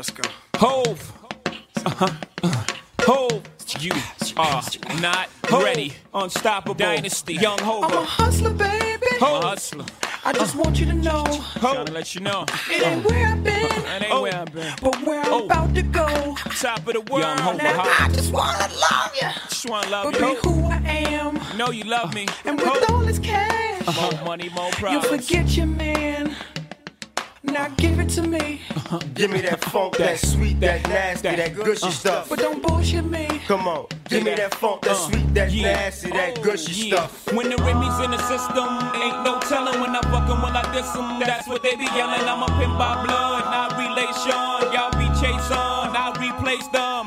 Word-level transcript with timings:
Let's 0.00 0.08
go. 0.12 0.30
Hove. 0.56 1.12
Uh-huh. 1.84 2.08
Uh, 2.42 2.64
Hove. 3.02 3.42
You 3.80 3.92
are 4.38 4.62
not 5.02 5.28
ready. 5.52 5.92
Unstoppable. 6.14 6.72
Dynasty. 6.74 7.34
Young 7.34 7.58
Hove. 7.58 7.84
I'm 7.84 7.92
a 7.98 8.04
hustler, 8.06 8.48
baby. 8.54 9.06
A 9.20 9.24
hustler. 9.26 9.84
I 10.24 10.32
just 10.32 10.56
want 10.56 10.80
you 10.80 10.86
to 10.86 10.94
know 10.94 11.24
Trying 11.58 11.84
to 11.84 11.92
let 11.92 12.14
you 12.14 12.22
know. 12.22 12.46
it 12.70 12.82
ain't 12.82 13.04
where 13.04 13.26
I've 13.26 13.44
been, 13.44 13.68
That 13.68 14.02
ain't 14.08 14.22
where 14.22 14.34
I've 14.36 14.54
been. 14.54 14.72
but 14.80 15.02
where 15.02 15.20
I'm 15.20 15.32
Oh. 15.34 15.44
about 15.44 15.74
to 15.74 15.82
go. 15.82 16.34
Top 16.58 16.78
of 16.78 16.94
the 16.94 17.00
world. 17.02 17.20
Young 17.22 17.36
Hove. 17.38 17.58
Now 17.58 17.82
I 17.82 18.08
just 18.10 18.32
wanna 18.32 18.68
love 18.90 19.12
you, 19.20 19.28
Just 19.50 19.68
wanna 19.68 19.90
love 19.90 20.12
but 20.12 20.18
you. 20.20 20.28
be 20.34 20.40
who 20.48 20.64
I 20.64 20.78
am. 21.10 21.58
Know 21.58 21.72
you 21.72 21.84
love 21.84 22.14
me. 22.14 22.26
And 22.46 22.58
with 22.58 22.90
all 22.90 23.00
this 23.00 23.18
cash, 23.18 23.84
More 23.94 24.24
money, 24.24 24.48
more 24.48 24.70
problems. 24.70 25.04
you 25.30 25.36
forget 25.36 25.56
your 25.58 25.66
man. 25.66 26.34
Now 27.52 27.68
give 27.76 27.98
it 27.98 28.08
to 28.10 28.22
me, 28.22 28.60
Give 29.14 29.30
me 29.30 29.40
that 29.42 29.60
funk, 29.64 29.96
that 29.96 30.18
sweet, 30.18 30.60
that 30.60 30.82
nasty, 30.88 31.34
that 31.34 31.54
gushy 31.54 31.90
stuff. 31.90 32.28
but 32.28 32.38
don't 32.38 32.62
bullshit 32.62 33.04
me. 33.04 33.26
Come 33.48 33.66
on, 33.66 33.86
give 34.08 34.22
me 34.22 34.34
that 34.36 34.54
funk, 34.54 34.82
that 34.82 34.92
uh, 34.92 34.94
sweet, 34.94 35.34
that 35.34 35.50
Yeah. 35.52 35.72
nasty, 35.72 36.10
that 36.10 36.38
oh, 36.38 36.42
gushy 36.42 36.72
Yeah. 36.88 37.06
stuff. 37.08 37.32
When 37.34 37.50
the 37.50 37.56
Remy's 37.56 37.98
in 38.04 38.12
the 38.12 38.18
system, 38.28 38.68
ain't 39.02 39.24
no 39.24 39.40
telling 39.40 39.80
when 39.80 39.90
I 39.96 40.00
fuck 40.12 40.30
'em 40.30 40.42
when 40.42 40.56
I 40.56 40.62
diss 40.72 40.94
'em. 40.94 41.18
That's 41.20 41.48
what 41.48 41.62
they 41.62 41.74
be 41.74 41.84
yelling. 41.84 42.22
I'm 42.22 42.42
a 42.42 42.46
pimp 42.58 42.78
by 42.78 43.04
blood, 43.04 43.44
not 43.50 43.76
relation. 43.76 44.72
Y'all 44.72 44.92
be 44.94 45.06
chasing, 45.20 45.90
I 46.02 46.14
replace 46.22 46.68
them, 46.68 47.06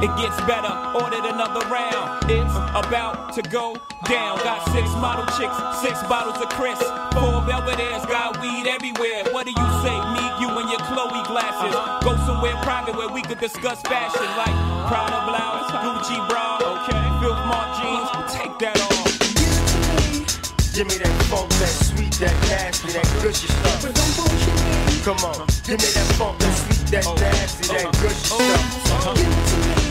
It 0.00 0.08
gets 0.16 0.40
better, 0.48 0.72
ordered 0.96 1.28
another 1.28 1.60
round. 1.68 2.24
It's 2.30 2.56
about 2.72 3.34
to 3.34 3.42
go 3.42 3.76
down. 4.08 4.38
Got 4.40 4.64
six 4.72 4.88
model 4.96 5.26
chicks, 5.36 5.52
six 5.84 6.00
bottles 6.08 6.40
of 6.40 6.48
Chris. 6.56 6.80
Four 7.12 7.44
Belvedere's 7.44 8.06
got 8.06 8.40
weed 8.40 8.66
everywhere. 8.66 9.28
What 9.28 9.44
do 9.44 9.52
you 9.52 9.68
say? 9.84 9.92
Me, 10.16 10.24
you, 10.40 10.48
and 10.56 10.70
your 10.72 10.80
Chloe 10.88 11.20
glasses. 11.28 11.76
Uh-huh. 11.76 12.00
Go 12.00 12.16
somewhere 12.24 12.56
private 12.62 12.96
where 12.96 13.10
we 13.12 13.20
could 13.20 13.40
discuss 13.40 13.82
fashion 13.82 14.24
like 14.40 14.56
Prada 14.88 15.20
blouse, 15.28 15.68
Gucci 15.84 16.16
bra, 16.32 16.56
okay, 16.64 17.04
Filth 17.20 17.44
Mart 17.44 17.68
jeans. 17.76 18.08
Take 18.32 18.56
that 18.64 18.80
off. 18.80 19.00
Give 20.72 20.88
me 20.88 20.96
that 20.96 21.12
funk, 21.28 21.50
that 21.60 21.68
sweet, 21.68 22.12
that 22.24 22.32
nasty, 22.48 22.92
that 22.92 23.04
gushy 23.20 23.48
stuff. 23.48 23.82
But 23.82 23.94
don't 23.94 24.16
bullshit 24.16 24.54
me. 24.64 25.04
Come 25.04 25.20
on, 25.28 25.46
give 25.68 25.76
me 25.76 25.90
that 25.92 26.08
funk, 26.16 26.38
that 26.38 26.54
sweet, 26.56 26.88
that 26.88 27.06
oh. 27.06 27.14
nasty, 27.20 27.68
that 27.68 27.84
oh. 27.84 27.92
gushy 28.00 28.14
stuff. 28.14 28.40
Uh-huh. 28.90 29.14
Give 29.14 29.28
it 29.28 29.46
to 29.50 29.56
me, 29.84 29.89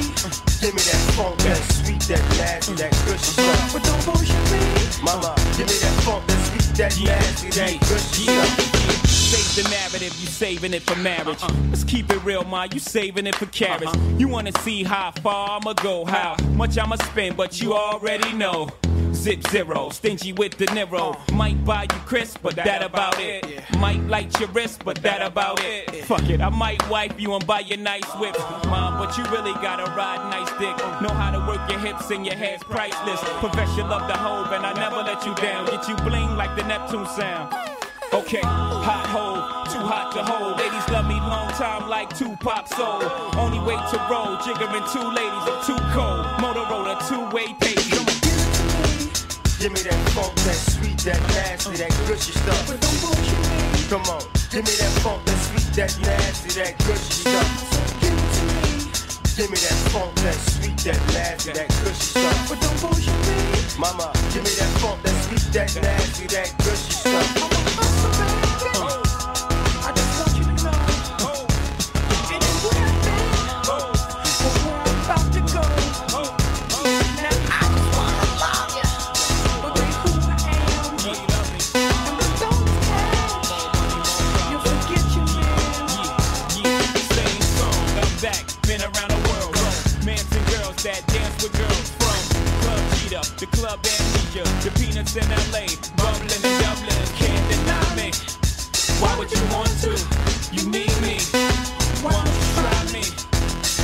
Give 0.61 0.73
me 0.75 0.81
that 0.81 1.13
funk, 1.15 1.37
that 1.39 1.55
sweet, 1.71 2.01
that 2.01 2.19
nasty, 2.37 2.73
that 2.73 2.91
gushy 3.05 3.31
stuff. 3.31 3.73
but 3.73 3.83
don't 3.83 4.05
bullshit 4.05 4.51
me. 4.51 4.59
Mama, 5.01 5.33
give 5.55 5.67
me 5.67 5.77
that 5.79 6.03
funk, 6.03 6.27
that 6.27 6.39
sweet, 6.47 6.75
that 6.77 6.99
nasty, 7.01 7.49
that 7.49 7.79
gushy 7.87 8.23
Yeah, 8.25 8.43
stuff. 8.43 9.07
Save 9.07 9.63
the 9.63 9.69
narrative, 9.69 10.13
you 10.19 10.27
saving 10.27 10.73
it 10.73 10.81
for 10.81 10.97
marriage. 10.97 11.41
Let's 11.69 11.85
keep 11.85 12.11
it 12.11 12.21
real, 12.25 12.43
ma. 12.43 12.67
You 12.73 12.79
saving 12.79 13.25
it 13.27 13.35
for 13.35 13.45
carrots. 13.45 13.85
Uh-huh. 13.85 14.15
You 14.17 14.27
wanna 14.27 14.51
see 14.61 14.83
how 14.83 15.11
far 15.23 15.59
I'ma 15.61 15.73
go, 15.73 16.03
how 16.03 16.35
much 16.55 16.77
I'ma 16.77 16.95
spend, 16.97 17.37
but 17.37 17.61
you 17.61 17.73
already 17.73 18.33
know. 18.33 18.67
Zip 19.13 19.45
zero, 19.49 19.89
stingy 19.89 20.33
with 20.33 20.57
the 20.57 20.65
Niro. 20.67 21.17
Might 21.33 21.63
buy 21.65 21.83
you 21.83 21.99
Chris, 22.05 22.37
but 22.37 22.55
that 22.55 22.83
about 22.83 23.19
it. 23.19 23.63
Might 23.77 24.01
light 24.07 24.39
your 24.39 24.49
wrist, 24.49 24.83
but 24.85 25.01
that 25.01 25.21
about 25.21 25.59
it. 25.63 26.05
Fuck 26.05 26.29
it, 26.29 26.41
I 26.41 26.49
might 26.49 26.87
wipe 26.89 27.19
you 27.19 27.33
and 27.33 27.45
buy 27.45 27.61
you 27.61 27.77
nice 27.77 28.09
whip. 28.15 28.37
Mom, 28.67 28.97
but 28.97 29.17
you 29.17 29.23
really 29.25 29.53
gotta 29.61 29.91
ride 29.91 30.29
nice 30.29 30.49
dick. 30.59 30.77
Know 31.01 31.13
how 31.13 31.31
to 31.31 31.39
work 31.39 31.69
your 31.69 31.79
hips 31.79 32.09
and 32.11 32.25
your 32.25 32.35
head's 32.35 32.63
priceless. 32.63 33.19
Profession 33.39 33.89
love 33.89 34.07
the 34.07 34.17
hove, 34.17 34.51
and 34.51 34.65
I 34.65 34.73
never 34.73 34.97
let 34.97 35.25
you 35.25 35.35
down. 35.35 35.65
Get 35.65 35.87
you 35.87 35.95
bling 35.97 36.35
like 36.37 36.55
the 36.55 36.63
Neptune 36.63 37.05
sound. 37.07 37.53
Okay, 38.13 38.41
hot 38.41 39.05
hole, 39.07 39.65
too 39.71 39.85
hot 39.85 40.13
to 40.13 40.23
hold. 40.23 40.57
Ladies 40.57 40.87
love 40.89 41.07
me 41.07 41.19
long 41.19 41.49
time 41.53 41.89
like 41.89 42.09
Tupac 42.17 42.67
soul. 42.67 43.03
Only 43.37 43.59
way 43.59 43.75
to 43.75 43.97
roll, 44.09 44.37
jiggering 44.37 44.85
two 44.91 45.07
ladies, 45.13 45.45
I'm 45.45 45.61
too 45.65 45.83
cold. 45.93 46.25
Motorola, 46.41 46.97
two-way 47.07 47.53
pace. 47.59 47.98
Give 49.59 49.73
me 49.73 49.81
that 49.81 50.09
funk, 50.15 50.33
that 50.47 50.55
sweet, 50.55 50.97
that 50.99 51.19
nasty, 51.35 51.75
that 51.75 51.91
gushy 52.07 52.31
stuff. 52.31 52.65
But 52.65 52.79
don't 52.79 52.95
me. 53.11 53.83
Come 53.89 54.07
on, 54.07 54.23
give 54.51 54.63
me 54.63 54.71
that 54.79 54.87
funk, 55.03 55.25
that 55.25 55.35
sweet, 55.35 55.67
that 55.75 55.91
nasty, 55.99 56.49
that 56.61 56.77
gushy 56.87 57.27
stuff. 57.27 57.99
Give 59.35 59.51
me 59.51 59.57
that 59.57 59.79
funk, 59.91 60.15
that 60.23 60.35
sweet, 60.35 60.77
that 60.87 60.95
nasty, 61.11 61.51
that 61.51 61.67
gushy 61.83 61.91
stuff. 61.91 62.47
but 62.47 62.61
don't 62.61 62.79
bullshit 62.79 63.11
me. 63.27 63.35
Mama, 63.77 64.13
give 64.31 64.43
me 64.47 64.51
that 64.55 64.71
funk, 64.79 65.03
that 65.03 65.15
sweet, 65.27 65.51
that 65.51 65.75
nasty, 65.75 66.27
that 66.27 66.55
gushy 66.63 66.91
stuff. 66.93 67.68
With 91.43 91.53
girls 91.57 91.89
from 91.95 92.19
Club 92.61 92.81
Cheetah, 92.95 93.23
the 93.39 93.45
Club 93.55 93.79
Amnesia, 93.79 94.43
the 94.63 94.71
Peanuts 94.79 95.15
in 95.15 95.23
LA, 95.51 95.67
bubbling 95.95 96.31
and 96.31 96.63
Dublin, 96.63 97.05
can't 97.15 97.45
deny 97.49 97.95
me. 97.95 98.11
Why 98.99 99.15
would 99.17 99.31
you 99.31 99.41
want 99.53 99.71
to? 99.83 99.91
You 100.51 100.69
need 100.69 100.93
me. 101.01 101.19
Why 102.03 102.11
don't 102.11 102.27
you 102.27 102.45
try 102.59 102.79
me? 102.91 103.03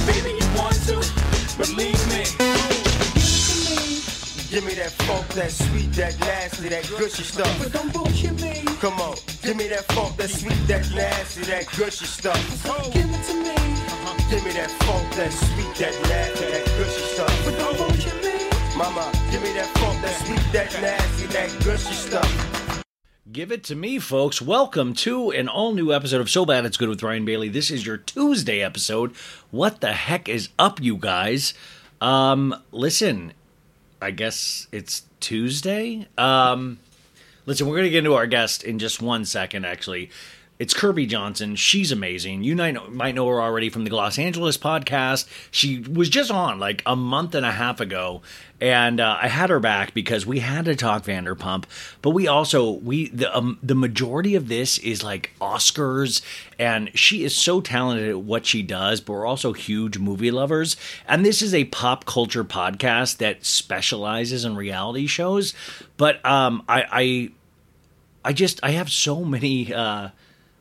Baby, 0.05 0.37
you 0.39 0.47
want 0.57 0.75
to? 0.87 0.99
Believe 1.57 2.01
me. 2.09 2.74
Give 4.55 4.63
me 4.63 4.75
that 4.75 4.91
funk, 4.91 5.27
that 5.33 5.51
sweet, 5.51 5.91
that 5.99 6.17
nasty, 6.21 6.69
that 6.69 6.87
gushy 6.97 7.23
stuff. 7.23 7.59
But 7.61 7.73
don't 7.73 7.91
bullshit 7.91 8.41
me. 8.41 8.63
Come 8.79 9.01
on, 9.01 9.17
give 9.43 9.57
me 9.57 9.67
that 9.67 9.83
funk, 9.91 10.15
that 10.15 10.29
sweet, 10.29 10.55
that 10.67 10.89
nasty, 10.95 11.41
that 11.51 11.65
gushy 11.75 12.05
stuff. 12.05 12.39
Give 12.93 13.03
it 13.03 13.23
to 13.25 13.33
me. 13.33 13.53
Give 14.31 14.45
me 14.45 14.53
that 14.53 14.71
funk, 14.87 15.13
that 15.15 15.33
sweet, 15.33 15.75
that 15.75 16.01
nasty, 16.07 16.45
that 16.45 16.65
gushy 16.77 17.01
But 17.01 17.27
stuff. 17.27 17.57
don't 17.57 17.77
bullshit 17.77 18.23
me. 18.23 18.77
Mama, 18.77 19.11
give 19.29 19.43
me 19.43 19.51
that 19.51 19.67
funk, 19.75 20.01
that 20.01 20.15
sweet, 20.25 20.53
that 20.53 20.71
nasty, 20.81 21.25
that 21.33 21.49
gushy 21.65 21.93
stuff. 21.93 22.83
Give 23.29 23.51
it 23.51 23.65
to 23.65 23.75
me, 23.75 23.99
folks. 23.99 24.41
Welcome 24.41 24.93
to 24.93 25.31
an 25.31 25.49
all 25.49 25.73
new 25.73 25.91
episode 25.91 26.21
of 26.21 26.29
So 26.29 26.45
Bad 26.45 26.65
It's 26.65 26.77
Good 26.77 26.87
with 26.87 27.03
Ryan 27.03 27.25
Bailey. 27.25 27.49
This 27.49 27.69
is 27.69 27.85
your 27.85 27.97
Tuesday 27.97 28.61
episode. 28.61 29.13
What 29.51 29.81
the 29.81 29.91
heck 29.91 30.29
is 30.29 30.47
up, 30.57 30.81
you 30.81 30.95
guys? 30.95 31.53
Um, 31.99 32.55
listen, 32.71 33.33
I 34.01 34.11
guess 34.11 34.67
it's 34.71 35.03
Tuesday. 35.19 36.07
Um, 36.17 36.79
listen, 37.45 37.67
we're 37.67 37.75
going 37.75 37.85
to 37.85 37.89
get 37.89 37.99
into 37.99 38.13
our 38.13 38.27
guest 38.27 38.63
in 38.63 38.79
just 38.79 39.01
one 39.01 39.25
second, 39.25 39.65
actually. 39.65 40.09
It's 40.57 40.73
Kirbie 40.73 41.09
Johnson. 41.09 41.57
She's 41.57 41.91
amazing. 41.91 42.43
You 42.43 42.55
might 42.55 42.71
know, 42.71 42.87
might 42.87 43.13
know 43.13 43.27
her 43.27 43.41
already 43.41 43.69
from 43.69 43.83
the 43.83 43.89
Gloss 43.89 44.17
Angeles 44.17 44.57
podcast. 44.57 45.27
She 45.51 45.79
was 45.79 46.07
just 46.07 46.31
on 46.31 46.59
like 46.59 46.81
a 46.85 46.95
month 46.95 47.35
and 47.35 47.45
a 47.45 47.51
half 47.51 47.81
ago, 47.81 48.21
and 48.61 49.01
uh, 49.01 49.17
I 49.21 49.27
had 49.27 49.49
her 49.49 49.59
back 49.59 49.93
because 49.93 50.25
we 50.25 50.39
had 50.39 50.63
to 50.63 50.75
talk 50.77 51.03
Vanderpump. 51.03 51.65
But 52.01 52.11
we 52.11 52.29
also 52.29 52.71
we 52.71 53.09
the 53.09 53.35
um, 53.35 53.59
the 53.61 53.75
majority 53.75 54.33
of 54.35 54.47
this 54.47 54.77
is 54.77 55.03
like 55.03 55.31
Oscars, 55.41 56.21
and 56.57 56.89
she 56.97 57.25
is 57.25 57.35
so 57.35 57.59
talented 57.59 58.07
at 58.07 58.21
what 58.21 58.45
she 58.45 58.61
does. 58.61 59.01
But 59.01 59.11
we're 59.11 59.25
also 59.25 59.51
huge 59.51 59.97
movie 59.97 60.31
lovers, 60.31 60.77
and 61.05 61.25
this 61.25 61.41
is 61.41 61.53
a 61.53 61.65
pop 61.65 62.05
culture 62.05 62.45
podcast 62.45 63.17
that 63.17 63.45
specializes 63.45 64.45
in 64.45 64.55
reality 64.55 65.05
shows. 65.05 65.53
But 65.97 66.25
um, 66.25 66.63
I, 66.69 66.85
I 68.23 68.29
I 68.29 68.31
just 68.31 68.61
I 68.63 68.71
have 68.71 68.89
so 68.89 69.25
many 69.25 69.73
uh 69.73 70.11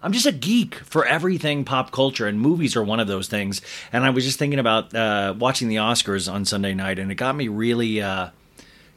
I'm 0.05 0.13
just 0.13 0.27
a 0.27 0.33
geek 0.33 0.75
for 0.75 1.07
everything 1.07 1.65
pop 1.65 1.91
culture 1.91 2.27
and 2.27 2.39
movies 2.39 2.77
are 2.77 2.85
one 2.85 3.01
of 3.01 3.09
those 3.09 3.27
things. 3.27 3.63
And 3.91 4.05
I 4.05 4.11
was 4.11 4.25
just 4.25 4.39
thinking 4.39 4.59
about 4.59 4.95
uh 4.95 5.35
watching 5.37 5.69
the 5.69 5.77
Oscars 5.77 6.31
on 6.31 6.45
Sunday 6.45 6.75
night 6.75 6.99
and 6.99 7.11
it 7.11 7.15
got 7.15 7.35
me 7.35 7.49
really 7.49 8.03
uh 8.03 8.29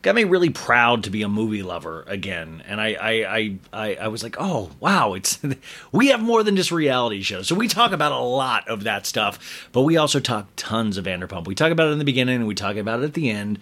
got 0.01 0.15
me 0.15 0.25
really 0.25 0.49
proud 0.49 1.03
to 1.03 1.09
be 1.09 1.21
a 1.21 1.29
movie 1.29 1.63
lover 1.63 2.03
again. 2.07 2.61
And 2.67 2.81
I 2.81 2.93
I 2.93 3.37
I 3.37 3.57
I, 3.73 3.95
I 3.95 4.07
was 4.09 4.21
like, 4.21 4.35
"Oh, 4.37 4.71
wow, 4.79 5.13
it's 5.13 5.39
we 5.91 6.07
have 6.07 6.21
more 6.21 6.43
than 6.43 6.55
just 6.55 6.71
reality 6.71 7.21
shows." 7.21 7.47
So 7.47 7.55
we 7.55 7.67
talk 7.67 7.91
about 7.93 8.11
a 8.11 8.19
lot 8.19 8.67
of 8.67 8.83
that 8.83 9.05
stuff, 9.05 9.69
but 9.71 9.83
we 9.83 9.97
also 9.97 10.19
talk 10.19 10.47
tons 10.55 10.97
of 10.97 11.05
Vanderpump. 11.05 11.47
We 11.47 11.55
talk 11.55 11.71
about 11.71 11.87
it 11.87 11.91
in 11.91 11.99
the 11.99 12.05
beginning 12.05 12.35
and 12.37 12.47
we 12.47 12.55
talk 12.55 12.75
about 12.75 12.99
it 12.99 13.05
at 13.05 13.13
the 13.13 13.29
end 13.29 13.59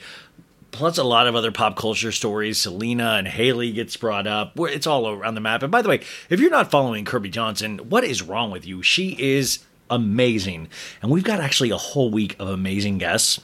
plus 0.75 0.97
a 0.97 1.03
lot 1.03 1.27
of 1.27 1.35
other 1.35 1.51
pop 1.51 1.75
culture 1.75 2.11
stories. 2.11 2.59
Selena 2.59 3.13
and 3.13 3.27
Haley 3.27 3.71
gets 3.71 3.95
brought 3.97 4.27
up. 4.27 4.59
It's 4.59 4.85
all 4.85 5.09
around 5.09 5.35
the 5.35 5.41
map. 5.41 5.63
And 5.63 5.71
by 5.71 5.81
the 5.81 5.89
way, 5.89 6.01
if 6.29 6.39
you're 6.39 6.51
not 6.51 6.69
following 6.69 7.05
Kirbie 7.05 7.31
Johnson, 7.31 7.77
what 7.89 8.03
is 8.03 8.21
wrong 8.21 8.51
with 8.51 8.65
you? 8.65 8.83
She 8.83 9.15
is 9.19 9.59
amazing. 9.89 10.67
And 11.01 11.11
we've 11.11 11.23
got 11.23 11.39
actually 11.39 11.71
a 11.71 11.77
whole 11.77 12.11
week 12.11 12.35
of 12.39 12.49
amazing 12.49 12.97
guests. 12.97 13.39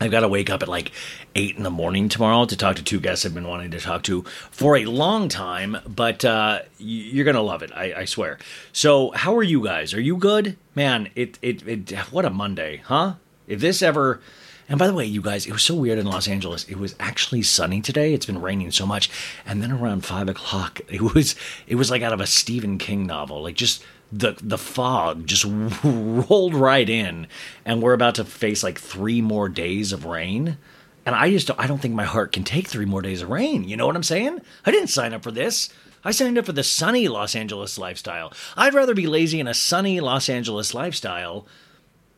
I've 0.00 0.10
got 0.10 0.20
to 0.20 0.28
wake 0.28 0.50
up 0.50 0.62
at 0.62 0.68
like 0.68 0.90
eight 1.36 1.56
in 1.56 1.62
the 1.62 1.70
morning 1.70 2.08
tomorrow 2.08 2.44
to 2.44 2.56
talk 2.56 2.76
to 2.76 2.82
two 2.82 2.98
guests 2.98 3.24
I've 3.24 3.34
been 3.34 3.46
wanting 3.46 3.70
to 3.70 3.80
talk 3.80 4.02
to 4.04 4.22
for 4.50 4.76
a 4.76 4.84
long 4.84 5.28
time, 5.28 5.76
but 5.86 6.24
uh, 6.24 6.60
you're 6.78 7.24
gonna 7.24 7.42
love 7.42 7.62
it, 7.62 7.70
I, 7.72 7.94
I 7.98 8.04
swear. 8.06 8.38
So, 8.72 9.12
how 9.12 9.36
are 9.36 9.44
you 9.44 9.62
guys? 9.62 9.94
Are 9.94 10.00
you 10.00 10.16
good, 10.16 10.56
man? 10.74 11.08
It, 11.14 11.38
it 11.40 11.66
it 11.68 11.92
what 12.10 12.24
a 12.24 12.30
Monday, 12.30 12.82
huh? 12.86 13.14
If 13.46 13.60
this 13.60 13.80
ever, 13.80 14.20
and 14.68 14.78
by 14.78 14.86
the 14.86 14.94
way, 14.94 15.04
you 15.04 15.20
guys, 15.20 15.46
it 15.46 15.52
was 15.52 15.62
so 15.62 15.74
weird 15.74 15.98
in 15.98 16.06
Los 16.06 16.28
Angeles. 16.28 16.64
It 16.64 16.78
was 16.78 16.94
actually 17.00 17.42
sunny 17.42 17.80
today. 17.80 18.14
It's 18.14 18.26
been 18.26 18.40
raining 18.40 18.70
so 18.70 18.86
much, 18.86 19.10
and 19.44 19.62
then 19.62 19.72
around 19.72 20.04
five 20.04 20.28
o'clock, 20.28 20.80
it 20.88 21.14
was 21.14 21.34
it 21.66 21.76
was 21.76 21.90
like 21.90 22.02
out 22.02 22.12
of 22.12 22.20
a 22.20 22.26
Stephen 22.26 22.78
King 22.78 23.06
novel, 23.06 23.42
like 23.42 23.56
just 23.56 23.84
the 24.12 24.36
the 24.42 24.58
fog 24.58 25.26
just 25.26 25.44
rolled 25.84 26.54
right 26.54 26.88
in. 26.88 27.26
And 27.64 27.82
we're 27.82 27.94
about 27.94 28.16
to 28.16 28.24
face 28.24 28.62
like 28.62 28.78
three 28.78 29.20
more 29.20 29.48
days 29.48 29.92
of 29.92 30.04
rain. 30.04 30.58
And 31.04 31.16
i 31.16 31.30
just 31.30 31.48
don't, 31.48 31.58
i 31.58 31.66
don't 31.66 31.78
think 31.82 31.94
my 31.94 32.04
heart 32.04 32.30
can 32.30 32.44
take 32.44 32.68
three 32.68 32.84
more 32.84 33.02
days 33.02 33.22
of 33.22 33.30
rain. 33.30 33.64
You 33.64 33.76
know 33.76 33.86
what 33.86 33.96
i'm 33.96 34.02
saying? 34.02 34.40
I 34.64 34.70
didn't 34.70 34.88
sign 34.88 35.12
up 35.12 35.22
for 35.22 35.32
this. 35.32 35.68
I 36.04 36.10
signed 36.10 36.36
up 36.38 36.46
for 36.46 36.52
the 36.52 36.62
sunny 36.62 37.08
los 37.08 37.34
angeles 37.34 37.76
lifestyle. 37.78 38.32
I'd 38.56 38.74
rather 38.74 38.94
be 38.94 39.06
lazy 39.06 39.40
in 39.40 39.48
a 39.48 39.54
sunny 39.54 39.98
los 39.98 40.28
angeles 40.28 40.74
lifestyle 40.74 41.46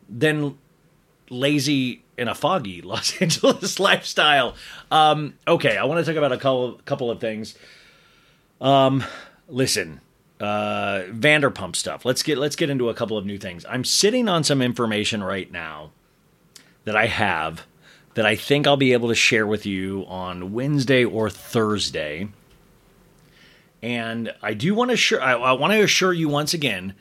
than 0.09 0.59
lazy 1.31 2.04
in 2.17 2.29
a 2.29 2.35
foggy 2.35 2.83
los 2.83 3.21
angeles 3.21 3.79
lifestyle 3.79 4.55
um 4.91 5.35
okay 5.47 5.77
i 5.77 5.85
want 5.85 6.05
to 6.05 6.11
talk 6.11 6.19
about 6.19 6.33
a 6.33 6.39
couple, 6.39 6.81
couple 6.85 7.11
of 7.11 7.21
things 7.21 7.57
um 8.61 9.05
listen 9.49 10.01
uh 10.41 11.05
Vanderpump 11.11 11.77
stuff. 11.77 12.05
Let's 12.05 12.23
get 12.23 12.39
let's 12.39 12.57
get 12.57 12.69
into 12.69 12.89
a 12.89 12.95
couple 12.95 13.17
of 13.17 13.25
new 13.25 13.39
things. 13.39 13.65
I'm 13.69 13.85
sitting 13.85 14.29
on 14.29 14.43
some 14.43 14.61
information 14.61 15.23
right 15.23 15.51
now 15.51 15.93
that 16.85 16.97
I 16.97 17.07
have 17.07 17.65
that 18.15 18.27
I 18.27 18.37
think 18.37 18.67
I'll 18.67 18.77
be 18.77 18.93
able 18.93 19.09
to 19.09 19.15
share 19.15 19.47
with 19.47 19.67
you 19.67 20.05
on 20.07 20.53
Wednesday 20.53 21.05
or 21.05 21.31
Thursday. 21.31 22.29
And 23.83 24.35
I 24.43 24.55
do 24.55 24.75
want 24.75 24.91
to 24.91 24.95
assure 24.95 25.21
I, 25.21 25.35
I 25.35 25.53
want 25.53 25.73
to 25.73 25.83
assure 25.83 26.13
you 26.13 26.29
once 26.29 26.55
again 26.55 26.95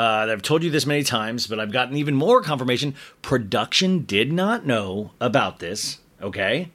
uh, 0.00 0.26
I've 0.30 0.42
told 0.42 0.62
you 0.62 0.70
this 0.70 0.86
many 0.86 1.02
times, 1.02 1.46
but 1.46 1.60
I've 1.60 1.72
gotten 1.72 1.96
even 1.96 2.14
more 2.14 2.40
confirmation. 2.40 2.94
Production 3.20 4.04
did 4.04 4.32
not 4.32 4.64
know 4.64 5.10
about 5.20 5.58
this. 5.58 5.98
Okay, 6.22 6.70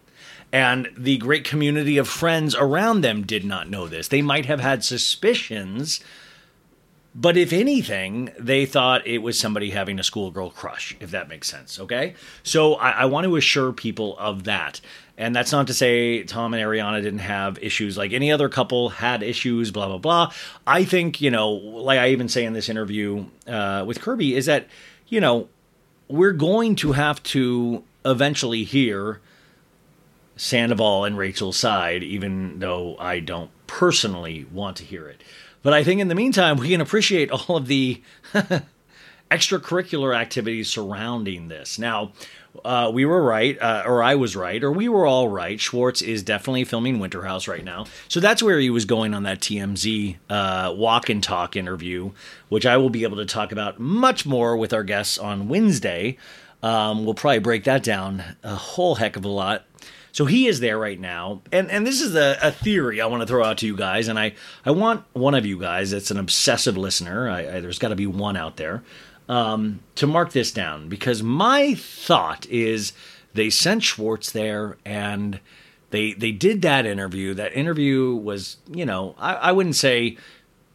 and 0.51 0.89
the 0.95 1.18
great 1.18 1.44
community 1.44 1.98
of 1.98 2.07
friends 2.07 2.56
around 2.56 3.01
them 3.01 3.24
did 3.24 3.44
not 3.44 3.69
know 3.69 3.88
this. 3.88 4.07
They 4.07 4.22
might 4.22 4.45
have 4.45 4.60
had 4.60 4.83
suspicions, 4.83 6.01
but 7.13 7.36
if 7.36 7.51
anything, 7.51 8.31
they 8.39 8.66
thought 8.66 9.06
it 9.07 9.19
was 9.19 9.39
somebody 9.39 9.72
having 9.72 10.00
a 10.00 10.04
schoolgirl 10.04 10.51
crush, 10.51 10.95
if 11.00 11.12
that 11.12 11.27
makes 11.27 11.50
sense. 11.50 11.80
Okay. 11.80 12.13
So 12.44 12.75
I, 12.75 12.92
I 12.92 13.06
want 13.06 13.25
to 13.25 13.36
assure 13.36 13.74
people 13.74 14.18
of 14.18 14.44
that. 14.44 14.81
And 15.17 15.34
that's 15.34 15.51
not 15.51 15.67
to 15.67 15.74
say 15.74 16.24
Tom 16.24 16.53
and 16.53 16.62
Ariana 16.62 17.01
didn't 17.01 17.19
have 17.19 17.57
issues 17.62 17.98
like 17.98 18.12
any 18.12 18.31
other 18.31 18.50
couple 18.50 18.89
had 18.89 19.24
issues, 19.24 19.72
blah, 19.72 19.88
blah, 19.88 19.98
blah. 19.98 20.34
I 20.67 20.84
think, 20.84 21.22
you 21.22 21.31
know, 21.31 21.51
like 21.51 22.00
I 22.00 22.10
even 22.10 22.27
say 22.27 22.43
in 22.43 22.53
this 22.53 22.67
interview 22.67 23.25
uh, 23.48 23.86
with 23.88 24.01
Kirbie, 24.01 24.34
is 24.34 24.45
that, 24.48 24.67
you 25.07 25.22
know, 25.22 25.48
we're 26.10 26.34
going 26.34 26.75
to 26.77 26.91
have 26.91 27.24
to 27.24 27.84
eventually 28.03 28.65
hear 28.65 29.22
Sandoval 30.36 31.05
and 31.05 31.17
Rachel's 31.17 31.57
side, 31.57 32.03
even 32.03 32.60
though 32.60 32.98
I 33.00 33.19
don't 33.19 33.51
personally 33.67 34.45
want 34.51 34.77
to 34.77 34.84
hear 34.84 35.07
it. 35.07 35.22
But 35.63 35.74
I 35.74 35.84
think 35.84 36.01
in 36.01 36.10
the 36.10 36.15
meantime, 36.15 36.57
we 36.57 36.69
can 36.69 36.81
appreciate 36.81 37.31
all 37.31 37.55
of 37.55 37.67
the 37.67 38.01
extracurricular 39.31 40.15
activities 40.15 40.69
surrounding 40.69 41.48
this. 41.48 41.79
Now, 41.79 42.12
uh, 42.63 42.91
we 42.93 43.05
were 43.05 43.21
right, 43.21 43.59
uh, 43.59 43.83
or 43.85 44.01
I 44.01 44.15
was 44.15 44.35
right, 44.35 44.63
or 44.63 44.71
we 44.71 44.88
were 44.88 45.05
all 45.05 45.29
right. 45.29 45.59
Schwartz 45.59 46.01
is 46.01 46.24
definitely 46.24 46.63
filming 46.63 47.00
Winter 47.00 47.24
House 47.24 47.47
right 47.47 47.63
now. 47.63 47.85
So 48.07 48.19
that's 48.19 48.41
where 48.41 48.59
he 48.59 48.69
was 48.69 48.85
going 48.85 49.13
on 49.13 49.24
that 49.24 49.39
TMZ 49.39 50.17
uh, 50.29 50.74
walk 50.75 51.09
and 51.09 51.21
talk 51.21 51.55
interview, 51.55 52.12
which 52.50 52.65
I 52.65 52.77
will 52.77 52.89
be 52.89 53.03
able 53.03 53.17
to 53.17 53.25
talk 53.25 53.51
about 53.51 53.79
much 53.79 54.25
more 54.25 54.55
with 54.55 54.74
our 54.74 54.83
guests 54.83 55.17
on 55.17 55.47
Wednesday. 55.47 56.17
Um, 56.63 57.05
we'll 57.05 57.13
probably 57.13 57.39
break 57.39 57.63
that 57.65 57.83
down 57.83 58.24
a 58.43 58.55
whole 58.55 58.95
heck 58.95 59.15
of 59.15 59.25
a 59.25 59.29
lot. 59.29 59.65
So 60.12 60.25
he 60.25 60.47
is 60.47 60.62
there 60.62 60.79
right 60.79 60.97
now, 60.97 61.41
and 61.51 61.69
and 61.69 61.85
this 61.85 62.00
is 62.00 62.15
a, 62.15 62.38
a 62.41 62.50
theory 62.50 63.01
I 63.01 63.05
want 63.07 63.21
to 63.21 63.27
throw 63.27 63.43
out 63.43 63.57
to 63.57 63.67
you 63.67 63.75
guys, 63.75 64.07
and 64.07 64.17
I 64.17 64.33
I 64.65 64.71
want 64.71 65.03
one 65.12 65.35
of 65.35 65.45
you 65.45 65.59
guys 65.59 65.91
that's 65.91 66.09
an 66.09 66.17
obsessive 66.17 66.77
listener. 66.77 67.29
I, 67.29 67.39
I, 67.39 67.59
there's 67.59 67.79
got 67.79 67.89
to 67.89 67.97
be 67.97 68.07
one 68.07 68.38
out 68.38 68.55
there 68.55 68.81
um, 69.27 69.79
to 69.96 70.08
mark 70.08 70.32
this 70.32 70.51
down 70.51 70.89
because 70.89 71.24
my 71.24 71.75
thought 71.75 72.46
is 72.48 72.94
they 73.34 73.50
sent 73.50 73.84
Schwartz 73.84 74.32
there 74.32 74.77
and 74.86 75.39
they 75.89 76.13
they 76.13 76.32
did 76.32 76.62
that 76.62 76.86
interview. 76.86 77.34
That 77.34 77.55
interview 77.55 78.15
was 78.15 78.58
you 78.72 78.86
know 78.86 79.15
I, 79.17 79.36
I 79.36 79.51
wouldn't 79.51 79.75
say 79.75 80.17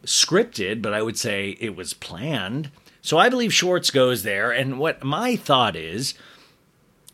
scripted, 0.05 0.81
but 0.81 0.93
I 0.93 1.01
would 1.01 1.17
say 1.17 1.57
it 1.59 1.75
was 1.75 1.93
planned. 1.93 2.71
So 3.01 3.17
I 3.17 3.29
believe 3.29 3.53
Schwartz 3.53 3.89
goes 3.89 4.23
there, 4.23 4.51
and 4.51 4.79
what 4.79 5.03
my 5.03 5.35
thought 5.35 5.75
is 5.75 6.13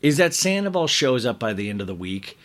is 0.00 0.16
that 0.16 0.34
Sandoval 0.34 0.86
shows 0.86 1.26
up 1.26 1.38
by 1.38 1.52
the 1.52 1.68
end 1.68 1.80
of 1.80 1.86
the 1.86 1.94
week, 1.94 2.38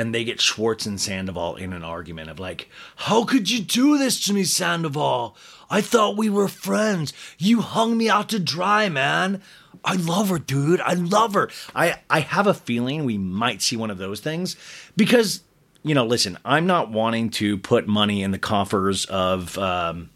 and 0.00 0.14
they 0.14 0.24
get 0.24 0.40
Schwartz 0.40 0.86
and 0.86 0.98
Sandoval 0.98 1.56
in 1.56 1.74
an 1.74 1.84
argument 1.84 2.30
of 2.30 2.40
like, 2.40 2.70
"How 2.96 3.24
could 3.24 3.50
you 3.50 3.60
do 3.60 3.98
this 3.98 4.18
to 4.24 4.32
me, 4.32 4.44
Sandoval? 4.44 5.36
I 5.68 5.82
thought 5.82 6.16
we 6.16 6.30
were 6.30 6.48
friends. 6.48 7.12
You 7.38 7.60
hung 7.60 7.98
me 7.98 8.08
out 8.08 8.30
to 8.30 8.38
dry, 8.38 8.88
man." 8.88 9.42
I 9.84 9.94
love 9.94 10.28
her, 10.30 10.38
dude. 10.38 10.80
I 10.80 10.94
love 10.94 11.34
her. 11.34 11.50
I 11.74 12.00
I 12.08 12.20
have 12.20 12.46
a 12.46 12.54
feeling 12.54 13.04
we 13.04 13.18
might 13.18 13.60
see 13.60 13.76
one 13.76 13.90
of 13.90 13.98
those 13.98 14.20
things 14.20 14.56
because 14.96 15.42
you 15.82 15.94
know, 15.94 16.06
listen, 16.06 16.38
I'm 16.44 16.66
not 16.66 16.90
wanting 16.90 17.30
to 17.30 17.58
put 17.58 17.86
money 17.86 18.22
in 18.22 18.30
the 18.32 18.38
coffers 18.38 19.04
of 19.06 19.56
um, 19.58 20.10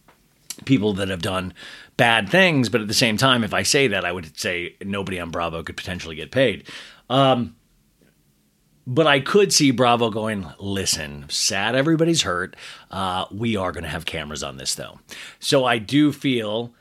people 0.64 0.94
that 0.94 1.08
have 1.08 1.22
done 1.22 1.54
bad 1.96 2.28
things, 2.28 2.68
but 2.68 2.80
at 2.80 2.88
the 2.88 2.94
same 2.94 3.16
time, 3.16 3.44
if 3.44 3.54
I 3.54 3.62
say 3.62 3.88
that, 3.88 4.04
I 4.04 4.12
would 4.12 4.38
say 4.38 4.76
nobody 4.82 5.20
on 5.20 5.30
Bravo 5.30 5.62
could 5.62 5.76
potentially 5.76 6.16
get 6.16 6.30
paid. 6.30 6.68
Um, 7.08 7.56
but 8.86 9.06
I 9.06 9.20
could 9.20 9.52
see 9.52 9.70
Bravo 9.70 10.10
going, 10.10 10.46
listen, 10.58 11.26
sad 11.28 11.74
everybody's 11.74 12.22
hurt. 12.22 12.56
Uh, 12.90 13.24
we 13.30 13.56
are 13.56 13.72
going 13.72 13.84
to 13.84 13.90
have 13.90 14.04
cameras 14.04 14.42
on 14.42 14.56
this, 14.56 14.74
though. 14.74 15.00
So 15.40 15.64
I 15.64 15.78
do 15.78 16.12
feel 16.12 16.74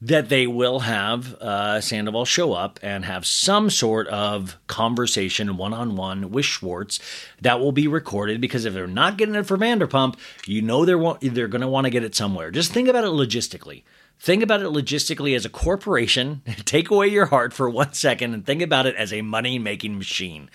that 0.00 0.28
they 0.28 0.46
will 0.46 0.80
have 0.80 1.34
uh, 1.36 1.80
Sandoval 1.80 2.26
show 2.26 2.52
up 2.52 2.78
and 2.82 3.04
have 3.06 3.26
some 3.26 3.70
sort 3.70 4.06
of 4.08 4.58
conversation 4.66 5.56
one 5.56 5.72
on 5.72 5.96
one 5.96 6.30
with 6.30 6.44
Schwartz 6.44 7.00
that 7.40 7.60
will 7.60 7.72
be 7.72 7.88
recorded 7.88 8.40
because 8.40 8.66
if 8.66 8.74
they're 8.74 8.86
not 8.86 9.16
getting 9.16 9.34
it 9.34 9.46
for 9.46 9.56
Vanderpump, 9.56 10.16
you 10.46 10.60
know 10.60 10.84
they're, 10.84 10.98
wa- 10.98 11.16
they're 11.22 11.48
going 11.48 11.62
to 11.62 11.68
want 11.68 11.86
to 11.86 11.90
get 11.90 12.04
it 12.04 12.14
somewhere. 12.14 12.50
Just 12.50 12.72
think 12.72 12.88
about 12.88 13.04
it 13.04 13.08
logistically. 13.08 13.84
Think 14.18 14.42
about 14.42 14.62
it 14.62 14.68
logistically 14.68 15.36
as 15.36 15.44
a 15.44 15.50
corporation. 15.50 16.42
Take 16.64 16.90
away 16.90 17.08
your 17.08 17.26
heart 17.26 17.52
for 17.52 17.68
one 17.68 17.92
second 17.92 18.34
and 18.34 18.44
think 18.44 18.62
about 18.62 18.86
it 18.86 18.96
as 18.96 19.12
a 19.12 19.22
money 19.22 19.58
making 19.58 19.98
machine 19.98 20.50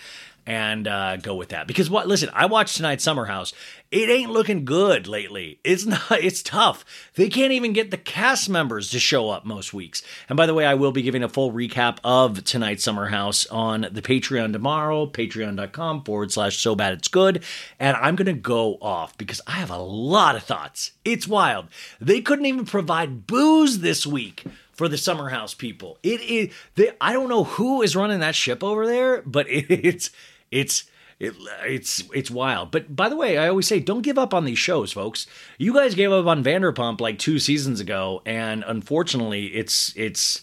and 0.45 0.87
uh, 0.87 1.17
go 1.17 1.35
with 1.35 1.49
that. 1.49 1.67
Because 1.67 1.89
what? 1.89 2.07
Listen, 2.07 2.29
I 2.33 2.45
watched 2.45 2.77
tonight's 2.77 3.03
Summer 3.03 3.25
House. 3.25 3.53
It 3.91 4.09
ain't 4.09 4.31
looking 4.31 4.63
good 4.63 5.07
lately. 5.07 5.59
It's 5.63 5.85
not. 5.85 6.11
It's 6.11 6.41
tough. 6.41 6.83
They 7.15 7.29
can't 7.29 7.51
even 7.51 7.73
get 7.73 7.91
the 7.91 7.97
cast 7.97 8.49
members 8.49 8.89
to 8.91 8.99
show 8.99 9.29
up 9.29 9.45
most 9.45 9.73
weeks. 9.73 10.01
And 10.29 10.37
by 10.37 10.45
the 10.45 10.53
way, 10.53 10.65
I 10.65 10.75
will 10.75 10.91
be 10.91 11.01
giving 11.01 11.23
a 11.23 11.29
full 11.29 11.51
recap 11.51 11.97
of 12.03 12.43
tonight's 12.43 12.83
Summer 12.83 13.07
House 13.07 13.45
on 13.47 13.87
the 13.91 14.01
Patreon 14.01 14.53
tomorrow. 14.53 15.05
Patreon.com 15.05 16.03
forward 16.03 16.31
slash 16.31 16.57
so 16.57 16.75
bad 16.75 16.93
it's 16.93 17.07
good. 17.07 17.43
And 17.79 17.97
I'm 17.97 18.15
gonna 18.15 18.33
go 18.33 18.77
off 18.81 19.17
because 19.17 19.41
I 19.45 19.53
have 19.53 19.71
a 19.71 19.77
lot 19.77 20.35
of 20.35 20.43
thoughts. 20.43 20.91
It's 21.05 21.27
wild. 21.27 21.67
They 21.99 22.21
couldn't 22.21 22.45
even 22.45 22.65
provide 22.65 23.27
booze 23.27 23.79
this 23.79 24.05
week 24.07 24.43
for 24.81 24.87
the 24.87 24.97
summer 24.97 25.29
house 25.29 25.53
people. 25.53 25.99
It 26.01 26.21
is 26.21 26.53
they, 26.73 26.91
I 26.99 27.13
don't 27.13 27.29
know 27.29 27.43
who 27.43 27.81
is 27.83 27.95
running 27.95 28.21
that 28.21 28.33
ship 28.33 28.63
over 28.63 28.87
there, 28.87 29.21
but 29.21 29.47
it, 29.47 29.65
it's 29.69 30.09
it's 30.51 30.85
it, 31.19 31.35
it's 31.65 32.03
it's 32.13 32.31
wild. 32.31 32.71
But 32.71 32.95
by 32.95 33.07
the 33.09 33.15
way, 33.15 33.37
I 33.37 33.47
always 33.47 33.67
say 33.67 33.79
don't 33.79 34.01
give 34.01 34.17
up 34.17 34.33
on 34.33 34.45
these 34.45 34.59
shows, 34.59 34.91
folks. 34.91 35.27
You 35.57 35.73
guys 35.73 35.95
gave 35.95 36.11
up 36.11 36.25
on 36.25 36.43
Vanderpump 36.43 36.99
like 36.99 37.19
2 37.19 37.39
seasons 37.39 37.79
ago 37.79 38.21
and 38.25 38.63
unfortunately 38.67 39.45
it's 39.47 39.93
it's 39.95 40.41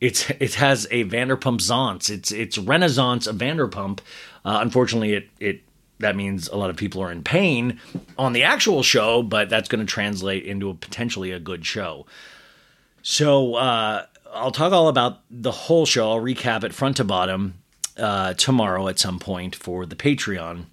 it's 0.00 0.30
it 0.40 0.54
has 0.54 0.86
a 0.90 1.04
Vanderpump 1.04 1.60
Zance. 1.60 2.10
It's 2.10 2.30
it's 2.30 2.58
Renaissance 2.58 3.26
of 3.26 3.36
Vanderpump. 3.36 4.00
Uh, 4.44 4.58
unfortunately, 4.60 5.14
it 5.14 5.28
it 5.40 5.62
that 6.00 6.16
means 6.16 6.48
a 6.48 6.56
lot 6.56 6.70
of 6.70 6.76
people 6.76 7.02
are 7.02 7.10
in 7.10 7.22
pain 7.22 7.80
on 8.18 8.32
the 8.32 8.42
actual 8.42 8.82
show, 8.82 9.22
but 9.22 9.48
that's 9.48 9.68
going 9.68 9.84
to 9.84 9.90
translate 9.90 10.44
into 10.44 10.68
a 10.68 10.74
potentially 10.74 11.30
a 11.30 11.40
good 11.40 11.64
show. 11.64 12.04
So 13.02 13.54
uh, 13.54 14.06
I'll 14.32 14.50
talk 14.50 14.72
all 14.72 14.88
about 14.88 15.20
the 15.30 15.52
whole 15.52 15.86
show. 15.86 16.10
I'll 16.10 16.20
recap 16.20 16.64
it 16.64 16.74
front 16.74 16.96
to 16.98 17.04
bottom 17.04 17.54
uh, 17.96 18.34
tomorrow 18.34 18.88
at 18.88 18.98
some 18.98 19.18
point 19.18 19.54
for 19.54 19.86
the 19.86 19.96
Patreon. 19.96 20.66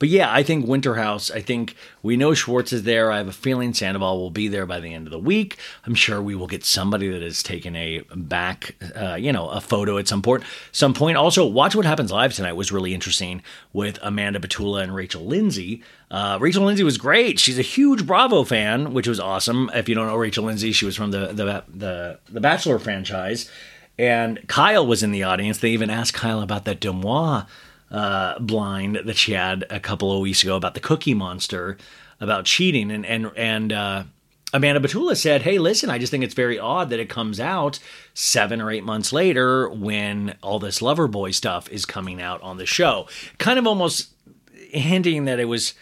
But 0.00 0.08
yeah, 0.08 0.32
I 0.32 0.42
think 0.42 0.64
Winterhouse. 0.64 1.30
I 1.30 1.42
think 1.42 1.76
we 2.02 2.16
know 2.16 2.32
Schwartz 2.32 2.72
is 2.72 2.84
there. 2.84 3.12
I 3.12 3.18
have 3.18 3.28
a 3.28 3.32
feeling 3.32 3.74
Sandoval 3.74 4.18
will 4.18 4.30
be 4.30 4.48
there 4.48 4.64
by 4.64 4.80
the 4.80 4.94
end 4.94 5.06
of 5.06 5.10
the 5.10 5.18
week. 5.18 5.58
I'm 5.84 5.94
sure 5.94 6.22
we 6.22 6.34
will 6.34 6.46
get 6.46 6.64
somebody 6.64 7.10
that 7.10 7.20
has 7.20 7.42
taken 7.42 7.76
a 7.76 8.00
back, 8.16 8.76
uh, 8.96 9.16
you 9.16 9.30
know, 9.30 9.50
a 9.50 9.60
photo 9.60 9.98
at 9.98 10.08
some 10.08 10.22
point. 10.22 10.42
Some 10.72 10.94
point. 10.94 11.18
Also, 11.18 11.44
watch 11.44 11.76
what 11.76 11.84
happens 11.84 12.10
live 12.10 12.32
tonight 12.32 12.54
was 12.54 12.72
really 12.72 12.94
interesting 12.94 13.42
with 13.74 13.98
Amanda 14.02 14.40
Batula 14.40 14.82
and 14.82 14.94
Rachel 14.94 15.26
Lindsay. 15.26 15.82
Uh, 16.10 16.38
Rachel 16.40 16.64
Lindsay 16.64 16.82
was 16.82 16.96
great. 16.96 17.38
She's 17.38 17.58
a 17.58 17.62
huge 17.62 18.06
Bravo 18.06 18.42
fan, 18.42 18.94
which 18.94 19.06
was 19.06 19.20
awesome. 19.20 19.70
If 19.74 19.86
you 19.86 19.94
don't 19.94 20.06
know 20.06 20.16
Rachel 20.16 20.44
Lindsay, 20.44 20.72
she 20.72 20.86
was 20.86 20.96
from 20.96 21.10
the 21.10 21.26
the 21.26 21.64
the, 21.68 22.18
the 22.30 22.40
Bachelor 22.40 22.78
franchise. 22.78 23.50
And 23.98 24.46
Kyle 24.48 24.86
was 24.86 25.02
in 25.02 25.12
the 25.12 25.24
audience. 25.24 25.58
They 25.58 25.70
even 25.70 25.90
asked 25.90 26.14
Kyle 26.14 26.40
about 26.40 26.64
that 26.64 26.80
DeuxMoi 26.80 27.46
uh, 27.90 28.38
blind 28.38 29.00
that 29.04 29.16
she 29.16 29.32
had 29.32 29.66
a 29.68 29.80
couple 29.80 30.12
of 30.12 30.20
weeks 30.20 30.42
ago 30.42 30.56
about 30.56 30.74
the 30.74 30.80
Cookie 30.80 31.14
Monster, 31.14 31.76
about 32.20 32.44
cheating, 32.44 32.90
and 32.90 33.04
and 33.04 33.30
and 33.36 33.72
uh, 33.72 34.04
Amanda 34.52 34.80
Batula 34.80 35.16
said, 35.16 35.42
"Hey, 35.42 35.58
listen, 35.58 35.90
I 35.90 35.98
just 35.98 36.10
think 36.10 36.24
it's 36.24 36.34
very 36.34 36.58
odd 36.58 36.90
that 36.90 37.00
it 37.00 37.08
comes 37.08 37.40
out 37.40 37.78
seven 38.14 38.60
or 38.60 38.70
eight 38.70 38.84
months 38.84 39.12
later 39.12 39.68
when 39.68 40.36
all 40.42 40.58
this 40.58 40.80
Loverboy 40.80 41.34
stuff 41.34 41.68
is 41.70 41.84
coming 41.84 42.22
out 42.22 42.40
on 42.42 42.58
the 42.58 42.66
show, 42.66 43.06
kind 43.38 43.58
of 43.58 43.66
almost 43.66 44.10
hinting 44.52 45.24
that 45.24 45.40
it 45.40 45.46
was 45.46 45.74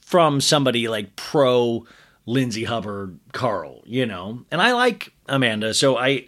from 0.00 0.40
somebody 0.40 0.88
like 0.88 1.16
pro 1.16 1.86
Lindsay 2.26 2.64
Hubbard 2.64 3.18
Carl, 3.32 3.82
you 3.86 4.04
know. 4.04 4.44
And 4.50 4.60
I 4.60 4.72
like 4.72 5.12
Amanda, 5.26 5.72
so 5.74 5.96
I." 5.96 6.26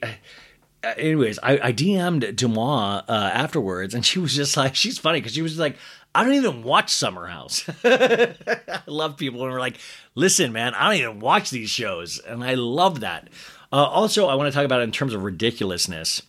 anyways, 0.82 1.38
I, 1.42 1.68
I 1.68 1.72
DM'd 1.72 2.37
DeuxMoi 2.37 3.04
uh, 3.08 3.12
afterwards, 3.12 3.94
and 3.94 4.04
she 4.04 4.18
was 4.18 4.34
just 4.34 4.56
like, 4.56 4.75
she's 4.75 4.99
funny 4.99 5.20
because 5.20 5.34
she 5.34 5.42
was 5.42 5.58
like, 5.58 5.76
I 6.14 6.25
don't 6.25 6.34
even 6.34 6.62
watch 6.62 6.92
Summer 6.92 7.26
House. 7.26 7.68
I 7.84 8.82
love 8.87 9.16
people 9.16 9.40
when 9.40 9.50
we're 9.50 9.60
like, 9.60 9.78
listen, 10.14 10.52
man, 10.52 10.75
I 10.75 10.88
don't 10.88 11.00
even 11.00 11.20
watch 11.20 11.50
these 11.50 11.70
shows, 11.70 12.18
and 12.18 12.42
I 12.42 12.54
love 12.54 13.00
that. 13.00 13.28
Uh, 13.72 13.76
also, 13.76 14.26
I 14.26 14.34
want 14.34 14.52
to 14.52 14.56
talk 14.56 14.64
about 14.64 14.82
in 14.82 14.90
terms 14.90 15.14
of 15.14 15.22
ridiculousness. 15.22 16.22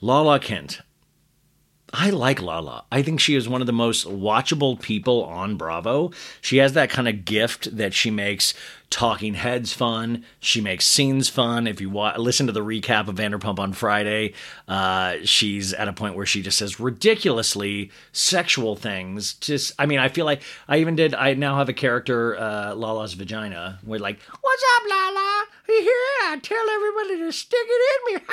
Lala 0.00 0.38
Kent. 0.38 0.82
I 1.96 2.10
like 2.10 2.42
Lala. 2.42 2.84
I 2.90 3.02
think 3.02 3.20
she 3.20 3.36
is 3.36 3.48
one 3.48 3.60
of 3.60 3.68
the 3.68 3.72
most 3.72 4.06
watchable 4.06 4.80
people 4.80 5.24
on 5.24 5.56
Bravo. 5.56 6.10
She 6.40 6.56
has 6.56 6.72
that 6.72 6.90
kind 6.90 7.08
of 7.08 7.24
gift 7.24 7.76
that 7.76 7.94
she 7.94 8.10
makes 8.10 8.52
talking 8.94 9.34
heads 9.34 9.72
fun. 9.72 10.24
She 10.38 10.60
makes 10.60 10.86
scenes 10.86 11.28
fun. 11.28 11.66
If 11.66 11.80
you 11.80 11.90
wa- 11.90 12.14
listen 12.16 12.46
to 12.46 12.52
the 12.52 12.60
recap 12.60 13.08
of 13.08 13.16
Vanderpump 13.16 13.58
on 13.58 13.72
Friday, 13.72 14.34
uh, 14.68 15.16
she's 15.24 15.72
at 15.74 15.88
a 15.88 15.92
point 15.92 16.14
where 16.14 16.26
she 16.26 16.42
just 16.42 16.56
says 16.56 16.78
ridiculously 16.78 17.90
sexual 18.12 18.76
things. 18.76 19.34
Just, 19.34 19.72
I 19.80 19.86
mean, 19.86 19.98
I 19.98 20.06
feel 20.08 20.24
like 20.24 20.42
I 20.68 20.78
even 20.78 20.94
did. 20.94 21.12
I 21.12 21.34
now 21.34 21.56
have 21.56 21.68
a 21.68 21.72
character, 21.72 22.38
uh, 22.38 22.76
Lala's 22.76 23.14
vagina, 23.14 23.80
where 23.82 23.98
like, 23.98 24.20
"What's 24.40 24.64
up, 24.76 24.82
Lala? 24.88 25.44
Yeah, 25.68 26.36
tell 26.40 26.70
everybody 26.70 27.18
to 27.18 27.32
stick 27.32 27.58
it 27.60 28.10
in 28.10 28.14
me." 28.14 28.20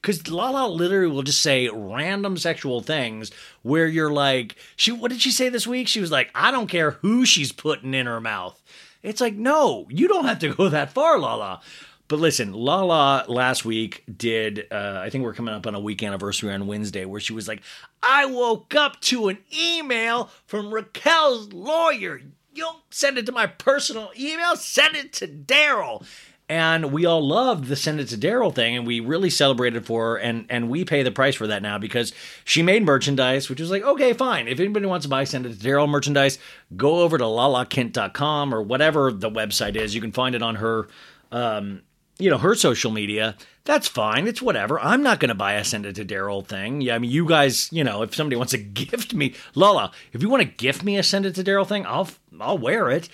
Because 0.00 0.28
Lala 0.28 0.68
literally 0.68 1.10
will 1.12 1.22
just 1.22 1.42
say 1.42 1.68
random 1.68 2.36
sexual 2.36 2.82
things 2.82 3.30
where 3.62 3.86
you're 3.86 4.12
like, 4.12 4.54
she. 4.76 4.92
What 4.92 5.10
did 5.10 5.20
she 5.20 5.32
say 5.32 5.48
this 5.48 5.66
week? 5.66 5.88
She 5.88 6.00
was 6.00 6.12
like, 6.12 6.30
"I 6.36 6.52
don't 6.52 6.68
care 6.68 6.92
who 7.02 7.24
she's 7.24 7.50
putting 7.50 7.94
in 7.94 8.06
her 8.06 8.20
mouth." 8.20 8.61
It's 9.02 9.20
like, 9.20 9.34
no, 9.34 9.86
you 9.90 10.08
don't 10.08 10.26
have 10.26 10.38
to 10.40 10.54
go 10.54 10.68
that 10.68 10.92
far, 10.92 11.18
Lala. 11.18 11.60
But 12.08 12.20
listen, 12.20 12.52
Lala 12.52 13.24
last 13.26 13.64
week 13.64 14.04
did, 14.14 14.66
uh, 14.70 15.00
I 15.02 15.08
think 15.08 15.24
we're 15.24 15.32
coming 15.32 15.54
up 15.54 15.66
on 15.66 15.74
a 15.74 15.80
week 15.80 16.02
anniversary 16.02 16.52
on 16.52 16.66
Wednesday, 16.66 17.04
where 17.04 17.20
she 17.20 17.32
was 17.32 17.48
like, 17.48 17.62
I 18.02 18.26
woke 18.26 18.74
up 18.74 19.00
to 19.02 19.28
an 19.28 19.38
email 19.56 20.30
from 20.46 20.72
Raquel's 20.72 21.52
lawyer. 21.52 22.20
You 22.54 22.64
don't 22.64 22.82
send 22.90 23.16
it 23.16 23.24
to 23.26 23.32
my 23.32 23.46
personal 23.46 24.10
email, 24.18 24.56
send 24.56 24.94
it 24.94 25.12
to 25.14 25.26
Daryl. 25.26 26.04
And 26.48 26.92
we 26.92 27.06
all 27.06 27.26
loved 27.26 27.66
the 27.66 27.76
send 27.76 27.98
it 27.98 28.08
to 28.08 28.18
Daryl 28.18 28.54
thing, 28.54 28.76
and 28.76 28.86
we 28.86 29.00
really 29.00 29.30
celebrated 29.30 29.86
for 29.86 30.10
her, 30.10 30.16
and 30.16 30.44
and 30.50 30.68
we 30.68 30.84
pay 30.84 31.02
the 31.02 31.10
price 31.10 31.34
for 31.34 31.46
that 31.46 31.62
now 31.62 31.78
because 31.78 32.12
she 32.44 32.62
made 32.62 32.84
merchandise, 32.84 33.48
which 33.48 33.60
was 33.60 33.70
like, 33.70 33.82
okay, 33.82 34.12
fine. 34.12 34.48
If 34.48 34.60
anybody 34.60 34.84
wants 34.84 35.04
to 35.04 35.10
buy 35.10 35.24
send 35.24 35.46
it 35.46 35.58
to 35.58 35.66
Daryl 35.66 35.88
merchandise, 35.88 36.38
go 36.76 37.00
over 37.00 37.16
to 37.16 37.24
lalakent.com 37.24 38.54
or 38.54 38.60
whatever 38.60 39.10
the 39.10 39.30
website 39.30 39.76
is. 39.76 39.94
You 39.94 40.02
can 40.02 40.12
find 40.12 40.34
it 40.34 40.42
on 40.42 40.56
her 40.56 40.88
um, 41.30 41.82
you 42.18 42.30
know, 42.30 42.38
her 42.38 42.54
social 42.54 42.90
media. 42.90 43.36
That's 43.64 43.88
fine. 43.88 44.26
It's 44.26 44.42
whatever. 44.42 44.78
I'm 44.80 45.02
not 45.02 45.18
going 45.18 45.30
to 45.30 45.34
buy 45.34 45.54
a 45.54 45.64
send 45.64 45.86
it 45.86 45.96
to 45.96 46.04
Daryl 46.04 46.46
thing. 46.46 46.80
Yeah, 46.80 46.94
I 46.94 46.98
mean, 46.98 47.10
you 47.10 47.26
guys, 47.26 47.68
you 47.72 47.82
know, 47.82 48.02
if 48.02 48.14
somebody 48.14 48.36
wants 48.36 48.52
to 48.52 48.58
gift 48.58 49.14
me, 49.14 49.34
Lala, 49.54 49.92
if 50.12 50.22
you 50.22 50.28
want 50.28 50.42
to 50.42 50.48
gift 50.48 50.84
me 50.84 50.96
a 50.96 51.02
send 51.02 51.26
it 51.26 51.34
to 51.36 51.44
Daryl 51.44 51.66
thing, 51.66 51.86
I'll 51.86 52.08
I'll 52.40 52.58
wear 52.58 52.90
it. 52.90 53.08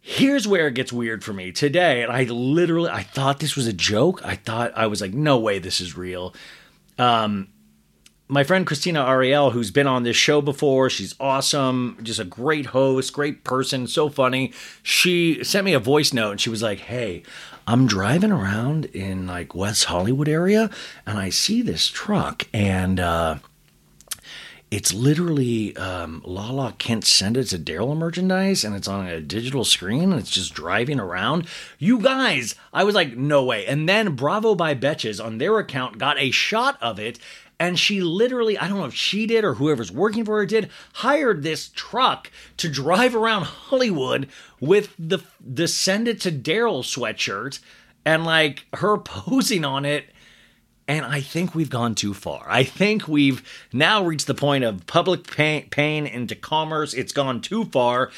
Here's 0.00 0.48
where 0.48 0.68
it 0.68 0.74
gets 0.74 0.92
weird 0.92 1.22
for 1.22 1.32
me 1.32 1.52
today, 1.52 2.02
and 2.02 2.10
I 2.10 2.24
literally 2.24 2.90
I 2.90 3.02
thought 3.02 3.38
this 3.40 3.54
was 3.54 3.66
a 3.66 3.72
joke. 3.72 4.24
I 4.24 4.36
thought 4.36 4.72
I 4.74 4.86
was 4.86 5.00
like, 5.00 5.12
no 5.12 5.38
way, 5.38 5.58
this 5.58 5.80
is 5.80 5.96
real. 5.96 6.34
Um, 6.98 7.48
my 8.30 8.44
friend 8.44 8.66
Christina 8.66 9.04
Ariel, 9.06 9.50
who's 9.50 9.70
been 9.70 9.88
on 9.88 10.04
this 10.04 10.16
show 10.16 10.40
before, 10.40 10.88
she's 10.88 11.14
awesome, 11.18 11.98
just 12.02 12.20
a 12.20 12.24
great 12.24 12.66
host, 12.66 13.12
great 13.12 13.42
person, 13.42 13.88
so 13.88 14.08
funny. 14.08 14.52
She 14.82 15.42
sent 15.42 15.64
me 15.64 15.72
a 15.74 15.80
voice 15.80 16.12
note 16.12 16.30
and 16.30 16.40
she 16.40 16.48
was 16.48 16.62
like, 16.62 16.78
Hey, 16.78 17.24
I'm 17.66 17.86
driving 17.86 18.30
around 18.30 18.84
in 18.86 19.26
like 19.26 19.54
West 19.54 19.86
Hollywood 19.86 20.28
area 20.28 20.70
and 21.06 21.18
I 21.18 21.30
see 21.30 21.60
this 21.60 21.88
truck 21.88 22.46
and 22.54 23.00
uh 23.00 23.38
it's 24.70 24.94
literally 24.94 25.76
um, 25.76 26.22
Lala 26.24 26.74
can't 26.78 27.04
send 27.04 27.36
it 27.36 27.44
to 27.46 27.58
Daryl 27.58 27.96
merchandise, 27.96 28.62
and 28.62 28.76
it's 28.76 28.86
on 28.86 29.06
a 29.06 29.20
digital 29.20 29.64
screen, 29.64 30.12
and 30.12 30.20
it's 30.20 30.30
just 30.30 30.54
driving 30.54 31.00
around. 31.00 31.46
You 31.78 31.98
guys, 31.98 32.54
I 32.72 32.84
was 32.84 32.94
like, 32.94 33.16
no 33.16 33.44
way. 33.44 33.66
And 33.66 33.88
then 33.88 34.14
Bravo 34.14 34.54
by 34.54 34.76
Betches 34.76 35.22
on 35.22 35.38
their 35.38 35.58
account 35.58 35.98
got 35.98 36.20
a 36.20 36.30
shot 36.30 36.78
of 36.80 37.00
it, 37.00 37.18
and 37.58 37.78
she 37.78 38.00
literally, 38.00 38.56
I 38.56 38.68
don't 38.68 38.78
know 38.78 38.86
if 38.86 38.94
she 38.94 39.26
did 39.26 39.44
or 39.44 39.54
whoever's 39.54 39.90
working 39.90 40.24
for 40.24 40.38
her 40.38 40.46
did, 40.46 40.70
hired 40.94 41.42
this 41.42 41.70
truck 41.74 42.30
to 42.56 42.70
drive 42.70 43.14
around 43.14 43.42
Hollywood 43.42 44.28
with 44.60 44.94
the 44.98 45.18
the 45.44 45.66
send 45.66 46.06
it 46.06 46.20
to 46.20 46.30
Daryl 46.30 46.82
sweatshirt, 46.82 47.58
and 48.04 48.24
like 48.24 48.66
her 48.74 48.96
posing 49.04 49.64
on 49.64 49.84
it. 49.84 50.06
And 50.90 51.06
I 51.06 51.20
think 51.20 51.54
we've 51.54 51.70
gone 51.70 51.94
too 51.94 52.12
far. 52.12 52.44
I 52.48 52.64
think 52.64 53.06
we've 53.06 53.44
now 53.72 54.04
reached 54.04 54.26
the 54.26 54.34
point 54.34 54.64
of 54.64 54.88
public 54.88 55.24
pain, 55.24 56.06
into 56.08 56.34
commerce. 56.34 56.94
It's 56.94 57.12
gone 57.12 57.42
too 57.42 57.66
far. 57.66 58.10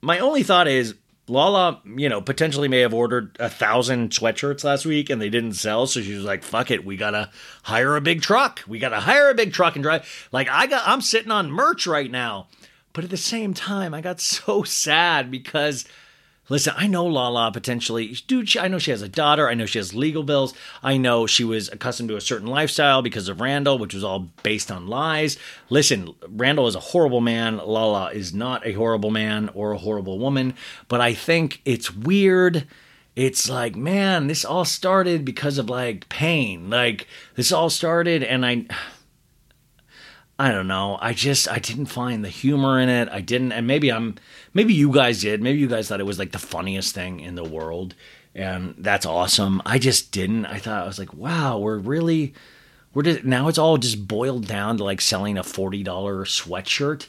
My 0.00 0.18
only 0.18 0.42
thought 0.42 0.66
is 0.66 0.96
Lala, 1.28 1.80
you 1.84 2.08
know, 2.08 2.20
potentially 2.20 2.66
may 2.66 2.80
have 2.80 2.92
ordered 2.92 3.36
a 3.38 3.48
thousand 3.48 4.10
sweatshirts 4.10 4.64
last 4.64 4.84
week 4.84 5.10
and 5.10 5.22
they 5.22 5.28
didn't 5.28 5.52
sell. 5.52 5.86
So 5.86 6.02
she 6.02 6.14
was 6.14 6.24
like, 6.24 6.42
fuck 6.42 6.72
it. 6.72 6.84
We 6.84 6.96
got 6.96 7.12
to 7.12 7.30
hire 7.62 7.94
a 7.94 8.00
big 8.00 8.20
truck. 8.20 8.62
We 8.66 8.80
got 8.80 8.88
to 8.88 8.98
hire 8.98 9.30
a 9.30 9.34
big 9.36 9.52
truck 9.52 9.76
and 9.76 9.84
drive. 9.84 10.28
Like, 10.32 10.48
I 10.48 10.66
got, 10.66 10.82
I'm 10.84 11.02
sitting 11.02 11.30
on 11.30 11.52
merch 11.52 11.86
right 11.86 12.10
now. 12.10 12.48
But 12.94 13.04
at 13.04 13.10
the 13.10 13.16
same 13.16 13.54
time, 13.54 13.94
I 13.94 14.00
got 14.00 14.20
so 14.20 14.62
sad 14.64 15.30
because 15.30 15.84
Listen, 16.52 16.74
I 16.76 16.86
know 16.86 17.06
Lala 17.06 17.50
potentially, 17.50 18.08
dude. 18.26 18.46
She, 18.46 18.58
I 18.58 18.68
know 18.68 18.78
she 18.78 18.90
has 18.90 19.00
a 19.00 19.08
daughter. 19.08 19.48
I 19.48 19.54
know 19.54 19.64
she 19.64 19.78
has 19.78 19.94
legal 19.94 20.22
bills. 20.22 20.52
I 20.82 20.98
know 20.98 21.26
she 21.26 21.44
was 21.44 21.70
accustomed 21.70 22.10
to 22.10 22.16
a 22.16 22.20
certain 22.20 22.46
lifestyle 22.46 23.00
because 23.00 23.26
of 23.30 23.40
Randall, 23.40 23.78
which 23.78 23.94
was 23.94 24.04
all 24.04 24.28
based 24.42 24.70
on 24.70 24.86
lies. 24.86 25.38
Listen, 25.70 26.14
Randall 26.28 26.66
is 26.66 26.74
a 26.74 26.80
horrible 26.80 27.22
man. 27.22 27.56
Lala 27.56 28.10
is 28.12 28.34
not 28.34 28.66
a 28.66 28.74
horrible 28.74 29.10
man 29.10 29.48
or 29.54 29.72
a 29.72 29.78
horrible 29.78 30.18
woman. 30.18 30.52
But 30.88 31.00
I 31.00 31.14
think 31.14 31.62
it's 31.64 31.90
weird. 31.90 32.66
It's 33.16 33.48
like, 33.48 33.74
man, 33.74 34.26
this 34.26 34.44
all 34.44 34.66
started 34.66 35.24
because 35.24 35.56
of 35.56 35.70
like 35.70 36.06
pain. 36.10 36.68
Like, 36.68 37.08
this 37.34 37.50
all 37.50 37.70
started, 37.70 38.22
and 38.22 38.44
I. 38.44 38.66
I 40.42 40.50
don't 40.50 40.66
know. 40.66 40.98
I 41.00 41.12
just 41.12 41.48
I 41.48 41.60
didn't 41.60 41.86
find 41.86 42.24
the 42.24 42.28
humor 42.28 42.80
in 42.80 42.88
it. 42.88 43.08
I 43.08 43.20
didn't, 43.20 43.52
and 43.52 43.64
maybe 43.64 43.92
I'm 43.92 44.16
maybe 44.52 44.74
you 44.74 44.90
guys 44.90 45.20
did. 45.20 45.40
Maybe 45.40 45.60
you 45.60 45.68
guys 45.68 45.88
thought 45.88 46.00
it 46.00 46.04
was 46.04 46.18
like 46.18 46.32
the 46.32 46.40
funniest 46.40 46.96
thing 46.96 47.20
in 47.20 47.36
the 47.36 47.44
world, 47.44 47.94
and 48.34 48.74
that's 48.76 49.06
awesome. 49.06 49.62
I 49.64 49.78
just 49.78 50.10
didn't. 50.10 50.46
I 50.46 50.58
thought 50.58 50.82
I 50.82 50.86
was 50.88 50.98
like, 50.98 51.14
wow, 51.14 51.58
we're 51.58 51.78
really 51.78 52.34
we're 52.92 53.04
just 53.04 53.22
now 53.22 53.46
it's 53.46 53.56
all 53.56 53.78
just 53.78 54.08
boiled 54.08 54.48
down 54.48 54.78
to 54.78 54.84
like 54.84 55.00
selling 55.00 55.38
a 55.38 55.44
forty 55.44 55.84
dollar 55.84 56.24
sweatshirt. 56.24 57.06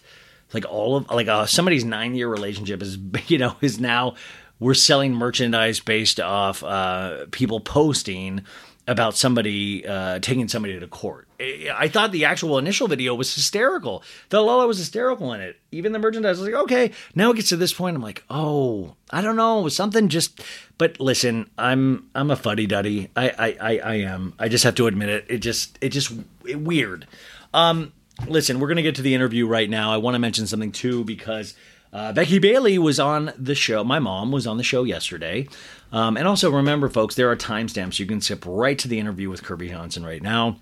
Like 0.54 0.66
all 0.70 0.98
of 0.98 1.10
like 1.10 1.28
uh, 1.28 1.48
somebody's 1.48 1.84
nine 1.84 2.14
year 2.14 2.28
relationship 2.28 2.84
is 2.84 3.00
you 3.30 3.40
know 3.40 3.56
is 3.62 3.80
now 3.80 4.14
we're 4.60 4.76
selling 4.76 5.12
merchandise 5.12 5.80
based 5.80 6.20
off 6.20 6.64
uh, 6.64 7.26
people 7.32 7.60
posting 7.60 8.46
about 8.88 9.16
somebody 9.16 9.86
uh, 9.86 10.20
taking 10.20 10.48
somebody 10.48 10.78
to 10.80 10.88
court. 10.88 11.28
I 11.40 11.88
thought 11.88 12.12
the 12.12 12.26
actual 12.26 12.58
initial 12.58 12.88
video 12.88 13.16
was 13.16 13.34
hysterical. 13.34 14.04
The 14.30 14.42
Lola 14.42 14.68
was 14.68 14.78
hysterical 14.78 15.34
in 15.34 15.42
it. 15.42 15.58
Even 15.72 15.92
the 15.92 16.00
merchandise 16.00 16.40
was 16.40 16.48
like, 16.48 16.62
okay. 16.64 16.92
Now 17.16 17.32
it 17.32 17.36
gets 17.36 17.50
to 17.50 17.58
this 17.58 17.74
point. 17.74 17.96
I'm 17.96 18.02
like, 18.02 18.24
oh, 18.30 18.96
I 19.10 19.22
don't 19.22 19.36
know, 19.36 19.68
something 19.70 20.10
just. 20.10 20.42
But 20.78 21.00
listen, 21.00 21.50
I'm 21.58 22.10
I'm 22.14 22.32
a 22.32 22.36
fuddy 22.36 22.66
duddy. 22.66 23.10
I, 23.16 23.30
I 23.30 23.58
I 23.60 23.78
I 23.78 23.94
am. 23.96 24.34
I 24.38 24.50
just 24.50 24.64
have 24.64 24.76
to 24.76 24.88
admit 24.88 25.10
it. 25.10 25.26
It 25.30 25.38
just 25.40 25.78
it 25.82 25.90
just 25.90 26.14
it, 26.46 26.60
weird. 26.60 27.08
Um, 27.54 27.94
listen, 28.28 28.60
we're 28.60 28.68
gonna 28.70 28.82
get 28.82 28.96
to 28.96 29.02
the 29.02 29.16
interview 29.16 29.48
right 29.48 29.70
now. 29.70 29.94
I 29.94 29.98
want 29.98 30.16
to 30.16 30.20
mention 30.20 30.48
something 30.48 30.72
too 30.72 31.04
because. 31.04 31.56
Uh, 31.92 32.12
Becky 32.12 32.40
Bailey 32.40 32.80
was 32.80 33.00
on 33.00 33.32
the 33.38 33.54
show. 33.54 33.84
My 33.84 34.00
mom 34.00 34.32
was 34.32 34.48
on 34.48 34.58
the 34.58 34.64
show 34.64 34.84
yesterday. 34.84 35.48
Um, 35.94 36.18
and 36.18 36.28
also 36.28 36.50
remember, 36.52 36.90
folks, 36.90 37.16
there 37.16 37.32
are 37.32 37.36
timestamps. 37.36 38.00
You 38.00 38.08
can 38.08 38.20
skip 38.20 38.44
right 38.48 38.78
to 38.80 38.88
the 38.88 39.00
interview 39.00 39.30
with 39.30 39.44
Kirbie 39.44 39.70
Johnson 39.70 40.04
right 40.04 40.22
now. 40.22 40.58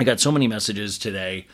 I 0.00 0.04
got 0.04 0.20
so 0.20 0.32
many 0.32 0.46
messages 0.46 0.98
today. 0.98 1.46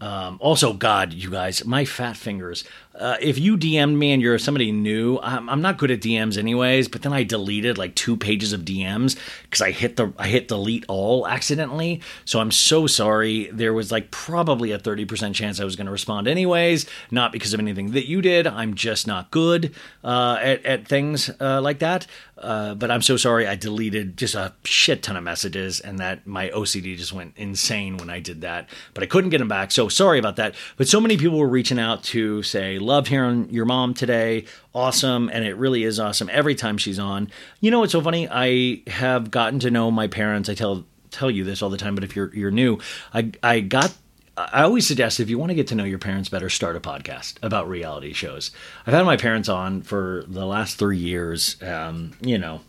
Um, 0.00 0.38
also, 0.40 0.72
God, 0.72 1.12
you 1.12 1.30
guys, 1.30 1.64
my 1.64 1.84
fat 1.84 2.16
fingers. 2.16 2.64
Uh, 2.98 3.16
if 3.20 3.38
you 3.38 3.56
DM'd 3.56 3.96
me 3.96 4.12
and 4.12 4.22
you're 4.22 4.38
somebody 4.38 4.70
new, 4.70 5.18
I'm, 5.20 5.48
I'm, 5.48 5.62
not 5.62 5.78
good 5.78 5.90
at 5.90 6.00
DMs 6.00 6.38
anyways. 6.38 6.88
But 6.88 7.02
then 7.02 7.12
I 7.12 7.24
deleted 7.24 7.76
like 7.76 7.94
two 7.96 8.16
pages 8.16 8.52
of 8.52 8.62
DMs 8.62 9.18
because 9.42 9.60
I 9.60 9.72
hit 9.72 9.96
the 9.96 10.12
I 10.16 10.28
hit 10.28 10.48
delete 10.48 10.84
all 10.88 11.26
accidentally. 11.26 12.02
So 12.24 12.38
I'm 12.38 12.52
so 12.52 12.86
sorry. 12.86 13.50
There 13.52 13.72
was 13.72 13.90
like 13.90 14.10
probably 14.10 14.70
a 14.70 14.78
30% 14.78 15.34
chance 15.34 15.58
I 15.58 15.64
was 15.64 15.74
going 15.74 15.86
to 15.86 15.92
respond 15.92 16.28
anyways, 16.28 16.86
not 17.10 17.32
because 17.32 17.52
of 17.52 17.60
anything 17.60 17.92
that 17.92 18.08
you 18.08 18.22
did. 18.22 18.46
I'm 18.46 18.74
just 18.74 19.06
not 19.06 19.30
good 19.30 19.74
uh, 20.04 20.38
at 20.40 20.64
at 20.64 20.86
things 20.86 21.30
uh, 21.40 21.60
like 21.60 21.80
that. 21.80 22.06
Uh, 22.44 22.74
but 22.74 22.90
I'm 22.90 23.02
so 23.02 23.16
sorry. 23.16 23.46
I 23.46 23.56
deleted 23.56 24.16
just 24.16 24.34
a 24.34 24.52
shit 24.64 25.02
ton 25.02 25.16
of 25.16 25.24
messages, 25.24 25.80
and 25.80 25.98
that 25.98 26.26
my 26.26 26.50
OCD 26.50 26.96
just 26.96 27.12
went 27.12 27.32
insane 27.36 27.96
when 27.96 28.10
I 28.10 28.20
did 28.20 28.42
that. 28.42 28.68
But 28.92 29.02
I 29.02 29.06
couldn't 29.06 29.30
get 29.30 29.38
them 29.38 29.48
back. 29.48 29.72
So 29.72 29.88
sorry 29.88 30.18
about 30.18 30.36
that. 30.36 30.54
But 30.76 30.86
so 30.86 31.00
many 31.00 31.16
people 31.16 31.38
were 31.38 31.48
reaching 31.48 31.78
out 31.78 32.02
to 32.04 32.42
say, 32.42 32.78
"Love 32.78 33.08
hearing 33.08 33.48
your 33.50 33.64
mom 33.64 33.94
today. 33.94 34.44
Awesome!" 34.74 35.30
And 35.32 35.44
it 35.44 35.56
really 35.56 35.84
is 35.84 35.98
awesome 35.98 36.28
every 36.30 36.54
time 36.54 36.76
she's 36.76 36.98
on. 36.98 37.30
You 37.60 37.70
know 37.70 37.80
what's 37.80 37.92
so 37.92 38.02
funny? 38.02 38.28
I 38.30 38.82
have 38.88 39.30
gotten 39.30 39.58
to 39.60 39.70
know 39.70 39.90
my 39.90 40.06
parents. 40.06 40.48
I 40.48 40.54
tell 40.54 40.84
tell 41.10 41.30
you 41.30 41.44
this 41.44 41.62
all 41.62 41.70
the 41.70 41.76
time, 41.76 41.94
but 41.94 42.04
if 42.04 42.14
you're 42.14 42.34
you're 42.34 42.50
new, 42.50 42.78
I 43.14 43.30
I 43.42 43.60
got 43.60 43.94
I 44.36 44.62
always 44.62 44.86
suggest 44.86 45.20
if 45.20 45.30
you 45.30 45.38
want 45.38 45.50
to 45.50 45.54
get 45.54 45.68
to 45.68 45.76
know 45.76 45.84
your 45.84 45.98
parents 45.98 46.28
better, 46.28 46.50
start 46.50 46.74
a 46.74 46.80
podcast 46.80 47.34
about 47.42 47.68
reality 47.68 48.12
shows. 48.12 48.50
I've 48.84 48.94
had 48.94 49.04
my 49.04 49.16
parents 49.16 49.48
on 49.48 49.82
for 49.82 50.24
the 50.26 50.44
last 50.44 50.76
three 50.76 50.98
years. 50.98 51.56
Um, 51.62 52.12
you 52.20 52.36
know, 52.36 52.60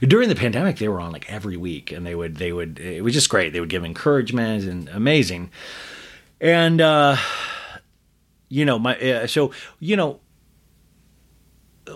during 0.00 0.28
the 0.28 0.36
pandemic, 0.36 0.78
they 0.78 0.88
were 0.88 1.00
on 1.00 1.10
like 1.12 1.30
every 1.30 1.56
week, 1.56 1.90
and 1.90 2.06
they 2.06 2.14
would 2.14 2.36
they 2.36 2.52
would 2.52 2.78
it 2.78 3.02
was 3.02 3.14
just 3.14 3.28
great. 3.28 3.52
They 3.52 3.60
would 3.60 3.68
give 3.68 3.84
encouragement 3.84 4.64
and 4.64 4.88
amazing. 4.90 5.50
And 6.40 6.80
uh, 6.80 7.16
you 8.48 8.64
know, 8.64 8.78
my 8.78 8.96
uh, 8.98 9.26
so 9.26 9.52
you 9.80 9.96
know. 9.96 10.20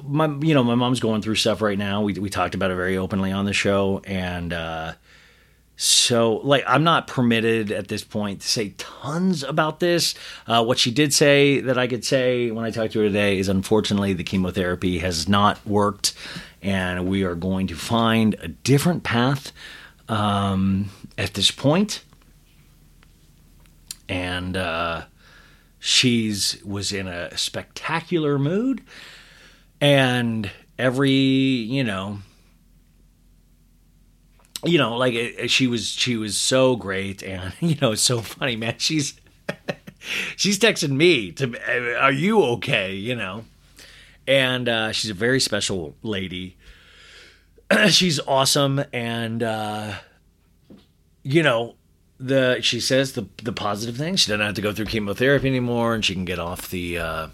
My, 0.05 0.27
you 0.27 0.55
know, 0.55 0.63
my 0.63 0.77
mom's 0.77 1.01
going 1.01 1.21
through 1.21 1.35
stuff 1.35 1.61
right 1.61 1.77
now. 1.77 2.03
We 2.03 2.13
we 2.13 2.31
talked 2.31 2.55
about 2.55 2.71
it 2.71 2.77
very 2.77 2.97
openly 2.97 3.33
on 3.33 3.45
the 3.45 3.53
show, 3.53 4.01
and 4.05 4.53
uh, 4.53 4.93
so, 5.83 6.43
like, 6.45 6.63
I'm 6.67 6.85
not 6.85 7.07
permitted 7.07 7.73
at 7.73 7.89
this 7.89 8.05
point 8.05 8.43
to 8.43 8.47
say 8.47 8.75
tons 8.77 9.43
about 9.43 9.81
this. 9.81 10.15
Uh, 10.47 10.63
what 10.63 10.79
she 10.79 10.91
did 10.91 11.15
say 11.15 11.61
that 11.61 11.79
I 11.79 11.87
could 11.87 12.05
say 12.05 12.51
when 12.51 12.67
I 12.67 12.71
talked 12.71 12.93
to 12.93 12.99
her 12.99 13.07
today 13.07 13.39
is 13.39 13.49
unfortunately 13.49 14.13
the 14.13 14.23
chemotherapy 14.23 14.99
has 14.99 15.27
not 15.27 15.67
worked, 15.67 16.13
and 16.61 17.09
we 17.09 17.23
are 17.23 17.35
going 17.35 17.67
to 17.69 17.77
find 17.77 18.37
a 18.43 18.49
different 18.49 19.05
path 19.05 19.53
um, 20.07 20.91
at 21.17 21.33
this 21.33 21.51
point. 21.51 22.05
And 24.07 24.59
uh, 24.59 25.05
she's 25.79 26.63
was 26.63 26.93
in 26.93 27.09
a 27.09 27.35
spectacular 27.39 28.39
mood, 28.39 28.83
and 29.81 30.51
every 30.79 31.11
you 31.11 31.85
know 31.85 32.19
you 34.65 34.79
know, 34.79 34.97
like 34.97 35.49
she 35.49 35.67
was 35.67 35.89
she 35.89 36.17
was 36.17 36.37
so 36.37 36.77
great, 36.77 37.23
and 37.23 37.53
you 37.61 37.77
know, 37.81 37.95
so 37.95 38.21
funny, 38.21 38.57
man. 38.57 38.75
She's 38.79 39.21
she's 40.37 40.59
texting 40.59 40.91
me 40.91 41.33
to, 41.33 41.99
"Are 41.99 42.13
you 42.13 42.43
okay?" 42.43 42.95
You 42.95 43.17
know, 43.17 43.45
and 44.27 44.69
uh, 44.69 44.93
she's 44.93 45.11
a 45.11 45.15
very 45.15 45.41
special 45.41 45.97
lady. 46.03 46.57
she's 47.89 48.21
awesome, 48.21 48.85
and 48.93 49.43
uh, 49.43 49.95
you 51.23 51.43
know, 51.43 51.77
the 52.19 52.61
she 52.61 52.81
says 52.81 53.13
the 53.13 53.27
the 53.43 53.53
positive 53.53 53.97
thing. 53.97 54.17
She 54.17 54.31
doesn't 54.31 54.45
have 54.45 54.55
to 54.57 54.63
go 54.63 54.73
through 54.73 54.87
chemotherapy 54.87 55.49
anymore, 55.49 55.95
and 55.95 56.05
she 56.05 56.15
can 56.15 56.25
get 56.25 56.39
off 56.39 56.71
the. 56.71 56.99
Uh, 56.99 57.29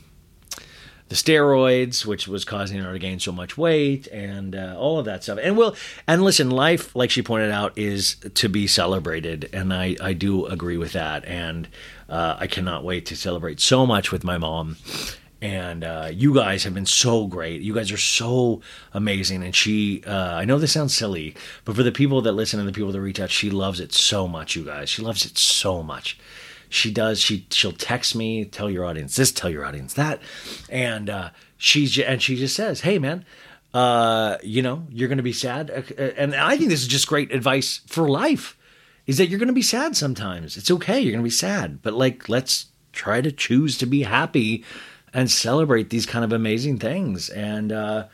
the 1.09 1.14
steroids, 1.14 2.05
which 2.05 2.27
was 2.27 2.45
causing 2.45 2.81
her 2.81 2.92
to 2.92 2.99
gain 2.99 3.21
so 3.21 3.31
much 3.31 3.57
weight, 3.57 4.07
and 4.09 4.57
uh, 4.57 4.75
all 4.77 4.99
of 4.99 5.05
that 5.05 5.23
stuff. 5.23 5.38
And 5.40 5.57
well, 5.57 5.77
and 6.07 6.23
listen, 6.23 6.51
life, 6.51 6.95
like 6.97 7.11
she 7.11 7.23
pointed 7.23 7.51
out, 7.51 7.77
is 7.79 8.16
to 8.35 8.49
be 8.49 8.66
celebrated, 8.66 9.49
and 9.53 9.73
I 9.73 9.97
I 10.01 10.12
do 10.12 10.47
agree 10.47 10.77
with 10.77 10.92
that, 10.92 11.25
and 11.25 11.69
uh, 12.09 12.37
I 12.38 12.47
cannot 12.47 12.85
wait 12.85 13.07
to 13.07 13.16
celebrate 13.16 13.61
so 13.61 13.87
much 13.87 14.11
with 14.11 14.25
my 14.25 14.38
mom. 14.38 14.77
And 15.42 15.85
uh, 15.85 16.09
you 16.11 16.35
guys 16.35 16.64
have 16.64 16.73
been 16.73 16.87
so 16.87 17.27
great. 17.27 17.61
You 17.61 17.75
guys 17.75 17.92
are 17.92 17.99
so 17.99 18.62
amazing. 18.95 19.45
And 19.45 19.55
she, 19.55 20.03
uh, 20.07 20.35
I 20.35 20.47
know 20.47 20.59
this 20.59 20.73
sounds 20.73 20.97
silly, 20.97 21.35
but 21.66 21.77
for 21.77 21.83
the 21.83 21.92
people 21.92 22.23
that 22.23 22.33
listen 22.33 22.59
and 22.59 22.66
the 22.66 22.73
people 22.73 22.90
that 22.90 23.01
reach 23.03 23.21
out, 23.21 23.31
she 23.31 23.51
loves 23.51 23.79
it 23.79 23.92
so 23.92 24.27
much, 24.27 24.57
you 24.57 24.64
guys. 24.64 24.88
She 24.88 25.03
loves 25.03 25.27
it 25.27 25.37
so 25.37 25.83
much 25.83 26.19
she 26.68 26.90
does 26.90 27.20
she 27.20 27.46
she'll 27.50 27.72
text 27.72 28.14
me 28.14 28.44
tell 28.44 28.70
your 28.70 28.85
audience 28.85 29.16
this 29.16 29.33
tell 29.33 29.50
your 29.50 29.64
audience 29.64 29.94
that 29.94 30.20
and 30.68 31.09
uh 31.11 31.31
she's 31.57 31.98
and 31.98 32.22
she 32.22 32.37
just 32.37 32.55
says 32.55 32.81
hey 32.81 32.98
man 32.98 33.24
uh 33.74 34.37
you 34.42 34.62
know 34.62 34.87
you're 34.90 35.09
gonna 35.09 35.22
be 35.22 35.33
sad 35.33 35.70
Uh, 35.70 36.02
and 36.16 36.35
i 36.35 36.57
think 36.57 36.68
this 36.70 36.83
is 36.83 36.88
just 36.88 37.07
great 37.07 37.33
advice 37.33 37.81
for 37.87 38.09
life 38.09 38.57
is 39.07 39.18
that 39.18 39.29
you're 39.29 39.38
to 39.46 39.55
be 39.55 39.62
sad 39.62 39.96
sometimes. 39.96 40.57
It's 40.57 40.70
okay. 40.70 41.00
You're 41.00 41.12
to 41.22 41.22
be 41.22 41.31
sad, 41.31 41.81
but 41.83 41.94
like, 41.94 42.29
let's 42.29 42.66
try 42.92 43.20
to 43.20 43.31
choose 43.31 43.79
to 43.79 43.87
be 43.87 44.02
happy 44.02 44.64
and 45.14 45.31
celebrate 45.31 45.90
these 45.90 46.07
kind 46.07 46.24
of 46.24 46.33
amazing 46.33 46.79
things. 46.79 47.29
And, 47.29 47.72
uh, 47.72 48.07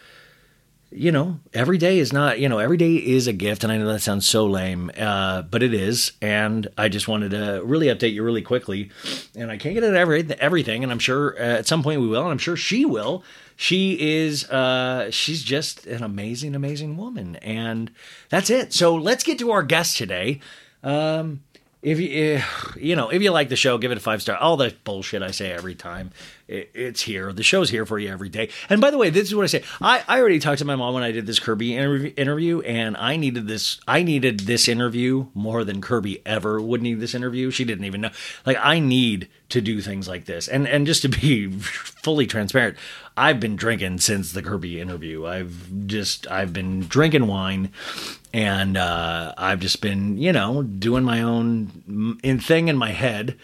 you 0.94 1.10
know, 1.10 1.40
every 1.52 1.78
day 1.78 1.98
is 1.98 2.12
not, 2.12 2.38
you 2.38 2.48
know, 2.48 2.58
every 2.58 2.76
day 2.76 2.94
is 2.94 3.26
a 3.26 3.32
gift. 3.32 3.64
And 3.64 3.72
I 3.72 3.78
know 3.78 3.86
that 3.92 4.00
sounds 4.00 4.28
so 4.28 4.46
lame, 4.46 4.90
uh, 4.98 5.42
but 5.42 5.62
it 5.62 5.74
is. 5.74 6.12
And 6.20 6.68
I 6.76 6.88
just 6.88 7.08
wanted 7.08 7.30
to 7.32 7.62
really 7.64 7.86
update 7.86 8.12
you 8.12 8.22
really 8.22 8.42
quickly. 8.42 8.90
And 9.34 9.50
I 9.50 9.56
can't 9.56 9.74
get 9.74 9.84
at 9.84 9.94
every, 9.94 10.26
everything. 10.38 10.82
And 10.82 10.92
I'm 10.92 10.98
sure 10.98 11.34
uh, 11.36 11.58
at 11.58 11.66
some 11.66 11.82
point 11.82 12.00
we 12.00 12.08
will. 12.08 12.22
And 12.22 12.30
I'm 12.30 12.38
sure 12.38 12.56
she 12.56 12.84
will. 12.84 13.24
She 13.56 14.22
is, 14.22 14.48
uh, 14.50 15.10
she's 15.10 15.42
just 15.42 15.86
an 15.86 16.02
amazing, 16.02 16.54
amazing 16.54 16.96
woman. 16.96 17.36
And 17.36 17.90
that's 18.28 18.50
it. 18.50 18.72
So 18.72 18.94
let's 18.94 19.24
get 19.24 19.38
to 19.38 19.50
our 19.50 19.62
guest 19.62 19.96
today. 19.96 20.40
Um, 20.82 21.40
if 21.82 21.98
you 21.98 22.08
eh, 22.10 22.42
you 22.76 22.94
know 22.94 23.08
if 23.08 23.22
you 23.22 23.30
like 23.30 23.48
the 23.48 23.56
show 23.56 23.76
give 23.76 23.90
it 23.90 23.98
a 23.98 24.00
five 24.00 24.22
star 24.22 24.36
all 24.36 24.56
the 24.56 24.74
bullshit 24.84 25.22
i 25.22 25.30
say 25.30 25.50
every 25.50 25.74
time 25.74 26.12
it's 26.52 27.02
here. 27.02 27.32
The 27.32 27.42
show's 27.42 27.70
here 27.70 27.86
for 27.86 27.98
you 27.98 28.10
every 28.10 28.28
day. 28.28 28.50
And 28.68 28.80
by 28.80 28.90
the 28.90 28.98
way 28.98 29.10
this 29.10 29.28
is 29.28 29.34
what 29.34 29.44
i 29.44 29.46
say. 29.46 29.62
I, 29.80 30.02
I 30.06 30.20
already 30.20 30.38
talked 30.38 30.58
to 30.58 30.64
my 30.64 30.76
mom 30.76 30.94
when 30.94 31.02
i 31.02 31.12
did 31.12 31.26
this 31.26 31.40
kirbie 31.40 32.16
interview, 32.16 32.60
and 32.60 32.96
i 32.96 33.16
needed 33.16 33.46
this 33.46 33.80
i 33.88 34.02
needed 34.02 34.40
this 34.40 34.68
interview 34.68 35.26
more 35.34 35.64
than 35.64 35.80
kirbie 35.80 36.20
ever 36.26 36.60
would 36.60 36.82
need 36.82 37.00
this 37.00 37.14
interview. 37.14 37.50
She 37.50 37.64
didn't 37.64 37.84
even 37.84 38.02
know. 38.02 38.10
Like 38.44 38.58
i 38.60 38.78
need 38.78 39.28
to 39.48 39.60
do 39.60 39.80
things 39.80 40.08
like 40.08 40.26
this. 40.26 40.48
And 40.48 40.68
and 40.68 40.86
just 40.86 41.02
to 41.02 41.08
be 41.08 41.50
fully 41.58 42.26
transparent 42.26 42.76
i've 43.16 43.40
been 43.40 43.56
drinking 43.56 43.98
since 43.98 44.32
the 44.32 44.42
kirbie 44.42 44.78
interview. 44.78 45.26
I've 45.26 45.86
just 45.86 46.30
i've 46.30 46.52
been 46.52 46.80
drinking 46.80 47.26
wine 47.26 47.70
and 48.34 48.76
uh, 48.78 49.34
I've 49.36 49.60
just 49.60 49.82
been, 49.82 50.16
you 50.16 50.32
know, 50.32 50.62
doing 50.62 51.04
my 51.04 51.20
own 51.20 52.18
in 52.22 52.40
thing 52.40 52.68
in 52.68 52.78
my 52.78 52.90
head 52.90 53.36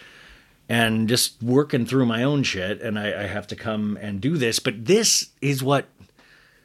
and 0.68 1.08
just 1.08 1.42
working 1.42 1.86
through 1.86 2.06
my 2.06 2.22
own 2.22 2.42
shit. 2.42 2.80
And 2.82 2.98
I, 2.98 3.24
I 3.24 3.26
have 3.26 3.46
to 3.48 3.56
come 3.56 3.98
and 4.00 4.20
do 4.20 4.36
this, 4.36 4.58
but 4.58 4.84
this 4.84 5.30
is 5.40 5.62
what 5.62 5.86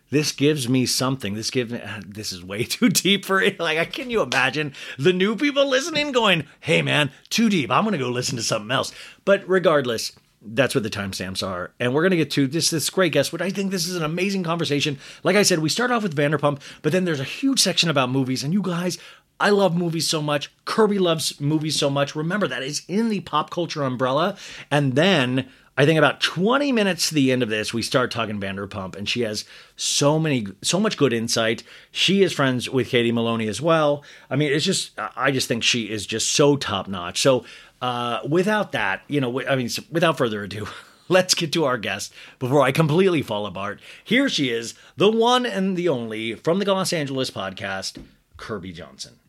this 0.09 0.31
gives 0.31 0.69
me 0.69 0.85
something. 0.85 1.33
This 1.33 1.49
gives 1.49 1.71
me. 1.71 1.81
Uh, 1.81 2.01
this 2.05 2.31
is 2.31 2.43
way 2.43 2.63
too 2.65 2.89
deep 2.89 3.25
for 3.25 3.41
it. 3.41 3.59
Like, 3.59 3.91
can 3.93 4.09
you 4.09 4.21
imagine 4.21 4.73
the 4.99 5.13
new 5.13 5.35
people 5.35 5.67
listening 5.67 6.11
going, 6.11 6.45
"Hey, 6.59 6.81
man, 6.81 7.11
too 7.29 7.49
deep. 7.49 7.71
I'm 7.71 7.83
gonna 7.83 7.97
go 7.97 8.09
listen 8.09 8.37
to 8.37 8.43
something 8.43 8.71
else." 8.71 8.93
But 9.25 9.47
regardless, 9.47 10.11
that's 10.45 10.75
what 10.75 10.83
the 10.83 10.89
timestamps 10.89 11.45
are. 11.45 11.71
And 11.79 11.93
we're 11.93 12.01
going 12.01 12.11
to 12.11 12.17
get 12.17 12.31
to 12.31 12.47
this 12.47 12.69
this 12.69 12.89
great 12.89 13.13
guest, 13.13 13.31
but 13.31 13.41
I 13.41 13.49
think 13.49 13.71
this 13.71 13.87
is 13.87 13.95
an 13.95 14.03
amazing 14.03 14.43
conversation. 14.43 14.99
Like 15.23 15.35
I 15.35 15.43
said, 15.43 15.59
we 15.59 15.69
start 15.69 15.91
off 15.91 16.03
with 16.03 16.15
Vanderpump, 16.15 16.61
but 16.81 16.91
then 16.91 17.05
there's 17.05 17.19
a 17.19 17.25
huge 17.25 17.59
section 17.59 17.89
about 17.89 18.09
movies. 18.09 18.43
And 18.43 18.53
you 18.53 18.61
guys, 18.61 18.97
I 19.43 19.49
love 19.49 19.75
movies 19.75 20.07
so 20.07 20.21
much. 20.21 20.49
Kirbie 20.65 21.01
loves 21.01 21.41
movies 21.41 21.77
so 21.77 21.89
much. 21.89 22.15
Remember, 22.15 22.47
that 22.47 22.63
is 22.63 22.83
in 22.87 23.09
the 23.09 23.19
pop 23.19 23.49
culture 23.49 23.83
umbrella. 23.83 24.37
And 24.71 24.93
then 24.93 25.49
I 25.75 25.85
think 25.85 25.97
about 25.97 26.21
20 26.21 26.71
minutes 26.71 27.09
to 27.09 27.15
the 27.15 27.29
end 27.29 27.43
of 27.43 27.49
this, 27.49 27.73
we 27.73 27.81
start 27.81 28.09
talking 28.09 28.39
Vanderpump, 28.39 28.95
and 28.95 29.09
she 29.09 29.19
has 29.21 29.43
so 29.75 30.17
many, 30.17 30.47
so 30.61 30.79
much 30.79 30.95
good 30.95 31.11
insight. 31.11 31.61
She 31.91 32.23
is 32.23 32.31
friends 32.31 32.69
with 32.69 32.87
Katie 32.87 33.11
Maloney 33.11 33.49
as 33.49 33.59
well. 33.59 34.05
I 34.29 34.37
mean, 34.37 34.53
it's 34.53 34.63
just, 34.63 34.91
I 34.97 35.29
just 35.31 35.49
think 35.49 35.61
she 35.61 35.89
is 35.89 36.05
just 36.05 36.31
so 36.31 36.55
top 36.55 36.87
notch. 36.87 37.21
So, 37.21 37.43
uh, 37.81 38.19
without 38.25 38.71
that, 38.71 39.01
you 39.09 39.19
know, 39.19 39.41
I 39.41 39.57
mean, 39.57 39.69
without 39.91 40.17
further 40.17 40.43
ado, 40.43 40.69
let's 41.09 41.35
get 41.35 41.51
to 41.51 41.65
our 41.65 41.77
guest 41.77 42.13
before 42.39 42.61
I 42.61 42.71
completely 42.71 43.21
fall 43.21 43.45
apart. 43.45 43.81
Here 44.05 44.29
she 44.29 44.51
is, 44.51 44.73
the 44.95 45.11
one 45.11 45.45
and 45.45 45.75
the 45.75 45.89
only 45.89 46.35
from 46.35 46.59
the 46.59 46.65
Gloss 46.65 46.93
Angeles 46.93 47.29
podcast, 47.29 48.01
Kirbie 48.37 48.73
Johnson. 48.73 49.19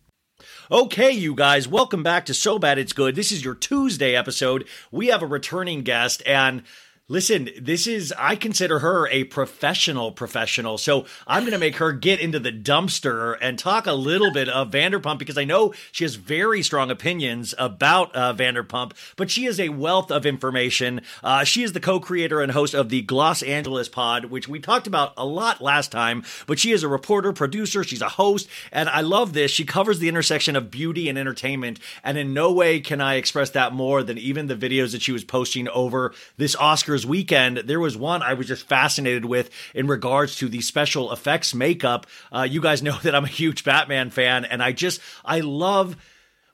Okay, 0.71 1.11
you 1.11 1.35
guys, 1.35 1.69
welcome 1.69 2.03
back 2.03 2.25
to 2.25 2.33
So 2.33 2.59
Bad 2.59 2.79
It's 2.79 2.95
Good. 2.95 3.17
This 3.17 3.31
is 3.31 3.45
your 3.45 3.55
Tuesday 3.55 4.17
episode. 4.17 4.67
We 4.91 5.09
have 5.09 5.23
a 5.23 5.27
returning 5.27 5.83
guest, 5.83 6.23
and 6.25 6.63
Listen, 7.07 7.51
this 7.61 7.87
is, 7.87 8.15
I 8.17 8.35
consider 8.35 8.79
her 8.79 9.07
a 9.09 9.25
professional 9.25 10.11
professional. 10.11 10.79
So 10.79 11.05
I'm 11.27 11.43
going 11.43 11.53
to 11.53 11.59
make 11.59 11.77
her 11.77 11.93
get 11.93 12.19
into 12.19 12.39
the 12.39 12.51
dumpster 12.51 13.37
and 13.43 13.59
talk 13.59 13.87
a 13.87 13.93
little 13.93 14.33
bit 14.33 14.49
of 14.49 14.71
Vanderpump 14.71 15.19
because 15.19 15.37
I 15.37 15.45
know 15.45 15.75
she 15.93 16.05
has 16.05 16.15
very 16.15 16.63
strong 16.63 16.91
opinions 16.91 17.55
about 17.59 18.17
uh, 18.17 18.33
Vanderpump, 18.33 18.93
but 19.17 19.31
she 19.31 19.45
is 19.45 19.61
a 19.61 19.69
wealth 19.69 20.11
of 20.11 20.25
information. 20.25 21.03
Uh, 21.23 21.45
she 21.45 21.63
is 21.63 21.75
the 21.75 21.81
co 21.81 22.01
creator 22.01 22.41
and 22.41 22.53
host 22.53 22.73
of 22.73 22.89
the 22.89 23.03
Gloss 23.03 23.43
Angeles 23.43 23.91
Pod, 23.91 24.25
which 24.27 24.49
we 24.49 24.59
talked 24.59 24.87
about 24.87 25.13
a 25.19 25.27
lot 25.27 25.61
last 25.61 25.93
time, 25.93 26.25
but 26.47 26.59
she 26.59 26.73
is 26.73 26.83
a 26.83 26.89
reporter, 26.89 27.35
producer, 27.35 27.85
she's 27.85 28.01
a 28.01 28.09
host, 28.09 28.49
and 28.73 28.89
I 28.89 29.03
love 29.03 29.35
this. 29.35 29.51
She 29.51 29.67
covers 29.67 29.99
the 29.99 30.09
intersection 30.09 30.57
of 30.57 30.71
beauty 30.71 31.11
and 31.11 31.19
entertainment, 31.19 31.81
and 32.03 32.17
in 32.17 32.33
no 32.33 32.51
way 32.51 32.81
can 32.81 33.03
I 33.03 33.17
express 33.17 33.51
that 33.51 33.75
more 33.75 34.03
than 34.03 34.17
even 34.17 34.47
the 34.47 34.57
videos 34.57 34.93
that 34.93 35.03
she 35.03 35.13
was 35.13 35.23
posting 35.23 35.69
over 35.69 36.15
this 36.39 36.57
Oscar 36.57 36.94
weekend, 37.07 37.59
there 37.59 37.81
was 37.81 37.97
one 37.97 38.23
I 38.23 38.35
was 38.35 38.47
just 38.47 38.69
fascinated 38.69 39.25
with 39.25 39.51
in 39.75 39.87
regards 39.87 40.37
to 40.37 40.49
the 40.49 40.61
special 40.61 41.13
effects 41.13 41.55
makeup. 41.55 42.07
Uh, 42.31 42.43
you 42.43 42.61
guys 42.61 42.83
know 42.85 42.99
that 43.03 43.15
I'm 43.15 43.25
a 43.25 43.29
huge 43.29 43.65
Batman 43.65 44.11
fan, 44.11 44.45
and 44.45 44.63
I 44.63 44.73
just, 44.73 45.01
I 45.25 45.41
love 45.41 45.97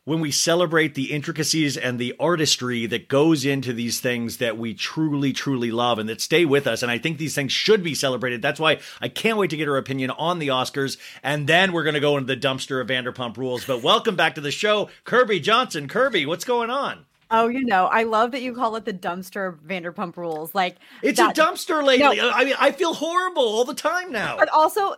when 0.05 0.21
we 0.21 0.31
celebrate 0.31 0.95
the 0.95 1.13
intricacies 1.13 1.77
and 1.77 1.99
the 1.99 2.15
artistry 2.19 2.87
that 2.87 3.09
goes 3.09 3.45
into 3.45 3.73
these 3.73 4.01
things 4.01 4.39
that 4.39 4.57
we 4.57 4.75
truly, 4.75 5.33
truly 5.33 5.71
love 5.71 5.99
and 5.99 6.09
that 6.09 6.21
stay 6.21 6.45
with 6.45 6.67
us. 6.67 6.83
And 6.83 6.91
I 6.91 6.99
think 6.99 7.19
these 7.19 7.35
things 7.35 7.53
should 7.53 7.83
be 7.83 7.95
celebrated. 7.95 8.41
That's 8.41 8.59
why 8.59 8.79
I 9.01 9.09
can't 9.09 9.37
wait 9.39 9.51
to 9.51 9.57
get 9.57 9.69
her 9.69 9.77
opinion 9.77 10.11
on 10.11 10.39
the 10.39 10.49
Oscars. 10.49 10.97
And 11.23 11.47
then 11.47 11.73
we're 11.73 11.85
going 11.85 11.95
to 11.95 12.01
go 12.01 12.17
into 12.17 12.35
the 12.35 12.41
dumpster 12.41 12.81
of 12.81 12.89
Vanderpump 12.89 13.37
Rules. 13.37 13.65
But 13.65 13.83
welcome 13.83 14.17
back 14.17 14.35
to 14.37 14.41
the 14.41 14.51
show, 14.51 14.89
Kirbie 15.05 15.43
Johnson. 15.43 15.87
Kirbie, 15.87 16.27
what's 16.27 16.45
going 16.45 16.71
on? 16.71 17.05
Oh, 17.33 17.47
you 17.47 17.65
know, 17.65 17.87
I 17.87 18.03
love 18.03 18.33
that 18.33 18.43
you 18.43 18.55
call 18.55 18.75
it 18.75 18.85
the 18.85 18.93
dumpster 18.93 19.57
Vanderpump 19.61 20.17
Rules. 20.17 20.55
Like 20.55 20.77
it's 21.03 21.19
that, 21.19 21.39
a 21.39 21.41
dumpster 21.41 21.85
lately. 21.85 22.17
No, 22.17 22.31
I 22.31 22.45
mean, 22.45 22.57
I 22.59 22.73
feel 22.73 22.93
horrible 22.93 23.43
all 23.43 23.65
the 23.65 23.75
time 23.75 24.11
now. 24.11 24.37
But 24.37 24.49
also, 24.49 24.95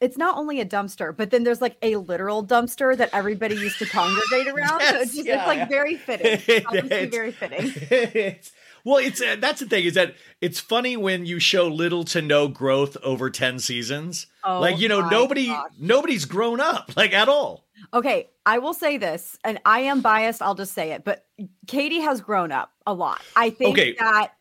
it's 0.00 0.16
not 0.16 0.36
only 0.36 0.60
a 0.60 0.64
dumpster, 0.64 1.16
but 1.16 1.30
then 1.30 1.42
there's 1.42 1.60
like 1.60 1.76
a 1.82 1.96
literal 1.96 2.44
dumpster 2.46 2.96
that 2.96 3.10
everybody 3.12 3.56
used 3.56 3.80
to 3.80 3.86
congregate 3.86 4.46
around. 4.46 4.80
yes, 4.80 4.94
so 4.94 5.00
it's 5.00 5.14
just 5.14 5.26
yeah, 5.26 5.38
it's 5.38 5.46
like 5.48 5.58
yeah. 5.58 5.68
very 5.68 5.96
fitting. 5.96 6.40
It's, 6.72 7.14
very 7.14 7.32
fitting. 7.32 7.72
It's, 7.90 8.52
well, 8.84 8.98
it's 8.98 9.20
uh, 9.20 9.36
that's 9.38 9.60
the 9.60 9.66
thing 9.66 9.84
is 9.84 9.94
that 9.94 10.14
it's 10.40 10.58
funny 10.58 10.96
when 10.96 11.24
you 11.26 11.38
show 11.38 11.68
little 11.68 12.04
to 12.04 12.22
no 12.22 12.48
growth 12.48 12.96
over 13.02 13.30
ten 13.30 13.58
seasons. 13.58 14.26
Oh, 14.44 14.60
like 14.60 14.78
you 14.78 14.88
know, 14.88 15.08
nobody 15.08 15.46
gosh. 15.46 15.70
nobody's 15.78 16.24
grown 16.24 16.60
up 16.60 16.96
like 16.96 17.12
at 17.12 17.28
all. 17.28 17.64
Okay, 17.94 18.28
I 18.44 18.58
will 18.58 18.74
say 18.74 18.96
this, 18.96 19.38
and 19.44 19.60
I 19.64 19.80
am 19.80 20.00
biased. 20.00 20.42
I'll 20.42 20.54
just 20.54 20.74
say 20.74 20.92
it, 20.92 21.04
but 21.04 21.24
Katie 21.66 22.00
has 22.00 22.20
grown 22.20 22.50
up 22.50 22.72
a 22.86 22.94
lot. 22.94 23.22
I 23.36 23.50
think 23.50 23.78
okay. 23.78 23.94
that 23.98 24.32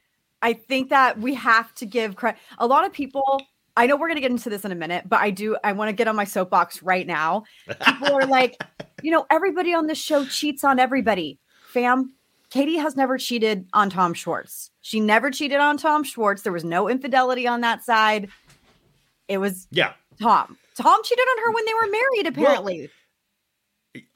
I 0.42 0.54
think 0.54 0.90
that 0.90 1.20
we 1.20 1.36
have 1.36 1.74
to 1.76 1.86
give 1.86 2.16
credit. 2.16 2.40
A 2.58 2.68
lot 2.68 2.86
of 2.86 2.94
people. 2.94 3.42
I 3.78 3.88
know 3.88 3.96
we're 3.96 4.08
going 4.08 4.18
to 4.18 4.22
get 4.22 4.32
into 4.32 4.50
this 4.50 4.66
in 4.66 4.74
a 4.74 4.76
minute, 4.76 5.06
but 5.08 5.22
I 5.22 5.30
do. 5.30 5.56
I 5.64 5.72
want 5.72 5.88
to 5.90 5.94
get 5.94 6.08
on 6.10 6.16
my 6.16 6.26
soapbox 6.26 6.84
right 6.84 7.08
now. 7.08 7.46
People 7.86 8.14
are 8.14 8.26
like, 8.26 8.62
you 9.02 9.12
know, 9.12 9.26
everybody 9.30 9.74
on 9.74 9.88
this 9.88 9.98
show 9.98 10.26
cheats 10.26 10.66
on 10.66 10.78
everybody. 10.78 11.40
Fam, 11.70 12.14
Katie 12.52 12.78
has 12.78 12.96
never 12.96 13.18
cheated 13.18 13.66
on 13.74 13.90
Tom 13.90 14.14
Schwartz. 14.14 14.70
She 14.82 15.00
never 15.00 15.32
cheated 15.32 15.60
on 15.60 15.78
Tom 15.78 16.04
Schwartz. 16.04 16.44
There 16.44 16.54
was 16.54 16.66
no 16.66 16.90
infidelity 16.90 17.48
on 17.48 17.62
that 17.62 17.84
side. 17.84 18.30
It 19.28 19.40
was 19.40 19.68
yeah, 19.72 19.94
Tom. 20.22 20.58
Tom 20.76 21.00
cheated 21.04 21.26
on 21.26 21.44
her 21.46 21.52
when 21.54 21.66
they 21.66 21.74
were 21.74 21.92
married, 21.92 22.28
apparently. 22.28 22.80
Well, 22.82 22.90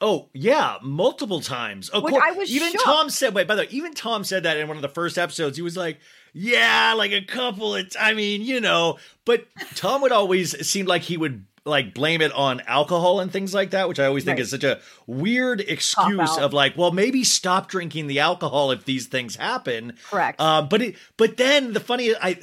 Oh 0.00 0.30
yeah, 0.32 0.76
multiple 0.82 1.40
times. 1.40 1.90
Of 1.90 2.02
Which 2.02 2.12
course, 2.12 2.24
I 2.26 2.32
was 2.32 2.50
even 2.50 2.72
shocked. 2.72 2.84
Tom 2.84 3.10
said. 3.10 3.34
Wait, 3.34 3.46
by 3.46 3.56
the 3.56 3.62
way, 3.62 3.68
even 3.70 3.92
Tom 3.92 4.24
said 4.24 4.44
that 4.44 4.56
in 4.56 4.68
one 4.68 4.78
of 4.78 4.82
the 4.82 4.88
first 4.88 5.18
episodes. 5.18 5.56
He 5.56 5.62
was 5.62 5.76
like, 5.76 5.98
"Yeah, 6.32 6.94
like 6.96 7.12
a 7.12 7.22
couple. 7.22 7.74
It's, 7.74 7.94
I 7.98 8.14
mean, 8.14 8.40
you 8.40 8.60
know." 8.60 8.98
But 9.26 9.44
Tom 9.74 10.00
would 10.00 10.12
always 10.12 10.66
seem 10.66 10.86
like 10.86 11.02
he 11.02 11.18
would 11.18 11.44
like 11.66 11.94
blame 11.94 12.20
it 12.20 12.32
on 12.32 12.60
alcohol 12.66 13.20
and 13.20 13.30
things 13.32 13.52
like 13.52 13.70
that, 13.70 13.88
which 13.88 13.98
I 13.98 14.06
always 14.06 14.24
think 14.24 14.36
right. 14.36 14.42
is 14.42 14.50
such 14.50 14.64
a 14.64 14.80
weird 15.06 15.60
excuse 15.60 16.38
of 16.38 16.52
like, 16.52 16.76
well, 16.76 16.92
maybe 16.92 17.24
stop 17.24 17.68
drinking 17.68 18.06
the 18.06 18.20
alcohol 18.20 18.70
if 18.70 18.84
these 18.84 19.06
things 19.06 19.36
happen. 19.36 19.94
Correct. 20.10 20.40
Uh, 20.40 20.62
but 20.62 20.80
it, 20.80 20.96
but 21.16 21.36
then 21.36 21.72
the 21.72 21.80
funny, 21.80 22.14
I 22.14 22.38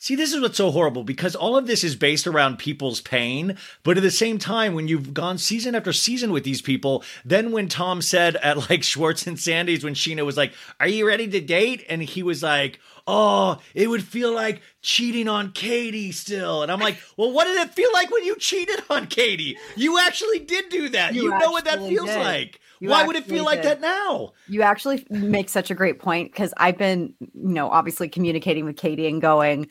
See, 0.00 0.14
this 0.14 0.32
is 0.32 0.40
what's 0.40 0.56
so 0.56 0.70
horrible 0.70 1.02
because 1.02 1.34
all 1.34 1.56
of 1.56 1.66
this 1.66 1.82
is 1.82 1.96
based 1.96 2.28
around 2.28 2.60
people's 2.60 3.00
pain. 3.00 3.56
But 3.82 3.96
at 3.96 4.04
the 4.04 4.12
same 4.12 4.38
time, 4.38 4.74
when 4.74 4.86
you've 4.86 5.12
gone 5.12 5.38
season 5.38 5.74
after 5.74 5.92
season 5.92 6.30
with 6.30 6.44
these 6.44 6.62
people, 6.62 7.02
then 7.24 7.50
when 7.50 7.66
Tom 7.66 8.00
said 8.00 8.36
at 8.36 8.70
like 8.70 8.84
Schwartz 8.84 9.26
and 9.26 9.38
Sandy's, 9.38 9.82
when 9.82 9.94
Scheana 9.94 10.24
was 10.24 10.36
like, 10.36 10.52
Are 10.78 10.86
you 10.86 11.04
ready 11.04 11.26
to 11.26 11.40
date? 11.40 11.84
And 11.88 12.00
he 12.00 12.22
was 12.22 12.44
like, 12.44 12.78
Oh, 13.10 13.58
it 13.74 13.88
would 13.88 14.04
feel 14.04 14.34
like 14.34 14.60
cheating 14.82 15.28
on 15.28 15.52
Katie 15.52 16.12
still. 16.12 16.62
And 16.62 16.70
I'm 16.70 16.80
like, 16.80 16.98
Well, 17.16 17.32
what 17.32 17.44
did 17.46 17.56
it 17.56 17.72
feel 17.74 17.88
like 17.94 18.10
when 18.10 18.22
you 18.24 18.36
cheated 18.36 18.82
on 18.90 19.06
Katie? 19.06 19.56
You 19.76 19.98
actually 19.98 20.40
did 20.40 20.68
do 20.68 20.90
that. 20.90 21.14
You, 21.14 21.22
you 21.24 21.38
know 21.38 21.50
what 21.50 21.64
that 21.64 21.78
feels 21.86 22.10
did. 22.10 22.18
like. 22.20 22.60
You 22.80 22.90
Why 22.90 23.04
would 23.04 23.16
it 23.16 23.24
feel 23.26 23.44
did. 23.44 23.46
like 23.46 23.62
that 23.62 23.80
now? 23.80 24.32
You 24.46 24.62
actually 24.62 25.06
make 25.10 25.48
such 25.48 25.70
a 25.70 25.74
great 25.74 25.98
point 25.98 26.30
because 26.32 26.52
I've 26.58 26.76
been, 26.78 27.14
you 27.20 27.30
know, 27.34 27.70
obviously 27.70 28.08
communicating 28.08 28.64
with 28.66 28.76
Katie 28.76 29.08
and 29.08 29.22
going, 29.22 29.68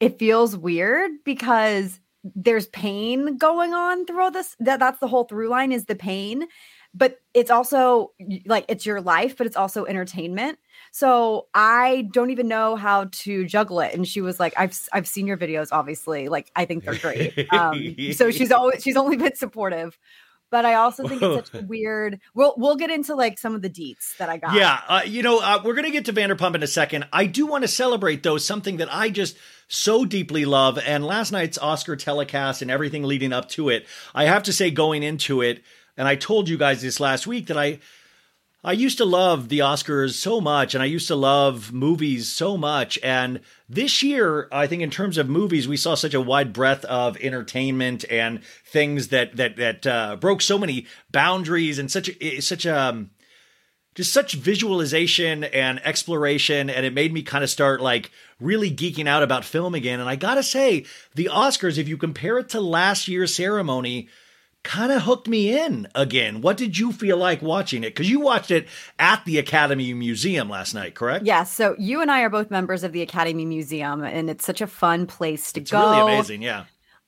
it 0.00 0.18
feels 0.18 0.56
weird 0.56 1.10
because 1.24 2.00
there's 2.34 2.66
pain 2.68 3.36
going 3.38 3.72
on 3.74 4.06
through 4.06 4.22
all 4.22 4.30
this. 4.30 4.54
That 4.60 4.78
that's 4.78 5.00
the 5.00 5.08
whole 5.08 5.24
through 5.24 5.48
line 5.48 5.72
is 5.72 5.86
the 5.86 5.96
pain. 5.96 6.46
but 6.94 7.18
it's 7.34 7.50
also 7.50 8.12
like 8.46 8.64
it's 8.68 8.86
your 8.86 9.00
life, 9.00 9.36
but 9.36 9.46
it's 9.46 9.56
also 9.56 9.84
entertainment. 9.86 10.58
So 10.92 11.46
I 11.54 12.08
don't 12.12 12.30
even 12.30 12.48
know 12.48 12.76
how 12.76 13.08
to 13.10 13.44
juggle 13.44 13.80
it. 13.80 13.94
And 13.94 14.06
she 14.06 14.20
was 14.20 14.40
like, 14.40 14.54
I've 14.56 14.78
I've 14.92 15.06
seen 15.06 15.26
your 15.26 15.36
videos, 15.36 15.68
obviously. 15.72 16.28
Like 16.28 16.50
I 16.56 16.64
think 16.64 16.84
they're 16.84 16.94
great. 16.94 17.46
Um, 17.52 17.96
so 18.12 18.30
she's 18.30 18.52
always 18.52 18.82
she's 18.82 18.96
only 18.96 19.16
been 19.16 19.34
supportive. 19.34 19.98
But 20.50 20.64
I 20.64 20.74
also 20.74 21.06
think 21.06 21.20
it's 21.20 21.50
such 21.50 21.62
a 21.62 21.66
weird. 21.66 22.20
We'll 22.34 22.54
we'll 22.56 22.76
get 22.76 22.90
into 22.90 23.14
like 23.14 23.38
some 23.38 23.54
of 23.54 23.62
the 23.62 23.68
deets 23.68 24.16
that 24.16 24.30
I 24.30 24.38
got. 24.38 24.54
Yeah, 24.54 24.80
uh, 24.88 25.02
you 25.04 25.22
know, 25.22 25.40
uh, 25.40 25.60
we're 25.62 25.74
gonna 25.74 25.90
get 25.90 26.06
to 26.06 26.12
Vanderpump 26.12 26.54
in 26.54 26.62
a 26.62 26.66
second. 26.66 27.06
I 27.12 27.26
do 27.26 27.46
want 27.46 27.62
to 27.62 27.68
celebrate 27.68 28.22
though 28.22 28.38
something 28.38 28.78
that 28.78 28.92
I 28.92 29.10
just 29.10 29.36
so 29.68 30.06
deeply 30.06 30.46
love, 30.46 30.78
and 30.78 31.04
last 31.04 31.32
night's 31.32 31.58
Oscar 31.58 31.96
telecast 31.96 32.62
and 32.62 32.70
everything 32.70 33.02
leading 33.02 33.32
up 33.32 33.50
to 33.50 33.68
it. 33.68 33.86
I 34.14 34.24
have 34.24 34.42
to 34.44 34.52
say, 34.52 34.70
going 34.70 35.02
into 35.02 35.42
it, 35.42 35.62
and 35.98 36.08
I 36.08 36.16
told 36.16 36.48
you 36.48 36.56
guys 36.56 36.80
this 36.80 36.98
last 36.98 37.26
week 37.26 37.48
that 37.48 37.58
I 37.58 37.80
I 38.64 38.72
used 38.72 38.98
to 38.98 39.04
love 39.04 39.48
the 39.48 39.60
Oscars 39.60 40.14
so 40.14 40.40
much, 40.40 40.74
and 40.74 40.82
I 40.82 40.86
used 40.86 41.06
to 41.08 41.14
love 41.14 41.72
movies 41.72 42.28
so 42.28 42.56
much. 42.56 42.98
And 43.04 43.40
this 43.68 44.02
year, 44.02 44.48
I 44.50 44.66
think 44.66 44.82
in 44.82 44.90
terms 44.90 45.16
of 45.16 45.28
movies, 45.28 45.68
we 45.68 45.76
saw 45.76 45.94
such 45.94 46.12
a 46.12 46.20
wide 46.20 46.52
breadth 46.52 46.84
of 46.86 47.16
entertainment 47.18 48.04
and 48.10 48.42
things 48.64 49.08
that 49.08 49.36
that 49.36 49.56
that 49.56 49.86
uh, 49.86 50.16
broke 50.16 50.42
so 50.42 50.58
many 50.58 50.86
boundaries 51.12 51.78
and 51.78 51.90
such 51.90 52.10
such 52.40 52.66
um 52.66 53.10
just 53.94 54.12
such 54.12 54.34
visualization 54.34 55.42
and 55.44 55.84
exploration 55.84 56.70
and 56.70 56.86
it 56.86 56.92
made 56.92 57.12
me 57.12 57.22
kind 57.22 57.42
of 57.42 57.50
start 57.50 57.80
like 57.80 58.10
really 58.38 58.70
geeking 58.70 59.08
out 59.08 59.24
about 59.24 59.44
film 59.44 59.74
again 59.74 59.98
and 59.98 60.08
i 60.08 60.14
gotta 60.14 60.42
say 60.42 60.84
the 61.16 61.28
oscars 61.32 61.78
if 61.78 61.88
you 61.88 61.96
compare 61.96 62.38
it 62.38 62.48
to 62.48 62.60
last 62.60 63.08
year's 63.08 63.34
ceremony 63.34 64.08
kind 64.68 64.92
of 64.92 65.02
hooked 65.02 65.26
me 65.26 65.58
in 65.58 65.88
again. 65.94 66.42
What 66.42 66.58
did 66.58 66.76
you 66.76 66.92
feel 66.92 67.16
like 67.16 67.40
watching 67.40 67.84
it? 67.84 67.94
Because 67.94 68.10
you 68.10 68.20
watched 68.20 68.50
it 68.50 68.68
at 68.98 69.24
the 69.24 69.38
Academy 69.38 69.94
Museum 69.94 70.50
last 70.50 70.74
night, 70.74 70.94
correct? 70.94 71.24
Yes. 71.24 71.38
Yeah, 71.38 71.44
so 71.44 71.76
you 71.78 72.02
and 72.02 72.10
I 72.10 72.20
are 72.20 72.28
both 72.28 72.50
members 72.50 72.84
of 72.84 72.92
the 72.92 73.00
Academy 73.00 73.46
Museum, 73.46 74.04
and 74.04 74.28
it's 74.28 74.44
such 74.44 74.60
a 74.60 74.66
fun 74.66 75.06
place 75.06 75.52
to 75.52 75.62
it's 75.62 75.70
go. 75.70 75.78
It's 75.80 75.86
really 75.88 76.12
amazing, 76.12 76.42
yeah. 76.42 76.64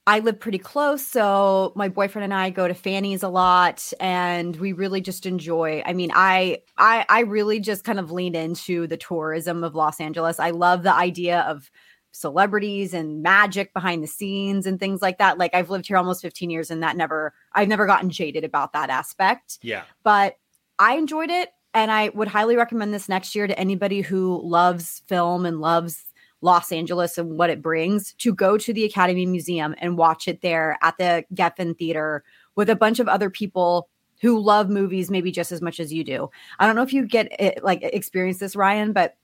I 0.06 0.20
live 0.20 0.40
pretty 0.40 0.58
close, 0.58 1.06
so 1.06 1.72
my 1.76 1.88
boyfriend 1.88 2.24
and 2.24 2.34
I 2.34 2.48
go 2.48 2.66
to 2.66 2.72
Fanny's 2.72 3.22
a 3.22 3.28
lot, 3.28 3.92
and 4.00 4.56
we 4.56 4.72
really 4.72 5.02
just 5.02 5.26
enjoy. 5.26 5.82
I 5.84 5.92
mean, 5.92 6.10
I 6.14 6.62
I 6.78 7.04
I 7.08 7.20
really 7.20 7.60
just 7.60 7.84
kind 7.84 7.98
of 7.98 8.10
lean 8.10 8.34
into 8.34 8.86
the 8.86 8.96
tourism 8.96 9.62
of 9.62 9.74
Los 9.74 10.00
Angeles. 10.00 10.40
I 10.40 10.50
love 10.50 10.82
the 10.82 10.94
idea 10.94 11.40
of 11.40 11.70
celebrities 12.12 12.92
and 12.94 13.22
magic 13.22 13.72
behind 13.72 14.02
the 14.02 14.08
scenes 14.08 14.66
and 14.66 14.78
things 14.80 15.00
like 15.00 15.18
that. 15.18 15.38
Like 15.38 15.54
I've 15.54 15.70
lived 15.70 15.86
here 15.86 15.96
almost 15.96 16.22
15 16.22 16.50
years 16.50 16.70
and 16.70 16.82
that 16.82 16.96
never 16.96 17.32
I've 17.52 17.68
never 17.68 17.86
gotten 17.86 18.10
jaded 18.10 18.44
about 18.44 18.72
that 18.72 18.90
aspect. 18.90 19.58
Yeah. 19.62 19.84
But 20.02 20.36
I 20.78 20.94
enjoyed 20.96 21.30
it 21.30 21.50
and 21.74 21.90
I 21.90 22.08
would 22.10 22.28
highly 22.28 22.56
recommend 22.56 22.92
this 22.92 23.08
next 23.08 23.34
year 23.34 23.46
to 23.46 23.58
anybody 23.58 24.00
who 24.00 24.40
loves 24.42 25.02
film 25.06 25.46
and 25.46 25.60
loves 25.60 26.04
Los 26.42 26.72
Angeles 26.72 27.18
and 27.18 27.38
what 27.38 27.50
it 27.50 27.62
brings 27.62 28.14
to 28.14 28.34
go 28.34 28.56
to 28.56 28.72
the 28.72 28.84
Academy 28.84 29.26
Museum 29.26 29.74
and 29.78 29.98
watch 29.98 30.26
it 30.26 30.40
there 30.40 30.78
at 30.82 30.96
the 30.98 31.24
Geffen 31.34 31.76
Theater 31.76 32.24
with 32.56 32.70
a 32.70 32.76
bunch 32.76 32.98
of 32.98 33.08
other 33.08 33.30
people 33.30 33.88
who 34.20 34.38
love 34.38 34.68
movies 34.68 35.10
maybe 35.10 35.30
just 35.30 35.52
as 35.52 35.62
much 35.62 35.80
as 35.80 35.92
you 35.92 36.04
do. 36.04 36.30
I 36.58 36.66
don't 36.66 36.76
know 36.76 36.82
if 36.82 36.92
you 36.92 37.06
get 37.06 37.28
it, 37.40 37.64
like 37.64 37.82
experience 37.82 38.38
this 38.38 38.56
Ryan, 38.56 38.92
but 38.92 39.16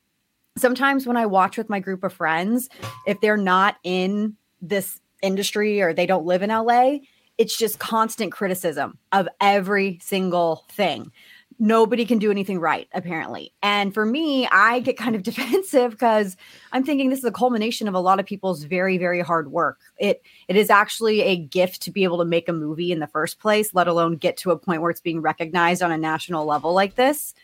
sometimes 0.56 1.06
when 1.06 1.16
I 1.16 1.26
watch 1.26 1.56
with 1.56 1.68
my 1.68 1.80
group 1.80 2.04
of 2.04 2.12
friends, 2.12 2.68
if 3.06 3.20
they're 3.20 3.36
not 3.36 3.76
in 3.84 4.36
this 4.60 5.00
industry 5.22 5.80
or 5.80 5.92
they 5.92 6.06
don't 6.06 6.26
live 6.26 6.42
in 6.42 6.50
LA, 6.50 6.98
it's 7.38 7.56
just 7.56 7.78
constant 7.78 8.32
criticism 8.32 8.98
of 9.12 9.28
every 9.40 9.98
single 10.02 10.64
thing. 10.70 11.12
Nobody 11.58 12.04
can 12.04 12.18
do 12.18 12.30
anything 12.30 12.60
right, 12.60 12.86
apparently. 12.92 13.54
And 13.62 13.94
for 13.94 14.04
me, 14.04 14.46
I 14.46 14.80
get 14.80 14.98
kind 14.98 15.16
of 15.16 15.22
defensive 15.22 15.92
because 15.92 16.36
I'm 16.72 16.84
thinking 16.84 17.08
this 17.08 17.20
is 17.20 17.24
a 17.24 17.32
culmination 17.32 17.88
of 17.88 17.94
a 17.94 18.00
lot 18.00 18.20
of 18.20 18.26
people's 18.26 18.64
very, 18.64 18.98
very 18.98 19.20
hard 19.20 19.50
work. 19.50 19.80
It 19.98 20.22
it 20.48 20.56
is 20.56 20.68
actually 20.68 21.22
a 21.22 21.36
gift 21.36 21.82
to 21.82 21.90
be 21.90 22.04
able 22.04 22.18
to 22.18 22.26
make 22.26 22.48
a 22.48 22.52
movie 22.52 22.92
in 22.92 22.98
the 22.98 23.06
first 23.06 23.38
place, 23.38 23.72
let 23.72 23.88
alone 23.88 24.16
get 24.16 24.36
to 24.38 24.50
a 24.50 24.58
point 24.58 24.82
where 24.82 24.90
it's 24.90 25.00
being 25.00 25.22
recognized 25.22 25.82
on 25.82 25.92
a 25.92 25.98
national 25.98 26.44
level 26.44 26.74
like 26.74 26.94
this. 26.94 27.34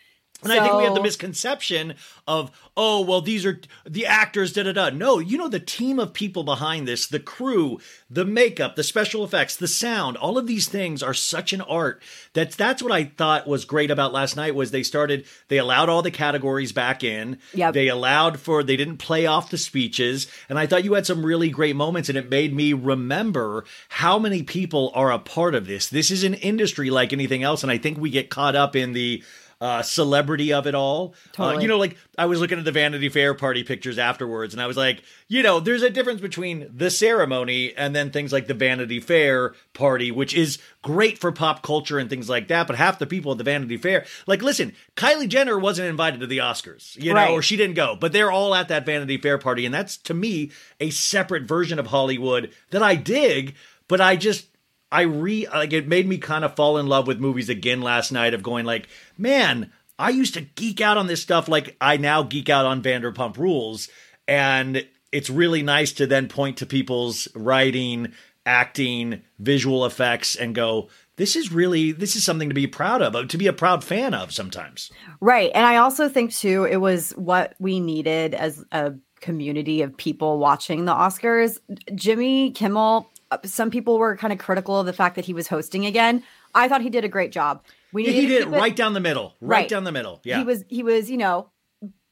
And 0.43 0.53
so, 0.53 0.59
I 0.59 0.63
think 0.63 0.77
we 0.77 0.83
have 0.83 0.95
the 0.95 1.01
misconception 1.01 1.95
of, 2.27 2.51
oh, 2.75 3.01
well, 3.01 3.21
these 3.21 3.45
are 3.45 3.59
the 3.85 4.05
actors, 4.05 4.53
da 4.53 4.63
da 4.63 4.71
da. 4.71 4.89
No, 4.89 5.19
you 5.19 5.37
know, 5.37 5.49
the 5.49 5.59
team 5.59 5.99
of 5.99 6.13
people 6.13 6.43
behind 6.43 6.87
this, 6.87 7.07
the 7.07 7.19
crew, 7.19 7.79
the 8.09 8.25
makeup, 8.25 8.75
the 8.75 8.83
special 8.83 9.23
effects, 9.23 9.55
the 9.55 9.67
sound, 9.67 10.17
all 10.17 10.37
of 10.37 10.47
these 10.47 10.67
things 10.67 11.03
are 11.03 11.13
such 11.13 11.53
an 11.53 11.61
art. 11.61 12.01
That's 12.33 12.55
that's 12.55 12.81
what 12.81 12.91
I 12.91 13.05
thought 13.05 13.47
was 13.47 13.65
great 13.65 13.91
about 13.91 14.13
last 14.13 14.35
night 14.35 14.55
was 14.55 14.71
they 14.71 14.83
started, 14.83 15.25
they 15.47 15.57
allowed 15.57 15.89
all 15.89 16.01
the 16.01 16.11
categories 16.11 16.71
back 16.71 17.03
in. 17.03 17.39
Yeah. 17.53 17.71
They 17.71 17.87
allowed 17.87 18.39
for, 18.39 18.63
they 18.63 18.77
didn't 18.77 18.97
play 18.97 19.25
off 19.25 19.49
the 19.49 19.57
speeches. 19.57 20.27
And 20.49 20.57
I 20.57 20.67
thought 20.67 20.83
you 20.83 20.93
had 20.93 21.05
some 21.05 21.25
really 21.25 21.49
great 21.49 21.75
moments 21.75 22.09
and 22.09 22.17
it 22.17 22.29
made 22.29 22.53
me 22.53 22.73
remember 22.73 23.65
how 23.89 24.19
many 24.19 24.43
people 24.43 24.91
are 24.95 25.11
a 25.11 25.19
part 25.19 25.55
of 25.55 25.67
this. 25.67 25.89
This 25.89 26.11
is 26.11 26.23
an 26.23 26.35
industry 26.35 26.89
like 26.89 27.13
anything 27.13 27.43
else. 27.43 27.63
And 27.63 27.71
I 27.71 27.77
think 27.77 27.97
we 27.97 28.09
get 28.09 28.29
caught 28.29 28.55
up 28.55 28.75
in 28.75 28.93
the, 28.93 29.23
uh, 29.63 29.81
celebrity 29.81 30.51
of 30.51 30.67
it 30.67 30.75
all. 30.75 31.15
Totally. 31.31 31.55
Uh, 31.55 31.59
you 31.61 31.67
know, 31.69 31.77
like 31.77 31.95
I 32.17 32.25
was 32.25 32.41
looking 32.41 32.59
at 32.59 32.65
the 32.65 32.71
Vanity 32.73 33.07
Fair 33.07 33.33
party 33.33 33.63
pictures 33.63 33.97
afterwards, 33.97 34.53
and 34.53 34.61
I 34.61 34.67
was 34.67 34.75
like, 34.75 35.01
you 35.29 35.41
know, 35.41 35.61
there's 35.61 35.83
a 35.83 35.89
difference 35.89 36.19
between 36.19 36.69
the 36.75 36.91
ceremony 36.91 37.73
and 37.75 37.95
then 37.95 38.11
things 38.11 38.33
like 38.33 38.47
the 38.47 38.53
Vanity 38.53 38.99
Fair 38.99 39.53
party, 39.73 40.11
which 40.11 40.33
is 40.33 40.59
great 40.81 41.17
for 41.17 41.31
pop 41.31 41.63
culture 41.63 41.97
and 41.97 42.09
things 42.09 42.27
like 42.29 42.49
that. 42.49 42.67
But 42.67 42.75
half 42.75 42.99
the 42.99 43.07
people 43.07 43.31
at 43.31 43.37
the 43.37 43.45
Vanity 43.45 43.77
Fair, 43.77 44.05
like, 44.27 44.41
listen, 44.41 44.73
Kylie 44.97 45.29
Jenner 45.29 45.57
wasn't 45.57 45.87
invited 45.87 46.19
to 46.19 46.27
the 46.27 46.39
Oscars, 46.39 47.01
you 47.01 47.11
know, 47.13 47.15
Right. 47.21 47.31
or 47.31 47.41
she 47.41 47.55
didn't 47.55 47.75
go, 47.75 47.95
but 47.95 48.11
they're 48.11 48.31
all 48.31 48.53
at 48.53 48.67
that 48.67 48.85
Vanity 48.85 49.17
Fair 49.17 49.37
party, 49.37 49.65
and 49.65 49.73
that's 49.73 49.95
to 49.97 50.13
me 50.13 50.51
a 50.81 50.89
separate 50.89 51.43
version 51.43 51.79
of 51.79 51.87
Hollywood 51.87 52.51
that 52.71 52.83
I 52.83 52.95
dig. 52.95 53.55
But 53.87 54.01
I 54.01 54.15
just 54.15 54.47
I 54.93 55.01
re 55.01 55.47
like 55.51 55.73
it 55.73 55.87
made 55.87 56.07
me 56.07 56.19
kind 56.19 56.45
of 56.45 56.55
fall 56.55 56.77
in 56.77 56.85
love 56.85 57.07
with 57.07 57.19
movies 57.19 57.49
again 57.49 57.81
last 57.81 58.11
night 58.11 58.35
of 58.35 58.43
going 58.43 58.63
like, 58.63 58.87
man, 59.17 59.71
I 59.97 60.11
used 60.11 60.35
to 60.35 60.41
geek 60.41 60.81
out 60.81 60.97
on 60.97 61.07
this 61.07 61.21
stuff 61.21 61.47
like 61.47 61.75
I 61.81 61.97
now 61.97 62.21
geek 62.21 62.47
out 62.47 62.67
on 62.67 62.83
Vanderpump 62.83 63.37
Rules 63.37 63.89
and 64.27 64.87
it's 65.11 65.31
really 65.31 65.63
nice 65.63 65.93
to 65.93 66.05
then 66.05 66.27
point 66.27 66.57
to 66.57 66.67
people's 66.67 67.27
writing, 67.33 68.13
acting, 68.45 69.23
visual 69.39 69.85
effects 69.85 70.35
and 70.35 70.53
go, 70.53 70.89
this 71.15 71.35
is 71.35 71.51
really 71.51 71.91
this 71.91 72.15
is 72.15 72.23
something 72.23 72.49
to 72.49 72.55
be 72.55 72.67
proud 72.67 73.01
of, 73.01 73.27
to 73.29 73.37
be 73.37 73.47
a 73.47 73.53
proud 73.53 73.83
fan 73.83 74.13
of 74.13 74.31
sometimes. 74.31 74.91
Right. 75.19 75.49
And 75.55 75.65
I 75.65 75.77
also 75.77 76.07
think 76.07 76.35
too 76.35 76.65
it 76.65 76.77
was 76.77 77.13
what 77.13 77.55
we 77.59 77.79
needed 77.79 78.35
as 78.35 78.63
a 78.71 78.93
community 79.21 79.81
of 79.81 79.97
people 79.97 80.37
watching 80.37 80.85
the 80.85 80.93
Oscars. 80.93 81.57
Jimmy 81.95 82.51
Kimmel, 82.51 83.09
Uh, 83.33 83.47
some 83.47 83.69
people 83.71 83.97
were 83.97 84.15
kind 84.17 84.31
of 84.33 84.39
critical 84.39 84.79
of 84.79 84.85
the 84.85 84.93
fact 84.93 85.15
that 85.15 85.25
he 85.25 85.33
was 85.33 85.47
hosting 85.47 85.85
again. 85.85 86.23
I 86.53 86.67
thought 86.67 86.81
he 86.81 86.89
did 86.89 87.03
a 87.03 87.09
great 87.09 87.31
job. 87.31 87.63
We 87.91 88.05
he 88.05 88.27
did 88.27 88.43
it- 88.43 88.47
right 88.49 88.75
down 88.75 88.93
the 88.93 88.99
middle. 88.99 89.35
Right, 89.41 89.59
Right. 89.61 89.69
down 89.69 89.83
the 89.83 89.91
middle. 89.91 90.21
Yeah. 90.23 90.37
He 90.39 90.43
was 90.43 90.63
he 90.67 90.83
was, 90.83 91.09
you 91.09 91.17
know, 91.17 91.49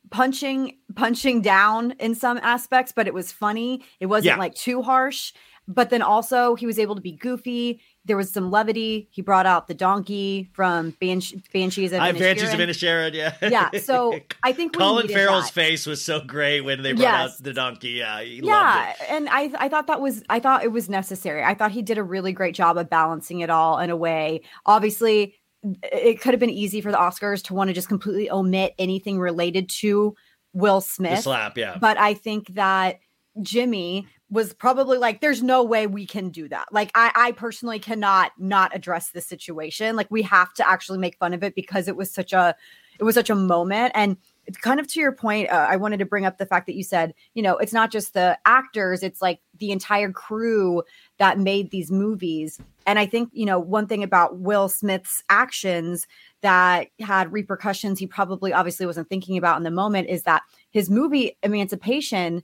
punching 0.09 0.77
punching 0.95 1.41
down 1.41 1.91
in 1.99 2.15
some 2.15 2.37
aspects, 2.43 2.91
but 2.95 3.07
it 3.07 3.13
was 3.13 3.31
funny. 3.31 3.83
It 3.99 4.07
wasn't 4.07 4.35
Yeah. 4.35 4.37
like 4.37 4.55
too 4.55 4.81
harsh. 4.81 5.33
But 5.67 5.89
then 5.89 6.01
also 6.01 6.55
he 6.55 6.65
was 6.65 6.79
able 6.79 6.95
to 6.95 7.01
be 7.01 7.13
goofy. 7.13 7.81
There 8.05 8.17
was 8.17 8.31
some 8.31 8.49
levity. 8.49 9.07
He 9.11 9.21
brought 9.21 9.45
out 9.45 9.67
the 9.67 9.75
donkey 9.75 10.49
from 10.53 10.93
Bansh- 10.99 11.35
Banshees 11.53 11.91
of 11.93 11.99
I 12.01 12.11
Banshees 12.13 12.51
of 12.51 12.59
Inisherin. 12.59 13.11
Inisherin, 13.11 13.13
yeah. 13.41 13.49
Yeah, 13.71 13.79
so 13.79 14.19
I 14.43 14.53
think 14.53 14.75
Colin 14.75 15.07
Farrell's 15.07 15.45
that. 15.45 15.53
face 15.53 15.85
was 15.85 16.03
so 16.03 16.19
great 16.19 16.61
when 16.61 16.81
they 16.81 16.93
brought 16.93 17.01
Yes. 17.03 17.31
out 17.37 17.43
the 17.43 17.53
donkey. 17.53 17.89
Yeah, 17.89 18.21
he 18.21 18.41
loved 18.41 18.47
yeah 18.47 18.93
and 19.09 19.29
i 19.29 19.51
i 19.59 19.69
thought 19.69 19.85
that 19.87 20.01
was 20.01 20.23
i 20.29 20.39
thought 20.39 20.63
it 20.63 20.71
was 20.71 20.89
necessary 20.89 21.43
i 21.43 21.53
thought 21.53 21.71
he 21.71 21.81
did 21.83 21.97
a 21.99 22.03
really 22.03 22.31
great 22.31 22.55
job 22.55 22.77
of 22.77 22.89
balancing 22.89 23.41
it 23.41 23.49
all 23.49 23.77
in 23.79 23.89
a 23.89 23.95
way 23.95 24.41
obviously 24.65 25.35
it 25.83 26.19
could 26.21 26.33
have 26.33 26.39
been 26.39 26.49
easy 26.49 26.81
for 26.81 26.91
the 26.91 26.97
oscars 26.97 27.43
to 27.43 27.53
want 27.53 27.67
to 27.67 27.73
just 27.73 27.87
completely 27.87 28.31
omit 28.31 28.73
anything 28.79 29.19
related 29.19 29.69
to 29.69 30.15
will 30.53 30.79
The 30.79 30.85
smith 30.87 31.19
slap, 31.19 31.57
yeah. 31.57 31.77
but 31.79 31.97
i 31.97 32.13
think 32.13 32.47
that 32.55 32.99
jimmy 33.41 34.07
was 34.31 34.53
probably 34.53 34.97
like 34.97 35.19
there's 35.19 35.43
no 35.43 35.61
way 35.61 35.85
we 35.85 36.05
can 36.05 36.29
do 36.29 36.47
that. 36.47 36.67
Like 36.71 36.89
i 36.95 37.11
i 37.15 37.31
personally 37.33 37.79
cannot 37.79 38.31
not 38.39 38.75
address 38.75 39.09
this 39.09 39.27
situation. 39.27 39.95
Like 39.95 40.09
we 40.09 40.23
have 40.23 40.53
to 40.55 40.67
actually 40.67 40.97
make 40.97 41.17
fun 41.17 41.33
of 41.33 41.43
it 41.43 41.53
because 41.53 41.87
it 41.87 41.95
was 41.95 42.11
such 42.11 42.33
a 42.33 42.55
it 42.99 43.03
was 43.03 43.15
such 43.15 43.29
a 43.29 43.35
moment. 43.35 43.91
And 43.93 44.17
it's 44.47 44.57
kind 44.57 44.79
of 44.79 44.87
to 44.87 44.99
your 44.99 45.11
point 45.11 45.49
uh, 45.49 45.67
i 45.69 45.75
wanted 45.75 45.97
to 45.97 46.05
bring 46.05 46.25
up 46.25 46.37
the 46.37 46.45
fact 46.45 46.65
that 46.65 46.75
you 46.75 46.83
said 46.83 47.13
you 47.35 47.43
know 47.43 47.57
it's 47.57 47.73
not 47.73 47.91
just 47.91 48.13
the 48.13 48.37
actors 48.43 49.03
it's 49.03 49.21
like 49.21 49.39
the 49.59 49.71
entire 49.71 50.11
crew 50.11 50.81
that 51.19 51.37
made 51.37 51.69
these 51.69 51.91
movies. 51.91 52.59
And 52.87 52.97
i 52.97 53.05
think 53.05 53.29
you 53.33 53.45
know 53.45 53.59
one 53.59 53.87
thing 53.87 54.01
about 54.03 54.39
will 54.39 54.67
smith's 54.67 55.23
actions 55.29 56.07
that 56.41 56.87
had 56.99 57.31
repercussions 57.31 57.99
he 57.99 58.07
probably 58.07 58.51
obviously 58.51 58.85
wasn't 58.85 59.09
thinking 59.09 59.37
about 59.37 59.57
in 59.57 59.63
the 59.63 59.71
moment 59.71 60.09
is 60.09 60.23
that 60.23 60.41
his 60.71 60.89
movie 60.89 61.37
emancipation 61.43 62.43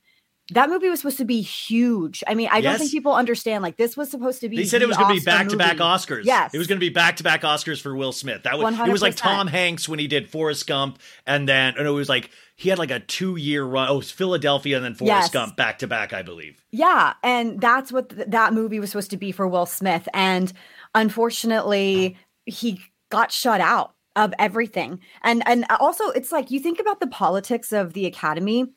that 0.52 0.70
movie 0.70 0.90
was 0.90 1.02
supposed 1.02 1.18
to 1.18 1.26
be 1.26 1.42
huge. 1.42 2.24
I 2.26 2.34
mean, 2.34 2.48
I 2.52 2.62
don't 2.62 2.78
think 2.78 2.92
people 2.92 3.14
understand. 3.14 3.64
Like, 3.64 3.76
this 3.76 3.98
was 3.98 4.10
supposed 4.10 4.40
to 4.42 4.50
be. 4.50 4.58
They 4.58 4.64
said 4.64 4.82
it 4.82 4.88
was 4.88 4.96
going 4.96 5.14
to 5.14 5.20
be 5.20 5.26
back 5.26 5.50
to 5.50 5.58
back. 5.58 5.78
Oscars. 5.78 6.22
Yes, 6.24 6.54
it 6.54 6.58
was 6.58 6.68
going 6.68 6.80
to 6.80 6.86
be 6.86 6.90
back 6.90 7.18
to 7.18 7.24
back 7.24 7.42
Oscars 7.42 7.82
for 7.82 7.96
Will 7.96 8.12
Smith. 8.14 8.44
That 8.44 8.58
was 8.58 8.80
it 8.80 8.92
was 8.92 9.02
like 9.02 9.16
Tom 9.16 9.48
Hanks 9.48 9.90
when 9.90 10.00
he 10.00 10.08
did 10.08 10.30
Forrest 10.30 10.66
Gump, 10.68 11.00
and 11.26 11.48
then 11.50 11.76
and 11.78 11.86
it 11.86 11.92
was 11.92 12.08
like 12.08 12.30
he 12.56 12.70
had 12.70 12.80
like 12.80 12.92
a 12.92 13.00
two 13.00 13.36
year 13.36 13.64
run. 13.64 13.90
Oh, 13.90 13.96
it 13.96 13.98
was 13.98 14.12
Philadelphia 14.12 14.78
and 14.78 14.86
then 14.86 14.96
Forrest 14.96 15.26
Yes. 15.26 15.30
Gump 15.32 15.58
back 15.58 15.80
to 15.80 15.88
back, 15.88 16.14
I 16.14 16.22
believe. 16.22 16.64
Yeah, 16.72 17.14
and 17.24 17.60
that's 17.60 17.92
what 17.92 18.10
th- 18.10 18.28
that 18.30 18.54
movie 18.54 18.80
was 18.80 18.92
supposed 18.92 19.12
to 19.12 19.18
be 19.18 19.32
for 19.32 19.48
Will 19.48 19.66
Smith, 19.66 20.08
and 20.14 20.54
unfortunately, 20.96 22.18
he 22.46 22.80
got 23.10 23.32
shut 23.32 23.62
out 23.62 23.94
of 24.16 24.34
everything. 24.40 25.00
And 25.24 25.44
and 25.48 25.66
also, 25.80 26.10
it's 26.12 26.32
like 26.32 26.52
you 26.52 26.60
think 26.60 26.80
about 26.80 27.00
the 27.00 27.08
politics 27.08 27.72
of 27.74 27.94
the 27.94 28.06
Academy. 28.06 28.68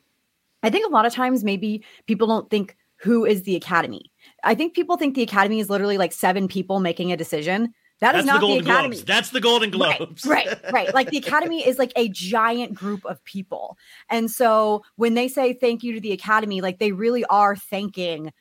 I 0.63 0.69
think 0.69 0.85
a 0.85 0.89
lot 0.93 1.05
of 1.05 1.13
times 1.13 1.43
maybe 1.43 1.83
people 2.07 2.27
don't 2.27 2.49
think 2.49 2.75
who 2.97 3.25
is 3.25 3.43
the 3.43 3.55
Academy. 3.55 4.11
I 4.43 4.53
think 4.55 4.73
people 4.75 4.95
think 4.97 5.15
the 5.15 5.23
Academy 5.23 5.59
is 5.59 5.69
literally 5.69 5.97
like 5.97 6.13
seven 6.13 6.47
people 6.47 6.79
making 6.79 7.11
a 7.11 7.17
decision. 7.17 7.73
That 7.99 8.15
is 8.15 8.25
That's 8.25 8.25
the 8.25 8.31
not 8.33 8.41
the, 8.41 8.47
Golden 8.47 8.65
Academy. 8.65 8.95
Globes. 8.95 9.05
That's 9.05 9.29
the 9.29 9.41
Golden 9.41 9.69
Globes. 9.71 10.25
Right, 10.25 10.47
right, 10.47 10.71
right. 10.71 10.93
Like 10.93 11.09
the 11.09 11.17
Academy 11.25 11.65
is 11.65 11.77
like 11.77 11.93
a 11.95 12.09
giant 12.09 12.73
group 12.73 13.05
of 13.05 13.23
people. 13.23 13.77
And 14.09 14.29
so 14.29 14.83
when 14.95 15.13
they 15.13 15.27
say 15.27 15.53
thank 15.53 15.83
you 15.83 15.93
to 15.93 15.99
the 15.99 16.11
Academy, 16.11 16.61
like 16.61 16.79
they 16.79 16.91
really 16.91 17.25
are 17.25 17.55
thanking 17.55 18.31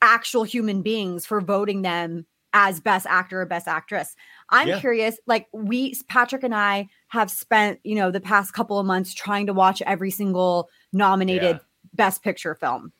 actual 0.00 0.44
human 0.44 0.82
beings 0.82 1.26
for 1.26 1.40
voting 1.40 1.82
them 1.82 2.26
as 2.52 2.78
best 2.78 3.04
actor 3.08 3.42
or 3.42 3.46
best 3.46 3.66
actress. 3.66 4.14
I'm 4.48 4.68
Yeah. 4.68 4.78
curious, 4.78 5.18
like 5.26 5.48
we 5.52 5.94
Patrick 6.08 6.44
and 6.44 6.54
I 6.54 6.86
have 7.08 7.30
spent, 7.30 7.80
you 7.82 7.96
know, 7.96 8.12
the 8.12 8.20
past 8.20 8.52
couple 8.52 8.78
of 8.78 8.86
months 8.86 9.12
trying 9.12 9.46
to 9.46 9.52
watch 9.52 9.82
every 9.82 10.12
single 10.12 10.68
nominated 10.94 11.56
Yeah. 11.56 11.58
best 11.92 12.22
picture 12.22 12.54
film. 12.54 12.92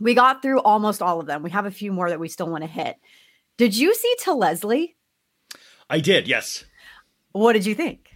We 0.00 0.14
got 0.14 0.42
through 0.42 0.60
almost 0.60 1.02
all 1.02 1.20
of 1.20 1.26
them. 1.26 1.42
We 1.42 1.50
have 1.50 1.66
a 1.66 1.70
few 1.70 1.92
more 1.92 2.08
that 2.08 2.18
we 2.20 2.28
still 2.28 2.48
want 2.48 2.64
to 2.64 2.68
hit. 2.70 2.96
Did 3.56 3.76
you 3.76 3.94
see 3.94 4.14
to 4.20 4.32
Leslie? 4.32 4.96
I 5.88 6.00
did. 6.00 6.26
Yes. 6.26 6.64
What 7.32 7.52
did 7.52 7.66
you 7.66 7.74
think? 7.74 8.08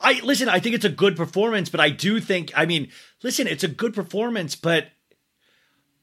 I 0.00 0.20
listen. 0.22 0.48
I 0.48 0.60
think 0.60 0.74
it's 0.74 0.84
a 0.84 0.90
good 0.90 1.16
performance, 1.16 1.68
but 1.68 1.80
I 1.80 1.90
do 1.90 2.20
think. 2.20 2.52
I 2.54 2.66
mean, 2.66 2.88
listen, 3.22 3.46
it's 3.46 3.64
a 3.64 3.68
good 3.68 3.94
performance, 3.94 4.54
but 4.56 4.88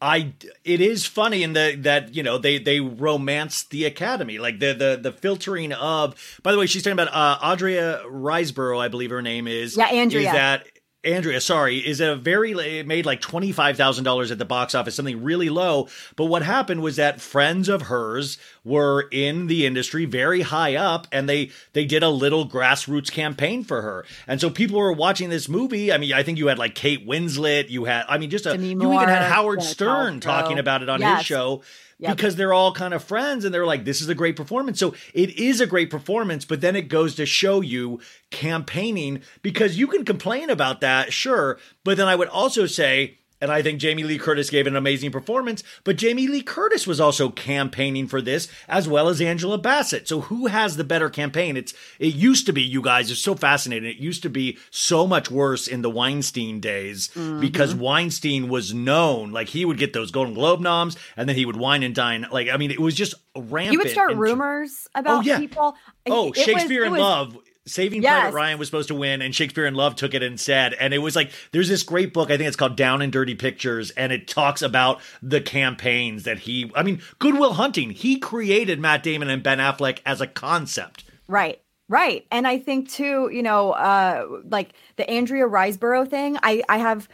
I. 0.02 0.34
It 0.64 0.82
is 0.82 1.06
funny 1.06 1.44
in 1.44 1.54
the 1.54 1.78
that 1.82 2.16
you 2.16 2.24
know 2.24 2.38
they 2.38 2.58
they 2.58 2.80
romance 2.80 3.64
the 3.64 3.86
Academy, 3.86 4.38
like 4.40 4.60
the 4.60 4.74
the 4.74 5.00
the 5.02 5.12
filtering 5.12 5.74
of. 5.74 6.16
By 6.42 6.52
the 6.52 6.58
way, 6.58 6.66
she's 6.66 6.84
talking 6.84 7.00
about 7.00 7.14
uh, 7.14 7.38
Andrea 7.46 8.02
Riseborough, 8.08 8.80
I 8.80 8.88
believe 8.88 9.12
her 9.12 9.22
name 9.22 9.48
is. 9.48 9.78
Yeah, 9.78 9.86
Andrea. 9.86 10.28
Is 10.28 10.34
that 10.34 10.68
Andrea? 11.04 11.42
Sorry, 11.42 11.78
is 11.78 12.00
a 12.00 12.16
very 12.16 12.52
it 12.52 12.86
made 12.86 13.06
like 13.06 13.22
twenty 13.22 13.52
five 13.52 13.76
thousand 13.76 14.04
dollars 14.04 14.30
at 14.30 14.38
the 14.38 14.46
box 14.46 14.76
office, 14.76 14.96
something 14.96 15.24
really 15.24 15.50
low. 15.50 15.88
But 16.16 16.26
what 16.26 16.44
happened 16.44 16.82
was 16.82 16.98
that 16.98 17.20
friends 17.20 17.70
of 17.70 17.84
hers 17.84 18.38
were 18.64 19.08
in 19.12 19.48
the 19.48 19.66
industry, 19.66 20.06
very 20.06 20.42
high 20.42 20.76
up, 20.76 21.08
and 21.12 21.28
they 21.28 21.50
they 21.74 21.86
did 21.86 22.04
a 22.04 22.10
little 22.10 22.48
grassroots 22.48 23.12
campaign 23.12 23.64
for 23.64 23.82
her. 23.82 24.06
And 24.28 24.40
so 24.40 24.52
people 24.52 24.78
were 24.78 24.94
watching 24.94 25.30
this 25.30 25.50
movie. 25.50 25.92
I 25.92 25.98
mean, 25.98 26.14
I 26.14 26.22
think 26.22 26.38
you 26.38 26.48
had 26.48 26.60
like 26.60 26.76
Kate 26.76 27.08
Winslet, 27.08 27.70
you 27.70 27.86
had, 27.86 28.06
I 28.08 28.20
mean, 28.20 28.30
just 28.30 28.46
a 28.46 28.52
Demi 28.52 28.70
you 28.70 28.94
even 28.94 29.10
had 29.10 29.24
Howard 29.24 29.64
Stern 29.64 30.20
talking 30.20 30.60
about 30.60 30.84
it 30.84 30.90
on 30.90 31.02
his 31.02 31.26
show. 31.26 31.64
Yep. 32.02 32.18
Because 32.18 32.36
they're 32.36 32.52
all 32.52 32.74
kind 32.74 32.96
of 32.96 33.04
friends 33.04 33.46
and 33.46 33.54
they're 33.54 33.66
like, 33.66 33.86
this 33.86 34.02
is 34.02 34.10
a 34.10 34.16
great 34.16 34.36
performance. 34.36 34.80
So 34.80 34.96
it 35.14 35.38
is 35.38 35.62
a 35.62 35.68
great 35.68 35.92
performance, 35.92 36.46
but 36.46 36.60
then 36.60 36.76
it 36.76 36.88
goes 36.90 37.14
to 37.16 37.28
show 37.28 37.62
you 37.62 38.00
campaigning 38.32 39.22
because 39.44 39.78
you 39.78 39.86
can 39.86 40.04
complain 40.04 40.50
about 40.50 40.82
that, 40.82 41.14
sure. 41.14 41.60
But 41.84 41.98
then 41.98 42.08
I 42.08 42.16
would 42.16 42.28
also 42.30 42.66
say, 42.66 43.20
and 43.42 43.52
I 43.52 43.62
think 43.62 43.80
Jamie 43.80 44.04
Lee 44.04 44.20
Curtis 44.20 44.50
gave 44.50 44.68
an 44.68 44.76
amazing 44.76 45.12
performance, 45.12 45.64
but 45.84 45.98
Jamie 45.98 46.28
Lee 46.28 46.44
Curtis 46.44 46.86
was 46.86 47.00
also 47.02 47.30
campaigning 47.30 48.08
for 48.08 48.22
this 48.22 48.48
as 48.68 48.88
well 48.88 49.10
as 49.10 49.20
Angela 49.20 49.58
Bassett. 49.58 50.08
So 50.08 50.22
who 50.22 50.46
has 50.48 50.78
the 50.78 50.84
better 50.84 51.10
campaign? 51.10 51.58
It's 51.58 51.74
it 52.00 52.14
used 52.14 52.46
to 52.46 52.54
be, 52.54 52.62
you 52.62 52.82
guys, 52.82 53.10
it's 53.10 53.20
so 53.20 53.36
fascinating. 53.36 53.90
It 53.90 53.98
used 53.98 54.24
to 54.24 54.30
be 54.30 54.58
so 54.70 55.08
much 55.08 55.32
worse 55.32 55.68
in 55.68 55.82
the 55.82 55.90
Weinstein 55.90 56.60
days 56.60 57.10
because 57.40 57.74
mm-hmm. 57.74 57.84
Weinstein 57.84 58.50
was 58.50 58.74
known, 58.74 59.32
like 59.32 59.50
he 59.50 59.66
would 59.66 59.78
get 59.78 59.94
those 59.94 60.12
Golden 60.12 60.34
Globe 60.34 60.60
noms 60.60 60.96
and 61.18 61.28
then 61.28 61.36
he 61.36 61.46
would 61.46 61.58
wine 61.58 61.84
and 61.84 61.96
dine. 61.96 62.28
Like, 62.32 62.50
I 62.50 62.58
mean, 62.58 62.72
it 62.72 62.80
was 62.80 62.96
just 62.96 63.16
rampant. 63.36 63.74
You 63.74 63.80
would 63.80 63.90
start 63.90 64.16
rumors 64.16 64.88
oh, 64.96 65.00
about 65.00 65.26
yeah. 65.26 65.40
people. 65.40 65.76
Oh, 66.06 66.30
It 66.30 66.38
Shakespeare 66.38 66.84
it 66.84 66.88
in 66.88 66.92
was- 66.94 67.02
Love. 67.02 67.38
Saving 67.68 68.02
Yes. 68.02 68.22
Private 68.22 68.36
Ryan 68.36 68.60
was 68.60 68.68
supposed 68.68 68.88
to 68.88 68.96
win, 68.96 69.22
and 69.22 69.36
Shakespeare 69.36 69.68
in 69.68 69.76
Love 69.76 69.96
took 69.96 70.16
it 70.16 70.24
instead. 70.24 70.74
And 70.74 70.94
it 70.94 70.98
was 70.98 71.16
like 71.16 71.32
there's 71.52 71.70
this 71.70 71.84
great 71.84 72.12
book, 72.12 72.32
I 72.32 72.38
think 72.38 72.48
it's 72.48 72.58
called 72.58 72.76
Down 72.76 73.04
and 73.04 73.14
Dirty 73.14 73.36
Pictures, 73.36 73.92
and 73.92 74.12
it 74.12 74.28
talks 74.28 74.64
about 74.64 75.00
the 75.22 75.42
campaigns 75.42 76.24
that 76.24 76.40
he. 76.40 76.72
I 76.76 76.82
mean, 76.82 77.02
Goodwill 77.20 77.54
Hunting. 77.54 77.92
He 77.92 78.18
created 78.18 78.80
Matt 78.80 79.04
Damon 79.04 79.30
and 79.30 79.44
Ben 79.44 79.60
Affleck 79.60 80.00
as 80.06 80.22
a 80.22 80.28
concept. 80.28 81.04
Right. 81.28 81.62
Right. 81.88 82.26
And 82.32 82.48
I 82.48 82.58
think 82.58 82.90
too, 82.90 83.30
you 83.32 83.44
know, 83.44 83.72
uh 83.72 84.26
like 84.50 84.74
the 84.96 85.08
Andrea 85.10 85.46
Riseborough 85.46 86.10
thing, 86.10 86.38
I 86.42 86.64
I 86.68 86.78
have 86.80 87.08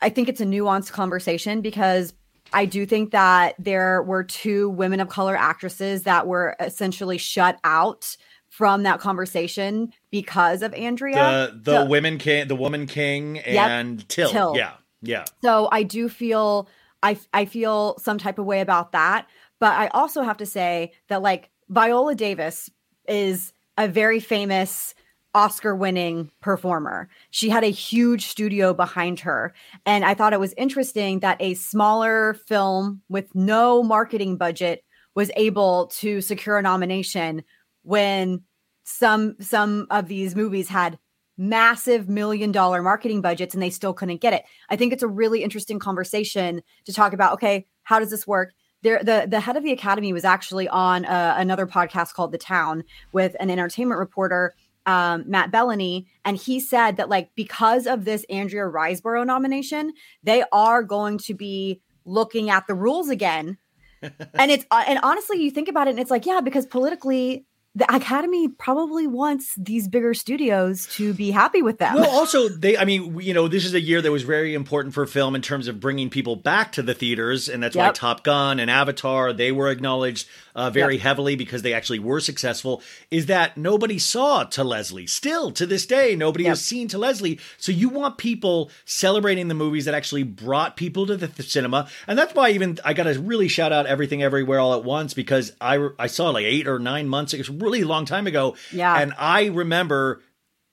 I 0.00 0.10
think 0.10 0.28
it's 0.28 0.40
a 0.40 0.46
nuanced 0.46 0.92
conversation 0.92 1.60
because 1.60 2.12
I 2.52 2.66
do 2.66 2.84
think 2.86 3.12
that 3.12 3.54
there 3.58 4.02
were 4.02 4.24
two 4.24 4.68
women 4.70 5.00
of 5.00 5.08
color 5.08 5.36
actresses 5.36 6.02
that 6.04 6.26
were 6.26 6.56
essentially 6.60 7.18
shut 7.18 7.58
out 7.64 8.16
from 8.60 8.82
that 8.82 9.00
conversation 9.00 9.90
because 10.10 10.60
of 10.60 10.74
Andrea. 10.74 11.14
The 11.54 11.60
the 11.62 11.72
So- 11.78 11.86
women 11.86 12.18
king, 12.18 12.46
the 12.46 12.54
woman 12.54 12.86
king, 12.86 13.38
and 13.38 14.06
Till. 14.06 14.28
Till. 14.28 14.54
Yeah, 14.54 14.72
yeah. 15.00 15.24
So 15.42 15.70
I 15.72 15.82
do 15.82 16.10
feel 16.10 16.68
I 17.02 17.18
I 17.32 17.46
feel 17.46 17.96
some 17.98 18.18
type 18.18 18.38
of 18.38 18.44
way 18.44 18.60
about 18.60 18.92
that, 18.92 19.26
but 19.60 19.72
I 19.78 19.86
also 19.88 20.20
have 20.20 20.36
to 20.36 20.44
say 20.46 20.92
that 21.08 21.22
like 21.22 21.48
Viola 21.70 22.14
Davis 22.14 22.68
is 23.08 23.54
a 23.78 23.88
very 23.88 24.20
famous 24.20 24.94
Oscar 25.34 25.74
winning 25.74 26.30
performer. 26.42 27.08
She 27.30 27.48
had 27.48 27.64
a 27.64 27.68
huge 27.70 28.26
studio 28.26 28.74
behind 28.74 29.20
her 29.20 29.54
and 29.86 30.04
I 30.04 30.12
thought 30.12 30.34
it 30.34 30.40
was 30.40 30.52
interesting 30.58 31.20
that 31.20 31.40
a 31.40 31.54
smaller 31.54 32.34
film 32.46 33.00
with 33.08 33.34
no 33.34 33.82
marketing 33.82 34.36
budget 34.36 34.84
was 35.14 35.30
able 35.34 35.86
to 36.00 36.20
secure 36.20 36.58
a 36.58 36.62
nomination 36.62 37.42
when 37.84 38.42
some 38.90 39.36
some 39.40 39.86
of 39.90 40.08
these 40.08 40.34
movies 40.34 40.68
had 40.68 40.98
massive 41.36 42.08
million 42.08 42.52
dollar 42.52 42.82
marketing 42.82 43.22
budgets 43.22 43.54
and 43.54 43.62
they 43.62 43.70
still 43.70 43.94
couldn't 43.94 44.20
get 44.20 44.32
it. 44.32 44.44
I 44.68 44.76
think 44.76 44.92
it's 44.92 45.02
a 45.02 45.08
really 45.08 45.42
interesting 45.42 45.78
conversation 45.78 46.62
to 46.84 46.92
talk 46.92 47.12
about 47.12 47.34
okay, 47.34 47.66
how 47.84 47.98
does 47.98 48.10
this 48.10 48.26
work? 48.26 48.52
There 48.82 49.02
the 49.02 49.26
the 49.28 49.40
head 49.40 49.56
of 49.56 49.62
the 49.62 49.72
academy 49.72 50.12
was 50.12 50.24
actually 50.24 50.68
on 50.68 51.04
uh, 51.04 51.34
another 51.38 51.66
podcast 51.66 52.14
called 52.14 52.32
The 52.32 52.38
Town 52.38 52.84
with 53.12 53.36
an 53.40 53.50
entertainment 53.50 53.98
reporter 53.98 54.54
um, 54.86 55.24
Matt 55.26 55.50
Belloni, 55.50 56.06
and 56.24 56.36
he 56.36 56.60
said 56.60 56.96
that 56.96 57.08
like 57.08 57.34
because 57.34 57.86
of 57.86 58.04
this 58.04 58.24
Andrea 58.30 58.64
Riseborough 58.64 59.26
nomination, 59.26 59.92
they 60.22 60.42
are 60.52 60.82
going 60.82 61.18
to 61.18 61.34
be 61.34 61.80
looking 62.04 62.50
at 62.50 62.66
the 62.66 62.74
rules 62.74 63.08
again. 63.08 63.58
and 64.02 64.50
it's 64.50 64.64
uh, 64.70 64.84
and 64.86 64.98
honestly, 65.02 65.42
you 65.42 65.50
think 65.50 65.68
about 65.68 65.86
it, 65.86 65.90
and 65.90 66.00
it's 66.00 66.10
like 66.10 66.26
yeah, 66.26 66.40
because 66.40 66.66
politically, 66.66 67.46
the 67.76 67.94
Academy 67.94 68.48
probably 68.48 69.06
wants 69.06 69.54
these 69.56 69.86
bigger 69.86 70.12
studios 70.12 70.86
to 70.96 71.14
be 71.14 71.30
happy 71.30 71.62
with 71.62 71.78
them. 71.78 71.94
Well, 71.94 72.10
also 72.10 72.48
they, 72.48 72.76
I 72.76 72.84
mean, 72.84 73.20
you 73.20 73.32
know, 73.32 73.46
this 73.46 73.64
is 73.64 73.74
a 73.74 73.80
year 73.80 74.02
that 74.02 74.10
was 74.10 74.24
very 74.24 74.54
important 74.54 74.92
for 74.92 75.06
film 75.06 75.36
in 75.36 75.42
terms 75.42 75.68
of 75.68 75.78
bringing 75.78 76.10
people 76.10 76.34
back 76.34 76.72
to 76.72 76.82
the 76.82 76.94
theaters, 76.94 77.48
and 77.48 77.62
that's 77.62 77.76
why 77.76 77.92
Top 77.92 78.24
Gun 78.24 78.58
and 78.58 78.68
Avatar 78.70 79.32
they 79.32 79.52
were 79.52 79.68
acknowledged 79.68 80.28
uh, 80.56 80.68
very 80.70 80.98
heavily 80.98 81.36
because 81.36 81.62
they 81.62 81.72
actually 81.72 82.00
were 82.00 82.18
successful. 82.18 82.82
Is 83.08 83.26
that 83.26 83.56
nobody 83.56 84.00
saw 84.00 84.42
to 84.44 84.64
Leslie? 84.64 85.06
Still 85.06 85.52
to 85.52 85.64
this 85.64 85.86
day, 85.86 86.16
nobody 86.16 86.44
Yep. 86.44 86.50
has 86.50 86.64
seen 86.64 86.88
to 86.88 86.98
Leslie. 86.98 87.38
So 87.58 87.70
you 87.70 87.88
want 87.88 88.18
people 88.18 88.70
celebrating 88.84 89.46
the 89.46 89.54
movies 89.54 89.84
that 89.84 89.94
actually 89.94 90.24
brought 90.24 90.76
people 90.76 91.06
to 91.06 91.16
the 91.16 91.28
th- 91.28 91.48
cinema, 91.48 91.88
and 92.08 92.18
that's 92.18 92.34
why 92.34 92.50
even 92.50 92.78
I 92.84 92.94
got 92.94 93.04
to 93.04 93.20
really 93.20 93.46
shout 93.46 93.72
out 93.72 93.86
Everything 93.86 94.24
Everywhere 94.24 94.58
All 94.58 94.74
at 94.74 94.82
Once 94.82 95.14
because 95.14 95.52
I 95.60 95.88
I 96.00 96.08
saw 96.08 96.30
like 96.30 96.44
eight 96.46 96.66
or 96.66 96.80
nine 96.80 97.06
months. 97.08 97.32
It 97.32 97.38
was 97.38 97.48
a 97.48 97.59
really 97.60 97.84
long 97.84 98.04
time 98.04 98.26
ago. 98.26 98.56
Yeah. 98.72 98.96
and 98.98 99.12
I 99.18 99.46
remember 99.46 100.22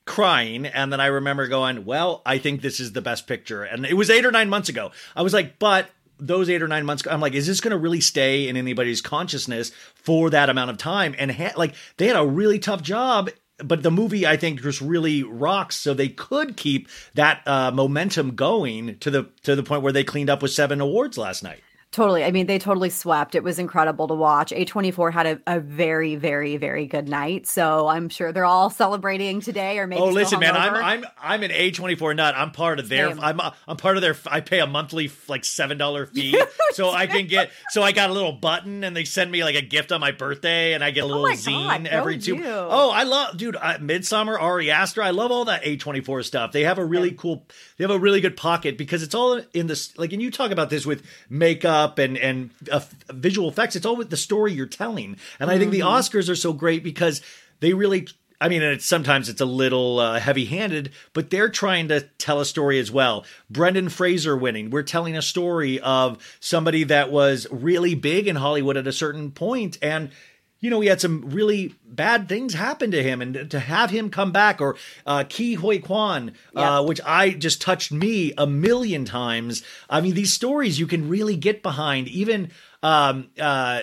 crying 0.06 0.66
and 0.66 0.92
then 0.94 1.02
i 1.02 1.08
remember 1.08 1.48
going 1.48 1.84
well 1.84 2.22
i 2.26 2.38
think 2.38 2.62
this 2.62 2.80
is 2.80 2.94
the 2.94 3.02
best 3.02 3.28
picture 3.28 3.64
and 3.64 3.86
it 3.86 3.94
was 3.94 4.10
eight 4.10 4.26
or 4.26 4.32
nine 4.32 4.48
months 4.48 4.70
ago 4.70 4.90
i 5.18 5.22
was 5.22 5.34
like 5.34 5.60
but 5.60 5.90
those 6.18 6.50
eight 6.50 6.62
or 6.62 6.68
nine 6.70 6.86
months 6.86 7.02
ago 7.04 7.12
i'm 7.12 7.20
like 7.20 7.34
is 7.34 7.46
this 7.46 7.60
going 7.60 7.72
to 7.72 7.78
really 7.78 8.00
stay 8.00 8.48
in 8.48 8.56
anybody's 8.56 9.02
consciousness 9.02 9.74
for 9.96 10.30
that 10.30 10.50
amount 10.50 10.72
of 10.72 10.78
time 10.78 11.14
and 11.20 11.30
ha- 11.30 11.52
like 11.58 11.76
they 11.98 12.08
had 12.08 12.16
a 12.16 12.26
really 12.26 12.58
tough 12.58 12.82
job 12.82 13.30
but 13.58 13.84
the 13.84 13.92
movie 13.92 14.26
i 14.26 14.38
think 14.38 14.62
just 14.62 14.80
really 14.80 15.24
rocks 15.24 15.76
so 15.76 15.94
they 15.94 16.08
could 16.08 16.56
keep 16.56 16.88
that 17.16 17.46
uh, 17.46 17.70
momentum 17.72 18.34
going 18.34 18.98
to 19.00 19.12
the 19.12 19.24
to 19.44 19.58
the 19.58 19.64
point 19.64 19.82
where 19.84 19.92
they 19.92 20.06
cleaned 20.06 20.30
up 20.30 20.42
with 20.42 20.52
seven 20.52 20.80
awards 20.80 21.18
last 21.18 21.44
night 21.44 21.60
Totally. 21.92 22.24
I 22.26 22.32
mean, 22.32 22.48
they 22.48 22.60
totally 22.60 22.90
swept. 22.90 23.34
It 23.34 23.44
was 23.44 23.60
incredible 23.60 24.10
to 24.10 24.14
watch. 24.14 24.52
A24 24.52 25.14
had 25.14 25.26
a, 25.26 25.42
a 25.48 25.60
very, 25.60 26.16
very, 26.16 26.58
very 26.58 26.86
good 26.86 27.08
night. 27.08 27.48
So 27.48 27.88
I'm 27.88 28.10
sure 28.10 28.34
they're 28.34 28.46
all 28.46 28.70
celebrating 28.70 29.40
today 29.40 29.80
or 29.80 29.88
maybe. 29.88 30.02
Oh, 30.02 30.10
listen, 30.10 30.40
man. 30.40 30.56
I'm 30.56 30.76
I'm 30.76 31.06
I'm 31.20 31.44
an 31.44 31.52
A24 31.52 32.16
nut. 32.16 32.36
I'm 32.38 32.52
part 32.52 32.80
of 32.80 32.90
their 32.90 33.10
Same. 33.10 33.20
I'm 33.22 33.40
I'm 33.68 33.78
part 33.78 33.96
of 33.96 34.02
their 34.02 34.18
I 34.28 34.42
pay 34.42 34.60
a 34.60 34.68
monthly 34.68 35.10
like 35.30 35.44
$7 35.44 36.10
fee 36.14 36.40
so 36.72 36.92
I 36.92 37.08
can 37.08 37.26
get 37.26 37.52
so 37.70 37.82
I 37.82 37.94
got 37.94 38.10
a 38.10 38.14
little 38.14 38.34
button 38.34 38.84
and 38.84 38.96
they 38.96 39.06
send 39.06 39.32
me 39.32 39.44
like 39.44 39.56
a 39.56 39.62
gift 39.62 39.94
on 39.94 40.02
my 40.02 40.12
birthday 40.12 40.74
and 40.74 40.84
I 40.84 40.92
get 40.92 41.02
a 41.02 41.04
oh 41.06 41.08
little 41.08 41.26
Oh 41.26 41.32
zine 41.32 41.86
God, 41.86 41.88
every 41.88 42.18
two 42.18 42.36
you. 42.36 42.46
Oh, 42.46 42.92
I 42.92 43.04
love 43.04 43.38
dude, 43.38 43.56
I, 43.56 43.78
Midsommar, 43.78 44.40
Ari 44.40 44.72
Aster. 44.72 45.02
I 45.02 45.12
love 45.12 45.32
all 45.32 45.46
that 45.46 45.64
A24 45.64 46.26
stuff. 46.26 46.52
They 46.52 46.64
have 46.64 46.80
a 46.80 46.86
really 46.86 47.12
cool 47.12 47.48
they 47.78 47.86
have 47.86 47.92
a 47.92 48.00
really 48.00 48.20
good 48.20 48.36
pocket 48.36 48.78
because 48.78 49.04
it's 49.04 49.16
all 49.16 49.42
in 49.54 49.68
this 49.68 49.98
like 49.98 50.12
and 50.12 50.22
you 50.22 50.32
talk 50.32 50.52
about 50.52 50.70
this 50.70 50.86
with 50.86 51.04
makeup 51.30 51.77
and 51.98 52.18
and 52.18 52.50
uh, 52.72 52.82
visual 53.10 53.50
effects. 53.50 53.76
It's 53.76 53.86
all 53.86 53.96
with 53.96 54.10
the 54.10 54.18
story 54.18 54.54
you're 54.54 54.66
telling. 54.66 55.18
And 55.40 55.50
I 55.50 55.58
think 55.58 55.72
the 55.72 55.80
Mm-hmm. 55.80 56.18
Oscars 56.18 56.30
are 56.30 56.36
so 56.36 56.54
great 56.54 56.84
because 56.84 57.22
they 57.60 57.74
really 57.74 58.08
I 58.40 58.50
mean, 58.50 58.62
it's 58.62 58.86
sometimes 58.86 59.30
it's 59.30 59.42
a 59.42 59.46
little 59.46 60.00
uh, 60.00 60.20
heavy-handed, 60.20 60.92
but 61.14 61.32
they're 61.32 61.50
trying 61.50 61.88
to 61.88 62.02
tell 62.20 62.40
a 62.40 62.46
story 62.46 62.78
as 62.78 62.92
well. 62.92 63.26
Brendan 63.50 63.90
Fraser 63.90 64.38
winning, 64.38 64.70
we're 64.70 64.84
telling 64.84 65.18
a 65.18 65.24
story 65.24 65.80
of 65.80 66.38
somebody 66.40 66.84
that 66.84 67.12
was 67.12 67.48
really 67.50 67.96
big 67.96 68.28
in 68.28 68.36
Hollywood 68.36 68.78
at 68.78 68.86
a 68.86 68.92
certain 68.92 69.32
point, 69.32 69.80
and 69.82 70.12
you 70.60 70.70
know 70.70 70.80
he 70.82 70.88
had 70.90 71.00
some 71.02 71.30
really 71.30 71.76
bad 71.86 72.28
things 72.30 72.54
happen 72.54 72.92
to 72.92 73.04
him, 73.04 73.22
and 73.22 73.50
to 73.52 73.60
have 73.60 73.90
him 73.92 74.10
come 74.10 74.32
back, 74.32 74.60
or 74.62 74.76
uh, 75.06 75.24
Ke 75.24 75.58
Huy 75.60 75.80
Quan, 75.80 76.34
Yeah. 76.54 76.80
uh, 76.80 76.84
which 76.84 77.02
I 77.06 77.32
just 77.32 77.62
touched 77.62 77.92
me 77.92 78.34
a 78.38 78.46
million 78.48 79.06
times. 79.06 79.64
I 79.90 80.02
mean, 80.02 80.14
these 80.14 80.34
stories 80.34 80.80
you 80.80 80.88
can 80.88 81.10
really 81.10 81.36
get 81.36 81.62
behind, 81.64 82.08
even. 82.08 82.52
Um, 82.84 83.30
uh, 83.40 83.82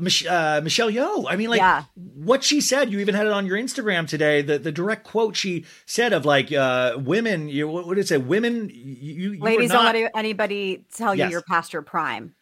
Mich- 0.00 0.24
uh, 0.26 0.60
Michelle 0.62 0.92
Yeoh. 0.92 1.26
I 1.28 1.34
mean, 1.34 1.50
like 1.50 1.58
Yeah. 1.58 1.82
what 1.96 2.44
she 2.44 2.60
said. 2.60 2.92
You 2.92 3.00
even 3.00 3.16
had 3.16 3.26
it 3.26 3.32
on 3.32 3.46
your 3.46 3.58
Instagram 3.58 4.06
today. 4.06 4.42
The 4.42 4.56
the 4.56 4.70
direct 4.70 5.02
quote 5.04 5.34
she 5.34 5.64
said 5.86 6.12
of 6.12 6.24
like 6.24 6.52
uh, 6.52 6.98
women. 6.98 7.48
You 7.48 7.66
what 7.66 7.88
did 7.88 7.98
it 7.98 8.06
say? 8.08 8.16
Women. 8.16 8.70
You, 8.72 9.32
you 9.32 9.40
Ladies, 9.40 9.70
were 9.70 9.74
don't 9.78 9.92
let 9.92 10.12
anybody 10.14 10.84
tell 10.94 11.16
you 11.16 11.24
Yes. 11.24 11.32
you're 11.32 11.42
past 11.42 11.72
your 11.72 11.82
prime. 11.82 12.36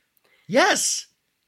Yes. 0.47 1.07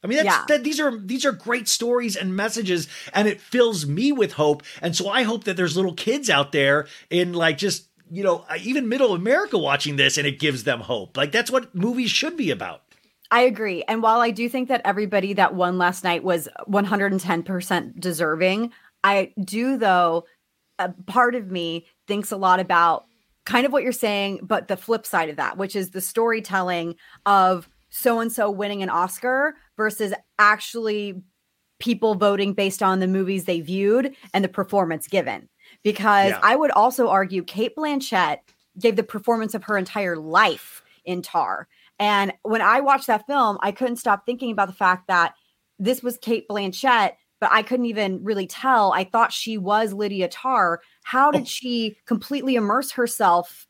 I 0.09 0.15
mean, 0.15 0.25
that's, 0.25 0.37
Yeah. 0.37 0.45
that, 0.49 0.65
these 0.65 0.81
are 0.81 0.99
these 0.99 1.25
are 1.27 1.33
great 1.33 1.69
stories 1.69 2.17
and 2.17 2.35
messages, 2.35 2.89
and 3.13 3.29
it 3.29 3.41
fills 3.41 3.87
me 3.87 4.11
with 4.13 4.33
hope. 4.33 4.63
And 4.81 4.97
so 4.97 5.09
I 5.09 5.23
hope 5.23 5.45
that 5.45 5.57
there's 5.57 5.77
little 5.77 5.95
kids 5.95 6.31
out 6.31 6.53
there 6.53 6.87
in 7.11 7.35
like 7.35 7.59
just 7.59 7.89
you 8.11 8.23
know 8.23 8.47
uh, 8.49 8.57
even 8.63 8.89
middle 8.89 9.13
America 9.15 9.59
watching 9.59 9.97
this, 9.97 10.17
and 10.17 10.27
it 10.27 10.39
gives 10.39 10.65
them 10.65 10.81
hope. 10.81 11.17
Like 11.17 11.31
that's 11.31 11.51
what 11.51 11.75
movies 11.75 12.11
should 12.11 12.37
be 12.37 12.51
about. 12.51 12.83
I 13.31 13.43
agree. 13.43 13.85
And 13.87 14.03
while 14.03 14.21
I 14.21 14.31
do 14.31 14.49
think 14.49 14.69
that 14.71 14.81
everybody 14.87 15.35
that 15.35 15.55
won 15.55 15.77
last 15.77 16.03
night 16.03 16.25
was 16.25 16.49
110% 16.67 18.01
deserving, 18.01 18.73
I 19.05 19.33
do, 19.43 19.77
though, 19.77 20.25
a 20.79 20.89
part 21.07 21.35
of 21.35 21.51
me 21.51 21.87
thinks 22.07 22.33
a 22.33 22.37
lot 22.39 22.59
about 22.61 23.05
kind 23.45 23.67
of 23.67 23.73
what 23.73 23.83
you're 23.83 23.93
saying, 23.93 24.41
but 24.43 24.69
the 24.69 24.77
flip 24.79 25.05
side 25.07 25.29
of 25.29 25.37
that, 25.37 25.57
which 25.59 25.77
is 25.77 25.91
the 25.91 26.01
storytelling 26.01 26.95
of 27.27 27.69
so 27.91 28.21
and 28.21 28.33
so 28.33 28.51
winning 28.51 28.83
an 28.83 28.91
Oscar 28.91 29.55
versus 29.79 30.13
actually 30.39 31.23
people 31.79 32.17
voting 32.17 32.53
based 32.53 32.83
on 32.83 32.99
the 32.99 33.07
movies 33.07 33.45
they 33.45 33.61
viewed 33.61 34.15
and 34.35 34.45
the 34.45 34.49
performance 34.49 35.07
given. 35.09 35.49
Because 35.83 36.31
Yeah. 36.31 36.41
I 36.43 36.57
would 36.57 36.73
also 36.73 37.09
argue 37.09 37.43
Cate 37.43 37.75
Blanchett 37.77 38.39
gave 38.79 38.97
the 38.97 39.03
performance 39.03 39.55
of 39.55 39.65
her 39.65 39.79
entire 39.79 40.17
life 40.17 40.83
in 41.05 41.23
Tar. 41.23 41.69
And 41.99 42.33
when 42.43 42.61
I 42.61 42.81
watched 42.81 43.07
that 43.07 43.27
film, 43.27 43.59
I 43.61 43.73
couldn't 43.73 43.97
stop 43.97 44.27
thinking 44.27 44.51
about 44.51 44.69
the 44.69 44.75
fact 44.75 45.07
that 45.09 45.35
this 45.79 46.03
was 46.03 46.19
Cate 46.19 46.47
Blanchett, 46.49 47.13
but 47.41 47.51
I 47.53 47.63
couldn't 47.63 47.87
even 47.87 48.23
really 48.25 48.47
tell. 48.47 48.93
I 48.93 49.05
thought 49.05 49.33
she 49.33 49.59
was 49.59 49.93
Lydia 49.93 50.29
Tar. 50.29 50.81
How 51.05 51.31
did 51.31 51.43
oh. 51.43 51.47
she 51.47 51.97
completely 52.07 52.57
immerse 52.57 52.93
herself 52.93 53.67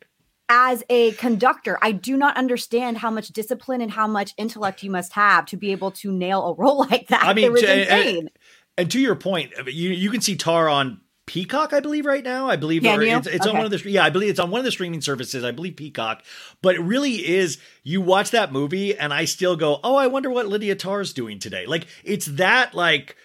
as 0.48 0.82
a 0.88 1.12
conductor? 1.12 1.78
I 1.82 1.92
do 1.92 2.16
not 2.16 2.36
understand 2.36 2.98
how 2.98 3.10
much 3.10 3.28
discipline 3.28 3.80
and 3.80 3.90
how 3.90 4.06
much 4.06 4.34
intellect 4.36 4.82
you 4.82 4.90
must 4.90 5.12
have 5.12 5.46
to 5.46 5.56
be 5.56 5.72
able 5.72 5.90
to 5.92 6.10
nail 6.12 6.44
a 6.46 6.54
role 6.54 6.78
like 6.90 7.08
that. 7.08 7.22
I 7.24 7.34
mean, 7.34 7.56
it 7.56 7.60
to- 7.60 7.66
uh, 7.66 7.96
and- 7.96 8.30
And 8.76 8.90
to 8.92 9.00
your 9.00 9.16
point, 9.16 9.52
uh, 9.58 9.64
you 9.66 9.90
you 9.90 10.10
can 10.10 10.20
see 10.20 10.36
Tar 10.36 10.68
on 10.68 11.00
Peacock, 11.26 11.72
I 11.74 11.80
believe, 11.80 12.06
right 12.06 12.24
now. 12.24 12.48
I 12.48 12.56
believe 12.56 12.82
Can 12.84 13.00
or 13.00 13.02
you? 13.02 13.16
it's, 13.18 13.26
it's 13.26 13.46
on 13.46 13.54
one 13.56 13.66
of 13.66 13.70
the 13.70 13.90
yeah, 13.90 14.02
I 14.04 14.08
believe 14.08 14.30
it's 14.30 14.38
on 14.40 14.50
one 14.50 14.60
of 14.60 14.64
the 14.64 14.70
streaming 14.70 15.00
services. 15.02 15.44
I 15.44 15.50
believe 15.50 15.76
Peacock, 15.76 16.22
but 16.62 16.76
it 16.76 16.80
really 16.80 17.16
is. 17.16 17.58
You 17.82 18.00
watch 18.00 18.30
that 18.30 18.50
movie, 18.52 18.96
and 18.96 19.12
I 19.12 19.26
still 19.26 19.54
go, 19.56 19.78
"Oh, 19.84 19.96
I 19.96 20.06
wonder 20.06 20.30
what 20.30 20.46
Lydia 20.46 20.74
Tarr's 20.76 21.12
doing 21.12 21.38
today." 21.38 21.66
Like 21.66 21.86
it's 22.04 22.26
that 22.26 22.72
like 22.72 23.16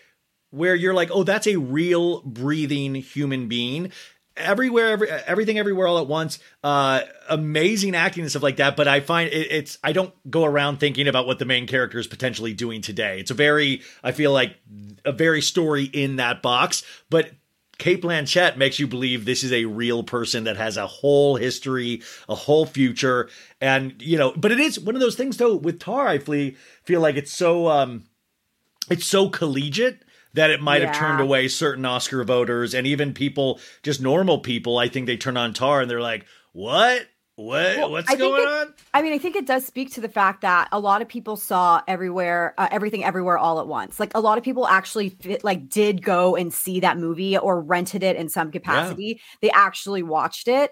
where 0.49 0.75
you're 0.75 0.93
like, 0.93 1.09
"Oh, 1.13 1.23
that's 1.23 1.47
a 1.47 1.55
real 1.57 2.21
breathing 2.23 2.95
human 2.95 3.47
being." 3.47 3.91
Everywhere, 4.35 4.89
every, 4.89 5.09
everything, 5.09 5.59
everywhere, 5.59 5.87
all 5.87 5.99
at 5.99 6.07
once. 6.07 6.39
Uh, 6.63 7.01
amazing 7.29 7.95
acting 7.95 8.23
and 8.23 8.29
stuff 8.31 8.41
like 8.41 8.57
that. 8.57 8.75
But 8.75 8.87
I 8.87 8.99
find 8.99 9.29
it, 9.31 9.51
it's 9.51 9.77
I 9.83 9.91
don't 9.91 10.13
go 10.29 10.43
around 10.43 10.79
thinking 10.79 11.07
about 11.07 11.27
what 11.27 11.39
the 11.39 11.45
main 11.45 11.67
character 11.67 11.99
is 11.99 12.07
potentially 12.07 12.53
doing 12.53 12.81
today. 12.81 13.19
It's 13.19 13.31
a 13.31 13.35
very 13.35 13.81
I 14.03 14.11
feel 14.11 14.31
like 14.31 14.55
a 15.05 15.11
very 15.11 15.41
story 15.41 15.83
in 15.83 16.15
that 16.15 16.41
box, 16.41 16.83
but 17.09 17.31
Cate 17.77 18.01
Blanchett 18.01 18.55
makes 18.55 18.79
you 18.79 18.87
believe 18.87 19.25
this 19.25 19.43
is 19.43 19.51
a 19.51 19.65
real 19.65 20.03
person 20.03 20.43
that 20.43 20.57
has 20.57 20.77
a 20.77 20.87
whole 20.87 21.35
history, 21.35 22.01
a 22.29 22.35
whole 22.35 22.65
future, 22.65 23.29
and 23.59 24.01
you 24.01 24.17
know. 24.17 24.31
But 24.35 24.51
it 24.51 24.59
is 24.59 24.79
one 24.79 24.95
of 24.95 25.01
those 25.01 25.15
things, 25.15 25.37
though. 25.37 25.55
With 25.55 25.79
Tar, 25.79 26.07
I 26.07 26.19
feel 26.19 26.51
feel 26.83 27.01
like 27.01 27.15
it's 27.15 27.33
so 27.33 27.67
um, 27.67 28.05
it's 28.89 29.05
so 29.05 29.27
collegiate 29.27 30.03
that 30.33 30.49
it 30.49 30.61
might 30.61 30.81
have 30.81 30.95
turned 30.95 31.19
away 31.21 31.47
certain 31.47 31.85
Oscar 31.85 32.23
voters 32.23 32.73
and 32.73 32.87
even 32.87 33.13
people, 33.13 33.59
just 33.83 34.01
normal 34.01 34.39
people. 34.39 34.77
I 34.77 34.87
think 34.87 35.05
they 35.07 35.17
turn 35.17 35.37
on 35.37 35.53
Tar 35.53 35.81
and 35.81 35.89
they're 35.91 36.01
like, 36.01 36.25
"What? 36.51 37.07
What? 37.35 37.77
Well, 37.77 37.91
What's 37.91 38.15
going 38.15 38.43
it- 38.43 38.47
on?" 38.47 38.73
I 38.93 39.01
mean, 39.01 39.13
I 39.13 39.17
think 39.17 39.35
it 39.35 39.47
does 39.47 39.65
speak 39.65 39.91
to 39.93 40.01
the 40.01 40.09
fact 40.09 40.41
that 40.41 40.67
a 40.71 40.79
lot 40.79 41.01
of 41.01 41.07
people 41.07 41.35
saw 41.35 41.81
everywhere, 41.87 42.53
uh, 42.59 42.67
everything, 42.71 43.03
everywhere, 43.03 43.39
all 43.39 43.59
at 43.59 43.67
once. 43.67 43.99
Like 43.99 44.11
a 44.13 44.19
lot 44.19 44.37
of 44.37 44.43
people 44.43 44.67
actually 44.67 45.09
fit, 45.09 45.43
like 45.43 45.67
did 45.67 46.03
go 46.03 46.35
and 46.35 46.53
see 46.53 46.79
that 46.81 46.97
movie 46.99 47.35
or 47.37 47.59
rented 47.59 48.03
it 48.03 48.15
in 48.17 48.29
some 48.29 48.51
capacity. 48.51 49.19
They 49.41 49.49
actually 49.49 50.03
watched 50.03 50.47
it. 50.47 50.71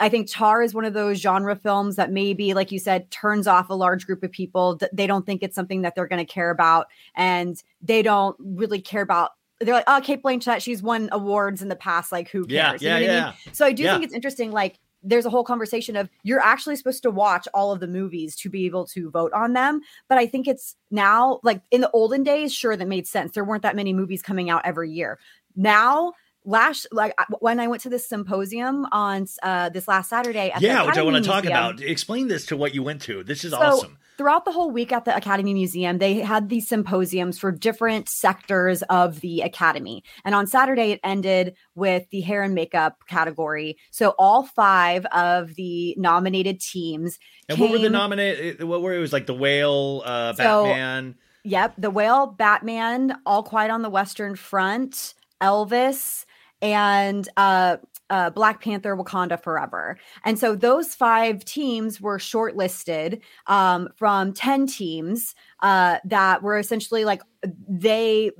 I 0.00 0.08
think 0.08 0.30
Tar 0.30 0.62
is 0.62 0.74
one 0.74 0.84
of 0.84 0.94
those 0.94 1.18
genre 1.20 1.54
films 1.54 1.96
that 1.96 2.10
maybe, 2.10 2.54
like 2.54 2.72
you 2.72 2.78
said, 2.78 3.10
turns 3.10 3.46
off 3.46 3.68
a 3.70 3.74
large 3.74 4.06
group 4.06 4.22
of 4.22 4.32
people. 4.32 4.80
They 4.92 5.06
don't 5.06 5.26
think 5.26 5.42
it's 5.42 5.54
something 5.54 5.82
that 5.82 5.94
they're 5.94 6.08
going 6.08 6.24
to 6.24 6.32
care 6.32 6.50
about, 6.50 6.86
and 7.14 7.62
they 7.82 8.02
don't 8.02 8.34
really 8.40 8.80
care 8.80 9.02
about. 9.02 9.32
They're 9.60 9.74
like, 9.74 9.84
oh, 9.86 10.00
Cate 10.02 10.22
Blanchett, 10.22 10.62
she's 10.62 10.82
won 10.82 11.10
awards 11.12 11.60
in 11.60 11.68
the 11.68 11.76
past. 11.76 12.10
Like, 12.12 12.30
who 12.30 12.46
Yeah, 12.48 12.70
cares? 12.70 12.82
You 12.82 12.88
yeah, 12.88 12.94
know 12.94 13.00
what 13.00 13.10
I 13.10 13.14
yeah. 13.14 13.24
mean? 13.44 13.54
So 13.54 13.66
I 13.66 13.72
do 13.72 13.82
Yeah. 13.82 13.92
think 13.92 14.04
it's 14.04 14.14
interesting. 14.14 14.52
Like, 14.52 14.78
there's 15.02 15.26
a 15.26 15.30
whole 15.30 15.44
conversation 15.44 15.96
of 15.96 16.08
you're 16.22 16.40
actually 16.40 16.76
supposed 16.76 17.02
to 17.02 17.10
watch 17.10 17.46
all 17.52 17.72
of 17.72 17.80
the 17.80 17.86
movies 17.86 18.36
to 18.36 18.48
be 18.50 18.66
able 18.66 18.86
to 18.86 19.10
vote 19.10 19.32
on 19.32 19.52
them. 19.52 19.80
But 20.08 20.18
I 20.18 20.26
think 20.26 20.48
it's 20.48 20.76
now, 20.90 21.40
like 21.42 21.60
in 21.70 21.82
the 21.82 21.90
olden 21.92 22.22
days, 22.22 22.54
sure, 22.54 22.76
that 22.76 22.88
made 22.88 23.06
sense. 23.06 23.32
There 23.32 23.44
weren't 23.44 23.62
that 23.62 23.76
many 23.76 23.92
movies 23.92 24.22
coming 24.22 24.50
out 24.50 24.62
every 24.64 24.90
year. 24.90 25.18
Now, 25.56 26.12
last 26.44 26.86
like 26.92 27.14
when 27.40 27.60
I 27.60 27.66
went 27.68 27.82
to 27.82 27.88
this 27.90 28.08
symposium 28.08 28.86
on 28.92 29.26
uh, 29.42 29.68
this 29.68 29.86
last 29.86 30.08
Saturday, 30.08 30.52
Yeah, 30.58 30.86
which 30.86 30.96
I 30.96 31.02
want 31.02 31.16
to 31.16 31.22
talk 31.22 31.44
about. 31.44 31.80
Explain 31.82 32.28
this 32.28 32.46
to 32.46 32.56
what 32.56 32.74
you 32.74 32.82
went 32.82 33.02
to. 33.02 33.22
This 33.22 33.44
is 33.44 33.52
so 33.52 33.58
awesome. 33.58 33.98
throughout 34.16 34.44
the 34.44 34.52
whole 34.52 34.70
week 34.70 34.90
at 34.92 35.04
the 35.04 35.14
Academy 35.14 35.52
Museum, 35.54 35.98
they 35.98 36.14
had 36.14 36.48
these 36.48 36.66
symposiums 36.68 37.38
for 37.38 37.52
different 37.52 38.08
sectors 38.08 38.82
of 38.84 39.20
the 39.20 39.42
Academy. 39.42 40.02
And 40.24 40.34
on 40.34 40.46
Saturday, 40.46 40.92
it 40.92 41.00
ended 41.04 41.56
with 41.74 42.08
the 42.10 42.20
hair 42.22 42.42
and 42.42 42.54
makeup 42.54 42.96
category. 43.06 43.76
So 43.90 44.14
all 44.18 44.44
five 44.44 45.04
of 45.06 45.54
the 45.56 45.94
nominated 45.98 46.60
teams. 46.60 47.18
And 47.48 47.58
what 47.58 47.70
were 47.70 47.78
the 47.78 47.84
came- 47.84 47.92
nominated? 47.92 48.62
What 48.64 48.80
were 48.82 48.94
it 48.94 48.98
was 49.00 49.12
like 49.12 49.26
the 49.26 49.34
whale, 49.34 50.02
uh, 50.04 50.32
So- 50.34 50.64
Batman. 50.64 51.16
Yep, 51.42 51.74
The 51.78 51.90
Whale, 51.90 52.26
Batman, 52.26 53.16
All 53.24 53.42
Quiet 53.42 53.70
on 53.70 53.80
the 53.80 53.88
Western 53.88 54.36
Front, 54.36 55.14
Elvis, 55.40 56.26
and 56.62 57.28
uh, 57.36 57.76
uh, 58.10 58.30
Black 58.30 58.62
Panther, 58.62 58.96
Wakanda 58.96 59.42
Forever. 59.42 59.98
And 60.24 60.38
so 60.38 60.54
those 60.54 60.94
five 60.94 61.44
teams 61.44 62.00
were 62.00 62.18
shortlisted 62.18 63.20
um, 63.46 63.88
from 63.96 64.32
10 64.32 64.66
teams 64.66 65.34
uh, 65.60 65.98
that 66.04 66.42
were 66.42 66.58
essentially 66.58 67.04
like 67.04 67.22
they. 67.68 68.32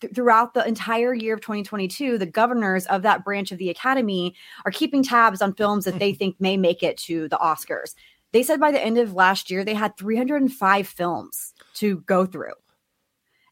th- 0.00 0.12
Throughout 0.14 0.54
the 0.54 0.66
entire 0.66 1.14
year 1.14 1.34
of 1.34 1.40
2022, 1.40 2.18
the 2.18 2.26
governors 2.26 2.86
of 2.86 3.02
that 3.02 3.24
branch 3.24 3.52
of 3.52 3.58
the 3.58 3.70
academy 3.70 4.34
are 4.64 4.72
keeping 4.72 5.04
tabs 5.04 5.40
on 5.40 5.54
films 5.54 5.84
that 5.84 5.98
they 6.00 6.12
think 6.12 6.34
may 6.40 6.56
make 6.56 6.82
it 6.82 6.96
to 6.98 7.28
the 7.28 7.36
Oscars. 7.36 7.94
They 8.32 8.42
said 8.42 8.60
by 8.60 8.72
the 8.72 8.84
end 8.84 8.98
of 8.98 9.14
last 9.14 9.50
year, 9.50 9.64
they 9.64 9.74
had 9.74 9.96
305 9.96 10.86
films 10.88 11.54
to 11.74 11.98
go 12.00 12.26
through. 12.26 12.54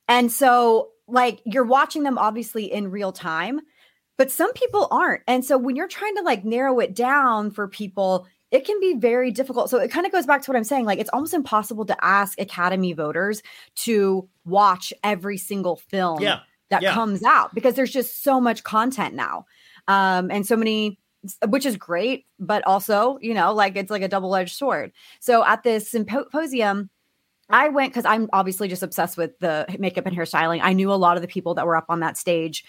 And 0.09 0.31
so, 0.31 0.91
like, 1.09 1.41
you're 1.45 1.65
watching 1.65 2.03
them 2.03 2.19
obviously 2.19 2.65
in 2.73 2.91
real 2.91 3.13
time, 3.13 3.61
but 4.17 4.31
some 4.31 4.53
people 4.55 4.89
aren't. 4.91 5.23
And 5.27 5.45
so, 5.45 5.59
when 5.59 5.77
you're 5.77 5.89
trying 5.89 6.17
to 6.17 6.23
like 6.23 6.45
narrow 6.45 6.79
it 6.81 6.95
down 6.95 7.51
for 7.51 7.69
people, 7.69 8.27
it 8.51 8.65
can 8.65 8.79
be 8.81 8.95
very 8.95 9.31
difficult. 9.31 9.71
So 9.71 9.79
it 9.79 9.91
kind 9.91 10.07
of 10.07 10.13
goes 10.13 10.27
back 10.27 10.43
to 10.43 10.51
what 10.51 10.57
I'm 10.57 10.65
saying. 10.65 10.85
Like 10.85 10.99
it's 10.99 11.11
almost 11.13 11.35
impossible 11.35 11.85
to 11.87 12.05
ask 12.05 12.41
Academy 12.41 12.93
voters 12.93 13.43
to 13.77 14.29
watch 14.45 14.93
every 15.03 15.37
single 15.37 15.77
film 15.77 16.23
Yeah. 16.23 16.41
that 16.71 16.83
Yeah. 16.83 16.95
comes 16.95 17.23
out 17.25 17.55
because 17.55 17.75
there's 17.75 17.93
just 17.93 18.23
so 18.23 18.41
much 18.41 18.63
content 18.63 19.15
now. 19.15 19.47
Um, 19.89 20.31
and 20.31 20.47
so 20.47 20.57
many 20.57 20.99
which 21.49 21.67
is 21.67 21.77
great, 21.77 22.25
but 22.39 22.65
also, 22.69 23.19
you 23.21 23.35
know, 23.35 23.53
like 23.53 23.75
it's 23.75 23.91
like 23.91 24.03
a 24.03 24.07
double-edged 24.09 24.55
sword. 24.55 24.93
So 25.19 25.45
at 25.45 25.65
this 25.65 25.91
symposium, 25.91 26.89
I 27.51 27.69
went 27.69 27.93
because 27.93 28.05
I'm 28.05 28.29
obviously 28.33 28.69
just 28.69 28.85
obsessed 28.85 29.17
with 29.17 29.37
the 29.41 29.67
makeup 29.79 30.07
and 30.07 30.17
hairstyling. 30.17 30.61
I 30.63 30.73
knew 30.73 30.93
a 30.93 30.95
lot 30.95 31.17
of 31.17 31.23
the 31.23 31.29
people 31.29 31.55
that 31.55 31.67
were 31.67 31.75
up 31.75 31.87
on 31.89 31.99
that 32.01 32.17
stage. 32.17 32.65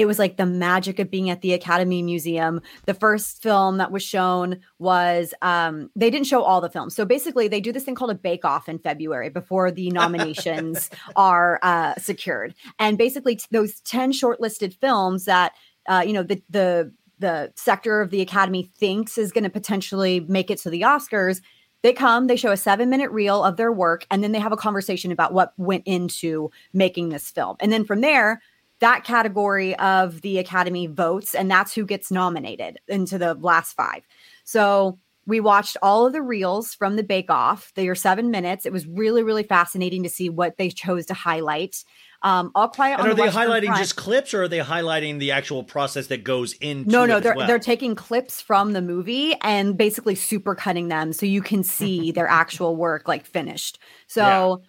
It 0.00 0.06
was 0.06 0.18
like 0.18 0.38
the 0.38 0.46
magic 0.46 0.98
of 0.98 1.10
being 1.10 1.28
at 1.28 1.42
the 1.42 1.52
Academy 1.52 2.00
Museum. 2.02 2.62
The 2.86 2.94
first 2.94 3.42
film 3.42 3.76
that 3.76 3.92
was 3.92 4.02
shown 4.02 4.60
was 4.78 5.34
um, 5.42 5.90
they 5.94 6.08
didn't 6.08 6.26
show 6.26 6.42
all 6.42 6.62
the 6.62 6.70
films. 6.70 6.96
So 6.96 7.04
basically, 7.04 7.48
they 7.48 7.60
do 7.60 7.70
this 7.70 7.84
thing 7.84 7.94
called 7.94 8.10
a 8.10 8.14
bake 8.14 8.46
off 8.46 8.66
in 8.66 8.78
February 8.78 9.28
before 9.28 9.70
the 9.70 9.90
nominations 9.92 10.88
are 11.16 11.60
uh, 11.62 11.96
secured. 11.96 12.54
And 12.78 12.96
basically, 12.96 13.36
t- 13.36 13.44
those 13.50 13.80
10 13.80 14.12
shortlisted 14.12 14.72
films 14.80 15.26
that, 15.26 15.52
uh, 15.86 16.02
you 16.06 16.14
know, 16.14 16.22
the, 16.22 16.42
the, 16.48 16.94
the 17.18 17.52
sector 17.56 18.00
of 18.00 18.08
the 18.08 18.22
Academy 18.22 18.70
thinks 18.78 19.18
is 19.18 19.32
going 19.32 19.44
to 19.44 19.50
potentially 19.50 20.20
make 20.20 20.50
it 20.50 20.58
to 20.60 20.70
the 20.70 20.80
Oscars, 20.80 21.42
they 21.82 21.92
come, 21.92 22.26
they 22.26 22.36
show 22.36 22.52
a 22.52 22.56
seven 22.56 22.90
minute 22.90 23.10
reel 23.10 23.42
of 23.42 23.56
their 23.56 23.72
work, 23.72 24.06
and 24.10 24.22
then 24.22 24.32
they 24.32 24.38
have 24.38 24.52
a 24.52 24.56
conversation 24.56 25.12
about 25.12 25.32
what 25.32 25.52
went 25.56 25.84
into 25.86 26.50
making 26.72 27.08
this 27.08 27.30
film. 27.30 27.56
And 27.60 27.72
then 27.72 27.84
from 27.84 28.00
there, 28.02 28.42
that 28.80 29.04
category 29.04 29.76
of 29.76 30.20
the 30.22 30.38
Academy 30.38 30.86
votes, 30.86 31.34
and 31.34 31.50
that's 31.50 31.74
who 31.74 31.84
gets 31.84 32.10
nominated 32.10 32.78
into 32.88 33.18
the 33.18 33.34
last 33.34 33.74
five. 33.74 34.02
So 34.44 34.98
we 35.26 35.38
watched 35.38 35.76
all 35.82 36.06
of 36.06 36.12
the 36.12 36.22
reels 36.22 36.74
from 36.74 36.96
the 36.96 37.02
Bake 37.02 37.30
Off. 37.30 37.72
They 37.76 37.88
are 37.88 37.94
seven 37.94 38.30
minutes. 38.30 38.66
It 38.66 38.72
was 38.72 38.86
really, 38.86 39.22
really 39.22 39.42
fascinating 39.42 40.02
to 40.02 40.08
see 40.08 40.28
what 40.28 40.56
they 40.56 40.70
chose 40.70 41.06
to 41.06 41.14
highlight. 41.14 41.84
Um, 42.22 42.50
all 42.54 42.68
quiet 42.68 42.94
And 42.94 43.02
on 43.02 43.06
are 43.06 43.10
the 43.10 43.16
they 43.16 43.22
Western 43.28 43.48
highlighting 43.48 43.66
Front- 43.66 43.78
just 43.80 43.96
clips 43.96 44.34
or 44.34 44.42
are 44.42 44.48
they 44.48 44.58
highlighting 44.58 45.18
the 45.18 45.30
actual 45.30 45.62
process 45.62 46.08
that 46.08 46.22
goes 46.22 46.52
into 46.54 46.90
no 46.90 47.06
no 47.06 47.18
they're 47.18 47.34
well? 47.34 47.46
they're 47.46 47.58
taking 47.58 47.94
clips 47.94 48.42
from 48.42 48.74
the 48.74 48.82
movie 48.82 49.34
and 49.40 49.78
basically 49.78 50.14
super 50.14 50.54
cutting 50.54 50.88
them 50.88 51.14
so 51.14 51.24
you 51.24 51.40
can 51.40 51.62
see 51.62 52.12
their 52.12 52.28
actual 52.42 52.76
work 52.76 53.08
like 53.08 53.24
finished 53.24 53.78
so 54.06 54.60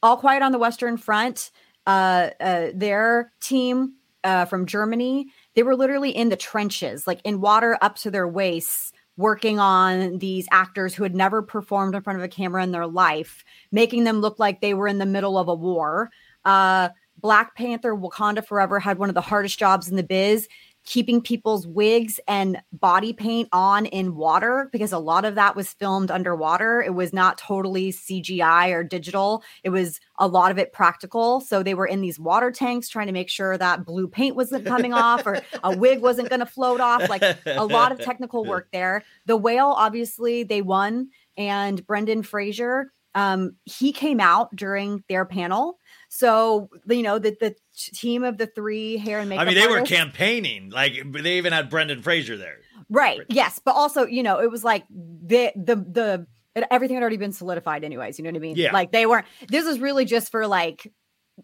all 0.00 0.16
quiet 0.16 0.44
on 0.44 0.52
the 0.52 0.60
western 0.60 0.96
front 0.96 1.50
uh, 1.86 2.30
uh 2.40 2.68
their 2.74 3.32
team 3.40 3.94
uh 4.24 4.44
from 4.44 4.66
germany 4.66 5.26
they 5.54 5.62
were 5.62 5.76
literally 5.76 6.10
in 6.10 6.28
the 6.28 6.36
trenches 6.36 7.06
like 7.06 7.20
in 7.24 7.40
water 7.40 7.76
up 7.80 7.96
to 7.96 8.10
their 8.10 8.28
waists 8.28 8.92
working 9.16 9.58
on 9.58 10.18
these 10.18 10.48
actors 10.50 10.94
who 10.94 11.02
had 11.02 11.14
never 11.14 11.42
performed 11.42 11.94
in 11.94 12.02
front 12.02 12.18
of 12.18 12.24
a 12.24 12.28
camera 12.28 12.62
in 12.62 12.72
their 12.72 12.86
life 12.86 13.44
making 13.70 14.04
them 14.04 14.20
look 14.20 14.38
like 14.38 14.60
they 14.60 14.74
were 14.74 14.88
in 14.88 14.98
the 14.98 15.06
middle 15.06 15.36
of 15.36 15.48
a 15.48 15.54
war. 15.54 16.10
Uh 16.44 16.88
Black 17.18 17.54
Panther 17.54 17.94
Wakanda 17.94 18.44
Forever 18.44 18.80
had 18.80 18.98
one 18.98 19.08
of 19.08 19.14
the 19.14 19.20
hardest 19.20 19.58
jobs 19.58 19.88
in 19.88 19.96
the 19.96 20.02
biz, 20.02 20.48
keeping 20.84 21.20
people's 21.20 21.66
wigs 21.66 22.18
and 22.26 22.60
body 22.72 23.12
paint 23.12 23.48
on 23.52 23.86
in 23.86 24.16
water 24.16 24.68
because 24.72 24.92
a 24.92 24.98
lot 24.98 25.24
of 25.24 25.36
that 25.36 25.54
was 25.54 25.72
filmed 25.72 26.10
underwater. 26.10 26.82
It 26.82 26.94
was 26.94 27.12
not 27.12 27.38
totally 27.38 27.92
CGI 27.92 28.72
or 28.72 28.82
digital. 28.82 29.44
It 29.62 29.70
was 29.70 30.00
a 30.18 30.26
lot 30.26 30.50
of 30.50 30.58
it 30.58 30.72
practical. 30.72 31.40
So 31.40 31.62
they 31.62 31.74
were 31.74 31.86
in 31.86 32.00
these 32.00 32.18
water 32.18 32.50
tanks 32.50 32.88
trying 32.88 33.06
to 33.06 33.12
make 33.12 33.30
sure 33.30 33.56
that 33.56 33.84
blue 33.84 34.08
paint 34.08 34.34
wasn't 34.34 34.66
coming 34.66 34.92
off 34.92 35.26
or 35.26 35.40
a 35.62 35.76
wig 35.76 36.00
wasn't 36.00 36.28
going 36.28 36.40
to 36.40 36.46
float 36.46 36.80
off. 36.80 37.08
Like 37.08 37.22
a 37.46 37.64
lot 37.64 37.92
of 37.92 38.00
technical 38.00 38.44
work 38.44 38.68
there. 38.72 39.04
The 39.26 39.36
whale, 39.36 39.74
obviously, 39.76 40.42
they 40.42 40.62
won. 40.62 41.08
And 41.36 41.86
Brendan 41.86 42.22
Fraser, 42.22 42.92
um, 43.14 43.56
he 43.64 43.92
came 43.92 44.20
out 44.20 44.54
during 44.56 45.04
their 45.08 45.24
panel. 45.24 45.78
So 46.14 46.68
you 46.86 47.02
know 47.02 47.18
the 47.18 47.34
the 47.40 47.56
team 47.74 48.22
of 48.22 48.36
the 48.36 48.46
three 48.46 48.98
hair 48.98 49.18
and 49.18 49.30
makeup. 49.30 49.46
I 49.46 49.46
mean, 49.46 49.54
they 49.54 49.66
were 49.66 49.80
campaigning. 49.80 50.68
Like 50.68 50.92
they 51.10 51.38
even 51.38 51.54
had 51.54 51.70
Brendan 51.70 52.02
Fraser 52.02 52.36
there. 52.36 52.58
right. 52.90 53.22
Yes, 53.30 53.58
but 53.64 53.74
also 53.74 54.04
you 54.04 54.22
know 54.22 54.38
it 54.38 54.50
was 54.50 54.62
like 54.62 54.84
the 54.90 55.52
the 55.56 55.76
the 55.76 56.26
it- 56.54 56.66
everything 56.70 56.96
had 56.96 57.00
already 57.02 57.16
been 57.16 57.32
solidified 57.32 57.82
anyways. 57.82 58.18
You 58.18 58.24
know 58.24 58.28
what 58.28 58.36
I 58.36 58.40
mean? 58.40 58.56
Yeah. 58.56 58.74
Like 58.74 58.92
they 58.92 59.06
weren't. 59.06 59.24
This 59.48 59.64
is 59.64 59.80
really 59.80 60.04
just 60.04 60.30
for 60.30 60.46
like 60.46 60.92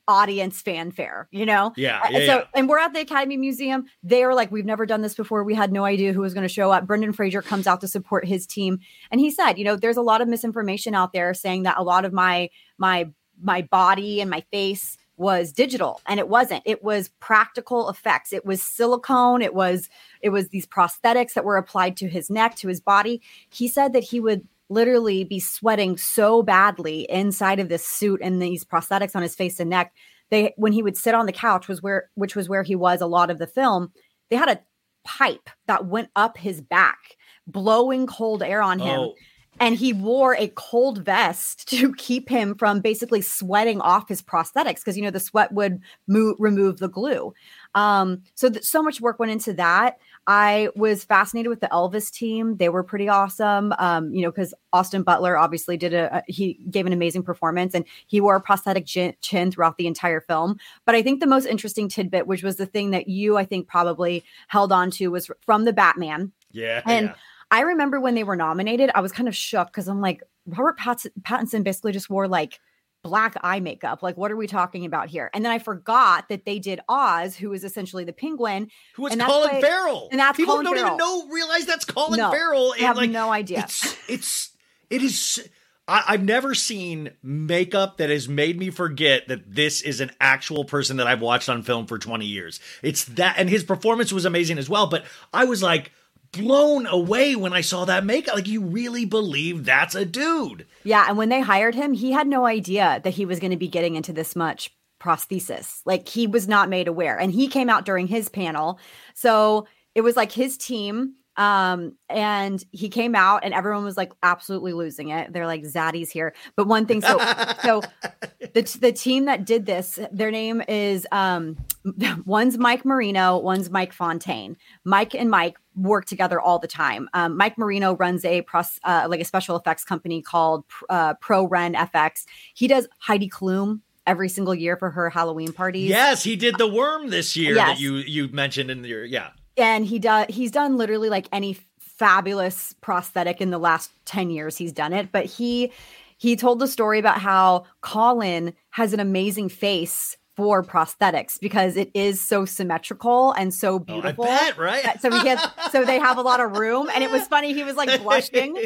audience 0.07 0.61
fanfare. 0.61 1.29
You 1.31 1.47
know? 1.47 1.73
Yeah, 1.75 2.07
yeah, 2.11 2.19
so 2.19 2.37
yeah. 2.41 2.45
and 2.55 2.69
we're 2.69 2.79
at 2.79 2.93
the 2.93 3.01
Academy 3.01 3.39
Museum. 3.39 3.87
They 4.03 4.23
are 4.23 4.35
like, 4.35 4.53
we've 4.53 4.67
never 4.67 4.85
done 4.85 5.01
this 5.01 5.15
before. 5.15 5.45
We 5.45 5.55
had 5.55 5.73
no 5.73 5.87
idea 5.87 6.13
who 6.13 6.21
was 6.21 6.35
going 6.35 6.47
to 6.47 6.53
show 6.53 6.71
up. 6.71 6.87
Brendan 6.87 7.15
Fraser 7.15 7.41
comes 7.41 7.67
out 7.67 7.81
to 7.81 7.89
support 7.89 8.27
his 8.27 8.47
team, 8.47 8.81
and 9.11 9.19
he 9.19 9.31
said, 9.31 9.55
you 9.55 9.65
know, 9.65 9.77
there's 9.77 9.97
a 9.97 10.03
lot 10.03 10.21
of 10.21 10.29
misinformation 10.29 10.95
out 10.95 11.15
there 11.15 11.33
saying 11.33 11.63
that 11.63 11.79
a 11.79 11.83
lot 11.83 12.05
of 12.05 12.13
my 12.13 12.51
my 12.77 13.09
my 13.43 13.63
body 13.63 14.21
and 14.21 14.31
my 14.31 14.43
face 14.51 14.97
was 15.17 15.53
digital 15.53 16.01
and 16.07 16.21
it 16.21 16.29
wasn't. 16.29 16.63
It 16.65 16.83
was 16.83 17.09
practical 17.21 17.89
effects. 17.89 18.33
It 18.33 18.47
was 18.47 18.63
silicone. 18.63 19.43
It 19.43 19.55
was 19.55 19.89
it 20.23 20.31
was 20.31 20.49
these 20.49 20.67
prosthetics 20.67 21.35
that 21.35 21.45
were 21.45 21.57
applied 21.57 21.97
to 21.99 22.09
his 22.09 22.31
neck 22.31 22.55
to 22.57 22.69
his 22.69 22.81
body. 22.81 23.21
He 23.51 23.69
said 23.69 23.93
that 23.93 24.05
he 24.05 24.21
would 24.21 24.47
literally 24.69 25.25
be 25.25 25.41
sweating 25.41 25.97
so 25.97 26.43
badly 26.43 27.07
inside 27.11 27.59
of 27.59 27.69
this 27.69 27.85
suit 27.85 28.21
and 28.23 28.41
these 28.41 28.65
prosthetics 28.65 29.17
on 29.17 29.23
his 29.23 29.35
face 29.35 29.59
and 29.59 29.71
neck. 29.71 29.93
They 30.31 30.55
when 30.57 30.73
he 30.73 30.83
would 30.83 30.97
sit 30.97 31.15
on 31.15 31.27
the 31.27 31.33
couch 31.33 31.69
was 31.69 31.83
where 31.83 32.11
which 32.15 32.37
was 32.37 32.49
where 32.49 32.63
he 32.63 32.77
was 32.77 33.01
a 33.01 33.07
lot 33.07 33.31
of 33.31 33.39
the 33.39 33.47
film 33.47 33.93
they 34.29 34.37
had 34.37 34.51
a 34.51 34.61
pipe 35.05 35.49
that 35.67 35.87
went 35.87 36.11
up 36.15 36.37
his 36.37 36.61
back 36.61 36.99
blowing 37.47 38.07
cold 38.07 38.43
air 38.43 38.63
on 38.63 38.79
him. 38.79 39.01
Oh. 39.01 39.15
And 39.61 39.75
he 39.77 39.93
wore 39.93 40.35
a 40.37 40.49
cold 40.55 41.05
vest 41.05 41.69
to 41.69 41.93
keep 41.99 42.29
him 42.29 42.55
from 42.55 42.81
basically 42.81 43.21
sweating 43.21 43.81
off 43.81 44.09
his 44.09 44.23
prosthetics 44.23 44.77
because 44.77 44.97
you 44.97 45.03
know 45.03 45.11
the 45.11 45.21
sweat 45.21 45.53
would 45.53 45.81
move, 46.07 46.37
remove 46.39 46.79
the 46.79 46.89
glue 46.89 47.33
um 47.75 48.23
so 48.35 48.49
th- 48.49 48.65
so 48.65 48.83
much 48.83 49.01
work 49.01 49.19
went 49.19 49.31
into 49.33 49.53
that 49.53 49.99
i 50.27 50.69
was 50.75 51.05
fascinated 51.05 51.51
with 51.51 51.61
the 51.61 51.69
elvis 51.69 52.11
team 52.11 52.57
they 52.57 52.69
were 52.71 52.83
pretty 52.83 53.09
awesome 53.09 53.73
um 53.79 54.13
you 54.15 54.23
know 54.23 54.31
because 54.31 54.55
austin 54.73 55.03
butler 55.03 55.37
obviously 55.37 55.77
did 55.77 55.93
a, 55.93 56.17
a- 56.19 56.23
he 56.27 56.55
gave 56.71 56.87
an 56.87 56.93
amazing 56.95 57.23
performance 57.23 57.75
and 57.75 57.85
he 58.07 58.21
wore 58.21 58.37
a 58.37 58.41
prosthetic 58.41 58.87
chin, 58.87 59.15
chin 59.21 59.51
throughout 59.51 59.77
the 59.77 59.87
entire 59.87 60.21
film 60.21 60.57
but 60.87 60.95
i 60.95 61.03
think 61.03 61.21
the 61.21 61.27
most 61.27 61.45
interesting 61.45 61.89
tidbit 61.89 62.27
which 62.27 62.43
was 62.43 62.57
the 62.57 62.67
thing 62.67 62.91
that 62.91 63.07
you 63.09 63.37
i 63.37 63.45
think 63.45 63.69
probably 63.69 64.25
held 64.49 64.73
on 64.73 64.91
to 64.91 65.09
was 65.09 65.31
from 65.45 65.65
the 65.65 65.73
batman 65.73 66.33
Yeah. 66.53 66.81
and 66.87 67.07
yeah. 67.09 67.15
I 67.51 67.61
remember 67.63 68.01
when 68.01 68.15
they 68.15 68.25
were 68.25 68.37
nominated, 68.37 68.91
I 68.95 69.01
was 69.01 69.13
kind 69.13 69.29
of 69.29 69.35
shook 69.37 69.69
because 69.69 69.89
I'm 69.89 70.01
like, 70.01 70.23
Robert 70.47 70.79
Pattinson 70.79 71.65
basically 71.65 71.93
just 71.93 72.11
wore 72.11 72.29
like 72.29 72.61
black 73.03 73.37
eye 73.43 73.61
makeup. 73.61 74.03
Like, 74.03 74.17
what 74.17 74.31
are 74.31 74.37
we 74.37 74.47
talking 74.47 74.85
about 74.85 75.09
here? 75.09 75.31
And 75.33 75.45
then 75.45 75.53
I 75.53 75.59
forgot 75.59 76.29
that 76.29 76.45
they 76.45 76.59
did 76.59 76.81
Oz, 76.89 77.37
who 77.37 77.53
is 77.53 77.65
essentially 77.65 78.05
the 78.05 78.13
penguin. 78.13 78.69
Who 78.97 79.03
was 79.03 79.15
Colin 79.17 79.55
why- 79.55 79.61
Farrell? 79.61 80.09
and 80.11 80.21
that's 80.21 80.37
people 80.37 80.55
Colin 80.55 80.65
don't 80.65 80.75
Farrell. 80.77 80.95
even 80.95 80.99
know 80.99 81.27
realize 81.33 81.65
that's 81.65 81.85
Colin 81.85 82.19
No, 82.19 82.31
Farrell. 82.31 82.75
I 82.79 82.83
have 82.83 82.97
like, 82.97 83.11
no 83.11 83.31
idea. 83.31 83.61
It's 83.61 83.97
it's 84.09 84.51
it 84.91 85.03
is. 85.03 85.49
I, 85.87 86.05
I've 86.09 86.25
never 86.25 86.55
seen 86.55 87.13
makeup 87.23 87.97
that 87.97 88.11
has 88.11 88.29
made 88.29 88.59
me 88.59 88.69
forget 88.69 89.29
that 89.29 89.55
this 89.55 89.81
is 89.81 90.01
an 90.01 90.11
actual 90.21 90.65
person 90.65 90.99
that 90.99 91.07
I've 91.07 91.23
watched 91.23 91.49
on 91.49 91.63
film 91.63 91.87
for 91.87 91.99
20 91.99 92.27
years. 92.27 92.61
It's 92.83 93.05
that, 93.07 93.37
and 93.39 93.49
his 93.49 93.65
performance 93.65 94.13
was 94.13 94.27
amazing 94.27 94.59
as 94.59 94.69
well. 94.69 94.87
But 94.89 95.05
I 95.33 95.45
was 95.47 95.63
like 95.63 95.93
blown 96.33 96.87
away 96.87 97.37
when 97.37 97.53
I 97.53 97.61
saw 97.61 97.85
that 97.85 98.05
makeup. 98.05 98.35
Like, 98.35 98.49
you 98.49 98.63
really 98.63 99.05
believe 99.05 99.65
that's 99.65 99.95
a 99.95 100.05
dude? 100.05 100.67
Yeah. 100.85 101.07
And 101.09 101.17
when 101.17 101.29
they 101.29 101.41
hired 101.41 101.75
him, 101.75 101.93
he 101.93 102.13
had 102.13 102.27
no 102.27 102.47
idea 102.47 103.01
that 103.05 103.15
he 103.15 103.25
was 103.25 103.41
going 103.41 103.51
to 103.51 103.57
be 103.57 103.69
getting 103.69 103.97
into 103.97 104.13
this 104.13 104.37
much 104.37 104.71
prosthesis. 105.01 105.81
Like, 105.85 106.09
he 106.09 106.27
was 106.27 106.49
not 106.49 106.69
made 106.69 106.89
aware. 106.89 107.17
And 107.19 107.33
he 107.33 107.49
came 107.49 107.71
out 107.71 107.85
during 107.85 108.07
his 108.07 108.29
panel. 108.29 108.79
So 109.15 109.67
it 109.95 110.03
was 110.03 110.17
like 110.17 110.33
his 110.33 110.57
team. 110.57 111.15
Um, 111.39 111.95
and 112.11 112.63
he 112.73 112.89
came 112.89 113.15
out 113.15 113.45
and 113.45 113.55
everyone 113.55 113.85
was 113.85 113.97
like 113.97 114.13
absolutely 114.23 114.73
losing 114.73 115.11
it. 115.11 115.33
They're 115.33 115.47
like 115.47 115.63
Zaddy's 115.63 116.11
here. 116.11 116.35
But 116.57 116.67
one 116.67 116.85
thing, 116.85 117.01
so 117.01 117.19
so 117.63 117.81
the 118.41 118.79
the 118.81 118.93
team 118.93 119.27
that 119.27 119.47
did 119.47 119.65
this, 119.65 119.99
their 120.13 120.33
name 120.33 120.63
is 120.69 121.07
um 121.13 121.57
one's 122.27 122.59
Mike 122.59 122.85
Marino, 122.85 123.39
one's 123.39 123.71
Mike 123.71 123.93
Fontaine. 123.93 124.57
Mike 124.85 125.15
and 125.15 125.31
Mike 125.31 125.57
work 125.77 126.07
together 126.07 126.41
all 126.41 126.59
the 126.59 126.67
time. 126.67 127.09
Um, 127.15 127.37
Mike 127.37 127.57
Marino 127.57 127.95
runs 127.95 128.25
a 128.25 128.43
press, 128.43 128.81
uh, 128.83 129.07
like 129.09 129.21
a 129.21 129.25
special 129.25 129.55
effects 129.55 129.85
company 129.85 130.21
called 130.21 130.65
uh, 130.91 131.15
Pro 131.15 131.47
Ren 131.47 131.75
FX. 131.75 132.25
He 132.53 132.67
does 132.67 132.89
Heidi 132.99 133.29
Klum 133.31 133.81
every 134.09 134.29
single 134.29 134.55
year 134.57 134.77
for 134.77 134.91
her 134.91 135.09
Halloween 135.09 135.53
parties. 135.53 135.89
Yes, 135.89 136.25
he 136.25 136.35
did 136.35 136.57
the 136.59 136.67
worm 136.67 137.11
this 137.11 137.37
year 137.37 137.55
Yes. 137.55 137.69
that 137.77 137.81
you 137.81 137.97
you 137.97 138.27
mentioned 138.29 138.71
in 138.73 138.83
your 138.83 139.05
yeah. 139.05 139.31
And 139.59 139.85
he 139.85 139.99
does 139.99 140.27
he's 140.29 140.51
done 140.51 140.77
literally 140.77 141.09
like 141.11 141.29
any 141.33 141.57
fabulous 141.81 142.75
prosthetic 142.81 143.41
in 143.41 143.51
the 143.51 143.59
last 143.59 143.91
10 144.05 144.31
years 144.31 144.57
he's 144.57 144.73
done 144.73 144.93
it 144.93 145.11
but 145.13 145.25
he 145.27 145.73
he 146.17 146.37
told 146.37 146.59
the 146.61 146.69
story 146.69 146.99
about 146.99 147.19
how 147.21 147.65
colin 147.81 148.53
has 148.71 148.93
an 148.93 149.01
amazing 149.01 149.49
face 149.49 150.17
for 150.37 150.63
prosthetics 150.63 151.41
because 151.41 151.77
it 151.77 151.91
is 151.95 152.21
so 152.21 152.45
symmetrical 152.45 153.33
and 153.33 153.53
so 153.53 153.75
Oh, 153.75 153.79
beautiful. 153.81 154.25
I 154.25 154.29
bet, 154.29 154.57
right? 154.57 155.01
So 155.01 155.11
he 155.11 155.27
has, 155.27 155.45
so 155.73 155.85
they 155.85 155.99
have 155.99 156.17
a 156.17 156.23
lot 156.23 156.39
of 156.39 156.57
room, 156.57 156.89
and 156.95 157.03
it 157.03 157.11
was 157.11 157.27
funny. 157.27 157.53
He 157.55 157.65
was 157.65 157.75
like 157.75 158.01
blushing, 158.01 158.57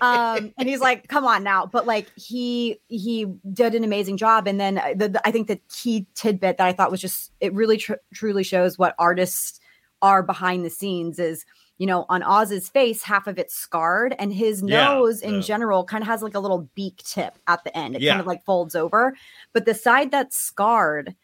um, 0.00 0.52
and 0.56 0.68
he's 0.68 0.78
like, 0.78 1.08
"Come 1.08 1.24
on 1.24 1.42
now!" 1.42 1.66
But 1.66 1.84
like 1.84 2.06
he 2.16 2.78
he 2.86 3.26
did 3.52 3.74
an 3.74 3.82
amazing 3.82 4.18
job. 4.18 4.46
And 4.46 4.60
then 4.60 4.78
uh, 4.78 4.92
the, 4.94 5.08
the- 5.08 5.26
I 5.26 5.32
think 5.32 5.48
the 5.48 5.58
key 5.68 6.06
tidbit 6.14 6.58
that 6.58 6.66
I 6.68 6.72
thought 6.72 6.92
was 6.92 7.00
just 7.00 7.32
it 7.40 7.52
really 7.52 7.78
tr- 7.78 7.94
truly 8.14 8.44
shows 8.44 8.78
what 8.78 8.94
artists 8.96 9.58
are 10.06 10.22
behind 10.22 10.64
the 10.64 10.70
scenes 10.80 11.18
is 11.18 11.44
you 11.78 11.86
know 11.90 12.00
on 12.08 12.22
Oz's 12.22 12.68
face 12.68 13.02
half 13.02 13.26
of 13.26 13.38
it's 13.42 13.54
scarred 13.66 14.14
and 14.18 14.32
his 14.32 14.62
Yeah, 14.62 14.84
nose 14.94 15.20
in 15.28 15.34
yeah. 15.36 15.40
general 15.52 15.84
kind 15.84 16.02
of 16.02 16.08
has 16.08 16.22
like 16.22 16.34
a 16.34 16.40
little 16.44 16.62
beak 16.74 16.98
tip 17.14 17.34
at 17.46 17.64
the 17.64 17.72
end. 17.76 17.96
It 17.96 18.02
Yeah. 18.02 18.12
kind 18.12 18.20
of 18.20 18.26
like 18.32 18.44
folds 18.44 18.74
over, 18.74 19.14
but 19.52 19.64
the 19.66 19.74
side 19.74 20.10
that's 20.10 20.36
scarred, 20.50 21.14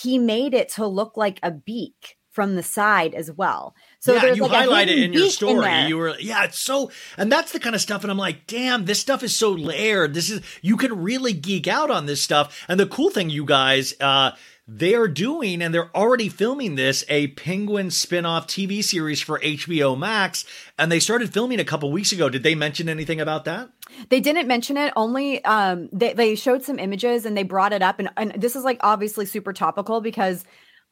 he 0.00 0.18
made 0.18 0.52
it 0.60 0.68
to 0.76 0.86
look 0.86 1.16
like 1.16 1.38
a 1.42 1.50
beak 1.50 2.16
from 2.36 2.54
the 2.54 2.62
side 2.62 3.14
as 3.14 3.28
well. 3.32 3.74
So 3.98 4.12
yeah, 4.12 4.20
there's 4.20 4.36
you 4.36 4.42
like 4.42 4.52
highlight 4.52 4.88
it 4.90 4.98
in 4.98 5.12
your 5.14 5.30
story. 5.30 5.64
there. 5.64 5.88
you 5.88 5.96
were, 5.96 6.14
yeah, 6.20 6.44
it's 6.44 6.58
so, 6.58 6.90
and 7.16 7.32
that's 7.32 7.52
the 7.52 7.58
kind 7.58 7.74
of 7.74 7.80
stuff. 7.80 8.02
And 8.04 8.10
I'm 8.10 8.18
like, 8.28 8.46
damn, 8.46 8.84
this 8.84 9.00
stuff 9.00 9.22
is 9.22 9.34
so 9.34 9.52
layered. 9.52 10.12
This 10.12 10.28
is, 10.28 10.42
you 10.60 10.76
can 10.76 10.92
really 11.02 11.32
geek 11.32 11.66
out 11.66 11.90
on 11.90 12.04
this 12.04 12.20
stuff. 12.20 12.46
And 12.68 12.78
the 12.78 12.86
cool 12.86 13.08
thing, 13.08 13.30
you 13.30 13.46
guys, 13.46 13.94
uh, 14.02 14.32
they 14.68 14.94
are 14.94 15.06
doing, 15.06 15.62
and 15.62 15.72
they're 15.72 15.94
already 15.96 16.28
filming 16.28 16.74
this, 16.74 17.04
a 17.08 17.28
Penguin 17.28 17.90
spin-off 17.90 18.48
TV 18.48 18.82
series 18.82 19.20
for 19.20 19.38
HBO 19.38 19.96
Max. 19.96 20.44
And 20.76 20.90
they 20.90 20.98
started 20.98 21.32
filming 21.32 21.60
a 21.60 21.64
couple 21.64 21.92
weeks 21.92 22.10
ago. 22.10 22.28
Did 22.28 22.42
they 22.42 22.56
mention 22.56 22.88
anything 22.88 23.20
about 23.20 23.44
that? 23.44 23.70
They 24.08 24.18
didn't 24.18 24.48
mention 24.48 24.76
it. 24.76 24.92
Only 24.96 25.44
um, 25.44 25.88
they 25.92 26.12
they 26.14 26.34
showed 26.34 26.64
some 26.64 26.80
images 26.80 27.24
and 27.24 27.36
they 27.36 27.44
brought 27.44 27.72
it 27.72 27.82
up. 27.82 28.00
And, 28.00 28.10
and 28.16 28.32
this 28.36 28.56
is 28.56 28.64
like 28.64 28.78
obviously 28.80 29.24
super 29.24 29.52
topical 29.52 30.00
because 30.00 30.44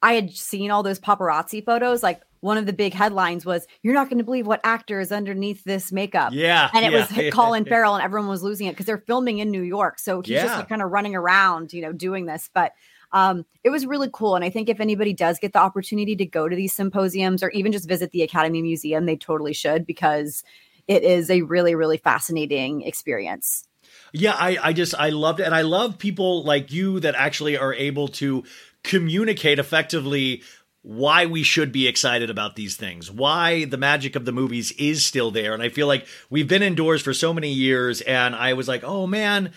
I 0.03 0.13
had 0.13 0.31
seen 0.31 0.71
all 0.71 0.85
those 0.85 1.01
paparazzi 1.01 1.65
photos. 1.65 2.03
Like 2.03 2.23
one 2.41 2.59
of 2.59 2.67
the 2.67 2.73
big 2.73 2.95
headlines 2.95 3.45
was, 3.45 3.67
"You're 3.83 3.95
not 3.95 4.09
going 4.09 4.19
to 4.19 4.25
believe 4.25 4.47
what 4.47 4.61
actor 4.63 5.01
is 5.01 5.11
underneath 5.11 5.65
this 5.65 5.91
makeup." 5.91 6.33
Yeah, 6.33 6.71
and 6.73 6.85
it 6.85 6.93
yeah. 6.93 7.25
was 7.25 7.35
Colin 7.35 7.65
Farrell, 7.65 7.95
and 7.95 8.05
everyone 8.05 8.29
was 8.29 8.43
losing 8.43 8.69
it 8.69 8.73
because 8.73 8.87
they're 8.87 8.99
filming 8.99 9.39
in 9.39 9.51
New 9.51 9.63
York. 9.63 9.99
So 9.99 10.21
he's 10.21 10.41
just 10.41 10.55
like 10.57 10.69
kind 10.69 10.83
of 10.83 10.93
running 10.93 11.17
around, 11.17 11.73
you 11.73 11.83
know, 11.83 11.93
doing 11.93 12.27
this. 12.27 12.49
But 12.55 12.73
um, 13.15 13.47
it 13.63 13.71
was 13.71 13.87
really 13.87 14.11
cool. 14.13 14.35
And 14.35 14.45
I 14.45 14.51
think 14.51 14.69
if 14.69 14.81
anybody 14.81 15.15
does 15.15 15.39
get 15.39 15.53
the 15.53 15.61
opportunity 15.61 16.17
to 16.17 16.27
go 16.27 16.49
to 16.49 16.57
these 16.57 16.73
symposiums 16.73 17.43
or 17.43 17.51
even 17.51 17.71
just 17.71 17.89
visit 17.89 18.11
the 18.11 18.23
Academy 18.23 18.61
Museum, 18.61 19.07
they 19.07 19.17
totally 19.17 19.55
should 19.55 19.87
because 19.87 20.43
it 20.89 21.05
is 21.05 21.31
a 21.31 21.43
really, 21.43 21.77
really 21.77 21.97
fascinating 21.97 22.83
experience. 22.83 23.67
Yeah, 24.13 24.35
I, 24.37 24.59
I 24.61 24.73
just 24.73 24.95
I 24.97 25.11
loved 25.11 25.41
it, 25.41 25.45
and 25.45 25.55
I 25.55 25.63
love 25.63 25.99
people 25.99 26.45
like 26.45 26.73
you 26.73 27.01
that 27.01 27.15
actually 27.15 27.57
are 27.57 27.73
able 27.73 28.09
to 28.09 28.45
communicate 28.83 29.59
effectively 29.59 30.43
why 30.83 31.27
we 31.27 31.43
should 31.43 31.73
be 31.73 31.87
excited 31.87 32.31
about 32.31 32.57
these 32.57 32.77
things, 32.77 33.11
why 33.11 33.65
the 33.65 33.79
magic 33.79 34.17
of 34.17 34.25
the 34.25 34.33
movies 34.33 34.73
is 34.73 35.07
still 35.07 35.31
there, 35.31 35.55
and 35.55 35.63
I 35.63 35.69
feel 35.69 35.87
like 35.87 36.07
we've 36.31 36.49
been 36.49 36.63
indoors 36.63 37.01
for 37.01 37.15
so 37.15 37.33
many 37.33 37.53
years, 37.53 38.01
and 38.01 38.35
I 38.35 38.55
was 38.55 38.67
like, 38.67 38.83
oh 38.83 39.07
man. 39.07 39.53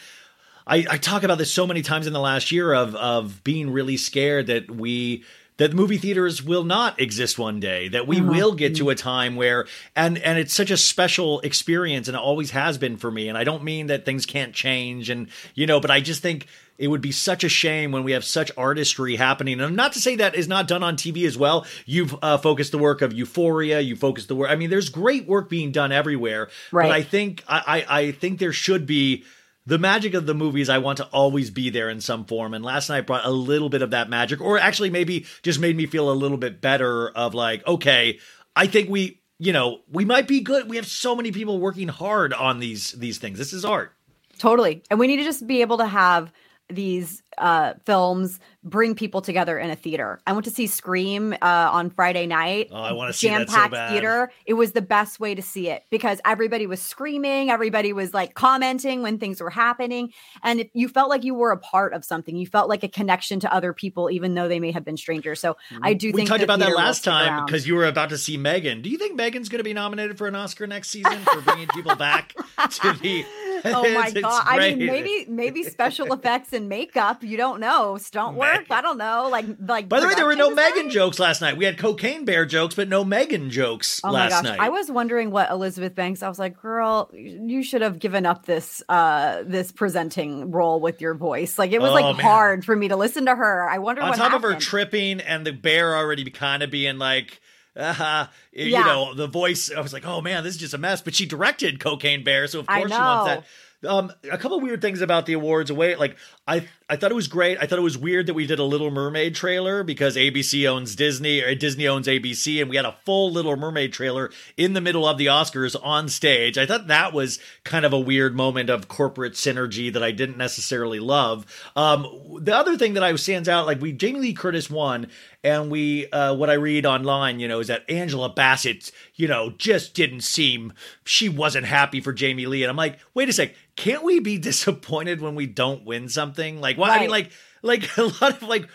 I, 0.67 0.85
I 0.89 0.97
talk 0.97 1.23
about 1.23 1.37
this 1.37 1.51
so 1.51 1.65
many 1.65 1.81
times 1.81 2.07
in 2.07 2.13
the 2.13 2.19
last 2.19 2.51
year 2.51 2.73
of 2.73 2.95
of 2.95 3.43
being 3.43 3.69
really 3.71 3.97
scared 3.97 4.47
that 4.47 4.69
we 4.69 5.23
that 5.57 5.73
movie 5.73 5.97
theaters 5.97 6.43
will 6.43 6.63
not 6.63 6.99
exist 7.01 7.39
one 7.39 7.59
day 7.59 7.87
that 7.87 8.05
we 8.05 8.21
will 8.21 8.53
get 8.53 8.75
to 8.75 8.89
a 8.89 8.95
time 8.95 9.35
where 9.35 9.65
and 9.95 10.17
and 10.19 10.37
it's 10.37 10.53
such 10.53 10.69
a 10.69 10.77
special 10.77 11.39
experience 11.39 12.07
and 12.07 12.15
it 12.15 12.21
always 12.21 12.51
has 12.51 12.77
been 12.77 12.97
for 12.97 13.09
me 13.09 13.27
and 13.27 13.37
I 13.37 13.43
don't 13.43 13.63
mean 13.63 13.87
that 13.87 14.05
things 14.05 14.25
can't 14.27 14.53
change 14.53 15.09
and 15.09 15.29
you 15.55 15.65
know 15.65 15.79
but 15.79 15.89
I 15.89 15.99
just 15.99 16.21
think 16.21 16.45
it 16.77 16.89
would 16.89 17.01
be 17.01 17.11
such 17.11 17.43
a 17.43 17.49
shame 17.49 17.91
when 17.91 18.03
we 18.03 18.11
have 18.11 18.23
such 18.23 18.51
artistry 18.55 19.15
happening. 19.15 19.53
And 19.53 19.63
I'm 19.63 19.75
not 19.75 19.93
to 19.93 19.99
say 19.99 20.15
that 20.17 20.35
is 20.35 20.47
not 20.47 20.67
done 20.67 20.83
on 20.83 20.95
TV 20.95 21.25
as 21.25 21.35
well. 21.35 21.65
You've 21.87 22.15
uh, 22.21 22.37
focused 22.37 22.71
the 22.71 22.77
work 22.77 23.01
of 23.01 23.13
Euphoria 23.13 23.79
you 23.79 23.95
focused 23.95 24.27
the 24.27 24.35
work 24.35 24.51
I 24.51 24.55
mean 24.55 24.69
there's 24.69 24.89
great 24.89 25.25
work 25.25 25.49
being 25.49 25.71
done 25.71 25.91
everywhere 25.91 26.49
Right. 26.71 26.83
but 26.83 26.91
I 26.91 27.01
think 27.01 27.43
I, 27.47 27.85
I 27.89 27.99
I 28.01 28.11
think 28.11 28.37
there 28.37 28.53
should 28.53 28.85
be 28.85 29.23
the 29.67 29.77
magic 29.77 30.13
of 30.13 30.25
the 30.25 30.33
movies 30.33 30.69
I 30.69 30.77
want 30.77 30.97
to 30.97 31.05
always 31.07 31.51
be 31.51 31.69
there 31.69 31.89
in 31.89 31.99
some 31.99 32.23
form. 32.23 32.53
And 32.53 32.63
last 32.63 32.87
night 32.87 33.05
brought 33.05 33.25
a 33.25 33.29
little 33.29 33.67
bit 33.67 33.81
of 33.81 33.91
that 33.91 34.09
magic, 34.09 34.39
or 34.39 34.57
actually 34.57 34.89
maybe 34.89 35.25
just 35.43 35.59
made 35.59 35.75
me 35.75 35.85
feel 35.85 36.09
a 36.09 36.13
little 36.13 36.37
bit 36.37 36.61
better 36.61 37.09
of 37.09 37.35
like, 37.35 37.67
okay, 37.67 38.17
I 38.55 38.67
think 38.67 38.89
we, 38.89 39.19
you 39.39 39.51
know, 39.51 39.81
we 39.91 40.05
might 40.05 40.25
be 40.25 40.39
good. 40.39 40.69
We 40.69 40.77
have 40.77 40.87
so 40.87 41.17
many 41.17 41.33
people 41.33 41.59
working 41.59 41.89
hard 41.89 42.33
on 42.33 42.59
these 42.59 42.93
these 42.93 43.17
things. 43.17 43.37
This 43.37 43.51
is 43.51 43.65
art. 43.65 43.93
Totally. 44.39 44.83
And 44.89 44.99
we 44.99 45.07
need 45.07 45.17
to 45.17 45.23
just 45.23 45.45
be 45.45 45.59
able 45.59 45.79
to 45.79 45.85
have 45.85 46.31
these 46.69 47.21
uh 47.37 47.73
films 47.85 48.39
bring 48.63 48.95
people 48.95 49.21
together 49.21 49.57
in 49.57 49.69
a 49.69 49.75
theater. 49.75 50.19
I 50.27 50.33
went 50.33 50.43
to 50.45 50.51
see 50.51 50.67
Scream 50.67 51.33
uh 51.33 51.69
on 51.71 51.89
Friday 51.89 52.27
night. 52.27 52.69
Oh, 52.71 52.75
I 52.75 52.91
wanna 52.91 53.13
see 53.13 53.29
that 53.29 53.49
so 53.49 53.69
bad. 53.69 53.91
theater. 53.91 54.31
It 54.45 54.53
was 54.53 54.73
the 54.73 54.81
best 54.81 55.19
way 55.19 55.35
to 55.35 55.41
see 55.41 55.69
it 55.69 55.83
because 55.89 56.19
everybody 56.25 56.67
was 56.67 56.81
screaming, 56.81 57.49
everybody 57.49 57.93
was 57.93 58.13
like 58.13 58.33
commenting 58.33 59.01
when 59.01 59.17
things 59.19 59.41
were 59.41 59.49
happening 59.49 60.11
and 60.43 60.61
it, 60.61 60.71
you 60.73 60.89
felt 60.89 61.09
like 61.09 61.23
you 61.23 61.33
were 61.33 61.51
a 61.51 61.57
part 61.57 61.93
of 61.93 62.03
something. 62.03 62.35
You 62.35 62.47
felt 62.47 62.69
like 62.69 62.83
a 62.83 62.89
connection 62.89 63.39
to 63.41 63.53
other 63.53 63.73
people 63.73 64.09
even 64.11 64.33
though 64.33 64.47
they 64.47 64.59
may 64.59 64.71
have 64.71 64.83
been 64.83 64.97
strangers. 64.97 65.39
So 65.39 65.57
I 65.81 65.93
do 65.93 66.07
think 66.11 66.23
We 66.23 66.25
talked 66.25 66.43
about 66.43 66.59
that 66.59 66.75
last 66.75 67.03
time 67.03 67.45
because 67.45 67.67
you 67.67 67.75
were 67.75 67.85
about 67.85 68.09
to 68.09 68.17
see 68.17 68.37
Megan. 68.37 68.81
Do 68.81 68.89
you 68.89 68.97
think 68.97 69.15
Megan's 69.15 69.49
going 69.49 69.59
to 69.59 69.63
be 69.63 69.73
nominated 69.73 70.17
for 70.17 70.27
an 70.27 70.35
Oscar 70.35 70.67
next 70.67 70.89
season 70.89 71.19
for 71.19 71.41
bringing 71.41 71.67
people 71.69 71.95
back 71.95 72.33
to 72.69 72.93
the? 72.93 73.25
Oh 73.65 73.93
my 73.93 74.11
god! 74.11 74.43
I 74.45 74.73
mean, 74.75 74.85
maybe 74.85 75.25
maybe 75.29 75.63
special 75.63 76.11
effects 76.13 76.53
and 76.53 76.69
makeup. 76.69 77.23
You 77.23 77.37
don't 77.37 77.59
know. 77.59 77.97
Stunt 77.97 78.35
work. 78.37 78.69
I 78.69 78.81
don't 78.81 78.97
know. 78.97 79.29
Like 79.29 79.45
like. 79.59 79.89
By 79.89 79.99
the 79.99 80.07
way, 80.07 80.15
there 80.15 80.25
were 80.25 80.35
no 80.35 80.49
production 80.49 80.75
Megan 80.77 80.91
jokes 80.91 81.19
last 81.19 81.41
night. 81.41 81.57
We 81.57 81.65
had 81.65 81.77
cocaine 81.77 82.25
bear 82.25 82.45
jokes, 82.45 82.75
but 82.75 82.87
no 82.87 83.03
Megan 83.03 83.49
jokes 83.49 84.01
Oh 84.03 84.07
my 84.07 84.13
last 84.27 84.31
gosh! 84.31 84.43
night. 84.43 84.59
I 84.59 84.69
was 84.69 84.89
wondering 84.91 85.31
what 85.31 85.49
Elizabeth 85.49 85.95
Banks. 85.95 86.23
I 86.23 86.29
was 86.29 86.39
like, 86.39 86.61
girl, 86.61 87.09
you 87.13 87.63
should 87.63 87.81
have 87.81 87.99
given 87.99 88.25
up 88.25 88.45
this 88.45 88.83
uh 88.89 89.43
this 89.45 89.71
presenting 89.71 90.51
role 90.51 90.79
with 90.79 91.01
your 91.01 91.13
voice. 91.13 91.57
Like 91.57 91.71
it 91.71 91.81
was 91.81 91.91
Oh, 91.91 91.95
like 91.95 92.17
man. 92.17 92.25
hard 92.25 92.65
for 92.65 92.75
me 92.75 92.87
to 92.89 92.95
listen 92.95 93.25
to 93.25 93.35
her. 93.35 93.69
I 93.69 93.77
wonder 93.79 94.01
on 94.01 94.13
top 94.13 94.33
of 94.33 94.41
her 94.43 94.55
tripping 94.55 95.19
and 95.21 95.45
the 95.45 95.51
bear 95.53 95.95
already 95.95 96.29
kind 96.29 96.63
of 96.63 96.69
being 96.71 96.97
like 96.97 97.39
uh, 97.77 98.27
you 98.51 98.65
Yeah. 98.65 98.83
know 98.83 99.13
the 99.13 99.27
voice 99.27 99.71
i 99.75 99.79
was 99.79 99.93
like 99.93 100.05
oh 100.05 100.19
man 100.21 100.43
this 100.43 100.55
is 100.55 100.59
just 100.59 100.73
a 100.73 100.77
mess 100.77 101.01
but 101.01 101.13
she 101.15 101.25
directed 101.25 101.79
cocaine 101.79 102.23
bear 102.23 102.47
so 102.47 102.59
of 102.59 102.67
course 102.67 102.91
she 102.91 102.97
wants 102.97 103.25
that 103.25 103.43
um, 103.87 104.11
a 104.31 104.39
couple 104.39 104.59
weird 104.59 104.81
things 104.81 105.01
about 105.01 105.27
the 105.27 105.33
awards 105.33 105.69
away. 105.69 105.95
Like 105.95 106.17
I, 106.47 106.67
I 106.89 106.95
thought 106.95 107.11
it 107.11 107.15
was 107.15 107.27
great. 107.27 107.57
I 107.59 107.65
thought 107.65 107.79
it 107.79 107.83
was 107.83 107.97
weird 107.97 108.27
that 108.27 108.33
we 108.33 108.47
did 108.47 108.59
a 108.59 108.63
Little 108.63 108.89
Mermaid 108.89 109.35
trailer 109.35 109.83
because 109.83 110.15
ABC 110.15 110.65
owns 110.65 110.95
Disney, 110.95 111.41
or 111.41 111.53
Disney 111.53 111.85
owns 111.85 112.07
ABC, 112.07 112.61
and 112.61 112.69
we 112.69 112.77
had 112.77 112.85
a 112.85 112.95
full 113.03 113.29
Little 113.29 113.57
Mermaid 113.57 113.91
trailer 113.91 114.31
in 114.55 114.71
the 114.71 114.79
middle 114.79 115.05
of 115.05 115.17
the 115.17 115.25
Oscars 115.25 115.75
on 115.83 116.07
stage. 116.07 116.57
I 116.57 116.65
thought 116.65 116.87
that 116.87 117.11
was 117.11 117.39
kind 117.65 117.85
of 117.85 117.91
a 117.91 117.99
weird 117.99 118.35
moment 118.35 118.69
of 118.69 118.87
corporate 118.87 119.33
synergy 119.33 119.91
that 119.91 120.01
I 120.01 120.11
didn't 120.11 120.37
necessarily 120.37 121.01
love. 121.01 121.45
Um, 121.75 122.39
the 122.39 122.55
other 122.55 122.77
thing 122.77 122.93
that 122.93 123.03
I 123.03 123.13
stands 123.17 123.49
out, 123.49 123.65
like 123.65 123.81
we 123.81 123.91
Jamie 123.91 124.21
Lee 124.21 124.33
Curtis 124.33 124.69
won, 124.69 125.07
and 125.43 125.69
we 125.69 126.09
uh, 126.11 126.35
what 126.35 126.49
I 126.49 126.53
read 126.53 126.85
online, 126.85 127.41
you 127.41 127.49
know, 127.49 127.59
is 127.59 127.67
that 127.67 127.89
Angela 127.89 128.29
Bassett, 128.29 128.93
you 129.15 129.27
know, 129.27 129.49
just 129.49 129.93
didn't 129.93 130.21
seem 130.21 130.71
she 131.03 131.27
wasn't 131.27 131.65
happy 131.65 131.99
for 131.99 132.13
Jamie 132.13 132.45
Lee, 132.45 132.63
and 132.63 132.69
I'm 132.69 132.77
like, 132.77 132.99
wait 133.13 133.27
a 133.27 133.33
sec, 133.33 133.55
can't 133.75 134.03
we 134.03 134.19
be 134.19 134.37
disappointed 134.37 135.19
when 135.19 135.35
we 135.35 135.47
don't 135.47 135.83
win 135.85 136.07
something? 136.07 136.36
Like, 136.61 136.77
what? 136.77 136.91
I 136.91 136.99
mean, 137.01 137.09
like, 137.09 137.31
like 137.61 137.97
a 137.97 138.03
lot 138.03 138.41
of 138.41 138.43
like. 138.43 138.67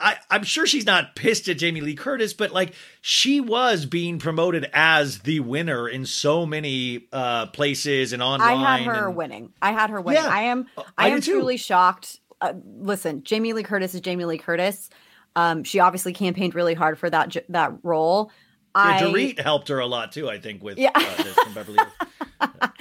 I, 0.00 0.14
I'm 0.30 0.44
sure 0.44 0.64
she's 0.64 0.86
not 0.86 1.16
pissed 1.16 1.48
at 1.48 1.58
Jamie 1.58 1.80
Lee 1.80 1.96
Curtis, 1.96 2.32
but 2.32 2.52
like 2.52 2.72
she 3.00 3.40
was 3.40 3.84
being 3.84 4.20
promoted 4.20 4.70
as 4.72 5.18
the 5.22 5.40
winner 5.40 5.88
in 5.88 6.06
so 6.06 6.46
many 6.46 7.08
uh, 7.12 7.46
places 7.46 8.12
and 8.12 8.22
online. 8.22 8.58
I 8.58 8.78
had 8.78 8.86
her 8.86 9.08
and- 9.08 9.16
winning. 9.16 9.52
I 9.60 9.72
had 9.72 9.90
her 9.90 10.00
winning. 10.00 10.22
Yeah. 10.22 10.30
I 10.30 10.42
am. 10.42 10.66
Uh, 10.76 10.84
I, 10.96 11.06
I 11.06 11.08
am 11.08 11.20
truly 11.20 11.56
shocked. 11.56 12.20
Uh, 12.40 12.52
listen, 12.76 13.24
Jamie 13.24 13.52
Lee 13.54 13.64
Curtis 13.64 13.92
is 13.92 14.00
Jamie 14.00 14.24
Lee 14.24 14.38
Curtis. 14.38 14.88
Um, 15.34 15.64
she 15.64 15.80
obviously 15.80 16.12
campaigned 16.12 16.54
really 16.54 16.74
hard 16.74 16.96
for 16.96 17.10
that 17.10 17.36
that 17.48 17.72
role. 17.82 18.30
Yeah, 18.76 18.82
I 18.82 19.00
Dorit 19.02 19.40
helped 19.40 19.66
her 19.66 19.80
a 19.80 19.86
lot 19.86 20.12
too, 20.12 20.30
I 20.30 20.38
think, 20.38 20.62
with 20.62 20.78
Yeah. 20.78 20.92
uh, 20.94 21.22
this 21.24 21.34
from 21.34 21.54
Beverly 21.54 21.78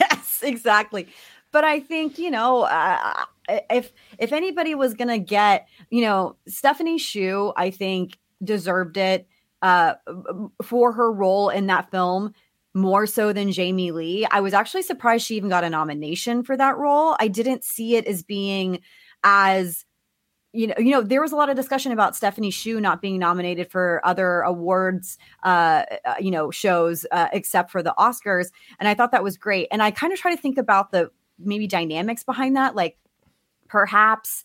yes, 0.00 0.40
exactly. 0.42 1.08
But 1.50 1.64
I 1.64 1.80
think 1.80 2.18
you 2.18 2.30
know, 2.30 2.62
uh, 2.64 3.24
if 3.48 3.92
if 4.18 4.32
anybody 4.32 4.74
was 4.74 4.94
gonna 4.94 5.18
get, 5.18 5.68
you 5.90 6.02
know, 6.02 6.36
Stephanie 6.46 6.98
Hsu, 6.98 7.52
I 7.56 7.70
think 7.70 8.18
deserved 8.42 8.96
it 8.96 9.26
uh, 9.62 9.94
for 10.62 10.92
her 10.92 11.10
role 11.12 11.48
in 11.48 11.66
that 11.66 11.90
film 11.90 12.34
more 12.74 13.06
so 13.06 13.32
than 13.32 13.50
Jamie 13.50 13.90
Lee. 13.90 14.26
I 14.30 14.40
was 14.40 14.54
actually 14.54 14.82
surprised 14.82 15.26
she 15.26 15.36
even 15.36 15.48
got 15.48 15.64
a 15.64 15.70
nomination 15.70 16.42
for 16.42 16.56
that 16.56 16.76
role. 16.76 17.16
I 17.18 17.28
didn't 17.28 17.64
see 17.64 17.96
it 17.96 18.06
as 18.06 18.22
being 18.22 18.80
as 19.24 19.84
you 20.52 20.66
know, 20.66 20.74
you 20.78 20.90
know, 20.90 21.02
there 21.02 21.20
was 21.20 21.32
a 21.32 21.36
lot 21.36 21.50
of 21.50 21.56
discussion 21.56 21.92
about 21.92 22.16
Stephanie 22.16 22.50
Hsu 22.50 22.80
not 22.80 23.02
being 23.02 23.18
nominated 23.18 23.70
for 23.70 24.00
other 24.02 24.40
awards, 24.40 25.18
uh, 25.42 25.84
uh, 26.06 26.14
you 26.18 26.30
know, 26.30 26.50
shows 26.50 27.04
uh, 27.12 27.28
except 27.34 27.70
for 27.70 27.82
the 27.82 27.94
Oscars, 27.98 28.50
and 28.80 28.88
I 28.88 28.94
thought 28.94 29.12
that 29.12 29.22
was 29.22 29.36
great. 29.36 29.68
And 29.70 29.82
I 29.82 29.90
kind 29.90 30.12
of 30.12 30.18
try 30.18 30.34
to 30.34 30.40
think 30.40 30.56
about 30.56 30.90
the 30.90 31.10
maybe 31.38 31.66
dynamics 31.66 32.24
behind 32.24 32.56
that, 32.56 32.74
like 32.74 32.96
perhaps 33.68 34.44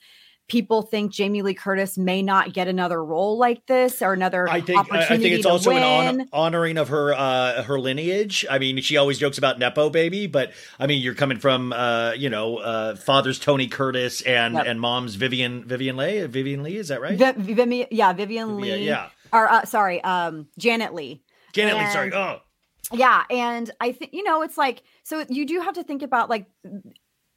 people 0.50 0.82
think 0.82 1.12
Jamie 1.12 1.42
Lee 1.42 1.54
Curtis 1.54 1.98
may 1.98 2.22
not 2.22 2.52
get 2.54 2.68
another 2.68 3.04
role 3.04 3.38
like 3.38 3.66
this 3.66 4.02
or 4.02 4.12
another 4.12 4.48
I 4.50 4.60
think 4.60 4.78
opportunity 4.78 5.14
I 5.14 5.18
think 5.18 5.36
it's 5.36 5.46
also 5.46 5.72
win. 5.74 5.82
an 5.82 6.20
hon- 6.20 6.30
honoring 6.34 6.78
of 6.78 6.90
her 6.90 7.14
uh, 7.14 7.64
her 7.64 7.80
lineage. 7.80 8.46
I 8.50 8.60
mean, 8.60 8.82
she 8.82 8.98
always 8.98 9.18
jokes 9.18 9.38
about 9.38 9.58
nepo 9.58 9.90
baby, 9.90 10.28
but 10.28 10.52
I 10.80 10.86
mean, 10.86 11.02
you're 11.02 11.16
coming 11.16 11.38
from 11.40 11.72
uh, 11.72 12.12
you 12.18 12.30
know 12.30 12.58
uh, 12.58 12.96
father's 12.98 13.40
Tony 13.40 13.68
Curtis 13.68 14.22
and 14.22 14.56
Yep. 14.56 14.66
and 14.68 14.82
mom's 14.82 15.16
Vivian 15.16 15.64
Vivian 15.64 15.96
Lee 15.96 16.26
Vivian 16.28 16.62
Lee 16.62 16.76
is 16.76 16.90
that 16.90 17.02
right? 17.02 17.18
Vi- 17.18 17.32
Vivi- 17.32 17.88
yeah, 17.90 18.12
Vivian 18.14 18.58
Lee. 18.58 18.86
yeah. 18.86 19.10
Or 19.32 19.50
uh, 19.50 19.64
sorry, 19.66 20.04
um, 20.04 20.48
Janet 20.60 20.94
Leigh. 20.94 21.24
Janet 21.54 21.76
Leigh, 21.78 21.90
sorry. 21.92 22.14
Oh, 22.14 22.42
Yeah, 22.92 23.24
and 23.30 23.72
I 23.80 23.94
think 23.94 24.14
you 24.14 24.24
know 24.24 24.42
it's 24.44 24.58
like 24.58 24.84
so 25.04 25.24
you 25.30 25.46
do 25.48 25.62
have 25.62 25.76
to 25.76 25.84
think 25.84 26.04
about 26.04 26.30
like 26.30 26.46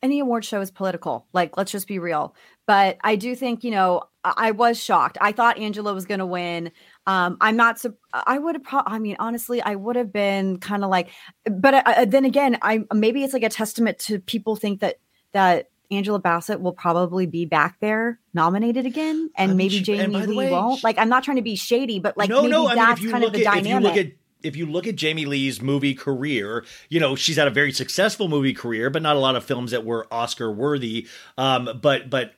any 0.02 0.20
award 0.20 0.44
show 0.44 0.60
is 0.60 0.70
political. 0.70 1.26
Like 1.32 1.56
let's 1.56 1.72
just 1.72 1.86
be 1.88 1.98
real. 1.98 2.34
But 2.66 2.98
I 3.02 3.16
do 3.16 3.34
think 3.34 3.64
you 3.64 3.70
know 3.70 4.02
I, 4.24 4.34
I 4.36 4.50
was 4.50 4.82
shocked. 4.82 5.18
I 5.20 5.32
thought 5.32 5.58
Angela 5.58 5.94
was 5.94 6.04
going 6.06 6.20
to 6.20 6.26
win. 6.26 6.72
Um, 7.06 7.36
I'm 7.40 7.56
not. 7.56 7.78
sup- 7.78 7.94
I 8.12 8.38
would 8.38 8.56
have. 8.56 8.64
Pro- 8.64 8.82
I 8.86 8.98
mean, 8.98 9.16
honestly, 9.18 9.62
I 9.62 9.74
would 9.74 9.96
have 9.96 10.12
been 10.12 10.58
kind 10.58 10.84
of 10.84 10.90
like. 10.90 11.08
But 11.50 11.74
uh, 11.74 11.82
uh, 11.86 12.04
then 12.04 12.24
again, 12.24 12.58
I 12.62 12.84
maybe 12.94 13.22
it's 13.24 13.32
like 13.32 13.42
a 13.44 13.48
testament 13.48 13.98
to 14.00 14.18
people 14.18 14.56
think 14.56 14.80
that 14.80 14.96
that. 15.32 15.70
Angela 15.88 16.18
Bassett 16.18 16.60
will 16.60 16.72
probably 16.72 17.26
be 17.26 17.44
back 17.44 17.76
there 17.80 18.18
nominated 18.34 18.86
again, 18.86 19.30
and 19.36 19.52
I 19.52 19.54
mean, 19.54 19.56
maybe 19.56 19.76
she- 19.76 19.82
Jamie 19.84 20.16
and 20.16 20.26
Lee 20.26 20.36
way, 20.36 20.50
won't. 20.50 20.80
she- 20.80 20.84
Like, 20.84 20.98
I'm 20.98 21.08
not 21.08 21.22
trying 21.22 21.36
to 21.36 21.44
be 21.44 21.54
shady, 21.54 22.00
but 22.00 22.16
like 22.16 22.28
no, 22.28 22.42
maybe 22.42 22.50
no. 22.50 22.66
I 22.66 22.70
mean, 22.70 22.76
that's 22.84 22.98
if 22.98 23.04
you 23.04 23.10
kind 23.12 23.22
look 23.22 23.34
of 23.34 23.38
the 23.38 23.46
at 23.46 23.54
dynamic. 23.62 24.18
You 24.54 24.66
look 24.66 24.86
at 24.86 24.86
if 24.86 24.86
you 24.86 24.86
look 24.86 24.86
at 24.86 24.96
Jamie 24.96 25.26
Lee's 25.26 25.60
movie 25.60 25.94
career, 25.94 26.64
you 26.88 27.00
know 27.00 27.16
she's 27.16 27.36
had 27.36 27.48
a 27.48 27.50
very 27.50 27.72
successful 27.72 28.28
movie 28.28 28.54
career, 28.54 28.90
but 28.90 29.02
not 29.02 29.16
a 29.16 29.18
lot 29.18 29.34
of 29.34 29.44
films 29.44 29.70
that 29.72 29.84
were 29.84 30.06
Oscar 30.12 30.52
worthy. 30.52 31.08
Um, 31.36 31.80
but 31.82 32.08
but 32.08 32.34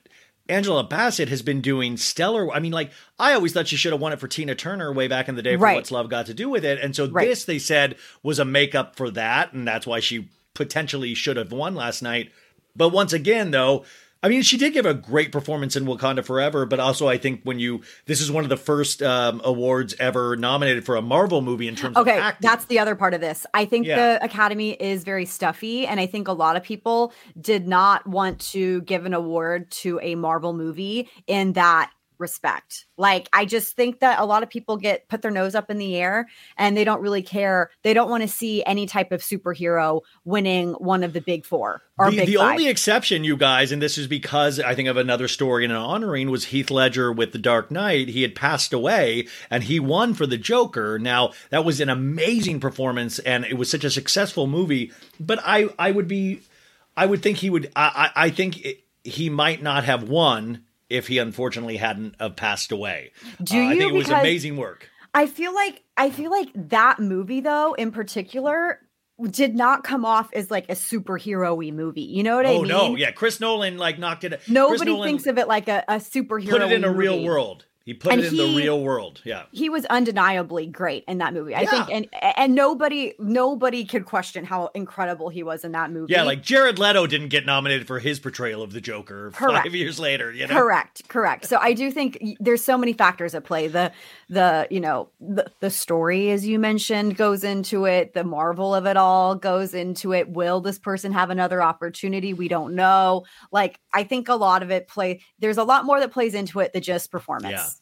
Angela 0.47 0.83
Bassett 0.83 1.29
has 1.29 1.41
been 1.41 1.61
doing 1.61 1.95
stellar. 1.95 2.51
I 2.51 2.59
mean, 2.59 2.71
like 2.71 2.91
I 3.19 3.33
always 3.33 3.53
thought 3.53 3.67
she 3.67 3.75
should 3.75 3.91
have 3.91 4.01
won 4.01 4.13
it 4.13 4.19
for 4.19 4.27
Tina 4.27 4.55
Turner 4.55 4.91
way 4.91 5.07
back 5.07 5.29
in 5.29 5.35
the 5.35 5.43
day 5.43 5.55
for 5.55 5.63
Right. 5.63 5.75
What's 5.75 5.91
Love 5.91 6.09
Got 6.09 6.25
to 6.25 6.33
Do 6.33 6.49
with 6.49 6.65
It, 6.65 6.79
and 6.81 6.95
so 6.95 7.07
Right. 7.07 7.27
this 7.27 7.45
they 7.45 7.59
said 7.59 7.95
was 8.23 8.39
a 8.39 8.45
makeup 8.45 8.95
for 8.95 9.11
that, 9.11 9.53
and 9.53 9.67
that's 9.67 9.85
why 9.85 9.99
she 9.99 10.29
potentially 10.55 11.13
should 11.13 11.37
have 11.37 11.51
won 11.51 11.75
last 11.75 12.01
night. 12.01 12.31
But 12.75 12.89
once 12.89 13.13
again, 13.13 13.51
though. 13.51 13.85
I 14.21 14.27
mean, 14.27 14.41
she 14.41 14.57
did 14.57 14.73
give 14.73 14.85
a 14.85 14.93
great 14.93 15.31
performance 15.31 15.77
in 15.77 15.85
Wakanda 15.85 16.25
Forever, 16.25 16.65
but 16.65 16.79
also 16.79 17.07
I 17.07 17.17
think 17.17 17.41
when 17.43 17.57
you 17.57 17.81
this 18.05 18.19
is 18.19 18.29
one 18.29 18.43
of 18.43 18.49
the 18.49 18.57
first 18.57 19.01
um, 19.01 19.39
awards 19.45 19.95
ever 19.97 20.35
nominated 20.35 20.85
for 20.85 20.97
a 20.97 21.01
Marvel 21.01 21.41
movie 21.41 21.69
in 21.69 21.75
terms 21.75 21.95
Okay, 21.95 22.17
of 22.17 22.23
acting. 22.23 22.47
that's 22.49 22.65
the 22.65 22.79
other 22.79 22.95
part 22.95 23.13
of 23.13 23.21
this. 23.21 23.45
I 23.53 23.63
think 23.63 23.85
Yeah. 23.87 24.17
the 24.17 24.25
Academy 24.25 24.71
is 24.71 25.05
very 25.05 25.25
stuffy, 25.25 25.87
and 25.87 25.99
I 26.01 26.05
think 26.05 26.27
a 26.27 26.33
lot 26.33 26.57
of 26.57 26.63
people 26.63 27.13
did 27.39 27.65
not 27.67 28.05
want 28.05 28.39
to 28.51 28.81
give 28.81 29.05
an 29.05 29.13
award 29.13 29.71
to 29.71 29.99
a 30.03 30.15
Marvel 30.15 30.51
movie 30.53 31.09
in 31.25 31.53
that 31.53 31.91
respect. 32.19 32.85
Like, 32.97 33.29
I 33.33 33.45
just 33.45 33.75
think 33.75 33.99
that 33.99 34.19
a 34.19 34.25
lot 34.25 34.43
of 34.43 34.49
people 34.49 34.77
get 34.77 35.07
put 35.07 35.21
their 35.21 35.31
nose 35.31 35.55
up 35.55 35.69
in 35.69 35.77
the 35.77 35.95
air 35.95 36.27
and 36.57 36.75
they 36.75 36.83
don't 36.83 37.01
really 37.01 37.21
care. 37.21 37.69
They 37.83 37.93
don't 37.93 38.09
want 38.09 38.23
to 38.23 38.27
see 38.27 38.63
any 38.65 38.85
type 38.85 39.11
of 39.11 39.21
superhero 39.21 40.01
winning 40.25 40.73
one 40.73 41.03
of 41.03 41.13
the 41.13 41.21
big 41.21 41.45
four 41.45 41.81
or 41.97 42.11
the, 42.11 42.17
big 42.17 42.27
the 42.27 42.37
only 42.37 42.67
exception, 42.67 43.23
you 43.23 43.37
guys, 43.37 43.71
and 43.71 43.81
this 43.81 43.97
is 43.97 44.07
because 44.07 44.59
I 44.59 44.75
think 44.75 44.89
of 44.89 44.97
another 44.97 45.27
story 45.27 45.65
in 45.65 45.71
an 45.71 45.77
honoring 45.77 46.29
was 46.29 46.45
Heath 46.45 46.71
Ledger 46.71 47.11
with 47.11 47.31
The 47.31 47.39
Dark 47.39 47.71
Knight. 47.71 48.09
He 48.09 48.21
had 48.21 48.35
passed 48.35 48.73
away 48.73 49.27
and 49.49 49.63
he 49.63 49.79
won 49.79 50.13
for 50.13 50.25
the 50.25 50.37
Joker. 50.37 50.99
Now 50.99 51.31
that 51.49 51.65
was 51.65 51.79
an 51.81 51.89
amazing 51.89 52.59
performance 52.59 53.19
and 53.19 53.45
it 53.45 53.55
was 53.55 53.69
such 53.69 53.83
a 53.83 53.89
successful 53.89 54.47
movie. 54.47 54.91
But 55.19 55.39
I, 55.43 55.69
I 55.77 55.91
would 55.91 56.07
be, 56.07 56.41
I 56.95 57.05
would 57.05 57.21
think 57.21 57.37
he 57.37 57.49
would. 57.49 57.71
I, 57.75 58.11
I 58.15 58.25
I 58.25 58.29
think 58.29 58.65
it, 58.65 58.83
he 59.03 59.29
might 59.29 59.63
not 59.63 59.85
have 59.85 60.09
won 60.09 60.65
if 60.89 61.07
he 61.07 61.17
unfortunately 61.17 61.77
hadn't 61.77 62.15
have 62.19 62.35
passed 62.35 62.71
away. 62.71 63.11
Do 63.41 63.59
Uh, 63.59 63.67
I 63.69 63.77
think 63.77 63.91
it 63.91 63.95
was 63.95 64.09
amazing 64.09 64.57
work. 64.57 64.89
I 65.13 65.27
feel 65.27 65.53
like 65.53 65.83
I 65.97 66.09
feel 66.09 66.31
like 66.31 66.49
that 66.69 66.99
movie 66.99 67.41
though 67.41 67.73
in 67.73 67.91
particular 67.91 68.79
did 69.29 69.55
not 69.55 69.83
come 69.83 70.05
off 70.05 70.31
as 70.33 70.49
like 70.49 70.69
a 70.69 70.75
superhero-y 70.75 71.71
movie. 71.71 72.01
You 72.01 72.23
know 72.23 72.37
what 72.37 72.45
I 72.45 72.49
mean? 72.49 72.71
Oh 72.71 72.89
no, 72.89 72.95
yeah, 72.95 73.11
Chris 73.11 73.39
Nolan 73.39 73.77
like 73.77 73.99
knocked 73.99 74.23
it. 74.23 74.39
Nobody 74.47 74.91
Nolan 74.91 75.09
thinks 75.09 75.27
of 75.27 75.37
it 75.37 75.47
like 75.47 75.67
a, 75.67 75.83
a 75.87 75.95
superhero. 75.95 76.49
put 76.49 76.61
it 76.61 76.71
in 76.71 76.83
a 76.83 76.91
real 76.91 77.21
world. 77.23 77.65
He 77.89 77.95
put 77.95 78.11
And 78.13 78.21
it 78.21 78.27
in 78.31 78.37
the 78.37 78.55
real 78.55 78.83
world. 78.83 79.19
Yeah. 79.23 79.45
He 79.51 79.67
was 79.67 79.83
undeniably 79.85 80.67
great 80.67 81.03
in 81.07 81.17
that 81.17 81.33
movie. 81.33 81.55
I 81.55 81.61
Yeah. 81.61 81.85
think, 81.85 81.89
and 82.13 82.35
and 82.37 82.53
nobody 82.53 83.15
nobody 83.17 83.83
could 83.83 84.05
question 84.05 84.45
how 84.45 84.69
incredible 84.75 85.29
he 85.29 85.41
was 85.41 85.65
in 85.65 85.71
that 85.71 85.89
movie. 85.89 86.13
Yeah, 86.13 86.21
like 86.21 86.43
Jared 86.43 86.77
Leto 86.77 87.07
didn't 87.07 87.29
get 87.29 87.47
nominated 87.47 87.87
for 87.87 87.97
his 87.97 88.19
portrayal 88.19 88.61
of 88.61 88.73
the 88.73 88.79
Joker 88.79 89.31
Correct. 89.33 89.63
five 89.63 89.73
years 89.73 89.99
later. 89.99 90.31
You 90.31 90.45
know, 90.45 90.53
Correct, 90.53 91.09
correct. 91.09 91.45
So 91.47 91.57
I 91.57 91.73
do 91.73 91.89
think 91.89 92.23
there's 92.39 92.63
so 92.63 92.77
many 92.77 92.93
factors 92.93 93.33
at 93.33 93.43
play. 93.43 93.67
The 93.67 93.91
the 94.29 94.67
you 94.69 94.79
know 94.79 95.09
the, 95.19 95.51
the 95.59 95.69
story, 95.69 96.31
as 96.31 96.45
you 96.45 96.59
mentioned, 96.59 97.17
goes 97.17 97.43
into 97.43 97.85
it. 97.85 98.13
The 98.13 98.23
marvel 98.23 98.75
of 98.75 98.85
it 98.85 98.95
all 98.95 99.35
goes 99.35 99.73
into 99.73 100.13
it. 100.13 100.29
Will 100.29 100.61
this 100.61 100.77
person 100.79 101.11
have 101.11 101.31
another 101.31 101.61
opportunity? 101.61 102.33
We 102.33 102.47
don't 102.47 102.75
know. 102.75 103.25
Like 103.51 103.79
I 103.93 104.03
think 104.03 104.29
a 104.29 104.35
lot 104.35 104.61
of 104.63 104.71
it 104.71 104.87
play. 104.87 105.21
There's 105.39 105.57
a 105.57 105.63
lot 105.63 105.85
more 105.85 105.99
that 105.99 106.11
plays 106.11 106.35
into 106.35 106.59
it 106.59 106.73
than 106.73 106.83
just 106.83 107.11
performance. 107.11 107.81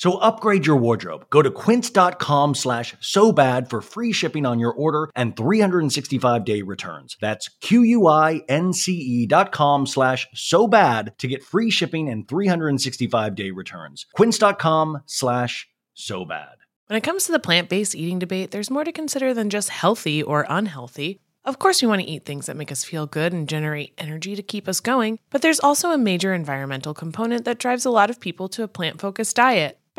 So 0.00 0.16
upgrade 0.16 0.66
your 0.66 0.76
wardrobe. 0.76 1.26
Go 1.28 1.42
to 1.42 1.50
quince.com 1.50 2.54
slash 2.54 2.96
so 3.00 3.32
bad 3.32 3.68
for 3.68 3.82
free 3.82 4.12
shipping 4.12 4.46
on 4.46 4.58
your 4.58 4.72
order 4.72 5.10
and 5.14 5.36
365 5.36 6.42
day 6.42 6.62
returns. 6.62 7.18
That's 7.20 7.50
Q-U-I-N-C-E 7.60 9.26
dot 9.26 9.52
com 9.52 9.86
slash 9.86 10.26
so 10.32 10.66
bad 10.66 11.12
to 11.18 11.28
get 11.28 11.44
free 11.44 11.68
shipping 11.70 12.08
and 12.08 12.26
365 12.26 13.34
day 13.34 13.50
returns. 13.50 14.06
Quince.com 14.14 15.02
slash 15.04 15.68
so 15.92 16.24
bad. 16.24 16.56
When 16.86 16.96
it 16.96 17.02
comes 17.02 17.26
to 17.26 17.32
the 17.32 17.38
plant 17.38 17.68
based 17.68 17.94
eating 17.94 18.18
debate, 18.18 18.52
there's 18.52 18.70
more 18.70 18.84
to 18.84 18.92
consider 18.92 19.34
than 19.34 19.50
just 19.50 19.68
healthy 19.68 20.22
or 20.22 20.46
unhealthy. 20.48 21.20
Of 21.44 21.58
course, 21.58 21.82
we 21.82 21.88
want 21.88 22.00
to 22.00 22.08
eat 22.08 22.24
things 22.24 22.46
that 22.46 22.56
make 22.56 22.72
us 22.72 22.84
feel 22.84 23.06
good 23.06 23.34
and 23.34 23.48
generate 23.48 23.92
energy 23.98 24.34
to 24.34 24.42
keep 24.42 24.66
us 24.66 24.80
going, 24.80 25.18
but 25.30 25.42
there's 25.42 25.60
also 25.60 25.90
a 25.90 25.98
major 25.98 26.32
environmental 26.32 26.94
component 26.94 27.44
that 27.44 27.58
drives 27.58 27.84
a 27.84 27.90
lot 27.90 28.08
of 28.08 28.20
people 28.20 28.48
to 28.50 28.62
a 28.62 28.68
plant 28.68 29.00
focused 29.00 29.36
diet. 29.36 29.79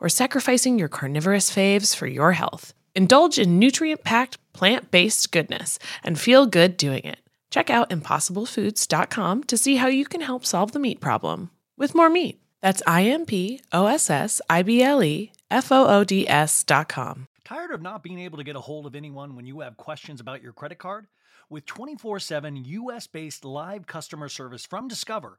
or 0.00 0.08
sacrificing 0.08 0.78
your 0.78 0.88
carnivorous 0.88 1.50
faves 1.50 1.94
for 1.94 2.06
your 2.06 2.32
health. 2.32 2.74
Indulge 2.94 3.38
in 3.38 3.58
nutrient 3.58 4.04
packed, 4.04 4.38
plant 4.52 4.90
based 4.90 5.30
goodness 5.32 5.78
and 6.02 6.18
feel 6.18 6.46
good 6.46 6.76
doing 6.76 7.04
it. 7.04 7.18
Check 7.50 7.70
out 7.70 7.90
impossiblefoods.com 7.90 9.44
to 9.44 9.56
see 9.56 9.76
how 9.76 9.86
you 9.86 10.04
can 10.04 10.20
help 10.20 10.44
solve 10.44 10.72
the 10.72 10.78
meat 10.78 11.00
problem 11.00 11.50
with 11.76 11.94
more 11.94 12.10
meat. 12.10 12.40
That's 12.60 12.82
I 12.86 13.04
M 13.04 13.26
P 13.26 13.60
O 13.72 13.86
S 13.86 14.10
S 14.10 14.40
I 14.50 14.62
B 14.62 14.82
L 14.82 15.02
E 15.02 15.32
F 15.50 15.70
O 15.70 15.86
O 15.86 16.04
D 16.04 16.28
S.com. 16.28 17.28
Tired 17.44 17.70
of 17.70 17.80
not 17.80 18.02
being 18.02 18.18
able 18.18 18.38
to 18.38 18.44
get 18.44 18.56
a 18.56 18.60
hold 18.60 18.86
of 18.86 18.96
anyone 18.96 19.36
when 19.36 19.46
you 19.46 19.60
have 19.60 19.76
questions 19.76 20.20
about 20.20 20.42
your 20.42 20.52
credit 20.52 20.78
card? 20.78 21.06
With 21.48 21.64
24 21.64 22.18
7 22.18 22.56
US 22.64 23.06
based 23.06 23.44
live 23.44 23.86
customer 23.86 24.28
service 24.28 24.66
from 24.66 24.88
Discover, 24.88 25.38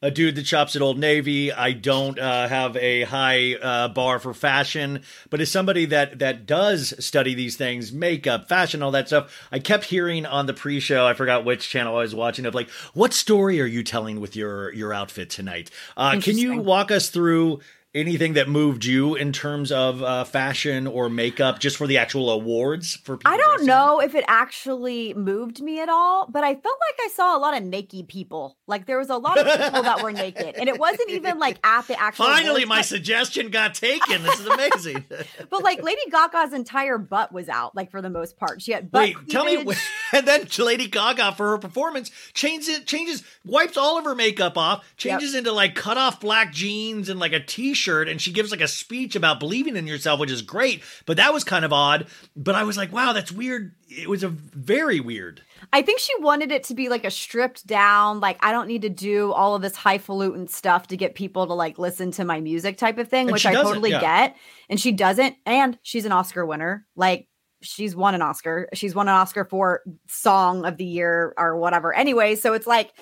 a 0.00 0.10
dude 0.10 0.36
that 0.36 0.46
shops 0.46 0.76
at 0.76 0.82
Old 0.82 0.98
Navy. 0.98 1.52
I 1.52 1.72
don't 1.72 2.18
uh, 2.18 2.48
have 2.48 2.76
a 2.76 3.02
high 3.02 3.54
uh, 3.54 3.88
bar 3.88 4.18
for 4.18 4.32
fashion, 4.32 5.02
but 5.30 5.40
as 5.40 5.50
somebody 5.50 5.86
that 5.86 6.20
that 6.20 6.46
does 6.46 6.94
study 7.04 7.34
these 7.34 7.56
things, 7.56 7.92
makeup, 7.92 8.48
fashion, 8.48 8.82
all 8.82 8.92
that 8.92 9.08
stuff, 9.08 9.48
I 9.50 9.58
kept 9.58 9.84
hearing 9.84 10.26
on 10.26 10.46
the 10.46 10.54
pre-show. 10.54 11.06
I 11.06 11.14
forgot 11.14 11.44
which 11.44 11.68
channel 11.68 11.96
I 11.96 12.00
was 12.00 12.14
watching. 12.14 12.46
Of 12.46 12.54
like, 12.54 12.70
what 12.94 13.12
story 13.12 13.60
are 13.60 13.66
you 13.66 13.82
telling 13.82 14.20
with 14.20 14.36
your 14.36 14.72
your 14.72 14.92
outfit 14.92 15.30
tonight? 15.30 15.70
Uh, 15.96 16.20
can 16.20 16.38
you 16.38 16.58
walk 16.58 16.90
us 16.90 17.10
through? 17.10 17.60
Anything 17.98 18.34
that 18.34 18.48
moved 18.48 18.84
you 18.84 19.14
in 19.14 19.32
terms 19.32 19.72
of 19.72 20.02
uh, 20.02 20.24
fashion 20.24 20.86
or 20.86 21.08
makeup 21.08 21.58
just 21.58 21.76
for 21.76 21.86
the 21.86 21.98
actual 21.98 22.30
awards 22.30 22.96
for 22.96 23.16
people 23.16 23.32
I 23.32 23.36
don't 23.36 23.66
know 23.66 24.00
if 24.00 24.14
it 24.14 24.24
actually 24.28 25.14
moved 25.14 25.60
me 25.60 25.80
at 25.80 25.88
all, 25.88 26.26
but 26.28 26.44
I 26.44 26.54
felt 26.54 26.64
like 26.64 27.00
I 27.00 27.08
saw 27.08 27.36
a 27.36 27.40
lot 27.40 27.56
of 27.56 27.62
naked 27.62 28.08
people. 28.08 28.56
Like 28.66 28.86
there 28.86 28.98
was 28.98 29.10
a 29.10 29.16
lot 29.16 29.38
of 29.38 29.46
people 29.46 29.82
that 29.82 30.02
were 30.02 30.12
naked, 30.12 30.56
and 30.56 30.68
it 30.68 30.78
wasn't 30.78 31.10
even 31.10 31.38
like 31.38 31.58
at 31.64 31.86
the 31.86 32.00
actual. 32.00 32.26
Finally, 32.26 32.62
awards, 32.62 32.68
my 32.68 32.78
but- 32.78 32.86
suggestion 32.86 33.50
got 33.50 33.74
taken. 33.74 34.22
This 34.22 34.40
is 34.40 34.46
amazing. 34.46 35.04
but 35.50 35.62
like 35.62 35.82
Lady 35.82 36.02
Gaga's 36.10 36.52
entire 36.52 36.98
butt 36.98 37.32
was 37.32 37.48
out, 37.48 37.74
like 37.74 37.90
for 37.90 38.02
the 38.02 38.10
most 38.10 38.36
part. 38.36 38.62
She 38.62 38.72
had 38.72 38.90
butt. 38.90 39.02
Wait, 39.02 39.28
tell 39.28 39.44
me. 39.44 39.64
And 40.10 40.26
then 40.26 40.46
Lady 40.58 40.88
Gaga 40.88 41.32
for 41.32 41.50
her 41.50 41.58
performance 41.58 42.10
changes 42.32 42.80
changes 42.84 43.22
wipes 43.44 43.76
all 43.76 43.98
of 43.98 44.04
her 44.04 44.14
makeup 44.14 44.56
off, 44.56 44.82
changes 44.96 45.34
into 45.34 45.52
like 45.52 45.74
cut 45.74 45.98
off 45.98 46.18
black 46.18 46.50
jeans 46.50 47.10
and 47.10 47.20
like 47.20 47.34
a 47.34 47.40
t-shirt, 47.40 47.87
and 47.88 48.20
she 48.20 48.32
gives 48.32 48.50
like 48.50 48.60
a 48.60 48.68
speech 48.68 49.16
about 49.16 49.40
believing 49.40 49.76
in 49.76 49.86
yourself, 49.86 50.20
which 50.20 50.30
is 50.30 50.42
great. 50.42 50.82
But 51.06 51.16
that 51.16 51.32
was 51.32 51.44
kind 51.44 51.64
of 51.64 51.72
odd. 51.72 52.06
But 52.36 52.54
I 52.54 52.64
was 52.64 52.76
like, 52.76 52.92
wow, 52.92 53.12
that's 53.12 53.32
weird. 53.32 53.74
It 53.88 54.08
was 54.08 54.22
a 54.22 54.28
very 54.28 55.00
weird. 55.00 55.42
I 55.72 55.82
think 55.82 55.98
she 55.98 56.12
wanted 56.20 56.52
it 56.52 56.64
to 56.64 56.74
be 56.74 56.88
like 56.88 57.04
a 57.04 57.10
stripped 57.10 57.66
down, 57.66 58.20
like 58.20 58.38
I 58.40 58.52
don't 58.52 58.68
need 58.68 58.82
to 58.82 58.88
do 58.88 59.32
all 59.32 59.54
of 59.54 59.62
this 59.62 59.76
highfalutin 59.76 60.48
stuff 60.48 60.88
to 60.88 60.96
get 60.96 61.14
people 61.14 61.46
to 61.46 61.54
like 61.54 61.78
listen 61.78 62.10
to 62.12 62.24
my 62.24 62.40
music 62.40 62.76
type 62.76 62.98
of 62.98 63.08
thing, 63.08 63.26
And 63.26 63.32
which 63.32 63.46
I 63.46 63.54
totally 63.54 63.90
yeah. 63.90 64.00
get. 64.00 64.36
And 64.68 64.78
she 64.78 64.92
doesn't. 64.92 65.36
And 65.46 65.78
she's 65.82 66.04
an 66.04 66.12
Oscar 66.12 66.46
winner. 66.46 66.86
Like 66.94 67.28
she's 67.62 67.96
won 67.96 68.14
an 68.14 68.22
Oscar. 68.22 68.68
She's 68.74 68.94
won 68.94 69.08
an 69.08 69.14
Oscar 69.14 69.44
for 69.44 69.82
song 70.06 70.64
of 70.64 70.76
the 70.76 70.84
year 70.84 71.34
or 71.36 71.56
whatever. 71.56 71.94
Anyway, 71.94 72.36
so 72.36 72.52
it's 72.54 72.66
like 72.66 72.92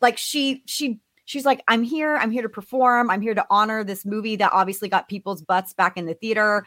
like 0.00 0.18
she 0.18 0.62
she 0.66 1.00
she's 1.30 1.46
like 1.46 1.62
i'm 1.68 1.82
here. 1.84 2.16
I'm 2.16 2.32
here 2.32 2.42
to 2.42 2.48
perform. 2.48 3.08
I'm 3.10 3.20
here 3.20 3.34
to 3.34 3.46
honor 3.50 3.84
this 3.84 4.04
movie 4.04 4.36
that 4.36 4.50
obviously 4.52 4.88
got 4.88 5.08
people's 5.08 5.42
butts 5.42 5.72
back 5.72 5.96
in 5.96 6.06
the 6.06 6.14
theater. 6.14 6.66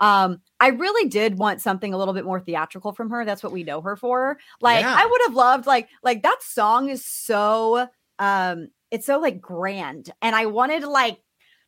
Um 0.00 0.40
i 0.60 0.68
really 0.68 1.08
did 1.08 1.38
want 1.38 1.62
something 1.62 1.94
a 1.94 1.98
little 1.98 2.14
bit 2.14 2.24
more 2.24 2.40
theatrical 2.40 2.92
from 2.92 3.08
her. 3.10 3.24
That's 3.24 3.42
what 3.42 3.52
we 3.52 3.64
know 3.64 3.80
her 3.80 3.96
for. 3.96 4.38
Like 4.60 4.82
Yeah. 4.82 4.94
i 4.98 5.06
would 5.06 5.20
have 5.26 5.34
loved 5.34 5.66
like 5.66 5.88
like 6.02 6.22
that 6.22 6.42
song 6.42 6.90
is 6.90 7.04
so 7.04 7.88
um 8.18 8.68
it's 8.90 9.06
so 9.06 9.18
like 9.18 9.40
grand. 9.40 10.10
And 10.20 10.36
i 10.36 10.44
wanted 10.46 10.80
to 10.82 10.90
like 10.90 11.18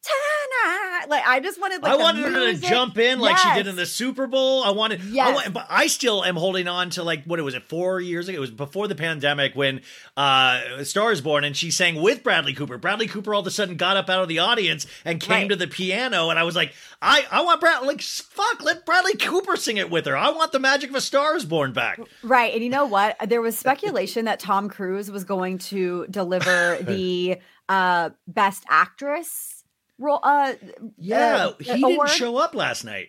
"Ta-na," 0.04 1.06
like 1.08 1.22
i 1.26 1.40
just 1.40 1.60
wanted 1.60 1.82
like 1.82 1.92
I 1.92 1.96
wanted 1.96 2.24
her 2.24 2.52
to 2.52 2.58
jump 2.58 2.98
in 2.98 3.18
like 3.18 3.36
she 3.38 3.52
did 3.54 3.66
in 3.66 3.76
the 3.76 3.86
Super 3.86 4.26
Bowl. 4.26 4.62
I 4.64 4.70
wanted, 4.70 5.00
I 5.00 5.04
Yes. 5.10 5.34
want, 5.34 5.52
but 5.54 5.66
I 5.70 5.86
still 5.86 6.24
am 6.24 6.36
holding 6.36 6.68
on 6.68 6.90
to 6.90 7.02
like 7.02 7.24
what 7.24 7.38
it 7.38 7.42
was 7.42 7.54
it 7.54 7.62
four 7.64 8.00
years 8.00 8.28
ago? 8.28 8.36
It 8.36 8.40
was 8.40 8.50
before 8.50 8.88
the 8.88 8.94
pandemic 8.94 9.54
when 9.54 9.80
uh, 10.16 10.82
Star 10.84 11.12
is 11.12 11.20
Born, 11.20 11.44
and 11.44 11.56
she 11.56 11.70
sang 11.70 12.00
with 12.00 12.22
Bradley 12.22 12.54
Cooper. 12.54 12.78
Bradley 12.78 13.06
Cooper 13.06 13.34
all 13.34 13.40
of 13.40 13.46
a 13.46 13.50
sudden 13.50 13.76
got 13.76 13.96
up 13.96 14.08
out 14.10 14.22
of 14.22 14.28
the 14.28 14.38
audience 14.38 14.86
and 15.04 15.20
came 15.20 15.34
Right. 15.34 15.48
to 15.50 15.56
the 15.56 15.66
piano, 15.66 16.30
and 16.30 16.38
I 16.38 16.44
was 16.44 16.56
like, 16.56 16.72
I, 17.02 17.24
I 17.30 17.42
want 17.42 17.60
Bradley 17.60 17.88
like 17.88 18.02
fuck, 18.02 18.62
let 18.62 18.86
Bradley 18.86 19.14
Cooper 19.16 19.56
sing 19.56 19.76
it 19.76 19.90
with 19.90 20.06
her. 20.06 20.16
I 20.16 20.30
want 20.30 20.52
the 20.52 20.58
magic 20.60 20.90
of 20.90 20.96
a 20.96 21.00
Star 21.00 21.36
is 21.36 21.44
Born 21.44 21.72
back. 21.72 22.00
Right. 22.22 22.52
And 22.54 22.62
you 22.62 22.70
know 22.70 22.86
what? 22.86 23.16
There 23.28 23.40
was 23.42 23.58
speculation 23.58 24.24
that 24.26 24.40
Tom 24.40 24.68
Cruise 24.68 25.10
was 25.10 25.24
going 25.24 25.58
to 25.58 26.06
deliver 26.10 26.78
the 26.82 27.38
uh 27.68 28.10
best 28.26 28.62
actress 28.68 29.53
role 29.98 30.20
uh 30.22 30.54
Yeah, 30.98 31.46
uh, 31.46 31.52
he 31.58 31.82
didn't 31.82 32.10
show 32.10 32.36
up 32.36 32.54
last 32.54 32.84
night. 32.84 33.08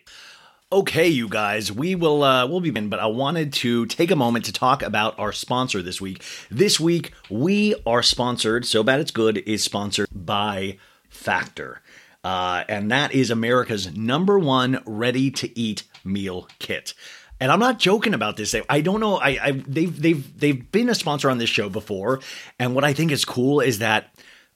Okay, 0.71 1.07
you 1.07 1.29
guys, 1.29 1.71
we 1.71 1.95
will 1.95 2.23
uh 2.23 2.47
we'll 2.47 2.61
be 2.61 2.69
in, 2.75 2.89
but 2.89 2.99
I 2.99 3.05
wanted 3.05 3.53
to 3.53 3.85
take 3.85 4.11
a 4.11 4.15
moment 4.15 4.45
to 4.45 4.53
talk 4.53 4.81
about 4.81 5.17
our 5.19 5.31
sponsor 5.31 5.81
this 5.81 6.01
week. 6.01 6.23
This 6.49 6.79
week 6.79 7.13
we 7.29 7.75
are 7.85 8.03
sponsored, 8.03 8.65
so 8.65 8.83
bad 8.83 8.99
it's 8.99 9.11
good, 9.11 9.37
is 9.37 9.63
sponsored 9.63 10.07
by 10.11 10.77
Factor. 11.09 11.81
Uh, 12.23 12.63
and 12.67 12.89
that 12.89 13.13
is 13.13 13.29
America's 13.29 13.95
number 13.95 14.39
one 14.39 14.81
ready 14.87 15.29
to 15.29 15.57
eat 15.57 15.83
meal 16.03 16.47
kit. 16.57 16.95
And 17.39 17.51
I'm 17.51 17.59
not 17.59 17.77
joking 17.77 18.15
about 18.15 18.35
this. 18.35 18.55
I 18.67 18.81
don't 18.81 18.99
know. 18.99 19.17
I, 19.17 19.37
I 19.41 19.51
they've 19.51 20.01
they've 20.01 20.39
they've 20.39 20.71
been 20.71 20.89
a 20.89 20.95
sponsor 20.95 21.29
on 21.29 21.37
this 21.37 21.49
show 21.49 21.69
before, 21.69 22.21
and 22.57 22.73
what 22.73 22.83
I 22.83 22.93
think 22.93 23.11
is 23.11 23.25
cool 23.25 23.59
is 23.59 23.79
that 23.79 24.15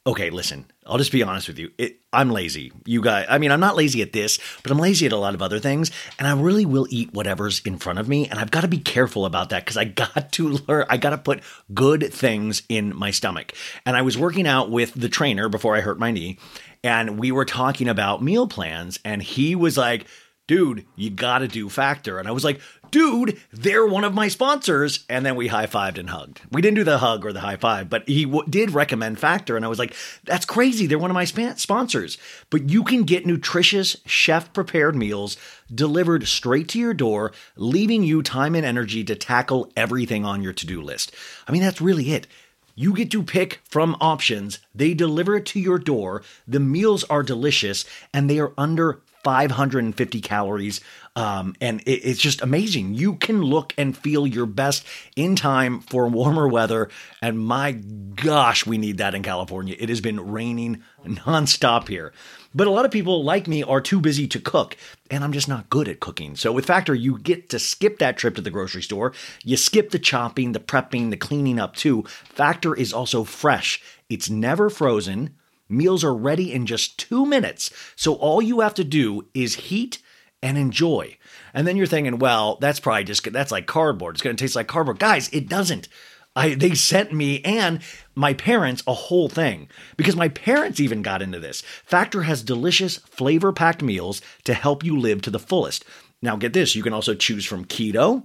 okay, 0.09 0.31
listen, 0.31 0.65
I'll 0.87 0.97
just 0.97 1.11
be 1.11 1.21
honest 1.21 1.47
with 1.47 1.59
you. 1.59 1.71
It, 1.77 1.99
I'm 2.11 2.31
lazy. 2.31 2.71
You 2.85 2.99
guys, 2.99 3.27
I 3.29 3.37
mean, 3.37 3.51
I'm 3.51 3.59
not 3.59 3.75
lazy 3.75 4.01
at 4.01 4.11
this, 4.11 4.39
but 4.63 4.71
I'm 4.71 4.79
lazy 4.79 5.05
at 5.05 5.11
a 5.11 5.17
lot 5.17 5.35
of 5.35 5.41
other 5.43 5.59
things. 5.59 5.91
And 6.17 6.27
I 6.27 6.33
really 6.33 6.65
will 6.65 6.87
eat 6.89 7.13
whatever's 7.13 7.59
in 7.59 7.77
front 7.77 7.99
of 7.99 8.09
me. 8.09 8.27
And 8.27 8.39
I've 8.39 8.49
got 8.49 8.61
to 8.61 8.67
be 8.67 8.79
careful 8.79 9.27
about 9.27 9.49
that 9.49 9.63
because 9.63 9.77
I 9.77 9.85
got 9.85 10.31
to 10.33 10.49
learn, 10.67 10.87
I 10.89 10.97
got 10.97 11.11
to 11.11 11.19
put 11.19 11.43
good 11.75 12.11
things 12.11 12.63
in 12.69 12.95
my 12.95 13.11
stomach. 13.11 13.53
And 13.85 13.95
I 13.95 14.01
was 14.01 14.17
working 14.17 14.47
out 14.47 14.71
with 14.71 14.95
the 14.95 15.09
trainer 15.09 15.47
before 15.47 15.75
I 15.75 15.81
hurt 15.81 15.99
my 15.99 16.09
knee. 16.09 16.39
And 16.83 17.19
we 17.19 17.31
were 17.31 17.45
talking 17.45 17.87
about 17.87 18.23
meal 18.23 18.47
plans. 18.47 18.99
And 19.05 19.21
he 19.21 19.55
was 19.55 19.77
like, 19.77 20.07
dude, 20.47 20.87
you 20.95 21.11
got 21.11 21.39
to 21.39 21.47
do 21.47 21.69
Factor. 21.69 22.17
And 22.17 22.27
I 22.27 22.31
was 22.31 22.43
like, 22.43 22.61
dude, 22.91 23.39
they're 23.51 23.85
one 23.85 24.03
of 24.03 24.13
my 24.13 24.27
sponsors. 24.27 25.05
And 25.09 25.25
then 25.25 25.35
we 25.35 25.47
high 25.47 25.67
fived 25.67 25.97
and 25.97 26.09
hugged. 26.09 26.41
We 26.51 26.61
didn't 26.61 26.75
do 26.75 26.83
the 26.83 26.99
hug 26.99 27.25
or 27.25 27.33
the 27.33 27.41
high 27.41 27.57
five, 27.57 27.89
but 27.89 28.07
he 28.07 28.25
w- 28.25 28.45
did 28.49 28.71
recommend 28.71 29.19
Factor. 29.19 29.55
And 29.55 29.65
I 29.65 29.69
was 29.69 29.79
like, 29.79 29.95
that's 30.23 30.45
crazy. 30.45 30.85
They're 30.85 30.99
one 30.99 31.11
of 31.11 31.15
my 31.15 31.25
span- 31.25 31.57
sponsors. 31.57 32.17
But 32.49 32.69
you 32.69 32.83
can 32.83 33.03
get 33.03 33.25
nutritious, 33.25 33.97
chef 34.05 34.51
prepared 34.53 34.95
meals 34.95 35.37
delivered 35.73 36.27
straight 36.27 36.67
to 36.69 36.79
your 36.79 36.93
door, 36.93 37.31
leaving 37.55 38.03
you 38.03 38.23
time 38.23 38.55
and 38.55 38.65
energy 38.65 39.03
to 39.03 39.15
tackle 39.15 39.71
everything 39.75 40.25
on 40.25 40.41
your 40.41 40.53
to 40.53 40.65
do 40.65 40.81
list. 40.81 41.13
I 41.47 41.51
mean, 41.51 41.61
that's 41.61 41.81
really 41.81 42.11
it. 42.11 42.27
You 42.75 42.93
get 42.93 43.11
to 43.11 43.23
pick 43.23 43.59
from 43.65 43.97
options. 43.99 44.59
They 44.73 44.93
deliver 44.93 45.35
it 45.35 45.45
to 45.47 45.59
your 45.59 45.77
door. 45.77 46.23
The 46.47 46.61
meals 46.61 47.03
are 47.03 47.23
delicious 47.23 47.83
and 48.13 48.29
they 48.29 48.39
are 48.39 48.53
under 48.57 49.01
550 49.23 50.21
calories. 50.21 50.81
Um, 51.15 51.55
and 51.59 51.81
it, 51.81 52.01
it's 52.05 52.19
just 52.19 52.41
amazing. 52.41 52.93
You 52.93 53.15
can 53.15 53.41
look 53.41 53.73
and 53.77 53.97
feel 53.97 54.25
your 54.25 54.45
best 54.45 54.85
in 55.15 55.35
time 55.35 55.81
for 55.81 56.07
warmer 56.07 56.47
weather. 56.47 56.89
And 57.21 57.39
my 57.39 57.73
gosh, 57.73 58.65
we 58.65 58.77
need 58.77 58.99
that 58.99 59.15
in 59.15 59.23
California. 59.23 59.75
It 59.77 59.89
has 59.89 60.01
been 60.01 60.31
raining 60.31 60.83
nonstop 61.05 61.87
here. 61.87 62.13
But 62.53 62.67
a 62.67 62.71
lot 62.71 62.85
of 62.85 62.91
people 62.91 63.23
like 63.23 63.47
me 63.47 63.61
are 63.61 63.81
too 63.81 63.99
busy 63.99 64.27
to 64.29 64.39
cook, 64.39 64.75
and 65.11 65.23
I'm 65.23 65.33
just 65.33 65.47
not 65.47 65.69
good 65.69 65.87
at 65.87 65.99
cooking. 65.99 66.35
So 66.35 66.51
with 66.51 66.65
Factor, 66.65 66.95
you 66.95 67.19
get 67.19 67.49
to 67.49 67.59
skip 67.59 67.99
that 67.99 68.17
trip 68.17 68.35
to 68.35 68.41
the 68.41 68.49
grocery 68.49 68.81
store. 68.81 69.13
You 69.43 69.55
skip 69.55 69.91
the 69.91 69.99
chopping, 69.99 70.53
the 70.53 70.59
prepping, 70.59 71.11
the 71.11 71.17
cleaning 71.17 71.59
up 71.59 71.75
too. 71.75 72.03
Factor 72.07 72.75
is 72.75 72.91
also 72.91 73.23
fresh. 73.23 73.81
It's 74.09 74.29
never 74.31 74.69
frozen. 74.71 75.35
Meals 75.69 76.03
are 76.03 76.15
ready 76.15 76.51
in 76.51 76.65
just 76.65 76.97
two 76.97 77.25
minutes. 77.25 77.71
So 77.95 78.15
all 78.15 78.41
you 78.41 78.59
have 78.61 78.73
to 78.75 78.83
do 78.83 79.27
is 79.33 79.55
heat 79.55 80.01
and 80.41 80.57
enjoy. 80.57 81.17
And 81.53 81.67
then 81.67 81.77
you're 81.77 81.85
thinking, 81.85 82.19
well, 82.19 82.57
that's 82.59 82.79
probably 82.79 83.03
just, 83.03 83.31
that's 83.31 83.51
like 83.51 83.67
cardboard. 83.67 84.15
It's 84.15 84.21
going 84.21 84.35
to 84.35 84.43
taste 84.43 84.55
like 84.55 84.67
cardboard. 84.67 84.99
Guys, 84.99 85.29
it 85.29 85.47
doesn't. 85.47 85.87
I, 86.35 86.53
they 86.53 86.75
sent 86.75 87.13
me 87.13 87.41
and 87.43 87.81
my 88.15 88.33
parents 88.33 88.83
a 88.87 88.93
whole 88.93 89.29
thing 89.29 89.67
because 89.97 90.15
my 90.15 90.29
parents 90.29 90.79
even 90.79 91.01
got 91.01 91.21
into 91.21 91.39
this. 91.39 91.61
Factor 91.83 92.23
has 92.23 92.43
delicious, 92.43 92.97
flavor 92.97 93.51
packed 93.51 93.81
meals 93.81 94.21
to 94.45 94.53
help 94.53 94.83
you 94.83 94.97
live 94.97 95.21
to 95.23 95.31
the 95.31 95.39
fullest. 95.39 95.83
Now, 96.21 96.35
get 96.35 96.53
this 96.53 96.75
you 96.75 96.83
can 96.83 96.93
also 96.93 97.13
choose 97.13 97.45
from 97.45 97.65
keto, 97.65 98.23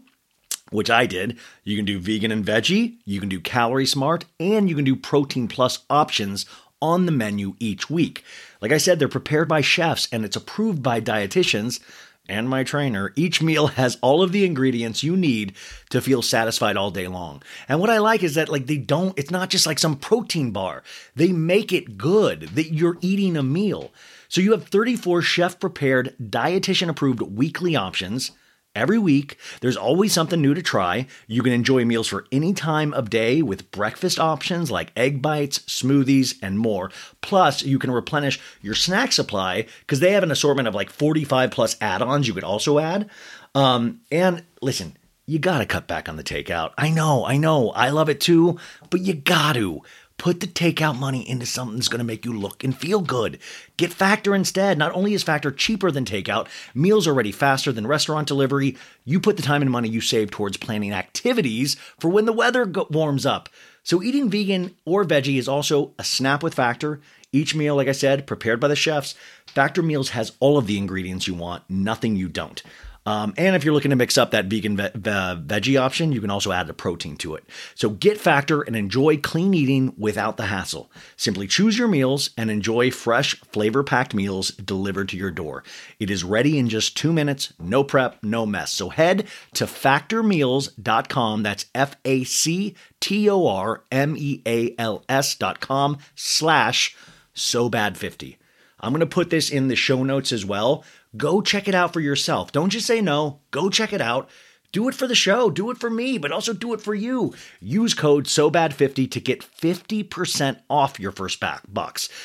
which 0.71 0.91
I 0.91 1.07
did. 1.07 1.39
You 1.63 1.77
can 1.77 1.85
do 1.85 1.99
vegan 1.99 2.31
and 2.31 2.45
veggie, 2.45 2.99
you 3.05 3.21
can 3.21 3.29
do 3.29 3.41
calorie 3.41 3.87
smart, 3.87 4.25
and 4.39 4.69
you 4.69 4.77
can 4.77 4.85
do 4.85 4.97
protein 4.97 5.49
plus 5.49 5.85
options 5.89 6.47
on 6.85 7.07
the 7.07 7.13
menu 7.13 7.57
each 7.59 7.89
week. 7.89 8.23
Like 8.61 8.71
I 8.71 8.77
said, 8.77 8.99
they're 8.99 9.09
prepared 9.09 9.49
by 9.49 9.63
chefs 9.63 10.07
and 10.13 10.23
it's 10.23 10.37
approved 10.37 10.83
by 10.83 11.01
dietitians. 11.01 11.81
and 12.29 12.49
my 12.49 12.63
trainer, 12.63 13.13
each 13.17 13.41
meal 13.43 13.69
has 13.69 13.97
all 14.03 14.23
of 14.23 14.33
the 14.33 14.45
ingredients 14.45 15.03
you 15.03 15.17
need 15.17 15.55
to 15.89 16.03
feel 16.03 16.21
satisfied 16.21 16.77
all 16.77 16.91
day 16.91 17.09
long. 17.09 17.43
And 17.69 17.81
what 17.81 17.89
I 17.89 17.99
like 17.99 18.23
is 18.23 18.35
that 18.35 18.51
like 18.51 18.67
they 18.67 18.77
don't 18.77 19.19
it's 19.19 19.31
not 19.31 19.49
just 19.49 19.67
like 19.67 19.79
some 19.79 19.97
protein 19.97 20.51
bar. 20.51 20.83
They 21.17 21.33
make 21.33 21.73
it 21.73 21.97
good 21.97 22.43
that 22.55 22.75
you're 22.75 22.99
eating 23.01 23.39
a 23.39 23.43
meal. 23.43 23.91
So 24.29 24.43
you 24.43 24.53
have 24.53 24.69
34 24.69 25.23
chef 25.23 25.59
prepared, 25.59 26.15
dietitian 26.21 26.91
approved 26.91 27.23
weekly 27.23 27.77
options. 27.77 28.31
Every 28.75 28.99
week, 28.99 29.39
there's 29.61 29.77
always 29.77 30.13
something 30.13 30.41
new 30.41 30.53
to 30.53 30.61
try. 30.61 31.07
You 31.29 31.43
can 31.43 31.53
enjoy 31.53 31.85
meals 31.85 32.09
for 32.09 32.27
any 32.33 32.53
time 32.53 32.93
of 32.93 33.09
day 33.09 33.41
with 33.41 33.71
breakfast 33.71 34.19
options 34.19 34.69
like 34.69 34.91
egg 34.97 35.23
bites, 35.23 35.61
smoothies, 35.61 36.37
and 36.43 36.59
more. 36.59 36.91
Plus, 37.21 37.63
you 37.63 37.79
can 37.79 37.93
replenish 37.93 38.41
your 38.63 38.75
snack 38.75 39.13
supply 39.13 39.67
because 39.81 40.01
they 40.01 40.11
have 40.11 40.25
an 40.25 40.33
assortment 40.33 40.67
of 40.67 40.75
like 40.75 40.91
45 40.91 41.53
plus 41.53 41.77
add 41.81 42.03
ons 42.03 42.27
you 42.27 42.35
could 42.35 42.43
also 42.43 42.81
add. 42.81 43.09
Um, 43.55 44.01
and 44.11 44.43
listen, 44.61 44.97
you 45.27 45.39
gotta 45.39 45.67
cut 45.67 45.87
back 45.87 46.09
on 46.09 46.17
the 46.17 46.25
takeout. 46.25 46.73
I 46.77 46.91
know, 46.91 47.25
I 47.25 47.37
know, 47.37 47.71
I 47.71 47.91
love 47.91 48.09
it 48.09 48.21
too, 48.21 48.59
but 48.91 49.01
you 49.01 49.15
gotta. 49.15 49.79
Put 50.17 50.41
the 50.41 50.47
takeout 50.47 50.99
money 50.99 51.29
into 51.29 51.45
something 51.45 51.77
that's 51.77 51.89
going 51.89 51.99
to 51.99 52.05
make 52.05 52.25
you 52.25 52.33
look 52.33 52.63
and 52.63 52.77
feel 52.77 53.01
good. 53.01 53.39
Get 53.77 53.93
Factor 53.93 54.35
instead. 54.35 54.79
Not 54.79 54.93
only 54.95 55.13
is 55.13 55.23
Factor 55.23 55.51
cheaper 55.51 55.91
than 55.91 56.05
takeout, 56.05 56.47
meals 56.75 57.07
are 57.07 57.15
ready 57.15 57.33
faster 57.33 57.73
than 57.73 57.87
restaurant 57.87 58.29
delivery. 58.29 58.77
You 59.05 59.19
put 59.21 59.37
the 59.37 59.43
time 59.43 59.61
and 59.61 59.71
money 59.71 59.89
you 59.89 60.01
save 60.01 60.31
towards 60.31 60.57
planning 60.57 60.93
activities 60.93 61.77
for 61.99 62.09
when 62.09 62.27
the 62.27 62.33
weather 62.33 62.65
go- 62.65 62.87
warms 62.91 63.27
up. 63.27 63.49
So 63.83 64.03
eating 64.03 64.31
vegan 64.31 64.77
or 64.87 65.05
veggie 65.05 65.39
is 65.39 65.49
also 65.49 65.93
a 65.99 66.05
snap 66.05 66.43
with 66.43 66.55
Factor. 66.55 67.01
Each 67.33 67.55
meal, 67.55 67.75
like 67.75 67.89
I 67.89 67.93
said, 67.93 68.29
prepared 68.29 68.61
by 68.61 68.69
the 68.69 68.77
chefs. 68.77 69.17
Factor 69.49 69.83
Meals 69.83 70.11
has 70.11 70.33
all 70.39 70.57
of 70.57 70.69
the 70.69 70.79
ingredients 70.79 71.27
you 71.27 71.35
want, 71.35 71.65
nothing 71.69 72.15
you 72.15 72.29
don't. 72.29 72.63
Um, 73.07 73.35
and 73.37 73.55
if 73.55 73.65
you're 73.65 73.75
looking 73.75 73.91
to 73.91 73.97
mix 73.97 74.17
up 74.17 74.31
that 74.31 74.47
vegan 74.47 74.77
ve- 74.77 74.91
ve- 74.95 75.11
veggie 75.47 75.81
option, 75.81 76.13
you 76.13 76.21
can 76.21 76.31
also 76.31 76.53
add 76.53 76.71
a 76.71 76.75
protein 76.75 77.17
to 77.19 77.35
it. 77.35 77.45
So 77.75 77.91
get 77.91 78.19
Factor 78.19 78.63
and 78.63 78.75
enjoy 78.75 79.19
clean 79.19 79.53
eating 79.53 79.95
without 79.99 80.37
the 80.37 80.47
hassle. 80.47 80.91
Simply 81.17 81.47
choose 81.47 81.77
your 81.77 81.89
meals 81.89 82.31
and 82.39 82.51
enjoy 82.51 82.91
fresh, 82.91 83.39
flavor 83.53 83.83
packed 83.83 84.15
meals 84.15 84.51
delivered 84.53 85.11
to 85.11 85.17
your 85.17 85.31
door. 85.31 85.63
It 85.99 86.11
is 86.11 86.25
ready 86.25 86.59
in 86.59 86.69
just 86.69 86.97
two 86.97 87.13
minutes, 87.13 87.53
no 87.59 87.85
prep, 87.85 88.23
no 88.23 88.47
mess. 88.47 88.73
So 88.73 88.89
head 88.89 89.27
to 89.55 89.67
factormeals.com. 89.67 91.43
That's 91.43 91.67
F 91.75 91.97
A 92.05 92.25
C 92.25 92.75
T 93.01 93.29
O 93.29 93.47
R 93.47 93.83
M 93.93 94.17
E 94.17 94.41
A 94.47 94.75
L 94.79 95.05
S.com 95.09 95.99
slash 96.15 96.97
so 97.35 97.69
bad 97.69 97.99
50. 97.99 98.39
I'm 98.81 98.93
going 98.93 99.01
to 99.01 99.07
put 99.07 99.31
this 99.31 99.51
in 99.51 99.69
the 99.69 99.77
show 99.77 100.03
notes 100.05 100.31
as 100.31 100.45
well. 100.45 100.85
Go 101.17 101.41
check 101.41 101.69
it 101.69 101.75
out 101.75 101.93
for 101.93 102.01
yourself. 102.01 102.53
Don't 102.53 102.71
just 102.71 102.87
say 102.87 103.01
no. 103.01 103.41
Go 103.51 103.71
check 103.71 103.93
it 103.93 104.01
out. 104.01 104.29
Do 104.73 104.89
it 104.89 104.95
for 104.97 105.07
the 105.07 105.15
show, 105.15 105.51
do 105.51 105.71
it 105.71 105.79
for 105.79 105.89
me, 105.89 106.19
but 106.19 106.33
also 106.33 106.53
do 106.53 106.75
it 106.75 106.81
for 106.81 106.97
you. 106.97 107.33
Use 107.61 107.95
code 107.95 108.25
SOBAD50 108.25 109.09
to 109.13 109.21
get 109.21 109.41
50% 109.41 110.61
off 110.69 110.99
your 110.99 111.13
first 111.13 111.39
back. 111.39 111.63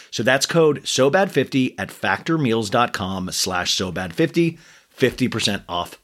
So 0.10 0.24
that's 0.24 0.48
code 0.48 0.82
SOBAD50 0.82 1.76
at 1.78 1.90
factormeals.com 1.90 3.30
slash 3.34 3.78
SOBAD50, 3.78 4.58
50% 4.98 5.64
off 5.70 6.00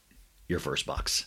your 0.48 0.60
first 0.60 0.86
bucks. 0.86 1.26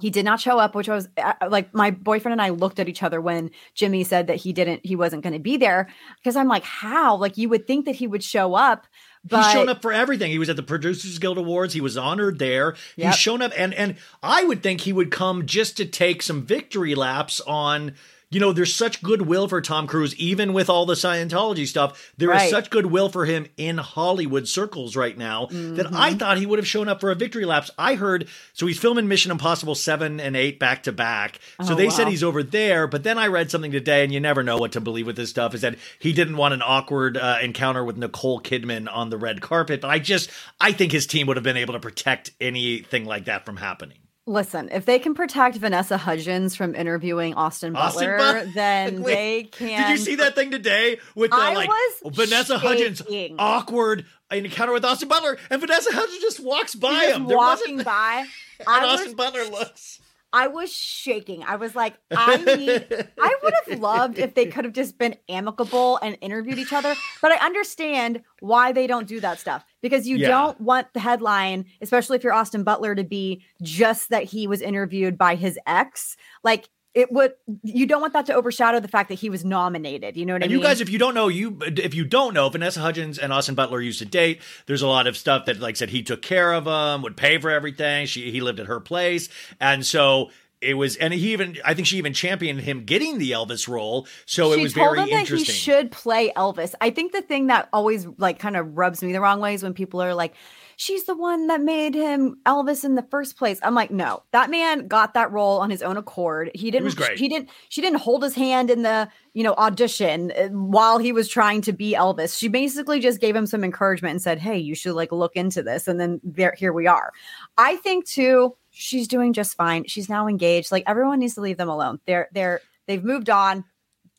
He 0.00 0.10
did 0.10 0.24
not 0.24 0.40
show 0.40 0.58
up, 0.58 0.74
which 0.74 0.88
was 0.88 1.08
uh, 1.16 1.34
like 1.48 1.74
my 1.74 1.90
boyfriend 1.90 2.32
and 2.32 2.42
I 2.42 2.50
looked 2.50 2.78
at 2.78 2.88
each 2.88 3.02
other 3.02 3.20
when 3.20 3.50
Jimmy 3.74 4.04
said 4.04 4.26
that 4.28 4.36
he 4.36 4.52
didn't, 4.52 4.84
he 4.84 4.96
wasn't 4.96 5.22
going 5.22 5.32
to 5.32 5.38
be 5.38 5.56
there. 5.56 5.88
Because 6.16 6.36
I'm 6.36 6.48
like, 6.48 6.64
how? 6.64 7.16
Like 7.16 7.36
you 7.36 7.48
would 7.48 7.66
think 7.66 7.84
that 7.86 7.96
he 7.96 8.06
would 8.06 8.22
show 8.22 8.54
up, 8.54 8.86
but 9.24 9.42
He's 9.42 9.52
shown 9.52 9.68
up 9.68 9.82
for 9.82 9.92
everything. 9.92 10.30
He 10.30 10.38
was 10.38 10.48
at 10.48 10.56
the 10.56 10.62
Producers 10.62 11.18
Guild 11.18 11.38
Awards. 11.38 11.74
He 11.74 11.80
was 11.80 11.96
honored 11.96 12.38
there. 12.38 12.76
Yep. 12.96 13.06
He's 13.06 13.18
shown 13.18 13.42
up, 13.42 13.52
and 13.56 13.74
and 13.74 13.96
I 14.22 14.44
would 14.44 14.62
think 14.62 14.82
he 14.82 14.92
would 14.92 15.10
come 15.10 15.46
just 15.46 15.76
to 15.78 15.84
take 15.84 16.22
some 16.22 16.46
victory 16.46 16.94
laps 16.94 17.40
on. 17.40 17.94
You 18.30 18.40
know, 18.40 18.52
there's 18.52 18.74
such 18.74 19.02
goodwill 19.02 19.48
for 19.48 19.62
Tom 19.62 19.86
Cruise, 19.86 20.14
even 20.16 20.52
with 20.52 20.68
all 20.68 20.84
the 20.84 20.92
Scientology 20.94 21.66
stuff. 21.66 22.12
There 22.18 22.28
is 22.30 22.42
Right. 22.42 22.50
such 22.50 22.68
goodwill 22.68 23.08
for 23.08 23.24
him 23.24 23.46
in 23.56 23.78
Hollywood 23.78 24.46
circles 24.46 24.96
right 24.96 25.16
now 25.16 25.46
that 25.46 25.86
I 25.94 26.10
Mm-hmm. 26.10 26.18
thought 26.18 26.36
he 26.36 26.44
would 26.44 26.58
have 26.58 26.66
shown 26.68 26.88
up 26.88 27.00
for 27.00 27.10
a 27.10 27.14
victory 27.14 27.46
laps. 27.46 27.70
I 27.78 27.94
heard 27.94 28.28
so 28.52 28.66
he's 28.66 28.78
filming 28.78 29.08
Mission 29.08 29.30
Impossible 29.30 29.74
seven 29.74 30.20
and 30.20 30.36
eight 30.36 30.58
back 30.58 30.82
to 30.82 30.92
back. 30.92 31.38
So 31.64 31.72
Oh, 31.72 31.74
they 31.74 31.88
said 31.88 32.08
he's 32.08 32.22
over 32.22 32.42
there, 32.42 32.86
but 32.86 33.02
then 33.02 33.16
I 33.16 33.28
read 33.28 33.50
something 33.50 33.72
today, 33.72 34.04
and 34.04 34.12
you 34.12 34.20
never 34.20 34.42
know 34.42 34.58
what 34.58 34.72
to 34.72 34.80
believe 34.82 35.06
with 35.06 35.16
this 35.16 35.30
stuff. 35.30 35.54
Is 35.54 35.62
that 35.62 35.76
he 35.98 36.12
didn't 36.12 36.36
want 36.36 36.52
an 36.52 36.60
awkward 36.62 37.16
uh, 37.16 37.38
encounter 37.42 37.82
with 37.82 37.96
Nicole 37.96 38.42
Kidman 38.42 38.88
on 38.94 39.08
the 39.08 39.16
red 39.16 39.40
carpet? 39.40 39.80
But 39.80 39.88
I 39.88 39.98
just 40.00 40.30
I 40.60 40.72
think 40.72 40.92
his 40.92 41.06
team 41.06 41.28
would 41.28 41.38
have 41.38 41.44
been 41.44 41.56
able 41.56 41.72
to 41.72 41.80
protect 41.80 42.32
anything 42.42 43.06
like 43.06 43.24
that 43.24 43.46
from 43.46 43.56
happening. 43.56 43.98
Listen, 44.28 44.68
if 44.70 44.84
they 44.84 44.98
can 44.98 45.14
protect 45.14 45.56
Vanessa 45.56 45.96
Hudgens 45.96 46.54
from 46.54 46.74
interviewing 46.74 47.34
Austin 47.34 47.74
Austin 47.74 48.16
Butler, 48.16 48.44
But- 48.44 48.54
then 48.54 49.02
Wait, 49.02 49.14
they 49.14 49.44
can. 49.44 49.88
Did 49.88 49.90
you 49.90 49.96
see 50.04 50.14
that 50.16 50.34
thing 50.34 50.50
today 50.50 50.98
with 51.14 51.30
the 51.30 51.36
I 51.36 51.54
like 51.54 51.68
was 51.68 52.14
Vanessa 52.14 52.58
Hudgens 52.58 53.02
awkward 53.38 54.04
encounter 54.30 54.72
with 54.72 54.84
Austin 54.84 55.08
Butler, 55.08 55.38
and 55.50 55.60
Vanessa 55.60 55.92
Hudgens 55.92 56.20
just 56.20 56.40
walks 56.40 56.74
by 56.74 56.90
was 56.90 57.16
him. 57.16 57.26
Walking 57.26 57.82
by. 57.82 58.26
and 58.60 58.68
I 58.68 58.84
Austin 58.84 59.06
was 59.06 59.14
Butler 59.14 59.44
looks. 59.44 60.00
I 60.30 60.48
was 60.48 60.70
shaking. 60.70 61.42
I 61.42 61.56
was 61.56 61.74
like, 61.74 61.94
I 62.10 62.36
need, 62.36 62.86
I 63.18 63.34
would 63.42 63.54
have 63.66 63.80
loved 63.80 64.18
if 64.18 64.34
they 64.34 64.44
could 64.44 64.66
have 64.66 64.74
just 64.74 64.98
been 64.98 65.16
amicable 65.26 65.98
and 66.02 66.18
interviewed 66.20 66.58
each 66.58 66.74
other. 66.74 66.94
But 67.22 67.32
I 67.32 67.46
understand 67.46 68.22
why 68.40 68.72
they 68.72 68.86
don't 68.86 69.08
do 69.08 69.20
that 69.20 69.40
stuff 69.40 69.64
because 69.82 70.06
you 70.08 70.16
Yeah. 70.16 70.28
don't 70.28 70.60
want 70.60 70.92
the 70.94 71.00
headline, 71.00 71.66
especially 71.80 72.16
if 72.16 72.24
you're 72.24 72.32
Austin 72.32 72.64
Butler, 72.64 72.94
to 72.94 73.04
be 73.04 73.44
just 73.62 74.10
that 74.10 74.24
he 74.24 74.46
was 74.46 74.60
interviewed 74.60 75.16
by 75.18 75.34
his 75.34 75.58
ex. 75.66 76.16
Like, 76.42 76.68
it 76.94 77.12
would, 77.12 77.34
you 77.62 77.86
don't 77.86 78.00
want 78.00 78.12
that 78.14 78.26
to 78.26 78.34
overshadow 78.34 78.80
the 78.80 78.88
fact 78.88 79.08
that 79.10 79.16
he 79.16 79.30
was 79.30 79.44
nominated. 79.44 80.16
You 80.16 80.26
know 80.26 80.32
what 80.32 80.42
And 80.42 80.44
I 80.44 80.48
mean? 80.48 80.56
And 80.56 80.62
you 80.62 80.68
guys, 80.68 80.80
if 80.80 80.88
you 80.88 80.98
don't 80.98 81.14
know, 81.14 81.28
you 81.28 81.56
if 81.60 81.94
you 81.94 82.04
don't 82.04 82.34
know, 82.34 82.48
Vanessa 82.48 82.80
Hudgens 82.80 83.18
and 83.18 83.32
Austin 83.32 83.54
Butler 83.54 83.80
used 83.80 84.00
to 84.00 84.04
date. 84.04 84.40
There's 84.66 84.82
a 84.82 84.88
lot 84.88 85.06
of 85.06 85.16
stuff 85.16 85.44
that, 85.46 85.60
like, 85.60 85.76
said 85.76 85.90
he 85.90 86.02
took 86.02 86.22
care 86.22 86.52
of 86.52 86.66
him, 86.66 87.02
would 87.02 87.16
pay 87.16 87.38
for 87.38 87.50
everything. 87.50 88.06
She 88.06 88.30
he 88.32 88.40
lived 88.40 88.58
at 88.58 88.66
her 88.66 88.80
place, 88.80 89.28
and 89.60 89.86
so 89.86 90.30
it 90.60 90.74
was. 90.74 90.96
And 90.96 91.14
he 91.14 91.32
even, 91.32 91.56
I 91.64 91.74
think 91.74 91.86
she 91.86 91.98
even 91.98 92.12
championed 92.12 92.60
him 92.60 92.84
getting 92.84 93.18
the 93.18 93.32
Elvis 93.32 93.68
role. 93.68 94.06
So 94.26 94.52
she 94.52 94.60
it 94.60 94.62
was 94.62 94.72
told 94.74 94.96
very 94.96 95.00
him 95.00 95.10
that 95.10 95.20
interesting. 95.20 95.54
he 95.54 95.58
should 95.58 95.90
play 95.90 96.32
Elvis. 96.36 96.74
I 96.80 96.90
think 96.90 97.12
the 97.12 97.22
thing 97.22 97.46
that 97.48 97.68
always 97.72 98.06
like 98.18 98.38
kind 98.38 98.56
of 98.56 98.76
rubs 98.76 99.02
me 99.02 99.12
the 99.12 99.20
wrong 99.20 99.40
way 99.40 99.54
is 99.54 99.62
when 99.62 99.74
people 99.74 100.02
are 100.02 100.14
like, 100.14 100.34
"She's 100.76 101.04
the 101.04 101.16
one 101.16 101.46
that 101.46 101.60
made 101.60 101.94
him 101.94 102.38
Elvis 102.44 102.84
in 102.84 102.94
the 102.94 103.06
first 103.10 103.36
place." 103.36 103.60
I'm 103.62 103.74
like, 103.74 103.90
no, 103.90 104.22
that 104.32 104.50
man 104.50 104.88
got 104.88 105.14
that 105.14 105.30
role 105.32 105.58
on 105.58 105.70
his 105.70 105.82
own 105.82 105.96
accord. 105.96 106.50
He 106.54 106.70
didn't. 106.70 106.98
He 107.16 107.28
didn't. 107.28 107.50
She 107.68 107.80
didn't 107.80 108.00
hold 108.00 108.22
his 108.22 108.34
hand 108.34 108.70
in 108.70 108.82
the 108.82 109.08
you 109.34 109.44
know 109.44 109.54
audition 109.54 110.32
uh, 110.32 110.48
while 110.48 110.98
he 110.98 111.12
was 111.12 111.28
trying 111.28 111.62
to 111.62 111.72
be 111.72 111.94
Elvis. 111.94 112.36
She 112.36 112.48
basically 112.48 113.00
just 113.00 113.20
gave 113.20 113.36
him 113.36 113.46
some 113.46 113.62
encouragement 113.62 114.12
and 114.12 114.22
said, 114.22 114.38
"Hey, 114.38 114.58
you 114.58 114.74
should 114.74 114.94
like 114.94 115.12
look 115.12 115.36
into 115.36 115.62
this." 115.62 115.86
And 115.86 116.00
then 116.00 116.20
there, 116.24 116.54
here 116.58 116.72
we 116.72 116.86
are. 116.86 117.12
I 117.56 117.76
think 117.76 118.06
too. 118.06 118.56
She's 118.78 119.08
doing 119.08 119.32
just 119.32 119.56
fine. 119.56 119.84
She's 119.86 120.08
now 120.08 120.28
engaged. 120.28 120.70
Like 120.70 120.84
everyone 120.86 121.18
needs 121.18 121.34
to 121.34 121.40
leave 121.40 121.56
them 121.56 121.68
alone. 121.68 121.98
They're 122.06 122.28
they're 122.32 122.60
they've 122.86 123.02
moved 123.02 123.28
on. 123.28 123.64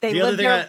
They 0.02 0.14
the 0.14 0.20
live 0.24 0.38
their 0.38 0.52
I, 0.52 0.68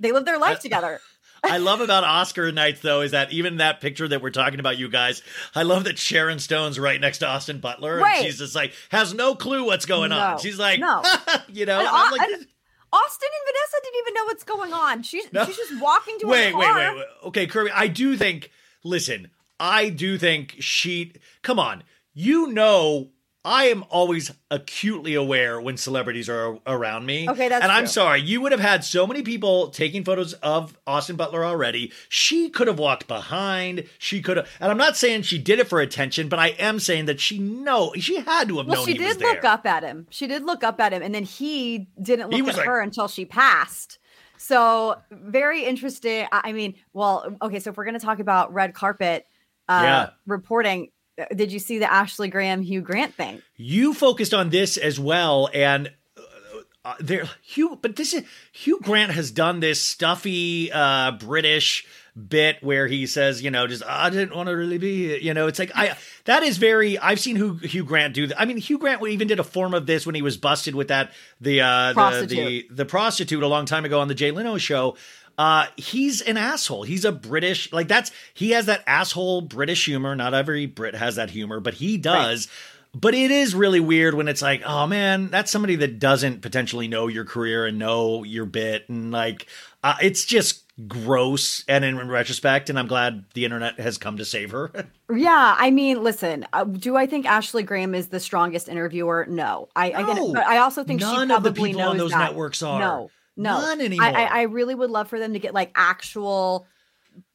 they 0.00 0.12
live 0.12 0.24
their 0.24 0.38
life 0.38 0.58
Uh, 0.58 0.60
together. 0.60 1.00
I 1.44 1.58
love 1.58 1.80
about 1.80 2.04
Oscar 2.04 2.52
nights 2.52 2.80
though 2.82 3.00
is 3.00 3.10
that 3.12 3.32
even 3.32 3.56
that 3.56 3.80
picture 3.80 4.06
that 4.06 4.22
we're 4.22 4.30
talking 4.30 4.60
about, 4.60 4.78
you 4.78 4.88
guys, 4.88 5.22
I 5.54 5.62
love 5.64 5.84
that 5.84 5.98
Sharon 5.98 6.38
Stone's 6.38 6.78
right 6.78 7.00
next 7.00 7.18
to 7.18 7.26
Austin 7.26 7.58
Butler, 7.58 7.96
Right. 7.98 8.18
and 8.18 8.26
she's 8.26 8.38
just 8.38 8.54
like 8.54 8.74
has 8.90 9.12
no 9.14 9.34
clue 9.34 9.64
what's 9.64 9.86
going 9.86 10.12
on. 10.12 10.38
She's 10.38 10.58
like, 10.58 10.78
No. 10.78 11.02
you 11.48 11.66
know, 11.66 11.78
And 11.80 12.12
like, 12.12 12.20
and 12.20 12.46
Austin 12.92 13.28
and 13.32 13.46
Vanessa 13.46 13.76
didn't 13.82 13.98
even 14.02 14.14
know 14.14 14.24
what's 14.26 14.44
going 14.44 14.72
on. 14.74 15.02
She's 15.02 15.32
No. 15.32 15.44
she's 15.46 15.56
just 15.56 15.80
walking 15.80 16.18
to 16.20 16.26
wait, 16.26 16.52
her 16.52 16.58
wait, 16.58 16.66
car. 16.66 16.78
wait, 16.78 16.96
wait. 16.96 17.06
Okay, 17.28 17.46
Kirbie, 17.46 17.70
I 17.74 17.88
do 17.88 18.16
think. 18.16 18.50
Listen, 18.84 19.30
I 19.58 19.88
do 19.88 20.18
think 20.18 20.56
she. 20.60 21.12
Come 21.42 21.58
on, 21.58 21.82
you 22.14 22.48
know. 22.48 23.08
I 23.44 23.64
am 23.64 23.84
always 23.90 24.30
acutely 24.52 25.14
aware 25.14 25.60
when 25.60 25.76
celebrities 25.76 26.28
are 26.28 26.58
around 26.64 27.06
me. 27.06 27.28
Okay, 27.28 27.48
that's 27.48 27.62
And 27.62 27.72
I'm 27.72 27.82
true. 27.84 27.88
sorry, 27.88 28.20
you 28.20 28.40
would 28.40 28.52
have 28.52 28.60
had 28.60 28.84
so 28.84 29.04
many 29.04 29.22
people 29.22 29.70
taking 29.70 30.04
photos 30.04 30.32
of 30.34 30.78
Austin 30.86 31.16
Butler 31.16 31.44
already. 31.44 31.92
She 32.08 32.50
could 32.50 32.68
have 32.68 32.78
walked 32.78 33.08
behind. 33.08 33.88
She 33.98 34.22
could 34.22 34.36
have, 34.36 34.48
and 34.60 34.70
I'm 34.70 34.76
not 34.78 34.96
saying 34.96 35.22
she 35.22 35.38
did 35.38 35.58
it 35.58 35.66
for 35.66 35.80
attention, 35.80 36.28
but 36.28 36.38
I 36.38 36.48
am 36.50 36.78
saying 36.78 37.06
that 37.06 37.18
she 37.18 37.38
know 37.40 37.92
she 37.98 38.20
had 38.20 38.46
to 38.46 38.58
have 38.58 38.66
Well, 38.68 38.76
known 38.76 38.86
she 38.86 38.92
he 38.92 38.98
was 39.04 39.16
did 39.16 39.22
look 39.24 39.40
there. 39.42 39.50
up 39.50 39.66
at 39.66 39.82
him. 39.82 40.06
She 40.10 40.28
did 40.28 40.44
look 40.44 40.62
up 40.62 40.80
at 40.80 40.92
him, 40.92 41.02
and 41.02 41.12
then 41.12 41.24
he 41.24 41.88
didn't 42.00 42.30
He 42.30 42.38
look 42.38 42.46
was 42.46 42.54
at 42.54 42.58
like- 42.58 42.66
her 42.68 42.80
until 42.80 43.08
she 43.08 43.24
passed. 43.24 43.98
So 44.38 44.96
very 45.10 45.64
interesting. 45.64 46.26
I 46.30 46.52
mean, 46.52 46.74
well, 46.92 47.26
okay. 47.42 47.58
So 47.58 47.70
if 47.70 47.76
we're 47.76 47.84
gonna 47.84 47.98
talk 47.98 48.18
about 48.20 48.52
red 48.54 48.72
carpet 48.74 49.26
uh, 49.68 49.80
Yeah. 49.84 50.10
reporting, 50.26 50.90
did 51.34 51.52
you 51.52 51.58
see 51.58 51.78
the 51.78 51.90
Ashley 51.90 52.28
Graham 52.28 52.62
Hugh 52.62 52.80
Grant 52.80 53.14
thing? 53.14 53.42
You 53.56 53.94
focused 53.94 54.34
on 54.34 54.50
this 54.50 54.76
as 54.76 54.98
well, 54.98 55.48
and 55.52 55.92
uh, 56.16 56.20
uh, 56.84 56.94
there 57.00 57.28
Hugh, 57.42 57.78
but 57.80 57.96
this 57.96 58.12
is 58.12 58.24
Hugh 58.52 58.80
Grant 58.82 59.12
has 59.12 59.30
done 59.30 59.60
this 59.60 59.80
stuffy 59.80 60.70
uh, 60.72 61.12
British 61.12 61.86
bit 62.14 62.62
where 62.62 62.86
he 62.86 63.06
says, 63.06 63.42
you 63.42 63.50
know, 63.50 63.66
just 63.66 63.82
I 63.86 64.10
didn't 64.10 64.36
want 64.36 64.48
to 64.48 64.52
really 64.52 64.78
be, 64.78 65.18
you 65.18 65.32
know, 65.32 65.46
it's 65.46 65.58
like 65.58 65.72
I 65.74 65.96
that 66.24 66.42
is 66.42 66.58
very. 66.58 66.98
I've 66.98 67.20
seen 67.20 67.36
Hugh, 67.36 67.54
Hugh 67.54 67.84
Grant 67.84 68.14
do 68.14 68.26
that. 68.26 68.40
I 68.40 68.44
mean, 68.44 68.58
Hugh 68.58 68.78
Grant 68.78 69.02
even 69.06 69.28
did 69.28 69.40
a 69.40 69.44
form 69.44 69.74
of 69.74 69.86
this 69.86 70.04
when 70.04 70.14
he 70.14 70.22
was 70.22 70.36
busted 70.36 70.74
with 70.74 70.88
that 70.88 71.12
the 71.40 71.62
uh, 71.62 71.92
the, 71.92 72.26
the 72.26 72.66
the 72.70 72.84
prostitute 72.84 73.42
a 73.42 73.48
long 73.48 73.66
time 73.66 73.84
ago 73.84 74.00
on 74.00 74.08
the 74.08 74.14
Jay 74.14 74.30
Leno 74.30 74.58
show. 74.58 74.96
Uh, 75.38 75.66
he's 75.76 76.20
an 76.20 76.36
asshole. 76.36 76.82
He's 76.82 77.04
a 77.04 77.12
British, 77.12 77.72
like 77.72 77.88
that's 77.88 78.10
he 78.34 78.50
has 78.50 78.66
that 78.66 78.84
asshole 78.86 79.42
British 79.42 79.84
humor. 79.86 80.14
Not 80.14 80.34
every 80.34 80.66
Brit 80.66 80.94
has 80.94 81.16
that 81.16 81.30
humor, 81.30 81.60
but 81.60 81.74
he 81.74 81.96
does. 81.96 82.48
But 82.94 83.14
it 83.14 83.30
is 83.30 83.54
really 83.54 83.80
weird 83.80 84.12
when 84.14 84.28
it's 84.28 84.42
like, 84.42 84.62
oh 84.66 84.86
man, 84.86 85.28
that's 85.28 85.50
somebody 85.50 85.76
that 85.76 85.98
doesn't 85.98 86.42
potentially 86.42 86.88
know 86.88 87.06
your 87.06 87.24
career 87.24 87.64
and 87.64 87.78
know 87.78 88.22
your 88.22 88.44
bit, 88.44 88.86
and 88.90 89.10
like, 89.10 89.46
uh, 89.82 89.94
it's 90.02 90.26
just 90.26 90.62
gross. 90.88 91.64
And 91.66 91.86
in 91.86 92.06
retrospect, 92.08 92.68
and 92.68 92.78
I'm 92.78 92.86
glad 92.88 93.24
the 93.32 93.46
internet 93.46 93.80
has 93.80 93.96
come 93.96 94.18
to 94.18 94.24
save 94.24 94.50
her. 94.50 94.70
Yeah, 95.14 95.54
I 95.58 95.70
mean, 95.70 96.02
listen, 96.02 96.46
uh, 96.54 96.64
do 96.64 96.96
I 96.96 97.04
think 97.04 97.26
Ashley 97.26 97.62
Graham 97.62 97.94
is 97.94 98.08
the 98.08 98.18
strongest 98.18 98.66
interviewer? 98.66 99.26
No. 99.28 99.68
I 99.76 99.90
No. 99.90 100.32
but 100.32 100.46
I 100.46 100.56
also 100.58 100.84
think 100.84 101.02
None 101.02 101.28
she 101.28 101.34
of 101.34 101.42
the 101.42 101.50
probably 101.50 101.70
people 101.72 101.82
on 101.82 101.98
those 101.98 102.12
that. 102.12 102.18
networks 102.18 102.62
are. 102.62 102.80
No, 102.80 103.10
no, 103.36 103.60
None 103.60 103.80
I- 103.80 103.84
anymore. 103.84 104.06
I, 104.06 104.24
I 104.24 104.42
really 104.42 104.74
would 104.74 104.90
love 104.90 105.08
for 105.08 105.18
them 105.18 105.32
to 105.32 105.38
get 105.38 105.54
like 105.54 105.70
actual 105.74 106.66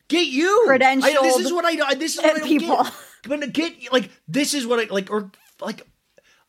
Get 0.09 0.27
you 0.27 0.65
Credentialed 0.69 1.03
I- 1.03 1.21
this 1.21 1.37
is 1.39 1.51
what 1.53 1.65
I. 1.65 1.93
This 1.95 2.15
is 2.15 2.21
what 2.23 2.35
I 2.35 2.39
don't 2.39 2.47
people. 2.47 2.83
get. 2.83 2.93
But 3.27 3.51
get 3.53 3.91
like 3.91 4.09
this 4.27 4.53
is 4.53 4.65
what 4.65 4.79
I 4.79 4.93
like 4.93 5.11
or 5.11 5.31
like. 5.59 5.85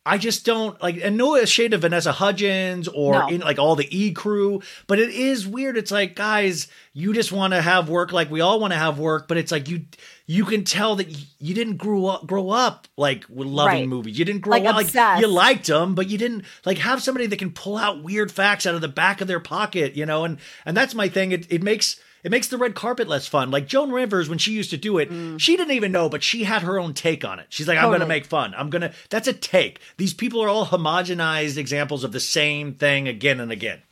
I 0.08 0.18
just 0.18 0.44
don't 0.46 0.80
like, 0.82 0.98
and 1.02 1.16
no 1.16 1.44
shade 1.44 1.74
of 1.74 1.82
Vanessa 1.82 2.12
Hudgens 2.12 2.88
or 2.88 3.12
No. 3.12 3.28
in 3.28 3.40
like 3.42 3.58
all 3.58 3.76
the 3.76 3.86
E 3.96 4.12
crew, 4.12 4.62
but 4.86 4.98
it 4.98 5.10
is 5.10 5.46
weird. 5.46 5.76
It's 5.76 5.90
like, 5.90 6.14
guys, 6.16 6.68
you 6.94 7.12
just 7.12 7.30
want 7.30 7.52
to 7.52 7.60
have 7.62 7.88
work, 7.88 8.12
like 8.12 8.30
we 8.30 8.40
all 8.40 8.58
want 8.58 8.72
to 8.72 8.78
have 8.78 8.98
work, 8.98 9.28
but 9.28 9.36
it's 9.36 9.52
like 9.52 9.68
you, 9.68 9.84
you 10.26 10.44
can 10.44 10.64
tell 10.64 10.96
that 10.96 11.08
you 11.38 11.54
didn't 11.54 11.76
grow 11.76 12.06
up, 12.06 12.26
grow 12.26 12.50
up 12.50 12.88
like 12.96 13.24
loving 13.28 13.80
Right. 13.80 13.88
movies. 13.88 14.18
You 14.18 14.24
didn't 14.24 14.40
grow 14.40 14.58
Like, 14.58 14.64
up 14.64 14.94
like 14.94 15.20
you 15.20 15.26
liked 15.28 15.66
them, 15.66 15.94
but 15.94 16.08
you 16.08 16.18
didn't 16.18 16.44
like 16.64 16.78
have 16.78 17.02
somebody 17.02 17.26
that 17.26 17.38
can 17.38 17.50
pull 17.52 17.76
out 17.76 18.02
weird 18.02 18.32
facts 18.32 18.66
out 18.66 18.74
of 18.74 18.80
the 18.80 18.88
back 18.88 19.20
of 19.20 19.28
their 19.28 19.40
pocket, 19.40 19.94
you 19.94 20.06
know. 20.06 20.24
And 20.24 20.38
and 20.64 20.76
that's 20.76 20.94
my 20.94 21.08
thing. 21.08 21.32
It 21.32 21.46
it 21.50 21.62
makes 21.62 22.00
it 22.24 22.30
makes 22.30 22.48
the 22.48 22.58
red 22.58 22.74
carpet 22.74 23.08
less 23.08 23.26
fun. 23.26 23.50
Like 23.50 23.66
Joan 23.66 23.90
Rivers 23.92 24.28
when 24.28 24.38
she 24.38 24.52
used 24.52 24.70
to 24.70 24.76
do 24.76 24.98
it, 24.98 25.08
she 25.40 25.56
didn't 25.56 25.74
even 25.74 25.92
know, 25.92 26.08
but 26.08 26.22
she 26.22 26.44
had 26.44 26.62
her 26.62 26.78
own 26.78 26.94
take 26.94 27.24
on 27.24 27.38
it. 27.38 27.46
She's 27.48 27.68
like, 27.68 27.78
I'm 27.78 27.88
going 27.88 28.00
to 28.00 28.06
Mm. 28.06 28.08
Make 28.08 28.26
fun. 28.26 28.54
I'm 28.56 28.70
going 28.70 28.82
to. 28.82 28.92
That's 29.10 29.28
a 29.28 29.32
take. 29.34 29.80
These 29.98 30.14
people 30.14 30.42
are 30.42 30.48
all 30.48 30.66
homogenized 30.66 31.58
examples 31.58 32.04
of 32.04 32.12
the 32.12 32.20
same 32.20 32.72
thing 32.72 33.06
again 33.06 33.38
and 33.38 33.52
again. 33.52 33.82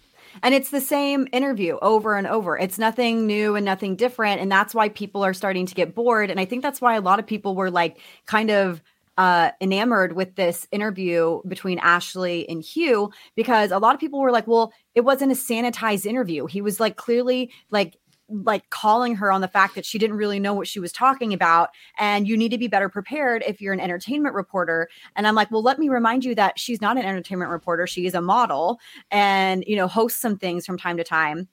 And 0.43 0.55
it's 0.55 0.71
the 0.71 0.81
same 0.81 1.29
interview 1.33 1.79
over 1.83 2.17
and 2.17 2.27
over. 2.27 2.59
It's 2.59 2.79
nothing 2.79 3.27
new 3.27 3.57
and 3.57 3.65
nothing 3.65 3.97
different. 3.97 4.41
And 4.41 4.51
that's 4.51 4.75
why 4.75 4.89
people 4.89 5.23
are 5.23 5.35
starting 5.35 5.67
to 5.67 5.75
get 5.75 5.95
bored. 5.95 6.31
And 6.31 6.41
I 6.41 6.45
think 6.45 6.63
that's 6.63 6.81
why 6.81 6.95
a 6.97 7.01
lot 7.01 7.19
of 7.19 7.27
people 7.27 7.55
were 7.55 7.71
like 7.71 7.99
kind 8.27 8.51
of 8.51 8.83
uh, 9.19 9.51
enamored 9.63 10.15
with 10.15 10.35
this 10.35 10.67
interview 10.71 11.41
between 11.49 11.79
Ashley 11.79 12.47
and 12.49 12.63
Hugh 12.63 13.11
because 13.35 13.71
a 13.71 13.79
lot 13.79 13.95
of 13.95 14.01
people 14.01 14.21
were 14.21 14.31
like, 14.31 14.47
well, 14.47 14.73
it 14.95 15.03
wasn't 15.03 15.33
a 15.33 15.35
sanitized 15.35 16.05
interview. 16.05 16.47
He 16.47 16.61
was 16.61 16.81
like 16.81 16.97
clearly 16.97 17.51
like, 17.71 17.97
like 18.29 18.69
calling 18.71 19.15
her 19.15 19.31
on 19.31 19.41
the 19.41 19.49
fact 19.49 19.75
that 19.75 19.85
she 19.85 19.99
didn't 19.99 20.17
really 20.17 20.41
know 20.41 20.55
what 20.55 20.67
she 20.67 20.81
was 20.81 20.93
talking 20.93 21.33
about 21.33 21.71
and 21.99 22.27
you 22.27 22.37
need 22.37 22.51
to 22.51 22.59
be 22.59 22.67
better 22.67 22.89
prepared 22.89 23.45
if 23.47 23.61
you're 23.61 23.73
an 23.73 23.81
entertainment 23.81 24.35
reporter. 24.35 24.89
And 25.15 25.27
i'm 25.27 25.35
like 25.35 25.51
well 25.51 25.63
let 25.63 25.79
me 25.79 25.89
remind 25.89 26.25
you 26.25 26.35
that 26.35 26.59
she's 26.59 26.81
not 26.81 26.97
an 26.97 27.05
entertainment 27.05 27.51
reporter. 27.51 27.87
She 27.87 28.07
is 28.07 28.15
a 28.15 28.21
model 28.21 28.79
and 29.11 29.65
you 29.67 29.77
know 29.77 29.87
hosts 29.87 30.21
some 30.21 30.37
things 30.37 30.67
from 30.67 30.79
time 30.79 30.97
to 30.97 31.05
time. 31.05 31.49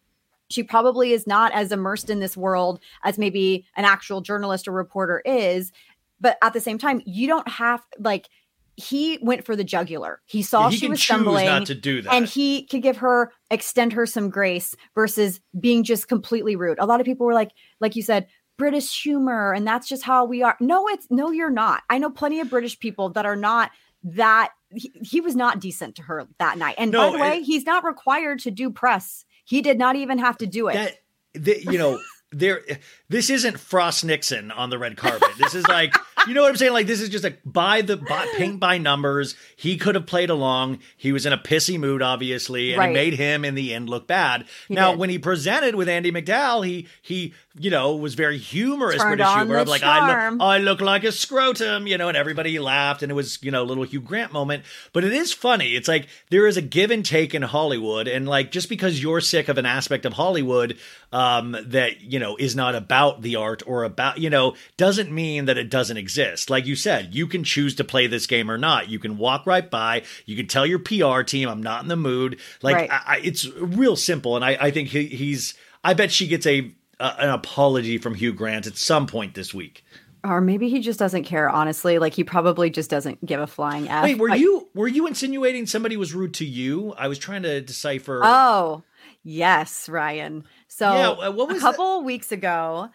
She 0.49 0.63
probably 0.63 1.13
is 1.13 1.25
not 1.25 1.51
as 1.53 1.71
immersed 1.71 2.09
in 2.09 2.19
this 2.19 2.37
world 2.37 2.79
as 3.03 3.17
maybe 3.17 3.65
an 3.75 3.85
actual 3.85 4.21
journalist 4.21 4.67
or 4.67 4.71
reporter 4.71 5.21
is 5.25 5.71
but 6.19 6.37
at 6.41 6.53
the 6.53 6.61
same 6.61 6.77
time 6.77 7.01
you 7.05 7.27
don't 7.27 7.47
have 7.47 7.81
like 7.99 8.29
he 8.75 9.19
went 9.21 9.45
for 9.45 9.55
the 9.55 9.63
jugular. 9.63 10.21
He 10.25 10.41
saw 10.41 10.69
he 10.69 10.77
she 10.77 10.87
was 10.87 11.01
stumbling 11.01 11.45
not 11.45 11.67
to 11.67 11.75
do 11.75 12.01
that. 12.01 12.13
and 12.13 12.27
he 12.27 12.65
could 12.65 12.81
give 12.81 12.97
her 12.97 13.31
extend 13.51 13.93
her 13.93 14.05
some 14.05 14.29
grace 14.29 14.75
versus 14.95 15.39
being 15.59 15.83
just 15.83 16.07
completely 16.07 16.55
rude. 16.55 16.79
A 16.79 16.85
lot 16.85 16.99
of 16.99 17.05
people 17.05 17.25
were 17.25 17.33
like 17.33 17.51
like 17.79 17.95
you 17.95 18.01
said 18.01 18.27
british 18.57 19.01
humor 19.01 19.51
and 19.53 19.65
that's 19.67 19.87
just 19.87 20.03
how 20.03 20.25
we 20.25 20.41
are. 20.43 20.57
No 20.59 20.87
it's 20.87 21.07
no 21.09 21.31
you're 21.31 21.49
not. 21.49 21.83
I 21.89 21.97
know 21.97 22.09
plenty 22.09 22.39
of 22.39 22.49
british 22.49 22.79
people 22.79 23.09
that 23.09 23.25
are 23.25 23.35
not 23.35 23.71
that 24.03 24.51
he, 24.71 24.91
he 25.01 25.21
was 25.21 25.35
not 25.35 25.59
decent 25.59 25.95
to 25.95 26.01
her 26.03 26.27
that 26.39 26.57
night. 26.57 26.75
And 26.77 26.91
No, 26.91 26.99
by 27.11 27.11
the 27.11 27.21
way 27.21 27.37
and- 27.37 27.45
he's 27.45 27.65
not 27.65 27.83
required 27.83 28.39
to 28.39 28.51
do 28.51 28.69
press. 28.71 29.25
He 29.45 29.61
did 29.61 29.77
not 29.77 29.95
even 29.95 30.17
have 30.17 30.37
to 30.37 30.47
do 30.47 30.67
it. 30.69 30.73
That 30.73 30.97
the, 31.33 31.63
you 31.63 31.77
know 31.77 31.99
there 32.33 32.61
this 33.09 33.29
isn't 33.29 33.59
frost 33.59 34.03
nixon 34.03 34.51
on 34.51 34.69
the 34.69 34.77
red 34.77 34.97
carpet. 34.97 35.29
This 35.37 35.53
is 35.55 35.67
like 35.67 35.93
you 36.27 36.33
know 36.33 36.41
what 36.41 36.49
i'm 36.49 36.55
saying? 36.57 36.73
Like 36.73 36.87
this 36.87 37.01
is 37.01 37.09
just 37.09 37.25
a 37.25 37.35
by 37.45 37.81
the 37.81 37.97
by, 37.97 38.25
paint 38.37 38.59
by 38.59 38.77
numbers 38.77 39.35
he 39.55 39.77
could 39.77 39.95
have 39.95 40.05
played 40.05 40.29
along. 40.29 40.79
He 40.97 41.11
was 41.11 41.25
in 41.25 41.33
a 41.33 41.37
pissy 41.37 41.79
mood 41.79 42.01
obviously 42.01 42.71
and 42.71 42.79
Right. 42.79 42.89
it 42.89 42.93
made 42.93 43.13
him 43.13 43.45
in 43.45 43.55
the 43.55 43.73
end 43.73 43.89
look 43.89 44.07
bad. 44.07 44.45
He 44.67 44.73
now 44.73 44.91
did. 44.91 44.99
when 44.99 45.09
he 45.09 45.19
presented 45.19 45.75
with 45.75 45.87
andie 45.87 46.11
macdowell 46.11 46.65
he 46.65 46.87
he 47.01 47.33
you 47.59 47.69
know 47.69 47.95
was 47.95 48.15
very 48.15 48.37
humorous 48.37 48.97
Turned 49.01 49.17
british 49.17 49.33
humor 49.33 49.57
of 49.57 49.67
like 49.67 49.83
I 49.83 50.29
look, 50.29 50.41
I 50.41 50.57
look 50.57 50.81
like 50.81 51.03
a 51.03 51.11
scrotum 51.11 51.85
you 51.87 51.97
know 51.97 52.07
and 52.07 52.17
everybody 52.17 52.57
laughed 52.57 53.03
and 53.03 53.11
it 53.11 53.15
was 53.15 53.37
you 53.43 53.51
know 53.51 53.61
a 53.63 53.65
little 53.65 53.83
hugh 53.83 54.01
grant 54.01 54.31
moment. 54.33 54.63
But 54.91 55.03
it 55.03 55.13
is 55.13 55.31
funny. 55.33 55.75
It's 55.75 55.87
like 55.87 56.07
there 56.29 56.47
is 56.47 56.57
a 56.57 56.61
give 56.61 56.89
and 56.89 57.05
take 57.05 57.35
in 57.35 57.41
hollywood 57.43 58.07
and 58.07 58.27
like 58.27 58.51
just 58.51 58.69
because 58.69 59.01
you're 59.03 59.21
sick 59.21 59.49
of 59.49 59.57
an 59.57 59.65
aspect 59.65 60.05
of 60.05 60.13
hollywood 60.13 60.77
um 61.11 61.55
that 61.65 62.01
you 62.01 62.17
know 62.19 62.22
is 62.39 62.55
not 62.55 62.75
about 62.75 63.21
the 63.21 63.35
art 63.35 63.61
or 63.67 63.83
about 63.83 64.17
you 64.17 64.29
know 64.29 64.55
doesn't 64.77 65.11
mean 65.11 65.45
that 65.45 65.57
it 65.57 65.69
doesn't 65.69 65.97
exist. 65.97 66.49
Like 66.49 66.65
you 66.65 66.75
said 66.75 67.13
you 67.13 67.27
can 67.27 67.43
choose 67.43 67.75
to 67.75 67.83
play 67.83 68.07
this 68.07 68.25
game 68.27 68.49
or 68.49 68.57
not. 68.57 68.89
You 68.89 68.99
can 68.99 69.17
walk 69.17 69.45
right 69.45 69.69
by. 69.69 70.03
You 70.25 70.35
can 70.35 70.47
tell 70.47 70.65
your 70.65 70.79
pr 70.79 71.21
team 71.23 71.49
i'm 71.49 71.61
not 71.61 71.83
in 71.83 71.89
the 71.89 71.95
mood. 71.95 72.39
Like 72.61 72.75
Right. 72.75 72.91
I, 72.91 73.01
I, 73.05 73.19
it's 73.23 73.47
real 73.57 73.95
simple 73.95 74.35
and 74.35 74.43
i, 74.45 74.57
I 74.59 74.71
think 74.71 74.89
he, 74.89 75.05
he's 75.07 75.53
i 75.83 75.93
bet 75.93 76.11
she 76.11 76.27
gets 76.27 76.45
a, 76.47 76.73
an 76.99 77.29
apology 77.29 77.97
from 77.97 78.15
hugh 78.15 78.33
grant 78.33 78.67
at 78.67 78.77
some 78.77 79.07
point 79.07 79.35
this 79.35 79.53
week. 79.53 79.83
Or 80.25 80.39
maybe 80.39 80.69
he 80.69 80.79
just 80.79 80.99
doesn't 80.99 81.25
care 81.25 81.49
honestly. 81.49 81.99
Like 81.99 82.13
he 82.13 82.23
probably 82.23 82.69
just 82.69 82.89
doesn't 82.89 83.25
give 83.25 83.41
a 83.41 83.47
flying 83.47 83.89
f. 83.89 84.03
Wait 84.05 84.17
were 84.17 84.29
Like- 84.29 84.39
you 84.39 84.69
were 84.73 84.87
you 84.87 85.05
insinuating 85.07 85.65
somebody 85.65 85.97
was 85.97 86.13
rude 86.13 86.33
to 86.35 86.45
you? 86.45 86.93
I 86.97 87.09
was 87.09 87.19
trying 87.19 87.43
to 87.43 87.59
decipher 87.59 88.21
Oh, 88.23 88.83
yes, 89.23 89.89
Ryan. 89.89 90.45
So 90.75 91.19
Yeah, 91.19 91.29
what 91.29 91.47
was 91.47 91.57
a 91.57 91.61
couple 91.61 92.03
weeks 92.03 92.31
ago, 92.31 92.89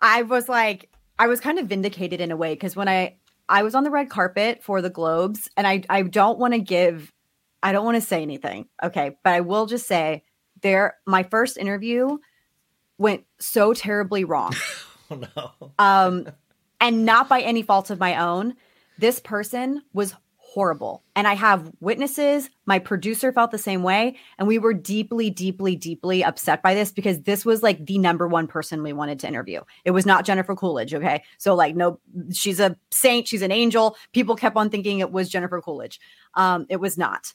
I 0.00 0.22
was 0.22 0.48
like, 0.48 0.90
I 1.16 1.28
was 1.28 1.38
kind 1.38 1.60
of 1.60 1.68
vindicated 1.68 2.20
in 2.20 2.32
a 2.32 2.36
way 2.36 2.54
because 2.54 2.74
when 2.74 2.88
I 2.88 3.18
I 3.48 3.62
was 3.62 3.76
on 3.76 3.84
the 3.84 3.90
red 3.90 4.10
carpet 4.10 4.64
for 4.64 4.82
the 4.82 4.90
Globes, 4.90 5.48
and 5.56 5.64
I 5.64 5.84
I 5.88 6.02
don't 6.02 6.40
want 6.40 6.54
to 6.54 6.58
give, 6.58 7.12
I 7.62 7.70
don't 7.70 7.84
want 7.84 7.94
to 7.94 8.00
say 8.00 8.20
anything, 8.20 8.66
okay, 8.82 9.16
but 9.22 9.32
I 9.32 9.42
will 9.42 9.66
just 9.66 9.86
say 9.86 10.24
there, 10.62 10.96
my 11.06 11.22
first 11.22 11.56
interview 11.56 12.18
went 12.98 13.24
so 13.38 13.72
terribly 13.72 14.24
wrong. 14.24 14.54
Oh 15.08 15.22
no. 15.36 15.70
Um 15.78 16.26
and 16.80 17.04
not 17.04 17.28
by 17.28 17.40
any 17.40 17.62
fault 17.62 17.90
of 17.90 18.00
my 18.00 18.16
own. 18.26 18.56
This 18.98 19.20
person 19.20 19.82
was 19.92 20.16
horrible. 20.56 21.04
And 21.14 21.28
i 21.28 21.34
have 21.34 21.70
witnesses. 21.80 22.48
My 22.64 22.78
producer 22.78 23.30
felt 23.30 23.50
the 23.50 23.58
same 23.58 23.82
way. 23.82 24.16
And 24.38 24.48
we 24.48 24.58
were 24.58 24.72
deeply 24.72 25.28
deeply 25.28 25.76
deeply 25.76 26.24
upset 26.24 26.62
by 26.62 26.72
this 26.72 26.90
because 26.90 27.20
this 27.20 27.44
was 27.44 27.62
like 27.62 27.84
the 27.84 27.98
number 27.98 28.26
one 28.26 28.46
person 28.46 28.82
we 28.82 28.94
wanted 28.94 29.20
to 29.20 29.28
interview. 29.28 29.60
It 29.84 29.90
was 29.90 30.06
not 30.06 30.24
jennifer 30.24 30.56
coolidge 30.56 30.94
okay? 30.94 31.22
So 31.36 31.54
like 31.54 31.76
no 31.76 32.00
she's 32.32 32.58
a 32.58 32.74
saint. 32.90 33.28
She's 33.28 33.42
an 33.42 33.52
angel. 33.52 33.98
People 34.14 34.34
kept 34.34 34.56
on 34.56 34.70
thinking 34.70 35.00
it 35.00 35.12
was 35.12 35.28
jennifer 35.28 35.60
coolidge. 35.60 36.00
Um 36.32 36.64
it 36.70 36.80
was 36.80 36.96
not. 36.96 37.34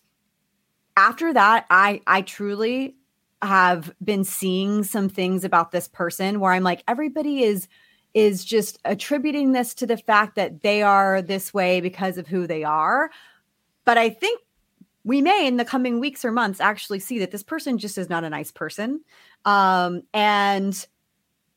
After 0.97 1.31
that 1.31 1.67
i 1.69 2.01
i 2.07 2.23
truly 2.23 2.95
have 3.43 3.93
been 4.03 4.23
seeing 4.23 4.83
some 4.83 5.09
things 5.09 5.43
about 5.43 5.69
this 5.69 5.87
person 5.87 6.39
where 6.39 6.53
i'm 6.53 6.63
like 6.63 6.83
everybody 6.87 7.43
is 7.43 7.67
is 8.13 8.43
just 8.43 8.79
attributing 8.85 9.51
this 9.51 9.73
to 9.73 9.85
the 9.85 9.97
fact 9.97 10.35
that 10.35 10.61
they 10.61 10.81
are 10.81 11.21
this 11.21 11.53
way 11.53 11.81
because 11.81 12.17
of 12.17 12.27
who 12.27 12.47
they 12.47 12.63
are 12.63 13.09
but 13.85 13.97
i 13.97 14.09
think 14.09 14.41
we 15.03 15.21
may 15.21 15.47
in 15.47 15.57
the 15.57 15.65
coming 15.65 15.99
weeks 15.99 16.23
or 16.23 16.31
months 16.31 16.59
actually 16.59 16.99
see 16.99 17.19
that 17.19 17.31
this 17.31 17.43
person 17.43 17.77
just 17.77 17.97
is 17.97 18.09
not 18.09 18.23
a 18.23 18.29
nice 18.29 18.51
person 18.51 19.01
um 19.45 20.03
and 20.13 20.87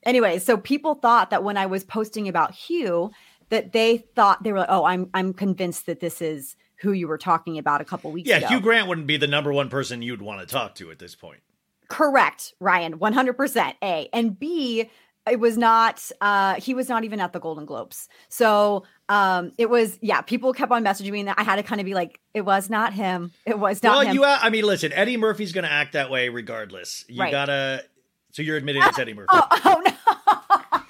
anyway 0.04 0.38
so 0.38 0.56
people 0.56 0.94
thought 0.94 1.30
that 1.30 1.44
when 1.44 1.56
i 1.56 1.66
was 1.66 1.84
posting 1.84 2.28
about 2.28 2.54
hugh 2.54 3.10
that 3.50 3.72
they 3.72 3.98
thought 4.14 4.42
they 4.42 4.52
were 4.52 4.60
like 4.60 4.70
oh 4.70 4.84
i'm 4.84 5.08
i'm 5.14 5.32
convinced 5.32 5.86
that 5.86 6.00
this 6.00 6.22
is 6.22 6.56
who 6.76 6.92
you 6.92 7.08
were 7.08 7.18
talking 7.18 7.58
about 7.58 7.80
a 7.80 7.84
couple 7.84 8.10
weeks 8.10 8.28
yeah 8.28 8.38
ago 8.38 8.48
hugh 8.48 8.60
grant 8.60 8.88
wouldn't 8.88 9.06
be 9.06 9.16
the 9.16 9.26
number 9.26 9.52
one 9.52 9.68
person 9.68 10.02
you'd 10.02 10.22
want 10.22 10.40
to 10.40 10.46
talk 10.46 10.74
to 10.74 10.90
at 10.90 10.98
this 10.98 11.14
point 11.14 11.40
Correct, 11.88 12.54
Ryan. 12.60 12.98
100% 12.98 13.74
A. 13.82 14.08
And 14.12 14.38
B, 14.38 14.90
it 15.30 15.40
was 15.40 15.56
not 15.56 16.10
uh 16.20 16.54
he 16.54 16.74
was 16.74 16.88
not 16.88 17.04
even 17.04 17.20
at 17.20 17.32
the 17.32 17.40
Golden 17.40 17.64
Globes. 17.64 18.08
So, 18.28 18.84
um 19.08 19.52
it 19.58 19.70
was 19.70 19.98
yeah, 20.02 20.20
people 20.20 20.52
kept 20.52 20.72
on 20.72 20.84
messaging 20.84 21.12
me 21.12 21.20
and 21.20 21.30
I 21.30 21.42
had 21.42 21.56
to 21.56 21.62
kind 21.62 21.80
of 21.80 21.84
be 21.84 21.94
like 21.94 22.20
it 22.34 22.42
was 22.42 22.68
not 22.70 22.92
him. 22.92 23.32
It 23.46 23.58
was 23.58 23.82
not 23.82 23.96
well 23.96 24.06
him. 24.06 24.14
you 24.14 24.24
uh, 24.24 24.38
i 24.42 24.50
mean 24.50 24.64
listen 24.64 24.92
eddie 24.92 25.16
murphy's 25.16 25.52
gonna 25.52 25.68
act 25.68 25.92
that 25.92 26.10
way 26.10 26.28
regardless 26.28 27.04
you 27.08 27.20
Right. 27.20 27.30
gotta 27.30 27.84
So 28.32 28.42
you're 28.42 28.56
admitting 28.56 28.82
it's 28.84 28.98
Eddie 28.98 29.14
Murphy. 29.14 29.28
Oh, 29.30 29.46
oh 29.64 29.82
no. 29.86 29.92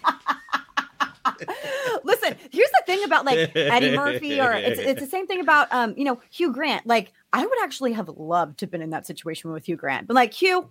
Listen, 2.04 2.36
here's 2.50 2.70
the 2.70 2.82
thing 2.86 3.04
about 3.04 3.24
like 3.24 3.50
Eddie 3.54 3.96
Murphy, 3.96 4.40
or 4.40 4.52
it's, 4.52 4.78
it's 4.80 5.00
the 5.00 5.06
same 5.06 5.26
thing 5.26 5.40
about 5.40 5.72
um, 5.72 5.94
you 5.96 6.04
know, 6.04 6.20
Hugh 6.30 6.52
Grant. 6.52 6.86
Like, 6.86 7.12
I 7.32 7.44
would 7.44 7.62
actually 7.62 7.92
have 7.92 8.08
loved 8.08 8.58
to 8.58 8.66
have 8.66 8.70
been 8.70 8.82
in 8.82 8.90
that 8.90 9.06
situation 9.06 9.52
with 9.52 9.66
Hugh 9.66 9.76
Grant. 9.76 10.06
But 10.06 10.14
like, 10.14 10.32
Hugh, 10.32 10.70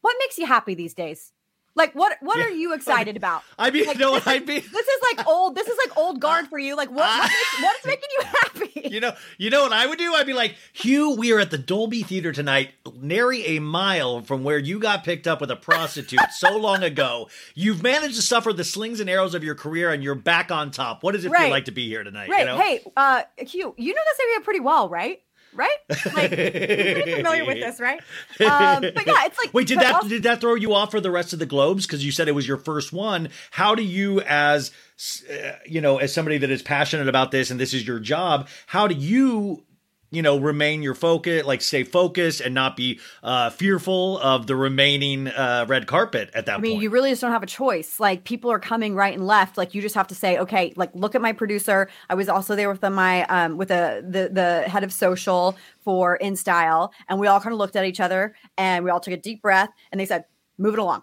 what 0.00 0.16
makes 0.20 0.38
you 0.38 0.46
happy 0.46 0.74
these 0.74 0.94
days? 0.94 1.32
Like 1.76 1.94
what 1.94 2.16
what 2.20 2.38
Yeah. 2.38 2.46
are 2.46 2.50
you 2.50 2.74
excited 2.74 3.16
about? 3.16 3.42
I'd 3.58 3.72
be, 3.72 3.84
Like, 3.86 3.96
you 3.98 4.00
know 4.00 4.14
this, 4.14 4.26
what 4.26 4.34
I'd 4.34 4.46
be? 4.46 4.58
this 4.58 4.66
is 4.88 5.02
like 5.16 5.26
old. 5.28 5.54
This 5.54 5.68
is 5.68 5.76
like 5.86 5.96
old 5.96 6.20
guard 6.20 6.48
for 6.48 6.58
you. 6.58 6.74
Like 6.76 6.90
what? 6.90 7.06
what 7.06 7.22
makes, 7.30 7.62
what's 7.62 7.86
making 7.86 8.08
you 8.18 8.24
happy? 8.24 8.72
You 8.86 9.00
know, 9.00 9.14
you 9.36 9.50
know 9.50 9.62
what 9.64 9.72
I 9.72 9.86
would 9.86 9.98
do? 9.98 10.14
I'd 10.14 10.26
be 10.26 10.32
like, 10.32 10.54
Hugh, 10.72 11.16
we 11.16 11.32
are 11.32 11.40
at 11.40 11.50
the 11.50 11.58
Dolby 11.58 12.02
Theater 12.02 12.32
tonight, 12.32 12.70
nary 12.94 13.44
a 13.44 13.58
mile 13.58 14.20
from 14.22 14.44
where 14.44 14.58
you 14.58 14.78
got 14.78 15.02
picked 15.02 15.26
up 15.26 15.40
with 15.40 15.50
a 15.50 15.56
prostitute 15.56 16.20
so 16.30 16.56
long 16.56 16.82
ago. 16.84 17.28
You've 17.54 17.82
managed 17.82 18.14
to 18.16 18.22
suffer 18.22 18.52
the 18.52 18.62
slings 18.64 19.00
and 19.00 19.10
arrows 19.10 19.34
of 19.34 19.42
your 19.42 19.56
career, 19.56 19.90
and 19.90 20.04
you're 20.04 20.14
back 20.14 20.52
on 20.52 20.70
top. 20.70 21.02
What 21.02 21.12
does 21.12 21.24
it 21.24 21.32
feel 21.32 21.50
like 21.50 21.64
to 21.64 21.72
be 21.72 21.88
here 21.88 22.04
tonight? 22.04 22.28
Right. 22.30 22.40
You 22.40 22.46
know? 22.46 22.58
Hey, 22.58 22.80
uh, 22.96 23.22
Hugh, 23.38 23.74
you 23.76 23.92
know 23.92 24.02
this 24.06 24.20
area 24.20 24.40
pretty 24.42 24.60
well, 24.60 24.88
right? 24.88 25.20
Right? 25.56 25.76
Like 26.14 26.30
you're 26.30 27.16
familiar 27.16 27.44
with 27.46 27.58
this, 27.58 27.80
right? 27.80 28.00
Um, 28.40 28.82
but 28.94 29.06
yeah, 29.06 29.24
it's 29.24 29.38
like 29.38 29.52
Wait, 29.54 29.66
did 29.66 29.78
that 29.80 29.94
also- 29.94 30.08
did 30.08 30.22
that 30.24 30.40
throw 30.40 30.54
you 30.54 30.74
off 30.74 30.90
for 30.90 31.00
the 31.00 31.10
rest 31.10 31.32
of 31.32 31.38
the 31.38 31.46
Globes? 31.46 31.86
Because 31.86 32.04
you 32.04 32.12
said 32.12 32.28
it 32.28 32.32
was 32.32 32.46
your 32.46 32.58
first 32.58 32.92
one. 32.92 33.30
How 33.50 33.74
do 33.74 33.82
you, 33.82 34.20
as 34.22 34.70
uh, 35.30 35.52
you 35.66 35.80
know, 35.80 35.98
as 35.98 36.12
somebody 36.12 36.38
that 36.38 36.50
is 36.50 36.62
passionate 36.62 37.08
about 37.08 37.30
this 37.30 37.50
and 37.50 37.58
this 37.58 37.74
is 37.74 37.86
your 37.86 37.98
job, 37.98 38.48
how 38.66 38.86
do 38.86 38.94
you, 38.94 39.64
you 40.10 40.22
know, 40.22 40.38
remain 40.38 40.82
your 40.82 40.94
focus, 40.94 41.44
like 41.44 41.60
stay 41.60 41.82
focused 41.82 42.40
and 42.40 42.54
not 42.54 42.76
be 42.76 43.00
uh, 43.22 43.50
fearful 43.50 44.18
of 44.18 44.46
the 44.46 44.54
remaining 44.54 45.28
uh, 45.28 45.66
red 45.68 45.86
carpet 45.86 46.30
at 46.34 46.46
that 46.46 46.58
I 46.58 46.60
mean, 46.60 46.72
point? 46.72 46.82
you 46.82 46.90
really 46.90 47.10
just 47.10 47.22
don't 47.22 47.32
have 47.32 47.42
a 47.42 47.46
choice. 47.46 47.98
Like 47.98 48.24
people 48.24 48.50
are 48.50 48.58
coming 48.58 48.94
right 48.94 49.14
and 49.14 49.26
left. 49.26 49.56
Like 49.56 49.74
you 49.74 49.82
just 49.82 49.94
have 49.94 50.08
to 50.08 50.14
say, 50.14 50.38
okay, 50.38 50.72
like 50.76 50.90
look 50.94 51.14
at 51.14 51.20
my 51.20 51.32
producer. 51.32 51.88
I 52.08 52.14
was 52.14 52.28
also 52.28 52.54
there 52.54 52.70
with 52.70 52.80
the, 52.80 52.90
my 52.90 53.24
um 53.24 53.56
with 53.56 53.68
the 53.68 54.04
the 54.08 54.28
the 54.32 54.68
head 54.68 54.84
of 54.84 54.92
social 54.92 55.56
for 55.80 56.18
InStyle, 56.22 56.90
and 57.08 57.18
we 57.18 57.26
all 57.26 57.40
kind 57.40 57.52
of 57.52 57.58
looked 57.58 57.76
at 57.76 57.84
each 57.84 58.00
other 58.00 58.34
and 58.56 58.84
we 58.84 58.90
all 58.90 59.00
took 59.00 59.14
a 59.14 59.16
deep 59.16 59.42
breath 59.42 59.70
and 59.90 60.00
they 60.00 60.06
said, 60.06 60.24
move 60.58 60.74
it 60.74 60.78
along. 60.78 61.02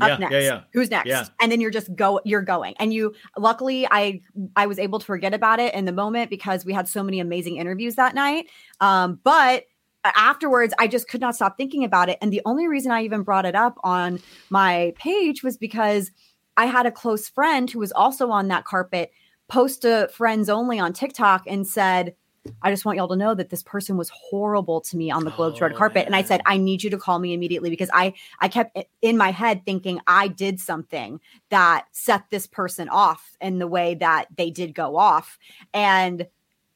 Up 0.00 0.08
Yeah, 0.08 0.16
next. 0.16 0.32
yeah, 0.32 0.40
yeah. 0.40 0.60
Who's 0.72 0.90
next? 0.90 1.08
Yeah. 1.08 1.24
And 1.40 1.50
then 1.50 1.60
you're 1.60 1.70
just 1.70 1.94
go 1.94 2.20
you're 2.24 2.42
going. 2.42 2.74
And 2.78 2.92
you 2.92 3.14
luckily 3.36 3.86
I 3.90 4.20
I 4.56 4.66
was 4.66 4.78
able 4.78 4.98
to 4.98 5.06
forget 5.06 5.34
about 5.34 5.60
it 5.60 5.74
in 5.74 5.84
the 5.84 5.92
moment 5.92 6.30
because 6.30 6.64
we 6.64 6.72
had 6.72 6.88
so 6.88 7.02
many 7.02 7.20
amazing 7.20 7.56
interviews 7.56 7.96
that 7.96 8.14
night. 8.14 8.46
Um, 8.80 9.18
but 9.24 9.64
afterwards 10.04 10.72
I 10.78 10.86
just 10.86 11.08
could 11.08 11.20
not 11.20 11.34
stop 11.34 11.56
thinking 11.56 11.84
about 11.84 12.08
it. 12.08 12.18
And 12.22 12.32
the 12.32 12.42
only 12.44 12.68
reason 12.68 12.92
I 12.92 13.02
even 13.02 13.22
brought 13.22 13.44
it 13.44 13.54
up 13.54 13.78
on 13.82 14.20
my 14.50 14.94
page 14.96 15.42
was 15.42 15.56
because 15.56 16.10
I 16.56 16.66
had 16.66 16.86
a 16.86 16.92
close 16.92 17.28
friend 17.28 17.70
who 17.70 17.78
was 17.78 17.92
also 17.92 18.30
on 18.30 18.48
that 18.48 18.64
carpet 18.64 19.10
post 19.48 19.84
a 19.84 20.08
friends 20.12 20.48
only 20.48 20.78
on 20.78 20.92
TikTok 20.92 21.44
and 21.46 21.66
said, 21.66 22.14
I 22.62 22.70
just 22.70 22.84
want 22.84 22.98
y'all 22.98 23.08
to 23.08 23.16
know 23.16 23.34
that 23.34 23.50
this 23.50 23.62
person 23.62 23.96
was 23.96 24.10
horrible 24.10 24.80
to 24.82 24.96
me 24.96 25.10
on 25.10 25.24
the 25.24 25.30
Globe's 25.30 25.60
red 25.60 25.72
Oh, 25.72 25.76
carpet. 25.76 26.06
And 26.06 26.16
I 26.16 26.22
said, 26.22 26.40
I 26.46 26.56
need 26.56 26.82
you 26.82 26.90
to 26.90 26.98
call 26.98 27.18
me 27.18 27.32
immediately 27.32 27.70
because 27.70 27.90
I 27.92 28.14
I 28.40 28.48
kept 28.48 28.78
in 29.02 29.16
my 29.16 29.30
head 29.30 29.64
thinking 29.64 30.00
I 30.06 30.28
did 30.28 30.60
something 30.60 31.20
that 31.50 31.86
set 31.92 32.24
this 32.30 32.46
person 32.46 32.88
off 32.88 33.36
in 33.40 33.58
the 33.58 33.66
way 33.66 33.94
that 33.94 34.26
they 34.36 34.50
did 34.50 34.74
go 34.74 34.96
off. 34.96 35.38
And 35.72 36.26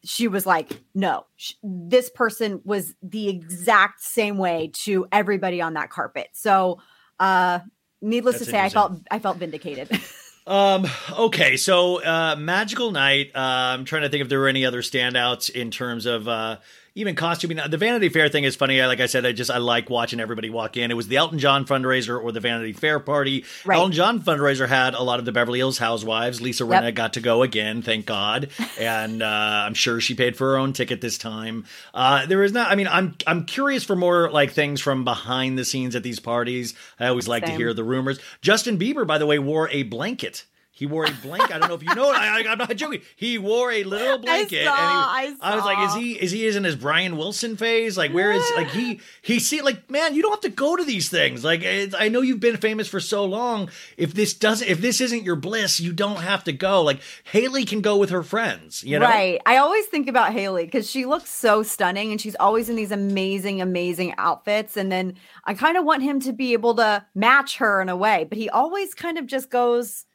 she 0.04 0.28
was 0.28 0.46
like, 0.46 0.80
no, 0.94 1.26
sh- 1.36 1.54
this 1.62 2.10
person 2.10 2.60
was 2.64 2.94
the 3.02 3.28
exact 3.28 4.02
same 4.02 4.36
way 4.38 4.70
to 4.84 5.06
everybody 5.12 5.60
on 5.60 5.74
that 5.74 5.90
carpet. 5.90 6.28
So, 6.32 6.80
uh, 7.20 7.60
needless 8.00 8.34
That's 8.34 8.46
to 8.46 8.50
say, 8.50 8.60
I 8.60 8.68
felt 8.68 9.00
I 9.10 9.18
felt 9.18 9.38
vindicated. 9.38 9.90
Um. 10.46 10.86
Okay. 11.18 11.56
So, 11.56 12.02
uh, 12.02 12.36
magical 12.36 12.90
night. 12.90 13.30
Uh, 13.34 13.38
I'm 13.38 13.84
trying 13.84 14.02
to 14.02 14.08
think 14.08 14.22
if 14.22 14.28
there 14.28 14.40
were 14.40 14.48
any 14.48 14.66
other 14.66 14.82
standouts 14.82 15.50
in 15.50 15.70
terms 15.70 16.06
of 16.06 16.26
uh, 16.26 16.56
even 16.94 17.14
costuming. 17.14 17.58
The 17.68 17.76
Vanity 17.76 18.08
Fair 18.08 18.28
thing 18.28 18.44
is 18.44 18.56
funny. 18.56 18.80
Like 18.82 19.00
I 19.00 19.06
said, 19.06 19.24
I 19.24 19.32
just 19.32 19.50
I 19.50 19.58
like 19.58 19.88
watching 19.90 20.20
everybody 20.20 20.50
walk 20.50 20.76
in. 20.76 20.90
It 20.90 20.94
was 20.94 21.08
the 21.08 21.16
Elton 21.16 21.38
John 21.38 21.64
fundraiser 21.64 22.22
or 22.22 22.32
the 22.32 22.40
Vanity 22.40 22.72
Fair 22.72 23.00
party. 23.00 23.44
Right. 23.64 23.76
Elton 23.76 23.92
John 23.92 24.20
fundraiser 24.20 24.68
had 24.68 24.94
a 24.94 25.02
lot 25.02 25.18
of 25.18 25.24
the 25.24 25.32
Beverly 25.32 25.58
Hills 25.58 25.78
housewives. 25.78 26.40
Lisa 26.40 26.64
Yep. 26.64 26.82
Rinna 26.82 26.94
got 26.94 27.12
to 27.14 27.20
go 27.20 27.42
again, 27.42 27.82
thank 27.82 28.06
God, 28.06 28.50
and 28.80 29.22
uh, 29.22 29.26
I'm 29.26 29.74
sure 29.74 30.00
she 30.00 30.14
paid 30.14 30.36
for 30.36 30.52
her 30.52 30.58
own 30.58 30.72
ticket 30.72 31.00
this 31.00 31.18
time. 31.18 31.64
Uh, 31.94 32.26
there 32.26 32.42
is 32.42 32.52
not. 32.52 32.70
I 32.70 32.74
mean, 32.74 32.88
I'm 32.88 33.14
I'm 33.26 33.44
curious 33.46 33.84
for 33.84 33.96
more 33.96 34.30
like 34.30 34.52
things 34.52 34.80
from 34.80 35.04
behind 35.04 35.58
the 35.58 35.64
scenes 35.64 35.96
at 35.96 36.02
these 36.02 36.20
parties. 36.20 36.74
I 37.00 37.06
always 37.06 37.28
like 37.28 37.44
to 37.46 37.52
hear 37.52 37.72
the 37.74 37.84
rumors. 37.84 38.18
Justin 38.42 38.78
Bieber, 38.78 39.06
by 39.06 39.18
the 39.18 39.26
way, 39.26 39.38
wore 39.38 39.68
a 39.70 39.82
blanket. 39.82 40.44
He 40.74 40.86
wore 40.86 41.04
a 41.04 41.10
blanket. 41.10 41.54
I 41.54 41.58
don't 41.58 41.68
know 41.68 41.74
if 41.74 41.82
you 41.82 41.94
know 41.94 42.10
it. 42.12 42.16
I, 42.16 42.40
I, 42.40 42.50
I'm 42.50 42.56
not 42.56 42.74
joking. 42.76 43.02
He 43.14 43.36
wore 43.36 43.70
a 43.70 43.84
literal 43.84 44.16
blanket. 44.18 44.64
saw, 44.64 45.16
and 45.18 45.34
he, 45.34 45.38
I 45.42 45.54
was 45.54 45.66
like, 45.66 45.86
is 45.86 45.94
he 45.94 46.12
is 46.12 46.30
he 46.30 46.46
is 46.46 46.56
in 46.56 46.64
his 46.64 46.76
Brian 46.76 47.18
Wilson 47.18 47.58
phase? 47.58 47.98
Like, 47.98 48.14
where 48.14 48.32
is 48.32 48.42
like 48.56 48.68
he 48.68 48.98
he 49.20 49.38
see 49.38 49.60
like 49.60 49.90
man, 49.90 50.14
you 50.14 50.22
don't 50.22 50.30
have 50.32 50.40
to 50.40 50.48
go 50.48 50.74
to 50.74 50.82
these 50.82 51.10
things. 51.10 51.44
Like, 51.44 51.62
it's, 51.62 51.94
I 51.94 52.08
know 52.08 52.22
you've 52.22 52.40
been 52.40 52.56
famous 52.56 52.88
for 52.88 53.00
so 53.00 53.26
long. 53.26 53.68
If 53.98 54.14
this 54.14 54.32
doesn't, 54.32 54.66
if 54.66 54.80
this 54.80 55.02
isn't 55.02 55.24
your 55.24 55.36
bliss, 55.36 55.78
you 55.78 55.92
don't 55.92 56.20
have 56.20 56.42
to 56.44 56.52
go. 56.52 56.80
Like 56.82 57.00
Hailey 57.24 57.66
can 57.66 57.82
go 57.82 57.98
with 57.98 58.08
her 58.08 58.22
friends. 58.22 58.82
You 58.82 58.98
know, 58.98 59.06
Right. 59.06 59.40
I 59.44 59.58
always 59.58 59.84
think 59.86 60.08
about 60.08 60.32
Hailey 60.32 60.64
because 60.64 60.90
she 60.90 61.04
looks 61.04 61.28
so 61.28 61.62
stunning 61.62 62.12
and 62.12 62.20
she's 62.20 62.36
always 62.40 62.70
in 62.70 62.76
these 62.76 62.92
amazing, 62.92 63.60
amazing 63.60 64.14
outfits. 64.16 64.78
And 64.78 64.90
then 64.90 65.14
I 65.44 65.52
kind 65.52 65.76
of 65.76 65.84
want 65.84 66.02
him 66.02 66.18
to 66.20 66.32
be 66.32 66.54
able 66.54 66.76
to 66.76 67.04
match 67.14 67.58
her 67.58 67.82
in 67.82 67.90
a 67.90 67.96
way, 67.96 68.24
but 68.26 68.38
he 68.38 68.48
always 68.48 68.94
kind 68.94 69.18
of 69.18 69.26
just 69.26 69.50
goes 69.50 70.06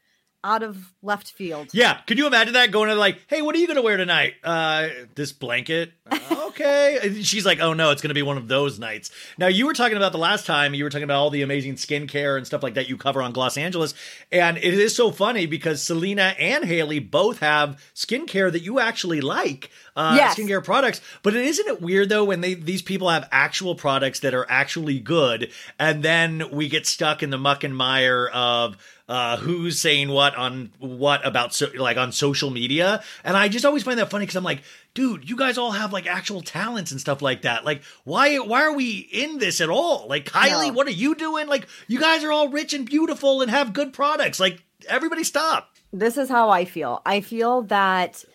out 0.43 0.63
of 0.63 0.93
left 1.01 1.31
field. 1.31 1.69
Yeah, 1.73 1.99
could 2.07 2.17
you 2.17 2.27
imagine 2.27 2.53
that 2.53 2.71
going 2.71 2.89
to 2.89 2.95
like, 2.95 3.19
hey, 3.27 3.41
what 3.41 3.55
are 3.55 3.57
you 3.59 3.67
going 3.67 3.75
to 3.77 3.81
wear 3.81 3.97
tonight? 3.97 4.35
Uh, 4.43 4.87
this 5.15 5.31
blanket. 5.31 5.91
Uh, 6.09 6.19
okay. 6.47 6.99
And 7.03 7.25
She's 7.25 7.45
like, 7.45 7.59
oh 7.59 7.73
no, 7.73 7.91
it's 7.91 8.01
going 8.01 8.09
to 8.09 8.15
be 8.15 8.21
one 8.21 8.37
of 8.37 8.47
those 8.47 8.79
nights. 8.79 9.11
Now 9.37 9.47
you 9.47 9.65
were 9.65 9.73
talking 9.73 9.97
about 9.97 10.11
the 10.11 10.17
last 10.17 10.45
time 10.45 10.73
you 10.73 10.83
were 10.83 10.89
talking 10.89 11.03
about 11.03 11.17
all 11.17 11.29
the 11.29 11.41
amazing 11.41 11.75
skincare 11.75 12.37
and 12.37 12.45
stuff 12.45 12.63
like 12.63 12.75
that 12.75 12.87
you 12.87 12.97
cover 12.97 13.21
on 13.21 13.31
Gloss 13.33 13.57
Angeles, 13.57 13.93
and 14.31 14.57
it 14.57 14.73
is 14.73 14.95
so 14.95 15.11
funny 15.11 15.45
because 15.47 15.81
Selena 15.83 16.33
and 16.39 16.63
Hailey 16.65 16.99
both 16.99 17.39
have 17.39 17.81
skincare 17.95 18.51
that 18.51 18.61
you 18.61 18.79
actually 18.79 19.21
like. 19.21 19.69
Uh, 19.95 20.13
Yes. 20.15 20.35
skincare 20.37 20.63
products, 20.63 21.01
but 21.23 21.35
it 21.35 21.43
isn't 21.43 21.67
it 21.67 21.81
weird 21.81 22.09
though 22.09 22.23
when 22.23 22.41
they 22.41 22.53
these 22.53 22.83
people 22.83 23.09
have 23.09 23.27
actual 23.31 23.73
products 23.73 24.19
that 24.19 24.35
are 24.35 24.45
actually 24.47 24.99
good, 24.99 25.51
and 25.79 26.03
then 26.03 26.51
we 26.51 26.69
get 26.69 26.85
stuck 26.85 27.23
in 27.23 27.31
the 27.31 27.37
muck 27.39 27.63
and 27.63 27.75
mire 27.75 28.27
of 28.27 28.77
uh, 29.07 29.37
who's 29.37 29.79
saying 29.79 30.09
what 30.09 30.35
on 30.35 30.71
what 30.79 31.25
about 31.25 31.53
so, 31.53 31.67
like 31.77 31.97
on 31.97 32.11
social 32.11 32.49
media, 32.49 33.01
and 33.23 33.37
I 33.37 33.47
just 33.47 33.65
always 33.65 33.83
find 33.83 33.97
that 33.99 34.09
funny 34.09 34.23
because 34.23 34.35
I'm 34.35 34.43
like, 34.43 34.61
dude, 34.93 35.29
you 35.29 35.37
guys 35.37 35.57
all 35.57 35.71
have 35.71 35.93
like 35.93 36.07
actual 36.07 36.41
talents 36.41 36.91
and 36.91 36.99
stuff 36.99 37.21
like 37.21 37.43
that. 37.43 37.63
Like, 37.63 37.83
why 38.03 38.37
why 38.37 38.63
are 38.63 38.73
we 38.73 38.97
in 39.11 39.37
this 39.39 39.61
at 39.61 39.69
all? 39.69 40.07
Like, 40.09 40.25
Kylie, 40.25 40.67
No. 40.67 40.73
what 40.73 40.87
are 40.87 40.91
you 40.91 41.15
doing? 41.15 41.47
Like, 41.47 41.67
you 41.87 41.99
guys 41.99 42.23
are 42.23 42.31
all 42.31 42.49
rich 42.49 42.73
and 42.73 42.85
beautiful 42.85 43.41
and 43.41 43.49
have 43.49 43.71
good 43.73 43.93
products. 43.93 44.39
Like, 44.39 44.63
everybody 44.89 45.23
stop. 45.23 45.69
This 45.93 46.17
is 46.17 46.27
how 46.29 46.49
I 46.49 46.65
feel. 46.65 47.01
I 47.05 47.21
feel 47.21 47.61
that 47.63 48.25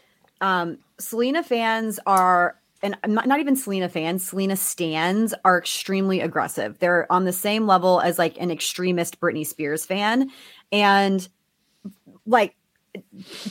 um, 0.41 0.79
Selena 0.99 1.43
fans 1.43 2.01
are, 2.07 2.57
and 2.83 2.97
not, 3.07 3.29
not 3.29 3.41
even 3.41 3.57
Selena 3.57 3.89
fans, 3.91 4.27
Selena 4.27 4.57
stands 4.57 5.35
are 5.45 5.59
extremely 5.59 6.21
aggressive. 6.21 6.79
They're 6.79 7.07
on 7.13 7.25
the 7.27 7.33
same 7.33 7.67
level 7.67 8.01
as 8.01 8.19
like 8.19 8.41
an 8.41 8.51
extremist 8.51 9.21
Britney 9.21 9.47
Spears 9.47 9.85
fan. 9.85 10.31
And 10.73 11.27
like 12.27 12.57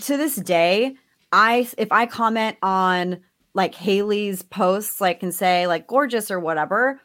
to 0.01 0.17
this 0.17 0.35
day, 0.35 0.95
I 1.31 1.67
if 1.77 1.91
I 1.91 2.05
comment 2.05 2.57
on 2.61 3.21
like 3.53 3.75
Hailey's 3.75 4.41
posts, 4.41 5.01
like 5.01 5.23
and 5.23 5.33
say 5.33 5.67
like 5.67 5.87
gorgeous 5.87 6.31
or 6.31 6.39
whatever, 6.39 6.99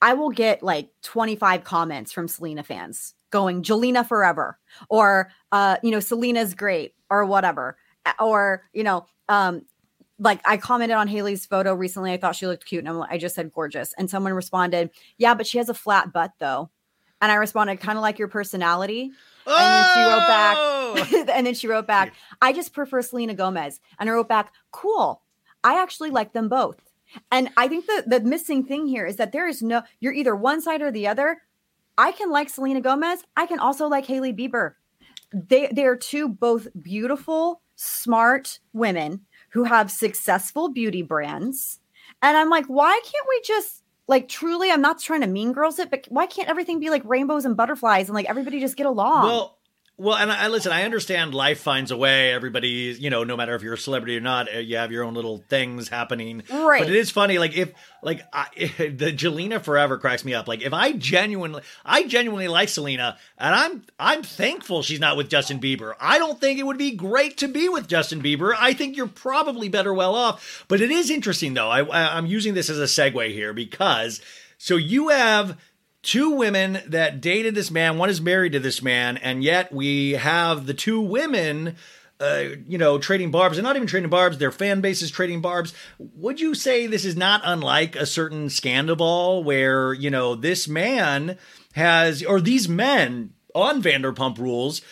I 0.00 0.14
will 0.14 0.30
get 0.30 0.62
like 0.62 0.90
25 1.02 1.64
comments 1.64 2.12
from 2.12 2.28
Selena 2.28 2.62
fans 2.62 3.14
going 3.30 3.62
Jelena 3.62 4.06
forever 4.06 4.58
or 4.88 5.30
uh 5.52 5.76
you 5.82 5.90
know 5.90 6.00
Selena's 6.00 6.54
great 6.54 6.94
or 7.10 7.24
whatever. 7.24 7.76
Or 8.18 8.64
you 8.72 8.84
know 8.84 9.06
um 9.28 9.62
like 10.20 10.40
I 10.44 10.56
commented 10.56 10.96
on 10.96 11.08
Hailey's 11.08 11.46
photo 11.46 11.74
recently. 11.74 12.12
I 12.12 12.16
thought 12.16 12.34
she 12.34 12.46
looked 12.46 12.66
cute 12.66 12.84
and 12.84 12.88
I'm, 12.88 13.02
I 13.02 13.18
just 13.18 13.34
said 13.34 13.52
gorgeous. 13.52 13.94
And 13.98 14.08
someone 14.08 14.32
responded 14.32 14.90
yeah 15.16 15.34
but 15.34 15.46
she 15.46 15.58
has 15.58 15.68
a 15.68 15.74
flat 15.74 16.12
butt 16.12 16.32
though. 16.38 16.70
And 17.20 17.32
I 17.32 17.36
responded 17.36 17.80
kind 17.80 17.98
of 17.98 18.02
like 18.02 18.18
your 18.18 18.28
personality 18.28 19.10
and 19.50 19.74
then 19.74 19.94
she 19.94 20.02
wrote 20.02 20.22
Oh! 20.26 20.94
back 20.94 21.28
and 21.36 21.46
then 21.46 21.54
she 21.54 21.66
wrote 21.68 21.86
back 21.86 22.12
oh! 22.14 22.36
I 22.42 22.52
just 22.52 22.72
prefer 22.72 23.02
Selena 23.02 23.34
Gomez 23.34 23.80
and 23.98 24.08
I 24.08 24.12
wrote 24.12 24.28
back 24.28 24.52
cool 24.72 25.22
I 25.64 25.80
actually 25.80 26.10
like 26.10 26.32
them 26.32 26.48
both 26.48 26.88
and 27.30 27.48
I 27.56 27.68
think 27.68 27.86
the 27.86 28.04
the 28.06 28.20
missing 28.20 28.64
thing 28.64 28.86
here 28.86 29.06
is 29.06 29.16
that 29.16 29.32
there 29.32 29.48
is 29.48 29.62
no 29.62 29.82
you're 30.00 30.12
either 30.12 30.36
one 30.36 30.60
side 30.60 30.82
or 30.82 30.90
the 30.90 31.06
other. 31.06 31.42
I 31.96 32.12
can 32.12 32.30
like 32.30 32.48
Selena 32.48 32.80
Gomez. 32.80 33.24
I 33.36 33.46
can 33.46 33.58
also 33.58 33.88
like 33.88 34.06
Hailey 34.06 34.32
Bieber. 34.32 34.74
They 35.32 35.68
they 35.68 35.84
are 35.84 35.96
two 35.96 36.28
both 36.28 36.68
beautiful, 36.80 37.62
smart 37.76 38.60
women 38.72 39.22
who 39.50 39.64
have 39.64 39.90
successful 39.90 40.68
beauty 40.68 41.02
brands. 41.02 41.80
And 42.22 42.36
I'm 42.36 42.50
like, 42.50 42.66
why 42.66 43.00
can't 43.02 43.26
we 43.28 43.40
just 43.44 43.82
like 44.08 44.28
truly, 44.28 44.70
I'm 44.70 44.80
not 44.80 44.98
trying 44.98 45.20
to 45.20 45.26
mean 45.26 45.52
girls 45.52 45.78
it, 45.78 45.90
but 45.90 46.06
why 46.08 46.26
can't 46.26 46.48
everything 46.48 46.80
be 46.80 46.90
like 46.90 47.02
rainbows 47.04 47.44
and 47.44 47.56
butterflies 47.56 48.08
and 48.08 48.14
like 48.14 48.26
everybody 48.26 48.58
just 48.58 48.76
get 48.76 48.86
along? 48.86 49.26
Well, 49.26 49.57
well, 50.00 50.16
and 50.16 50.30
I 50.30 50.46
listen. 50.46 50.70
I 50.70 50.84
understand 50.84 51.34
life 51.34 51.58
finds 51.58 51.90
a 51.90 51.96
way. 51.96 52.32
Everybody, 52.32 52.96
you 53.00 53.10
know, 53.10 53.24
no 53.24 53.36
matter 53.36 53.56
if 53.56 53.62
you're 53.62 53.74
a 53.74 53.78
celebrity 53.78 54.16
or 54.16 54.20
not, 54.20 54.46
uh, 54.54 54.60
you 54.60 54.76
have 54.76 54.92
your 54.92 55.02
own 55.02 55.14
little 55.14 55.38
things 55.48 55.88
happening. 55.88 56.44
Right. 56.48 56.82
But 56.82 56.90
it 56.90 56.96
is 56.96 57.10
funny, 57.10 57.40
like 57.40 57.56
if, 57.56 57.72
like, 58.00 58.22
I, 58.32 58.46
the 58.56 59.12
Jelena 59.12 59.60
forever 59.60 59.98
cracks 59.98 60.24
me 60.24 60.34
up. 60.34 60.46
Like 60.46 60.62
if 60.62 60.72
I 60.72 60.92
genuinely, 60.92 61.62
I 61.84 62.04
genuinely 62.04 62.46
like 62.46 62.68
Selena, 62.68 63.18
and 63.38 63.52
I'm, 63.52 63.82
I'm 63.98 64.22
thankful 64.22 64.84
she's 64.84 65.00
not 65.00 65.16
with 65.16 65.28
Justin 65.28 65.58
Bieber. 65.58 65.94
I 66.00 66.18
don't 66.18 66.40
think 66.40 66.60
it 66.60 66.66
would 66.66 66.78
be 66.78 66.92
great 66.92 67.36
to 67.38 67.48
be 67.48 67.68
with 67.68 67.88
Justin 67.88 68.22
Bieber. 68.22 68.54
I 68.56 68.74
think 68.74 68.96
you're 68.96 69.08
probably 69.08 69.68
better 69.68 69.92
well 69.92 70.14
off. 70.14 70.64
But 70.68 70.80
it 70.80 70.92
is 70.92 71.10
interesting 71.10 71.54
though. 71.54 71.70
I, 71.70 72.16
I'm 72.16 72.26
using 72.26 72.54
this 72.54 72.70
as 72.70 72.78
a 72.78 72.84
segue 72.84 73.32
here 73.32 73.52
because, 73.52 74.20
so 74.58 74.76
you 74.76 75.08
have 75.08 75.58
two 76.08 76.30
women 76.30 76.78
that 76.86 77.20
dated 77.20 77.54
this 77.54 77.70
man. 77.70 77.98
One 77.98 78.08
is 78.08 78.20
married 78.20 78.52
to 78.52 78.60
this 78.60 78.82
man, 78.82 79.18
and 79.18 79.44
yet 79.44 79.70
we 79.72 80.12
have 80.12 80.66
the 80.66 80.74
two 80.74 81.00
women. 81.00 81.76
Uh, 82.20 82.56
you 82.66 82.78
know, 82.78 82.98
trading 82.98 83.30
barbs, 83.30 83.58
and 83.58 83.64
not 83.64 83.76
even 83.76 83.86
trading 83.86 84.10
barbs, 84.10 84.38
their 84.38 84.50
fan 84.50 84.80
base 84.80 85.02
is 85.02 85.10
trading 85.12 85.40
barbs. 85.40 85.72
Would 86.16 86.40
you 86.40 86.52
say 86.52 86.88
this 86.88 87.04
is 87.04 87.16
not 87.16 87.42
unlike 87.44 87.94
a 87.94 88.06
certain 88.06 88.48
Scandoval 88.48 89.44
where, 89.44 89.92
you 89.92 90.10
know, 90.10 90.34
this 90.34 90.66
man 90.66 91.38
has, 91.74 92.24
or 92.24 92.40
these 92.40 92.68
men 92.68 93.34
on 93.54 93.80
Vanderpump 93.80 94.36
Rules, 94.36 94.82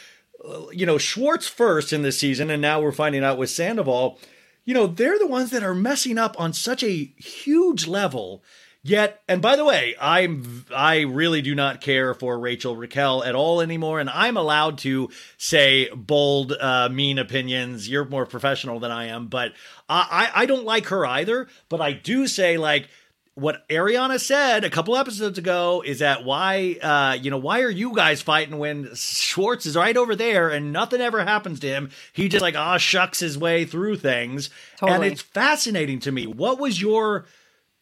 uh, 0.49 0.69
you 0.71 0.87
know, 0.87 0.99
Schwartz 0.99 1.49
first 1.49 1.93
in 1.93 2.03
this 2.03 2.17
season, 2.17 2.49
and 2.49 2.63
now 2.63 2.81
we're 2.81 2.93
finding 2.93 3.25
out 3.25 3.39
with 3.39 3.51
Sandoval, 3.51 4.21
you 4.65 4.73
know, 4.73 4.87
they're 4.87 5.19
the 5.19 5.27
ones 5.27 5.51
that 5.51 5.65
are 5.65 5.75
messing 5.75 6.19
up 6.19 6.39
on 6.39 6.53
such 6.53 6.85
a 6.85 7.13
huge 7.17 7.89
level 7.89 8.45
Yet, 8.87 9.21
and 9.27 9.43
by 9.43 9.57
the 9.57 9.65
way, 9.65 9.97
I'm 10.01 10.65
I 10.73 11.01
really 11.01 11.43
do 11.43 11.57
not 11.57 11.81
care 11.81 12.15
for 12.15 12.39
Rachel 12.39 12.77
Raquel 12.77 13.25
at 13.25 13.35
all 13.35 13.61
anymore, 13.61 13.99
and 13.99 14.09
I'm 14.09 14.37
allowed 14.37 14.79
to 14.79 15.11
say 15.39 15.89
bold, 15.93 16.53
uh, 16.53 16.89
mean 16.89 17.19
opinions. 17.19 17.89
You're 17.89 18.05
more 18.05 18.27
professional 18.27 18.79
than 18.79 18.93
I 18.93 19.07
am, 19.07 19.27
but 19.27 19.55
I, 19.89 20.31
I 20.33 20.47
don't 20.47 20.65
like 20.65 20.87
her 20.87 21.05
either. 21.05 21.49
But 21.69 21.81
I 21.81 21.95
do 21.95 22.29
say 22.29 22.59
like 22.59 22.89
what 23.35 23.69
Ariana 23.69 24.21
said 24.21 24.63
a 24.63 24.71
couple 24.71 24.97
episodes 24.97 25.37
ago 25.37 25.83
is 25.85 25.99
that 25.99 26.25
why 26.25 26.79
uh 26.81 27.19
you 27.21 27.31
know 27.31 27.37
why 27.39 27.63
are 27.63 27.71
you 27.71 27.93
guys 27.93 28.23
fighting 28.23 28.57
when 28.57 28.95
Schwartz 28.95 29.67
is 29.67 29.77
right 29.77 29.97
over 29.97 30.15
there 30.17 30.49
and 30.49 30.73
nothing 30.73 31.03
ever 31.03 31.23
happens 31.23 31.61
to 31.61 31.67
him 31.67 31.91
he 32.15 32.31
just 32.31 32.41
like 32.41 32.55
ah 32.55 32.79
shucks 32.79 33.21
his 33.21 33.37
way 33.37 33.67
through 33.67 33.97
things 33.97 34.49
Totally. 34.79 34.95
and 34.95 35.05
it's 35.05 35.21
fascinating 35.21 35.99
to 36.01 36.13
me 36.13 36.27
what 36.27 36.59
was 36.59 36.81
your 36.81 37.27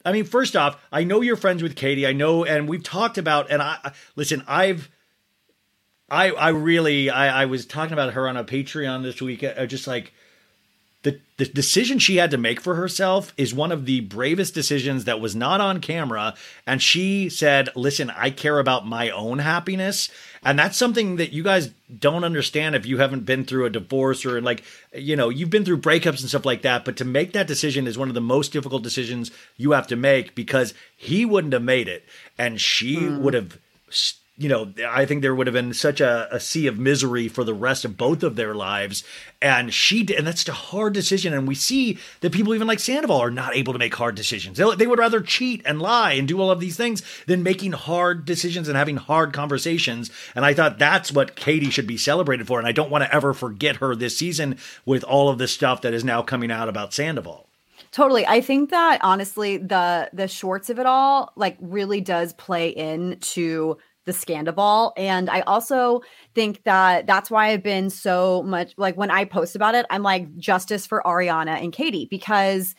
I 0.05 0.13
mean, 0.13 0.25
first 0.25 0.55
off, 0.55 0.77
I 0.93 1.05
know 1.05 1.21
you're 1.21 1.37
friends 1.37 1.63
with 1.63 1.77
Katie. 1.77 2.07
I 2.07 2.13
know, 2.13 2.45
and 2.45 2.69
we've 2.69 2.83
talked 2.83 3.19
about. 3.19 3.51
And 3.51 3.63
I 3.63 3.93
listen. 4.17 4.45
I've, 4.47 4.91
I, 6.11 6.31
I 6.31 6.49
really, 6.51 7.11
I, 7.11 7.43
I 7.43 7.45
was 7.47 7.65
talking 7.65 7.95
about 7.95 8.13
her 8.13 8.29
on 8.29 8.37
a 8.37 8.45
Patreon 8.45 9.03
this 9.03 9.23
week. 9.23 9.43
Uh, 9.43 9.67
just 9.67 9.87
like 9.87 10.13
the 11.05 11.21
the 11.37 11.45
decision 11.45 11.99
she 11.99 12.17
had 12.17 12.31
to 12.31 12.39
make 12.39 12.61
for 12.61 12.75
herself 12.75 13.33
is 13.37 13.55
one 13.55 13.73
of 13.73 13.87
the 13.87 14.01
bravest 14.01 14.55
decisions 14.55 15.05
that 15.05 15.21
was 15.21 15.35
not 15.35 15.61
on 15.61 15.81
camera. 15.81 16.35
And 16.67 16.83
she 16.83 17.29
said, 17.29 17.69
"Listen, 17.77 18.11
I 18.11 18.31
care 18.31 18.59
about 18.59 18.87
my 18.87 19.11
own 19.11 19.39
happiness." 19.39 20.09
And 20.43 20.59
that's 20.59 20.77
something 20.77 21.17
that 21.17 21.33
you 21.33 21.43
guys 21.43 21.71
don't 21.99 22.25
understand 22.25 22.75
if 22.75 22.87
you 22.87 22.99
haven't 22.99 23.25
been 23.25 23.45
through 23.45 23.65
a 23.65 23.71
divorce 23.71 24.27
or 24.27 24.41
like, 24.41 24.63
you 24.93 25.17
know, 25.17 25.31
you've 25.31 25.51
been 25.51 25.65
through 25.65 25.79
breakups 25.79 26.21
and 26.21 26.29
stuff 26.29 26.45
like 26.45 26.63
that. 26.63 26.85
But 26.85 26.97
to 26.99 27.05
make 27.05 27.33
that 27.33 27.47
decision 27.47 27.87
is 27.87 27.97
one 27.97 28.09
of 28.09 28.15
the 28.15 28.21
most 28.21 28.53
difficult 28.53 28.83
decisions 28.83 29.31
you 29.57 29.73
have 29.73 29.87
to 29.87 29.97
make 29.97 30.35
because 30.35 30.75
he 30.97 31.25
wouldn't 31.25 31.55
have 31.55 31.63
made 31.63 31.89
it 31.89 32.05
and 32.37 32.61
she 32.61 32.97
hmm. 32.97 33.23
would 33.23 33.35
have 33.35 33.59
you 34.37 34.49
know, 34.49 34.73
I 34.89 35.07
think 35.07 35.23
there 35.23 35.35
would 35.35 35.47
have 35.47 35.55
been 35.55 35.73
such 35.73 36.01
a, 36.01 36.29
a 36.35 36.41
sea 36.41 36.67
of 36.67 36.77
misery 36.77 37.29
for 37.29 37.45
the 37.45 37.55
rest 37.55 37.85
of 37.85 37.97
both 37.97 38.25
of 38.25 38.35
their 38.35 38.53
lives. 38.53 39.05
And 39.41 39.73
she 39.73 40.03
did, 40.03 40.19
and 40.19 40.27
that's 40.27 40.49
a 40.49 40.53
hard 40.53 40.93
decision. 40.93 41.33
And 41.33 41.47
we 41.47 41.55
see 41.55 41.99
that 42.21 42.33
people 42.33 42.53
even 42.53 42.67
like 42.67 42.81
Sandoval 42.81 43.21
are 43.21 43.31
not 43.31 43.55
able 43.55 43.73
to 43.73 43.79
make 43.79 43.95
hard 43.95 44.17
decisions. 44.17 44.59
They, 44.59 44.75
they 44.75 44.89
would 44.89 44.99
rather 44.99 45.21
cheat 45.21 45.63
and 45.65 45.81
lie 45.81 46.15
and 46.15 46.27
do 46.27 46.41
all 46.41 46.51
of 46.51 46.59
these 46.59 46.77
things 46.77 47.03
than 47.27 47.45
making 47.45 47.73
hard 47.73 48.25
decisions 48.25 48.67
and 48.67 48.77
having 48.77 48.97
hard 48.97 49.33
conversations. 49.33 50.11
And 50.35 50.45
I 50.45 50.53
thought 50.53 50.81
that's 50.81 51.13
what 51.13 51.37
Katie 51.37 51.71
should 51.71 51.87
be 51.87 51.97
celebrated 51.97 52.49
for. 52.49 52.59
And 52.59 52.67
I 52.67 52.73
don't 52.73 52.91
want 52.91 53.05
to 53.05 53.15
ever 53.15 53.35
forget 53.35 53.77
her 53.77 53.95
this 53.95 54.19
season 54.19 54.59
with 54.85 55.05
all 55.05 55.29
of 55.29 55.39
the 55.39 55.47
stuff 55.47 55.83
that 55.83 55.95
is 55.95 56.03
now 56.03 56.23
coming 56.23 56.51
out 56.51 56.69
about 56.69 56.93
Sandoval. 56.93 57.47
Totally. 57.93 58.27
I 58.27 58.41
think 58.41 58.71
that 58.71 58.99
honestly, 59.03 59.59
the 59.59 60.11
the 60.13 60.27
shorts 60.27 60.69
of 60.69 60.81
it 60.81 60.87
all 60.87 61.33
like 61.37 61.57
really 61.61 62.01
does 62.01 62.33
play 62.33 62.71
into 62.71 63.77
the 64.05 64.13
Scandoval. 64.13 64.93
And 64.97 65.31
I 65.31 65.41
also 65.43 66.03
think 66.35 66.63
that 66.65 67.07
that's 67.07 67.31
why 67.31 67.49
I've 67.49 67.63
been 67.63 67.91
so 67.91 68.43
much 68.43 68.75
like 68.77 68.97
when 68.97 69.11
I 69.11 69.25
post 69.25 69.57
about 69.57 69.75
it, 69.75 69.87
I'm 69.91 70.03
like 70.03 70.37
justice 70.37 70.87
for 70.87 71.03
Ariana 71.05 71.63
and 71.63 71.73
Katie 71.73 72.07
because 72.11 72.75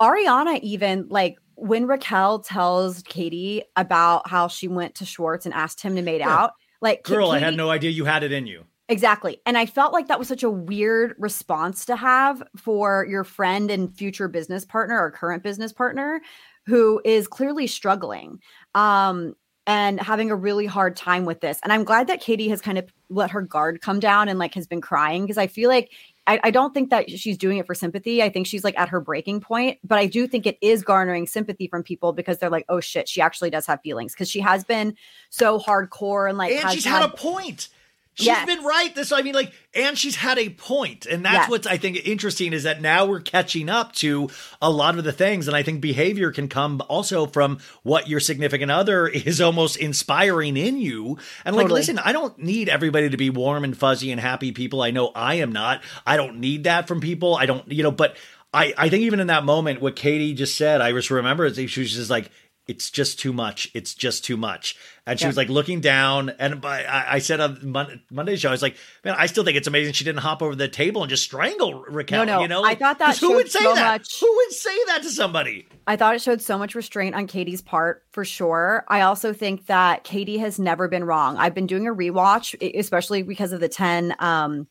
Ariana 0.00 0.60
even 0.60 1.06
like 1.08 1.36
when 1.56 1.86
Raquel 1.86 2.40
tells 2.40 3.02
Katie 3.02 3.62
about 3.76 4.28
how 4.28 4.48
she 4.48 4.66
went 4.66 4.96
to 4.96 5.04
Schwartz 5.04 5.46
and 5.46 5.54
asked 5.54 5.80
him 5.80 5.94
to 5.96 6.02
made 6.02 6.20
Yeah. 6.20 6.34
out, 6.36 6.52
like 6.80 7.04
Girl, 7.04 7.30
I 7.30 7.38
had 7.38 7.56
no 7.56 7.70
idea 7.70 7.90
you 7.90 8.04
had 8.04 8.22
it 8.24 8.32
in 8.32 8.46
you. 8.46 8.64
Exactly. 8.88 9.40
And 9.46 9.56
I 9.56 9.64
felt 9.64 9.94
like 9.94 10.08
that 10.08 10.18
was 10.18 10.28
such 10.28 10.42
a 10.42 10.50
weird 10.50 11.14
response 11.18 11.86
to 11.86 11.96
have 11.96 12.42
for 12.56 13.06
your 13.08 13.24
friend 13.24 13.70
and 13.70 13.96
future 13.96 14.28
business 14.28 14.66
partner 14.66 15.00
or 15.00 15.10
current 15.10 15.42
business 15.42 15.72
partner 15.72 16.20
who 16.66 17.00
is 17.04 17.26
clearly 17.26 17.66
struggling 17.66 18.40
um, 18.74 19.34
and 19.66 19.98
having 20.00 20.30
a 20.30 20.36
really 20.36 20.66
hard 20.66 20.96
time 20.96 21.24
with 21.24 21.40
this. 21.40 21.58
And 21.62 21.72
I'm 21.72 21.84
glad 21.84 22.06
that 22.08 22.20
Katie 22.20 22.48
has 22.48 22.60
kind 22.60 22.76
of 22.76 22.92
let 23.08 23.30
her 23.30 23.40
guard 23.40 23.80
come 23.80 24.00
down 24.00 24.28
and 24.28 24.38
like 24.38 24.54
has 24.54 24.66
been 24.66 24.80
crying 24.80 25.22
because 25.22 25.38
I 25.38 25.46
feel 25.46 25.70
like 25.70 25.90
I, 26.26 26.40
I 26.44 26.50
don't 26.50 26.72
think 26.72 26.90
that 26.90 27.10
she's 27.10 27.36
doing 27.36 27.58
it 27.58 27.66
for 27.66 27.74
sympathy. 27.74 28.22
I 28.22 28.28
think 28.28 28.46
she's 28.46 28.64
like 28.64 28.78
at 28.78 28.88
her 28.88 29.00
breaking 29.00 29.40
point, 29.40 29.78
but 29.84 29.98
I 29.98 30.06
do 30.06 30.26
think 30.26 30.46
it 30.46 30.58
is 30.60 30.82
garnering 30.82 31.26
sympathy 31.26 31.68
from 31.68 31.82
people 31.82 32.12
because 32.12 32.38
they're 32.38 32.50
like, 32.50 32.64
oh 32.68 32.80
shit, 32.80 33.08
she 33.08 33.20
actually 33.20 33.50
does 33.50 33.66
have 33.66 33.80
feelings 33.82 34.12
because 34.12 34.30
she 34.30 34.40
has 34.40 34.64
been 34.64 34.96
so 35.30 35.58
hardcore 35.58 36.28
and 36.28 36.38
like 36.38 36.52
and 36.52 36.70
she's 36.70 36.84
had, 36.84 37.02
a 37.02 37.08
point. 37.08 37.68
She's 38.16 38.26
Yes. 38.28 38.46
been 38.46 38.62
right. 38.62 38.94
This, 38.94 39.10
I 39.10 39.22
mean, 39.22 39.34
like, 39.34 39.52
and 39.74 39.98
she's 39.98 40.14
had 40.14 40.38
a 40.38 40.48
point, 40.50 41.04
and 41.04 41.24
that's 41.24 41.34
Yes. 41.34 41.50
what's 41.50 41.66
I 41.66 41.78
think 41.78 42.06
interesting 42.06 42.52
is 42.52 42.62
that 42.62 42.80
now 42.80 43.04
we're 43.06 43.20
catching 43.20 43.68
up 43.68 43.92
to 43.96 44.30
a 44.62 44.70
lot 44.70 44.98
of 44.98 45.04
the 45.04 45.10
things, 45.12 45.48
and 45.48 45.56
I 45.56 45.64
think 45.64 45.80
behavior 45.80 46.30
can 46.30 46.46
come 46.46 46.80
also 46.88 47.26
from 47.26 47.58
what 47.82 48.08
your 48.08 48.20
significant 48.20 48.70
other 48.70 49.08
is 49.08 49.40
almost 49.40 49.76
inspiring 49.76 50.56
in 50.56 50.78
you. 50.78 51.18
And 51.44 51.56
like, 51.56 51.68
listen, 51.70 51.98
I 51.98 52.12
don't 52.12 52.38
need 52.38 52.68
everybody 52.68 53.10
to 53.10 53.16
be 53.16 53.30
warm 53.30 53.64
and 53.64 53.76
fuzzy 53.76 54.12
and 54.12 54.20
happy 54.20 54.52
people. 54.52 54.80
I 54.82 54.92
know 54.92 55.10
I 55.14 55.34
am 55.34 55.50
not. 55.50 55.82
I 56.06 56.16
don't 56.16 56.38
need 56.38 56.64
that 56.64 56.86
from 56.86 57.00
people. 57.00 57.34
I 57.36 57.46
don't, 57.46 57.70
you 57.70 57.82
know, 57.82 57.90
but. 57.92 58.16
I, 58.56 58.72
I 58.78 58.88
think 58.88 59.02
even 59.02 59.18
in 59.18 59.26
that 59.26 59.44
moment, 59.44 59.80
what 59.80 59.96
Katie 59.96 60.32
just 60.32 60.56
said, 60.56 60.80
I 60.80 60.92
just 60.92 61.10
remember 61.10 61.52
she 61.52 61.80
was 61.80 61.92
just 61.92 62.08
like, 62.08 62.30
it's 62.66 62.90
just 62.90 63.18
too 63.20 63.32
much. 63.32 63.70
It's 63.74 63.94
just 63.94 64.24
too 64.24 64.36
much. 64.38 64.76
And 65.06 65.18
she 65.18 65.24
Yeah. 65.24 65.28
was 65.28 65.36
like 65.36 65.50
looking 65.50 65.80
down. 65.80 66.30
And 66.38 66.62
by, 66.62 66.84
I, 66.84 67.16
I 67.16 67.18
said 67.18 67.38
on 67.40 67.58
Mon- 67.62 68.00
Monday's 68.10 68.40
show, 68.40 68.48
I 68.48 68.52
was 68.52 68.62
like, 68.62 68.76
man, 69.04 69.14
I 69.18 69.26
still 69.26 69.44
think 69.44 69.58
it's 69.58 69.66
amazing 69.68 69.92
she 69.92 70.04
didn't 70.04 70.20
hop 70.20 70.40
over 70.40 70.54
the 70.54 70.66
table 70.68 71.02
and 71.02 71.10
just 71.10 71.24
strangle 71.24 71.82
Raquel. 71.84 72.24
No, 72.24 72.36
no, 72.36 72.40
you 72.42 72.48
know, 72.48 72.64
I 72.64 72.74
thought 72.74 72.98
that 73.00 73.18
who 73.18 73.34
would 73.34 73.50
say 73.50 73.58
so 73.58 73.74
that? 73.74 74.00
much- 74.00 74.20
Who 74.20 74.34
would 74.34 74.52
say 74.52 74.74
that 74.86 75.02
to 75.02 75.10
somebody? 75.10 75.66
I 75.86 75.96
thought 75.96 76.14
it 76.14 76.22
showed 76.22 76.40
so 76.40 76.56
much 76.56 76.74
restraint 76.74 77.14
on 77.14 77.26
Katie's 77.26 77.60
part 77.60 78.02
for 78.12 78.24
sure. 78.24 78.84
I 78.88 79.02
also 79.02 79.34
think 79.34 79.66
that 79.66 80.04
Katie 80.04 80.38
has 80.38 80.58
never 80.58 80.88
been 80.88 81.04
wrong. 81.04 81.36
I've 81.36 81.54
been 81.54 81.66
doing 81.66 81.86
a 81.86 81.92
rewatch, 81.94 82.54
especially 82.78 83.22
because 83.22 83.52
of 83.52 83.60
the 83.60 83.68
10 83.68 84.14
um 84.20 84.66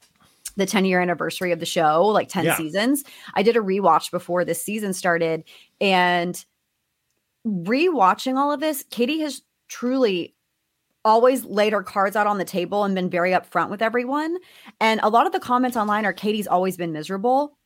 the 0.56 0.66
10 0.68 0.86
year 0.86 1.02
anniversary 1.02 1.52
of 1.52 1.60
the 1.60 1.66
show, 1.66 2.06
like 2.08 2.30
10 2.30 2.46
Yeah. 2.46 2.58
seasons. 2.58 3.04
I 3.34 3.42
did 3.42 3.56
a 3.56 3.60
rewatch 3.60 4.12
before 4.12 4.46
this 4.46 4.62
season 4.62 4.94
started 4.94 5.44
and 5.82 6.44
rewatching 7.46 8.38
all 8.38 8.52
of 8.52 8.60
this, 8.60 8.84
Katie 8.90 9.20
has 9.20 9.42
truly 9.68 10.36
always 11.06 11.44
laid 11.44 11.74
her 11.74 11.84
cards 11.84 12.16
out 12.16 12.28
on 12.28 12.38
the 12.38 12.46
table 12.46 12.84
and 12.86 12.96
been 12.96 13.10
very 13.10 13.32
upfront 13.32 13.70
with 13.70 13.82
everyone. 13.82 14.38
And 14.80 15.00
a 15.04 15.10
lot 15.10 15.26
of 15.26 15.34
the 15.34 15.40
comments 15.40 15.76
online 15.76 16.06
are 16.06 16.14
Katie's 16.14 16.48
always 16.48 16.78
been 16.78 16.94
miserable. 16.94 17.58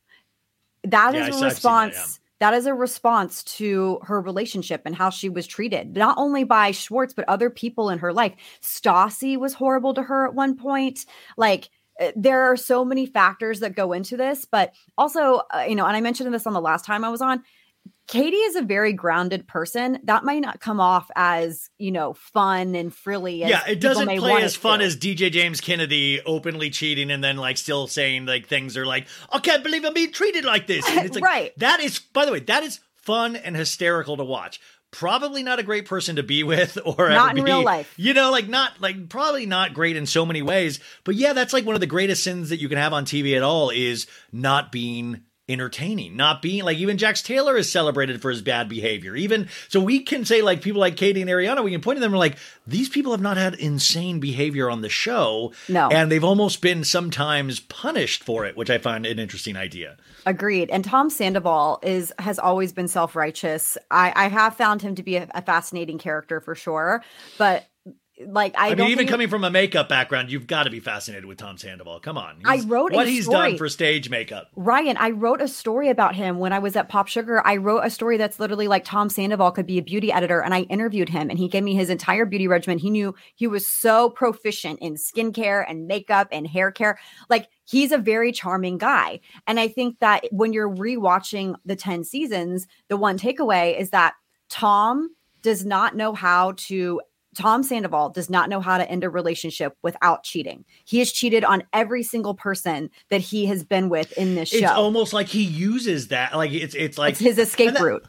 That 0.84 1.14
Yeah, 1.14 1.20
is 1.20 1.28
I 1.28 1.30
saw- 1.30 1.44
a 1.44 1.46
I've 1.46 1.52
seen 1.52 1.72
that, 1.72 1.84
response. 1.86 2.20
that 2.40 2.54
is 2.54 2.66
a 2.66 2.74
response 2.74 3.44
to 3.44 4.00
her 4.02 4.20
relationship 4.20 4.82
and 4.84 4.94
how 4.94 5.10
she 5.10 5.28
was 5.28 5.46
treated, 5.46 5.96
not 5.96 6.18
only 6.18 6.42
by 6.44 6.72
Schwartz, 6.72 7.14
but 7.14 7.28
other 7.28 7.48
people 7.50 7.90
in 7.90 7.98
her 8.00 8.12
life. 8.12 8.34
Stassi 8.60 9.36
was 9.36 9.54
horrible 9.54 9.94
to 9.94 10.02
her 10.02 10.26
at 10.26 10.34
one 10.34 10.56
point. 10.56 11.04
Like, 11.36 11.68
uh, 12.00 12.12
there 12.16 12.42
are 12.42 12.56
so 12.56 12.84
many 12.84 13.06
factors 13.06 13.60
that 13.60 13.74
go 13.76 13.92
into 13.92 14.16
this, 14.16 14.44
but 14.44 14.72
also, 14.96 15.42
uh, 15.54 15.64
you 15.68 15.74
know, 15.74 15.84
and 15.86 15.96
I 15.96 16.00
mentioned 16.00 16.32
this 16.32 16.46
on 16.46 16.52
the 16.52 16.60
last 16.60 16.84
time 16.84 17.04
I 17.04 17.08
was 17.08 17.20
on. 17.20 17.42
Katie 18.08 18.36
is 18.36 18.56
a 18.56 18.62
very 18.62 18.94
grounded 18.94 19.46
person. 19.46 19.98
That 20.04 20.24
might 20.24 20.40
not 20.40 20.60
come 20.60 20.80
off 20.80 21.10
as, 21.14 21.68
you 21.78 21.92
know, 21.92 22.14
fun 22.14 22.74
and 22.74 22.92
frilly. 22.92 23.44
As 23.44 23.50
yeah, 23.50 23.62
it 23.68 23.80
doesn't 23.80 24.08
play 24.18 24.42
as 24.42 24.56
fun 24.56 24.78
to. 24.78 24.84
as 24.86 24.96
DJ 24.96 25.30
James 25.30 25.60
Kennedy 25.60 26.20
openly 26.24 26.70
cheating 26.70 27.10
and 27.10 27.22
then 27.22 27.36
like 27.36 27.58
still 27.58 27.86
saying 27.86 28.24
like 28.24 28.46
things 28.46 28.76
are 28.78 28.86
like, 28.86 29.06
I 29.30 29.38
can't 29.40 29.62
believe 29.62 29.84
I'm 29.84 29.92
being 29.94 30.10
treated 30.12 30.44
like 30.46 30.66
this. 30.66 30.88
And 30.88 31.04
it's 31.06 31.14
like, 31.20 31.24
Right. 31.24 31.52
That 31.58 31.80
is, 31.80 31.98
by 31.98 32.24
the 32.24 32.32
way, 32.32 32.40
that 32.40 32.62
is 32.62 32.80
fun 32.96 33.36
and 33.36 33.54
hysterical 33.54 34.16
to 34.16 34.24
watch. 34.24 34.58
probably 34.90 35.42
not 35.42 35.58
a 35.58 35.62
great 35.62 35.84
person 35.84 36.16
to 36.16 36.22
be 36.22 36.42
with 36.52 36.78
or 36.84 37.10
Not 37.10 37.36
in 37.36 37.44
be. 37.44 37.50
real 37.50 37.62
life. 37.62 37.92
You 37.98 38.14
know, 38.14 38.30
like 38.30 38.48
not 38.48 38.80
like 38.80 39.10
probably 39.10 39.44
not 39.44 39.74
great 39.74 39.96
in 39.96 40.06
so 40.06 40.24
many 40.24 40.40
ways. 40.40 40.80
But 41.04 41.14
yeah, 41.14 41.34
that's 41.34 41.52
like 41.52 41.66
one 41.66 41.74
of 41.74 41.82
the 41.82 41.86
greatest 41.86 42.24
sins 42.24 42.48
that 42.48 42.56
you 42.60 42.70
can 42.70 42.78
have 42.78 42.94
on 42.94 43.04
TV 43.04 43.36
at 43.36 43.42
all 43.42 43.68
is 43.68 44.06
not 44.32 44.72
being 44.72 45.24
entertaining, 45.48 46.16
not 46.16 46.42
being 46.42 46.64
like 46.64 46.78
even 46.78 46.98
Jax 46.98 47.22
Taylor 47.22 47.56
is 47.56 47.70
celebrated 47.70 48.20
for 48.20 48.30
his 48.30 48.42
bad 48.42 48.68
behavior. 48.68 49.16
Even 49.16 49.48
so, 49.68 49.80
we 49.80 50.00
can 50.00 50.24
say 50.24 50.42
like 50.42 50.60
people 50.60 50.80
like 50.80 50.96
Katie 50.96 51.22
and 51.22 51.30
Ariana, 51.30 51.64
we 51.64 51.70
can 51.70 51.80
point 51.80 51.96
to 51.96 52.00
them 52.00 52.12
and 52.12 52.18
like 52.18 52.36
these 52.66 52.88
people 52.88 53.12
have 53.12 53.20
not 53.20 53.36
had 53.36 53.54
insane 53.54 54.20
behavior 54.20 54.70
on 54.70 54.82
the 54.82 54.88
show, 54.88 55.52
No. 55.68 55.88
and 55.88 56.12
they've 56.12 56.24
almost 56.24 56.60
been 56.60 56.84
sometimes 56.84 57.60
punished 57.60 58.22
for 58.24 58.44
it, 58.44 58.56
which 58.56 58.70
I 58.70 58.78
find 58.78 59.06
an 59.06 59.18
interesting 59.18 59.56
idea. 59.56 59.96
Agreed. 60.26 60.68
And 60.70 60.84
Tom 60.84 61.08
Sandoval 61.08 61.78
is 61.82 62.12
has 62.18 62.38
always 62.38 62.72
been 62.72 62.88
self 62.88 63.16
righteous. 63.16 63.78
I, 63.90 64.12
I 64.14 64.28
have 64.28 64.56
found 64.56 64.82
him 64.82 64.94
to 64.96 65.02
be 65.02 65.16
a, 65.16 65.28
a 65.34 65.42
fascinating 65.42 65.98
character 65.98 66.40
for 66.40 66.54
sure, 66.54 67.02
but 67.38 67.66
like 68.26 68.56
I, 68.56 68.68
I, 68.68 68.74
don't 68.74 68.86
mean, 68.86 68.92
even 68.92 69.06
coming 69.06 69.28
from 69.28 69.44
a 69.44 69.50
makeup 69.50 69.88
background, 69.88 70.30
you've 70.30 70.46
got 70.46 70.64
to 70.64 70.70
be 70.70 70.80
fascinated 70.80 71.24
with 71.24 71.38
Tom 71.38 71.56
Sandoval. 71.56 72.00
Come 72.00 72.18
on, 72.18 72.40
I 72.44 72.56
He's- 72.56 72.66
wrote 72.66 72.92
a 72.92 72.96
what 72.96 73.08
he's 73.08 73.24
story. 73.24 73.50
done 73.50 73.58
for 73.58 73.68
stage 73.68 74.10
makeup. 74.10 74.50
Ryan, 74.56 74.96
I 74.96 75.10
wrote 75.10 75.40
a 75.40 75.48
story 75.48 75.88
about 75.88 76.14
him 76.14 76.38
when 76.38 76.52
I 76.52 76.58
was 76.58 76.76
at 76.76 76.88
Pop 76.88 77.08
Sugar. 77.08 77.40
I 77.46 77.56
wrote 77.56 77.80
a 77.84 77.90
story 77.90 78.16
that's 78.16 78.40
literally 78.40 78.68
like 78.68 78.84
Tom 78.84 79.08
Sandoval 79.08 79.52
could 79.52 79.66
be 79.66 79.78
a 79.78 79.82
beauty 79.82 80.12
editor, 80.12 80.42
and 80.42 80.54
I 80.54 80.62
interviewed 80.62 81.08
him, 81.08 81.30
and 81.30 81.38
he 81.38 81.48
gave 81.48 81.62
me 81.62 81.74
his 81.74 81.90
entire 81.90 82.24
beauty 82.24 82.48
regimen. 82.48 82.78
He 82.78 82.90
knew 82.90 83.14
he 83.34 83.46
was 83.46 83.66
so 83.66 84.10
proficient 84.10 84.80
in 84.80 84.94
skincare 84.94 85.64
and 85.68 85.86
makeup 85.86 86.28
and 86.32 86.46
hair 86.46 86.70
care. 86.72 86.98
Like 87.28 87.48
he's 87.64 87.92
a 87.92 87.98
very 87.98 88.32
charming 88.32 88.78
guy, 88.78 89.20
and 89.46 89.60
I 89.60 89.68
think 89.68 90.00
that 90.00 90.24
when 90.32 90.52
you're 90.52 90.68
rewatching 90.70 91.54
the 91.64 91.76
ten 91.76 92.04
seasons, 92.04 92.66
the 92.88 92.96
one 92.96 93.18
takeaway 93.18 93.78
is 93.78 93.90
that 93.90 94.14
Tom 94.48 95.10
does 95.42 95.64
not 95.64 95.94
know 95.94 96.12
how 96.14 96.52
to 96.56 97.00
Tom 97.38 97.62
Sandoval 97.62 98.10
does 98.10 98.28
not 98.28 98.48
know 98.48 98.60
how 98.60 98.78
to 98.78 98.90
end 98.90 99.04
a 99.04 99.08
relationship 99.10 99.76
without 99.80 100.24
cheating. 100.24 100.64
He 100.84 100.98
has 100.98 101.12
cheated 101.12 101.44
on 101.44 101.62
every 101.72 102.02
single 102.02 102.34
person 102.34 102.90
that 103.10 103.20
he 103.20 103.46
has 103.46 103.62
been 103.64 103.88
with 103.88 104.10
in 104.18 104.34
this 104.34 104.48
show. 104.48 104.56
It's 104.58 104.70
almost 104.72 105.12
like 105.12 105.28
he 105.28 105.44
uses 105.44 106.08
that. 106.08 106.34
Like 106.36 106.50
it's 106.52 106.74
it's 106.74 106.98
like 106.98 107.12
It's 107.12 107.20
his 107.20 107.38
escape 107.38 107.74
that- 107.74 107.82
route. 107.82 108.04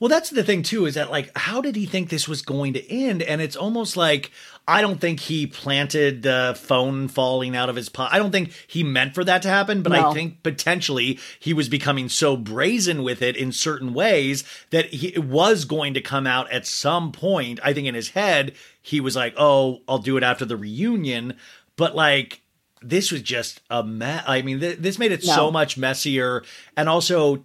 Well, 0.00 0.08
that's 0.08 0.30
the 0.30 0.42
thing 0.42 0.64
too. 0.64 0.86
Is 0.86 0.94
that 0.94 1.12
like 1.12 1.30
how 1.38 1.60
did 1.60 1.76
he 1.76 1.86
think 1.86 2.08
this 2.08 2.26
was 2.26 2.42
going 2.42 2.72
to 2.72 2.84
end? 2.90 3.22
And 3.22 3.40
it's 3.40 3.54
almost 3.54 3.96
like 3.96 4.32
I 4.66 4.80
don't 4.80 5.00
think 5.00 5.20
he 5.20 5.46
planted 5.46 6.24
the 6.24 6.58
phone 6.60 7.06
falling 7.06 7.54
out 7.54 7.68
of 7.68 7.76
his 7.76 7.88
pot. 7.88 8.12
I 8.12 8.18
don't 8.18 8.32
think 8.32 8.50
he 8.66 8.82
meant 8.82 9.14
for 9.14 9.22
that 9.22 9.42
to 9.42 9.48
happen. 9.48 9.82
But 9.82 9.92
No. 9.92 10.10
I 10.10 10.12
think 10.12 10.42
potentially 10.42 11.20
he 11.38 11.54
was 11.54 11.68
becoming 11.68 12.08
so 12.08 12.36
brazen 12.36 13.04
with 13.04 13.22
it 13.22 13.36
in 13.36 13.52
certain 13.52 13.94
ways 13.94 14.42
that 14.70 14.86
he 14.86 15.06
it 15.14 15.22
was 15.24 15.64
going 15.66 15.94
to 15.94 16.00
come 16.00 16.26
out 16.26 16.50
at 16.50 16.66
some 16.66 17.12
point. 17.12 17.60
I 17.62 17.72
think 17.72 17.86
in 17.86 17.94
his 17.94 18.08
head 18.10 18.54
he 18.82 19.00
was 19.00 19.16
like, 19.16 19.34
"Oh, 19.38 19.80
I'll 19.88 19.98
do 19.98 20.16
it 20.16 20.22
after 20.22 20.44
the 20.44 20.56
reunion." 20.56 21.34
But 21.76 21.94
like 21.96 22.40
this 22.82 23.10
was 23.12 23.22
just 23.22 23.60
a 23.70 23.82
mess. 23.84 24.24
I 24.26 24.42
mean, 24.42 24.58
th- 24.60 24.78
this 24.78 24.98
made 24.98 25.12
it 25.12 25.24
No. 25.24 25.34
so 25.34 25.50
much 25.50 25.78
messier, 25.78 26.42
and 26.76 26.88
also 26.88 27.44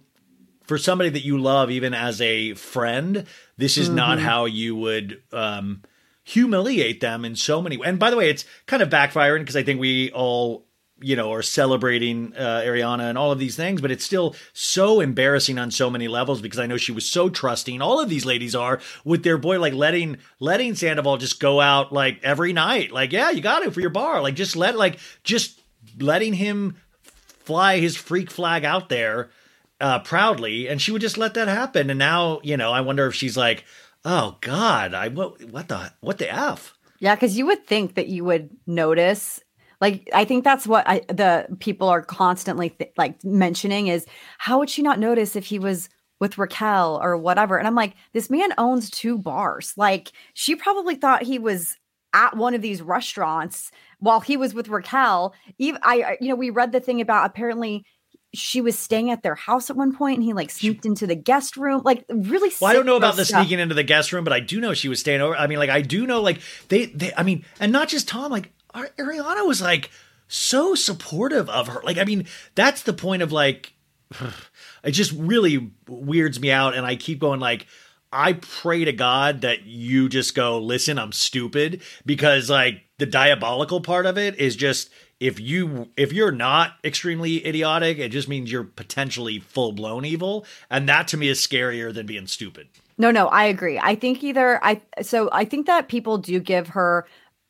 for 0.66 0.76
somebody 0.76 1.08
that 1.10 1.24
you 1.24 1.38
love, 1.38 1.70
even 1.70 1.94
as 1.94 2.20
a 2.20 2.52
friend, 2.54 3.24
this 3.56 3.78
is 3.78 3.88
not 3.88 4.18
Mhm. 4.18 4.22
how 4.22 4.44
you 4.44 4.76
would 4.76 5.22
um, 5.32 5.82
humiliate 6.24 7.00
them 7.00 7.24
in 7.24 7.34
so 7.36 7.62
many. 7.62 7.78
And 7.82 7.98
by 7.98 8.10
the 8.10 8.16
way, 8.16 8.28
it's 8.28 8.44
kind 8.66 8.82
of 8.82 8.90
backfiring 8.90 9.38
because 9.40 9.56
I 9.56 9.62
think 9.62 9.80
we 9.80 10.10
all, 10.10 10.66
you 11.00 11.16
know, 11.16 11.32
are 11.32 11.42
celebrating 11.42 12.34
uh, 12.36 12.62
Ariana 12.64 13.08
and 13.08 13.16
all 13.16 13.32
of 13.32 13.38
these 13.38 13.56
things, 13.56 13.80
but 13.80 13.90
it's 13.90 14.04
still 14.04 14.34
so 14.52 15.00
embarrassing 15.00 15.58
on 15.58 15.70
so 15.70 15.90
many 15.90 16.08
levels 16.08 16.40
because 16.40 16.58
I 16.58 16.66
know 16.66 16.76
she 16.76 16.92
was 16.92 17.08
so 17.08 17.28
trusting. 17.28 17.80
All 17.80 18.00
of 18.00 18.08
these 18.08 18.24
ladies 18.24 18.54
are 18.54 18.80
with 19.04 19.22
their 19.22 19.38
boy, 19.38 19.60
like 19.60 19.74
letting 19.74 20.18
letting 20.40 20.74
Sandoval 20.74 21.16
just 21.18 21.40
go 21.40 21.60
out 21.60 21.92
like 21.92 22.20
every 22.22 22.52
night. 22.52 22.92
Like, 22.92 23.12
yeah, 23.12 23.30
you 23.30 23.40
got 23.40 23.62
it 23.62 23.72
for 23.72 23.80
your 23.80 23.90
bar. 23.90 24.20
Like, 24.22 24.34
just 24.34 24.56
let 24.56 24.76
like 24.76 24.98
just 25.22 25.60
letting 25.98 26.34
him 26.34 26.76
fly 27.44 27.78
his 27.78 27.96
freak 27.96 28.30
flag 28.30 28.64
out 28.64 28.88
there 28.88 29.30
uh, 29.80 30.00
proudly, 30.00 30.68
and 30.68 30.80
she 30.82 30.90
would 30.90 31.00
just 31.00 31.18
let 31.18 31.34
that 31.34 31.48
happen. 31.48 31.90
And 31.90 31.98
now, 31.98 32.40
you 32.42 32.56
know, 32.56 32.72
I 32.72 32.80
wonder 32.80 33.06
if 33.06 33.14
she's 33.14 33.36
like, 33.36 33.64
"Oh 34.04 34.36
God, 34.40 34.94
I 34.94 35.08
what 35.08 35.42
what 35.44 35.68
the 35.68 35.92
what 36.00 36.18
the 36.18 36.32
f." 36.32 36.74
Yeah, 36.98 37.14
because 37.14 37.38
you 37.38 37.46
would 37.46 37.66
think 37.66 37.94
that 37.94 38.08
you 38.08 38.24
would 38.24 38.50
notice. 38.66 39.40
Like, 39.80 40.08
I 40.12 40.24
think 40.24 40.44
that's 40.44 40.66
what 40.66 40.88
I, 40.88 41.02
the 41.08 41.46
people 41.60 41.88
are 41.88 42.02
constantly 42.02 42.70
th- 42.70 42.92
like 42.96 43.22
mentioning 43.22 43.86
is 43.86 44.06
how 44.38 44.58
would 44.58 44.70
she 44.70 44.82
not 44.82 44.98
notice 44.98 45.36
if 45.36 45.46
he 45.46 45.58
was 45.58 45.88
with 46.20 46.36
Raquel 46.36 46.98
or 47.00 47.16
whatever? 47.16 47.58
And 47.58 47.66
I'm 47.66 47.76
like, 47.76 47.94
this 48.12 48.28
man 48.28 48.50
owns 48.58 48.90
two 48.90 49.18
bars. 49.18 49.74
Like, 49.76 50.10
she 50.34 50.56
probably 50.56 50.96
thought 50.96 51.22
he 51.22 51.38
was 51.38 51.76
at 52.12 52.36
one 52.36 52.54
of 52.54 52.62
these 52.62 52.82
restaurants 52.82 53.70
while 54.00 54.20
he 54.20 54.36
was 54.36 54.54
with 54.54 54.68
Raquel. 54.68 55.34
Even 55.58 55.80
I, 55.84 56.16
you 56.20 56.28
know, 56.28 56.36
we 56.36 56.50
read 56.50 56.72
the 56.72 56.80
thing 56.80 57.00
about 57.00 57.26
apparently 57.26 57.84
she 58.34 58.60
was 58.60 58.78
staying 58.78 59.10
at 59.10 59.22
their 59.22 59.34
house 59.34 59.70
at 59.70 59.76
one 59.76 59.94
point 59.94 60.16
and 60.16 60.24
he 60.24 60.32
like 60.32 60.50
sneaked 60.50 60.84
into 60.84 61.06
the 61.06 61.14
guest 61.14 61.56
room. 61.56 61.82
Like, 61.84 62.04
really. 62.08 62.52
Well, 62.60 62.70
I 62.70 62.74
don't 62.74 62.86
know 62.86 62.96
about 62.96 63.16
the 63.16 63.24
stuff. 63.24 63.42
sneaking 63.42 63.58
into 63.58 63.74
the 63.74 63.82
guest 63.82 64.12
room, 64.12 64.24
but 64.24 64.32
I 64.32 64.40
do 64.40 64.60
know 64.60 64.74
she 64.74 64.88
was 64.88 65.00
staying 65.00 65.20
over. 65.20 65.36
I 65.36 65.46
mean, 65.46 65.58
like 65.58 65.70
I 65.70 65.82
do 65.82 66.06
know, 66.06 66.20
like 66.20 66.40
they, 66.68 66.86
they. 66.86 67.12
I 67.16 67.22
mean, 67.22 67.44
and 67.60 67.72
not 67.72 67.88
just 67.88 68.08
Tom. 68.08 68.30
Like 68.30 68.52
Ariana 68.86 69.46
was 69.46 69.60
like 69.60 69.90
so 70.28 70.74
supportive 70.74 71.48
of 71.48 71.68
her. 71.68 71.80
Like, 71.82 71.98
I 71.98 72.04
mean, 72.04 72.26
that's 72.54 72.82
the 72.82 72.92
point 72.92 73.22
of 73.22 73.32
like. 73.32 73.72
It 74.84 74.92
just 74.92 75.10
really 75.12 75.72
weirds 75.88 76.38
me 76.38 76.52
out, 76.52 76.76
and 76.76 76.86
I 76.86 76.94
keep 76.94 77.18
going 77.18 77.40
like. 77.40 77.66
I 78.10 78.34
pray 78.34 78.84
to 78.84 78.92
God 78.92 79.42
that 79.42 79.64
you 79.64 80.08
just 80.08 80.34
go, 80.34 80.58
listen, 80.58 80.98
I'm 80.98 81.12
stupid 81.12 81.82
because 82.06 82.48
like 82.48 82.84
the 82.96 83.04
diabolical 83.04 83.82
part 83.82 84.06
of 84.06 84.16
it 84.16 84.36
is 84.36 84.56
just 84.56 84.88
if 85.20 85.40
you 85.40 85.90
if 85.96 86.12
you're 86.12 86.32
not 86.32 86.74
extremely 86.84 87.44
idiotic, 87.46 87.98
it 87.98 88.10
just 88.10 88.28
means 88.28 88.52
you're 88.52 88.64
potentially 88.64 89.40
full 89.40 89.72
blown 89.72 90.04
evil, 90.04 90.46
and 90.70 90.88
that 90.88 91.08
to 91.08 91.16
me 91.16 91.28
is 91.28 91.40
scarier 91.40 91.92
than 91.92 92.06
being 92.06 92.26
stupid. 92.26 92.68
No, 92.98 93.10
no, 93.10 93.28
I 93.28 93.44
agree. 93.44 93.78
I 93.78 93.94
think 93.94 94.22
either 94.22 94.62
I 94.64 94.80
so 95.02 95.28
I 95.32 95.44
think 95.44 95.66
that 95.66 95.88
people 95.88 96.18
do 96.18 96.38
give 96.40 96.68
her 96.68 97.06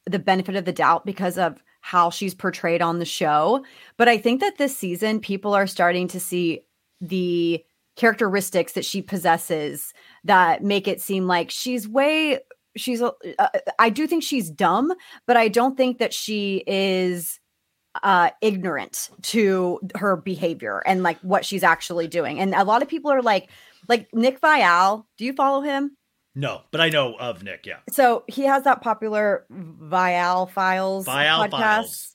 the 0.08 0.18
benefit 0.18 0.56
of 0.56 0.64
the 0.64 0.72
doubt 0.72 1.06
because 1.06 1.38
of 1.38 1.62
how 1.80 2.10
she's 2.10 2.34
portrayed 2.34 2.82
on 2.82 2.98
the 2.98 3.04
show, 3.04 3.64
but 3.96 4.08
I 4.08 4.18
think 4.18 4.40
that 4.40 4.58
this 4.58 4.76
season 4.76 5.20
people 5.20 5.54
are 5.54 5.66
starting 5.66 6.08
to 6.08 6.20
see 6.20 6.62
the 7.00 7.64
characteristics 7.96 8.72
that 8.72 8.84
she 8.84 9.02
possesses 9.02 9.92
that 10.24 10.62
make 10.62 10.86
it 10.86 11.00
seem 11.00 11.26
like 11.26 11.50
she's 11.50 11.88
way 11.88 12.38
she's 12.76 13.02
uh, 13.02 13.10
I 13.78 13.90
do 13.90 14.06
think 14.06 14.22
she's 14.22 14.50
dumb, 14.50 14.92
but 15.26 15.36
I 15.36 15.48
don't 15.48 15.76
think 15.76 15.98
that 15.98 16.14
she 16.14 16.62
is 16.66 17.40
uh 18.04 18.30
ignorant 18.40 19.10
to 19.22 19.80
her 19.96 20.16
behavior 20.16 20.82
and 20.86 21.02
like 21.02 21.18
what 21.20 21.44
she's 21.44 21.64
actually 21.64 22.06
doing. 22.06 22.38
And 22.38 22.54
a 22.54 22.64
lot 22.64 22.82
of 22.82 22.88
people 22.88 23.10
are 23.10 23.22
like 23.22 23.50
like 23.88 24.08
Nick 24.14 24.40
Viall, 24.40 25.04
do 25.16 25.24
you 25.24 25.32
follow 25.32 25.60
him? 25.60 25.96
No, 26.38 26.62
but 26.70 26.80
I 26.80 26.88
know 26.88 27.16
of 27.18 27.42
Nick. 27.42 27.66
Yeah, 27.66 27.78
So 27.90 28.22
he 28.28 28.44
has 28.44 28.62
that 28.62 28.80
popular 28.80 29.44
Viall 29.50 30.48
Files 30.48 31.04
Viall 31.04 31.48
podcast. 31.48 31.50
Files. 31.50 32.14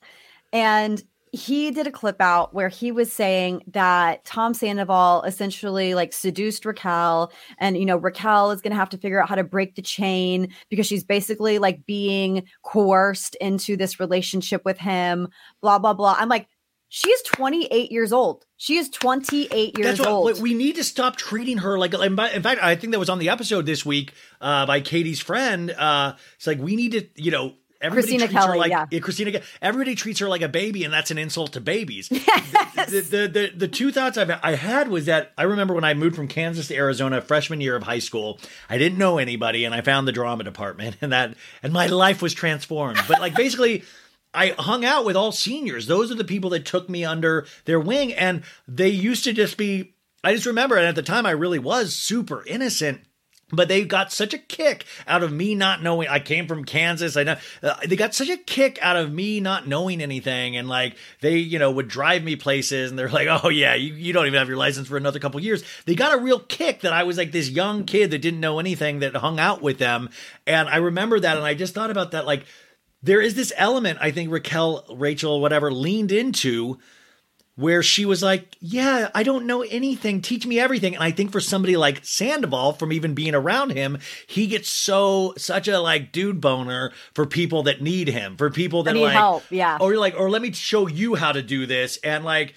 And 0.53 1.03
he 1.33 1.71
did 1.71 1.87
a 1.87 1.91
clip 1.91 2.21
out 2.21 2.53
where 2.53 2.69
he 2.69 2.89
was 2.93 3.11
saying 3.11 3.63
that 3.67 4.23
Tom 4.23 4.53
Sandoval 4.53 5.23
essentially 5.23 5.93
like 5.93 6.13
seduced 6.13 6.63
Raquel 6.63 7.33
and 7.57 7.75
you 7.75 7.85
know 7.85 7.97
Raquel 7.97 8.51
is 8.51 8.61
going 8.61 8.71
to 8.71 8.77
have 8.77 8.89
to 8.89 8.97
figure 8.97 9.21
out 9.21 9.27
how 9.27 9.35
to 9.35 9.43
break 9.43 9.75
the 9.75 9.81
chain 9.81 10.53
because 10.69 10.85
she's 10.85 11.03
basically 11.03 11.59
like 11.59 11.85
being 11.85 12.43
coerced 12.61 13.35
into 13.41 13.75
this 13.75 13.99
relationship 13.99 14.63
with 14.63 14.77
him 14.77 15.27
blah 15.59 15.79
blah 15.79 15.93
blah. 15.93 16.15
I'm 16.17 16.29
like 16.29 16.47
she 16.95 17.09
is 17.09 17.23
28 17.23 17.91
years 17.91 18.13
old. 18.13 18.45
She 18.55 18.77
is 18.77 18.87
28 18.87 19.75
years 19.79 19.97
that's 19.97 19.99
what 19.99 20.07
old. 20.07 20.41
we 20.43 20.53
need 20.53 20.75
to 20.75 20.83
stop 20.83 21.15
treating 21.15 21.57
her 21.57 21.79
like. 21.79 21.91
In 21.95 22.15
fact, 22.15 22.61
I 22.61 22.75
think 22.75 22.93
that 22.93 22.99
was 22.99 23.09
on 23.09 23.17
the 23.17 23.29
episode 23.29 23.65
this 23.65 23.83
week 23.83 24.13
uh, 24.39 24.67
by 24.67 24.79
Katie's 24.79 25.19
friend. 25.19 25.71
Uh, 25.71 26.13
it's 26.35 26.45
like 26.45 26.59
we 26.59 26.75
need 26.75 26.91
to, 26.91 27.07
you 27.15 27.31
know. 27.31 27.55
Everybody 27.81 28.15
Christina 28.15 28.27
treats 28.27 28.45
her 28.45 28.51
Kelly, 28.53 28.59
like 28.59 28.91
yeah. 28.91 28.99
Christina. 28.99 29.41
Everybody 29.59 29.95
treats 29.95 30.19
her 30.19 30.29
like 30.29 30.43
a 30.43 30.47
baby, 30.47 30.83
and 30.83 30.93
that's 30.93 31.09
an 31.09 31.17
insult 31.17 31.53
to 31.53 31.61
babies. 31.61 32.09
the, 32.09 33.07
the, 33.09 33.27
the, 33.27 33.51
the 33.53 33.67
two 33.67 33.91
thoughts 33.91 34.17
I've, 34.17 34.29
I 34.29 34.55
had 34.55 34.87
was 34.87 35.07
that 35.07 35.33
I 35.37 35.43
remember 35.43 35.73
when 35.73 35.83
I 35.83 35.95
moved 35.95 36.15
from 36.15 36.27
Kansas 36.29 36.67
to 36.67 36.75
Arizona, 36.75 37.21
freshman 37.21 37.59
year 37.59 37.75
of 37.75 37.83
high 37.83 37.99
school. 37.99 38.39
I 38.69 38.77
didn't 38.77 38.99
know 38.99 39.17
anybody, 39.17 39.65
and 39.65 39.75
I 39.75 39.81
found 39.81 40.07
the 40.07 40.13
drama 40.13 40.43
department, 40.43 40.97
and 41.01 41.11
that 41.11 41.33
and 41.63 41.73
my 41.73 41.87
life 41.87 42.21
was 42.21 42.35
transformed. 42.35 43.01
But 43.07 43.19
like 43.19 43.35
basically. 43.35 43.83
I 44.33 44.55
hung 44.57 44.83
out 44.83 45.05
with 45.05 45.15
all 45.15 45.31
seniors. 45.31 45.87
Those 45.87 46.11
are 46.11 46.15
the 46.15 46.23
people 46.23 46.49
that 46.51 46.65
took 46.65 46.89
me 46.89 47.05
under 47.05 47.45
their 47.65 47.79
wing. 47.79 48.13
And 48.13 48.43
they 48.67 48.89
used 48.89 49.23
to 49.25 49.33
just 49.33 49.57
be, 49.57 49.93
I 50.23 50.33
just 50.33 50.45
remember, 50.45 50.75
and 50.77 50.87
at 50.87 50.95
the 50.95 51.03
time 51.03 51.25
I 51.25 51.31
really 51.31 51.59
was 51.59 51.93
super 51.93 52.43
innocent. 52.47 53.01
but 53.51 53.67
they 53.67 53.85
got 53.85 54.11
such 54.11 54.33
a 54.33 54.37
kick 54.39 54.85
out 55.05 55.21
of 55.21 55.31
me 55.31 55.53
not 55.53 55.83
knowing 55.83 56.07
i 56.07 56.17
came 56.17 56.47
from 56.47 56.63
kansas 56.65 57.15
i 57.15 57.23
know 57.23 57.35
uh, 57.61 57.75
they 57.85 57.95
got 57.95 58.15
such 58.15 58.29
a 58.29 58.37
kick 58.37 58.79
out 58.81 58.95
of 58.95 59.13
me 59.13 59.39
not 59.39 59.67
knowing 59.67 60.01
anything 60.01 60.57
and 60.57 60.67
like 60.67 60.95
they 61.21 61.37
you 61.37 61.59
know 61.59 61.69
would 61.69 61.87
drive 61.87 62.23
me 62.23 62.35
places 62.35 62.89
and 62.89 62.97
they're 62.97 63.09
like 63.09 63.27
oh 63.29 63.49
yeah 63.49 63.75
you, 63.75 63.93
you 63.93 64.11
don't 64.11 64.25
even 64.25 64.39
have 64.39 64.47
your 64.47 64.57
license 64.57 64.87
for 64.87 64.97
another 64.97 65.19
couple 65.19 65.39
years 65.39 65.63
they 65.85 65.93
got 65.93 66.17
a 66.17 66.21
real 66.21 66.39
kick 66.39 66.81
that 66.81 66.93
i 66.93 67.03
was 67.03 67.17
like 67.17 67.31
this 67.31 67.49
young 67.49 67.85
kid 67.85 68.09
that 68.09 68.19
didn't 68.19 68.39
know 68.39 68.57
anything 68.59 68.99
that 68.99 69.15
hung 69.17 69.39
out 69.39 69.61
with 69.61 69.77
them 69.77 70.09
and 70.47 70.67
i 70.69 70.77
remember 70.77 71.19
that 71.19 71.37
and 71.37 71.45
i 71.45 71.53
just 71.53 71.75
thought 71.75 71.91
about 71.91 72.11
that 72.11 72.25
like 72.25 72.45
there 73.03 73.21
is 73.21 73.35
this 73.35 73.53
element 73.57 73.99
i 74.01 74.09
think 74.09 74.31
raquel 74.31 74.83
rachel 74.95 75.39
whatever 75.39 75.71
leaned 75.71 76.11
into 76.11 76.79
where 77.55 77.83
she 77.83 78.05
was 78.05 78.23
like, 78.23 78.55
Yeah, 78.59 79.09
I 79.13 79.23
don't 79.23 79.45
know 79.45 79.61
anything. 79.61 80.21
Teach 80.21 80.45
me 80.45 80.59
everything. 80.59 80.95
And 80.95 81.03
I 81.03 81.11
think 81.11 81.31
for 81.31 81.39
somebody 81.39 81.77
like 81.77 82.03
Sandoval, 82.03 82.73
from 82.73 82.91
even 82.91 83.13
being 83.13 83.35
around 83.35 83.71
him, 83.71 83.99
he 84.27 84.47
gets 84.47 84.69
so 84.69 85.33
such 85.37 85.67
a 85.67 85.79
like 85.79 86.11
dude 86.11 86.41
boner 86.41 86.91
for 87.13 87.25
people 87.25 87.63
that 87.63 87.81
need 87.81 88.07
him, 88.07 88.37
for 88.37 88.49
people 88.49 88.83
that 88.83 88.95
like 88.95 89.13
help, 89.13 89.43
yeah. 89.49 89.77
Or 89.79 89.91
you're 89.91 90.01
like, 90.01 90.15
or 90.17 90.29
let 90.29 90.41
me 90.41 90.51
show 90.51 90.87
you 90.87 91.15
how 91.15 91.31
to 91.31 91.41
do 91.41 91.65
this. 91.65 91.97
And 91.97 92.25
like 92.25 92.55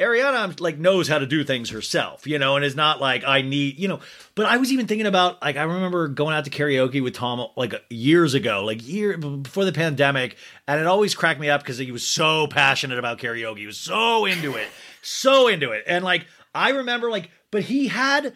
Ariana 0.00 0.58
like 0.60 0.78
knows 0.78 1.06
how 1.06 1.18
to 1.18 1.26
do 1.26 1.44
things 1.44 1.70
herself, 1.70 2.26
you 2.26 2.38
know, 2.38 2.56
and 2.56 2.64
is 2.64 2.74
not 2.74 3.00
like 3.00 3.22
I 3.24 3.42
need, 3.42 3.78
you 3.78 3.86
know. 3.88 4.00
But 4.34 4.46
I 4.46 4.56
was 4.56 4.72
even 4.72 4.86
thinking 4.86 5.06
about 5.06 5.40
like 5.42 5.56
I 5.56 5.62
remember 5.62 6.08
going 6.08 6.34
out 6.34 6.44
to 6.46 6.50
karaoke 6.50 7.02
with 7.02 7.14
Tom 7.14 7.46
like 7.56 7.74
years 7.90 8.34
ago, 8.34 8.64
like 8.64 8.86
year 8.86 9.16
before 9.16 9.64
the 9.64 9.72
pandemic, 9.72 10.36
and 10.66 10.80
it 10.80 10.86
always 10.86 11.14
cracked 11.14 11.38
me 11.38 11.50
up 11.50 11.62
because 11.62 11.78
he 11.78 11.92
was 11.92 12.06
so 12.06 12.46
passionate 12.46 12.98
about 12.98 13.18
karaoke. 13.18 13.58
He 13.58 13.66
was 13.66 13.78
so 13.78 14.24
into 14.24 14.54
it, 14.56 14.68
so 15.02 15.48
into 15.48 15.72
it, 15.72 15.84
and 15.86 16.04
like 16.04 16.26
I 16.54 16.70
remember 16.70 17.10
like, 17.10 17.30
but 17.50 17.62
he 17.62 17.88
had 17.88 18.34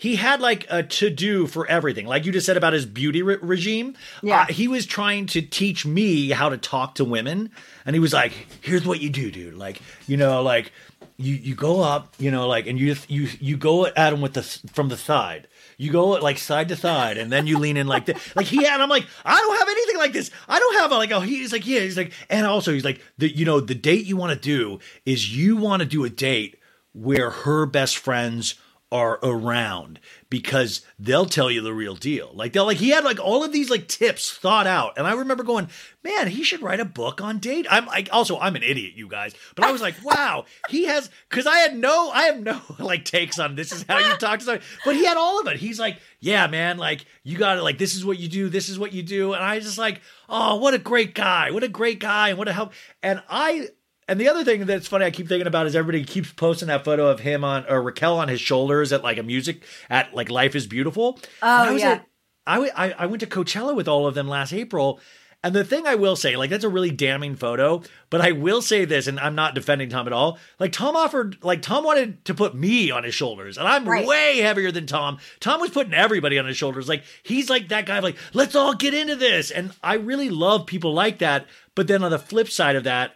he 0.00 0.16
had 0.16 0.40
like 0.40 0.66
a 0.70 0.82
to 0.82 1.10
do 1.10 1.46
for 1.46 1.66
everything. 1.66 2.06
Like 2.06 2.24
you 2.24 2.32
just 2.32 2.46
said 2.46 2.56
about 2.56 2.72
his 2.72 2.86
beauty 2.86 3.20
re- 3.20 3.36
regime. 3.42 3.94
Yeah. 4.22 4.40
Uh, 4.40 4.46
he 4.46 4.66
was 4.66 4.86
trying 4.86 5.26
to 5.26 5.42
teach 5.42 5.84
me 5.84 6.30
how 6.30 6.48
to 6.48 6.56
talk 6.56 6.94
to 6.94 7.04
women. 7.04 7.50
And 7.84 7.94
he 7.94 8.00
was 8.00 8.14
like, 8.14 8.32
here's 8.62 8.86
what 8.86 9.02
you 9.02 9.10
do, 9.10 9.30
dude. 9.30 9.56
Like, 9.56 9.82
you 10.06 10.16
know, 10.16 10.42
like 10.42 10.72
you, 11.18 11.34
you 11.34 11.54
go 11.54 11.82
up, 11.82 12.14
you 12.18 12.30
know, 12.30 12.48
like, 12.48 12.66
and 12.66 12.80
you, 12.80 12.96
you, 13.08 13.28
you 13.40 13.58
go 13.58 13.88
at 13.88 14.14
him 14.14 14.22
with 14.22 14.32
the, 14.32 14.42
from 14.72 14.88
the 14.88 14.96
side. 14.96 15.48
You 15.76 15.92
go 15.92 16.08
like 16.08 16.38
side 16.38 16.68
to 16.68 16.76
side, 16.76 17.18
and 17.18 17.30
then 17.30 17.46
you 17.46 17.58
lean 17.58 17.76
in 17.76 17.86
like 17.86 18.06
this. 18.06 18.16
Like 18.34 18.46
he 18.46 18.64
had, 18.64 18.80
I'm 18.80 18.88
like, 18.88 19.06
I 19.26 19.38
don't 19.38 19.58
have 19.58 19.68
anything 19.68 19.98
like 19.98 20.14
this. 20.14 20.30
I 20.48 20.58
don't 20.58 20.78
have 20.78 20.92
a, 20.92 20.94
like, 20.94 21.12
oh, 21.12 21.20
he's 21.20 21.52
like, 21.52 21.66
yeah, 21.66 21.80
he's 21.80 21.98
like, 21.98 22.12
and 22.30 22.46
also 22.46 22.72
he's 22.72 22.86
like, 22.86 23.02
the, 23.18 23.28
you 23.28 23.44
know, 23.44 23.60
the 23.60 23.74
date 23.74 24.06
you 24.06 24.16
want 24.16 24.32
to 24.32 24.40
do 24.40 24.78
is 25.04 25.36
you 25.36 25.56
want 25.56 25.80
to 25.80 25.86
do 25.86 26.06
a 26.06 26.10
date 26.10 26.56
where 26.94 27.28
her 27.28 27.66
best 27.66 27.98
friends 27.98 28.54
are 28.92 29.20
around 29.22 30.00
because 30.30 30.84
they'll 30.98 31.26
tell 31.26 31.50
you 31.50 31.60
the 31.60 31.72
real 31.72 31.94
deal. 31.94 32.30
Like 32.34 32.52
they'll 32.52 32.64
like 32.64 32.78
he 32.78 32.90
had 32.90 33.04
like 33.04 33.20
all 33.20 33.44
of 33.44 33.52
these 33.52 33.70
like 33.70 33.86
tips 33.86 34.32
thought 34.32 34.66
out. 34.66 34.94
And 34.96 35.06
I 35.06 35.12
remember 35.12 35.44
going, 35.44 35.68
man, 36.02 36.26
he 36.26 36.42
should 36.42 36.60
write 36.60 36.80
a 36.80 36.84
book 36.84 37.20
on 37.20 37.38
date. 37.38 37.66
I'm 37.70 37.86
like 37.86 38.08
also 38.12 38.38
I'm 38.38 38.56
an 38.56 38.64
idiot, 38.64 38.94
you 38.96 39.08
guys. 39.08 39.34
But 39.54 39.64
I 39.64 39.70
was 39.70 39.80
like, 39.80 39.94
wow, 40.04 40.44
he 40.68 40.86
has 40.86 41.08
because 41.28 41.46
I 41.46 41.58
had 41.58 41.76
no 41.76 42.10
I 42.10 42.24
have 42.24 42.40
no 42.40 42.60
like 42.78 43.04
takes 43.04 43.38
on 43.38 43.54
this 43.54 43.70
is 43.70 43.84
how 43.88 43.98
you 43.98 44.16
talk 44.16 44.40
to 44.40 44.44
somebody. 44.44 44.64
But 44.84 44.96
he 44.96 45.04
had 45.04 45.16
all 45.16 45.40
of 45.40 45.46
it. 45.46 45.56
He's 45.56 45.78
like, 45.78 45.98
yeah, 46.18 46.48
man, 46.48 46.76
like 46.76 47.04
you 47.22 47.38
gotta 47.38 47.62
like 47.62 47.78
this 47.78 47.94
is 47.94 48.04
what 48.04 48.18
you 48.18 48.28
do, 48.28 48.48
this 48.48 48.68
is 48.68 48.78
what 48.78 48.92
you 48.92 49.04
do. 49.04 49.34
And 49.34 49.44
I 49.44 49.60
just 49.60 49.78
like, 49.78 50.00
oh, 50.28 50.56
what 50.56 50.74
a 50.74 50.78
great 50.78 51.14
guy. 51.14 51.52
What 51.52 51.62
a 51.62 51.68
great 51.68 52.00
guy 52.00 52.30
and 52.30 52.38
what 52.38 52.48
a 52.48 52.52
help. 52.52 52.72
And 53.02 53.22
I 53.28 53.68
and 54.10 54.20
the 54.20 54.28
other 54.28 54.44
thing 54.44 54.66
that's 54.66 54.86
funny, 54.88 55.06
I 55.06 55.10
keep 55.10 55.28
thinking 55.28 55.46
about 55.46 55.66
is 55.66 55.74
everybody 55.74 56.04
keeps 56.04 56.30
posting 56.32 56.68
that 56.68 56.84
photo 56.84 57.08
of 57.08 57.20
him 57.20 57.44
on 57.44 57.64
or 57.68 57.80
Raquel 57.82 58.18
on 58.18 58.28
his 58.28 58.40
shoulders 58.40 58.92
at 58.92 59.02
like 59.02 59.16
a 59.18 59.22
music 59.22 59.62
at 59.88 60.12
like 60.14 60.28
Life 60.28 60.54
is 60.54 60.66
Beautiful. 60.66 61.18
Oh 61.40 61.46
I 61.48 61.70
was 61.72 61.80
yeah. 61.82 61.90
at- 61.92 62.06
I 62.46 62.94
I 62.98 63.06
went 63.06 63.20
to 63.20 63.26
Coachella 63.26 63.74
with 63.74 63.86
all 63.88 64.06
of 64.06 64.14
them 64.14 64.28
last 64.28 64.52
April. 64.52 65.00
And 65.42 65.54
the 65.54 65.64
thing 65.64 65.86
I 65.86 65.94
will 65.94 66.16
say, 66.16 66.36
like 66.36 66.50
that's 66.50 66.64
a 66.64 66.68
really 66.68 66.90
damning 66.90 67.34
photo, 67.34 67.82
but 68.10 68.20
I 68.20 68.32
will 68.32 68.60
say 68.60 68.84
this, 68.84 69.06
and 69.06 69.18
I'm 69.18 69.34
not 69.34 69.54
defending 69.54 69.88
Tom 69.88 70.06
at 70.06 70.12
all. 70.12 70.38
Like 70.58 70.70
Tom 70.72 70.96
offered, 70.96 71.38
like 71.42 71.62
Tom 71.62 71.82
wanted 71.82 72.22
to 72.26 72.34
put 72.34 72.54
me 72.54 72.90
on 72.90 73.04
his 73.04 73.14
shoulders, 73.14 73.56
and 73.56 73.66
I'm 73.66 73.88
Right. 73.88 74.06
way 74.06 74.38
heavier 74.40 74.70
than 74.70 74.84
Tom. 74.86 75.16
Tom 75.38 75.60
was 75.62 75.70
putting 75.70 75.94
everybody 75.94 76.38
on 76.38 76.44
his 76.44 76.58
shoulders. 76.58 76.90
Like 76.90 77.04
he's 77.22 77.48
like 77.48 77.68
that 77.68 77.86
guy, 77.86 78.00
like 78.00 78.16
let's 78.34 78.54
all 78.54 78.74
get 78.74 78.92
into 78.92 79.16
this. 79.16 79.50
And 79.50 79.72
I 79.82 79.94
really 79.94 80.28
love 80.28 80.66
people 80.66 80.92
like 80.92 81.20
that. 81.20 81.46
But 81.74 81.86
then 81.86 82.04
on 82.04 82.10
the 82.10 82.18
flip 82.18 82.50
side 82.50 82.76
of 82.76 82.84
that, 82.84 83.12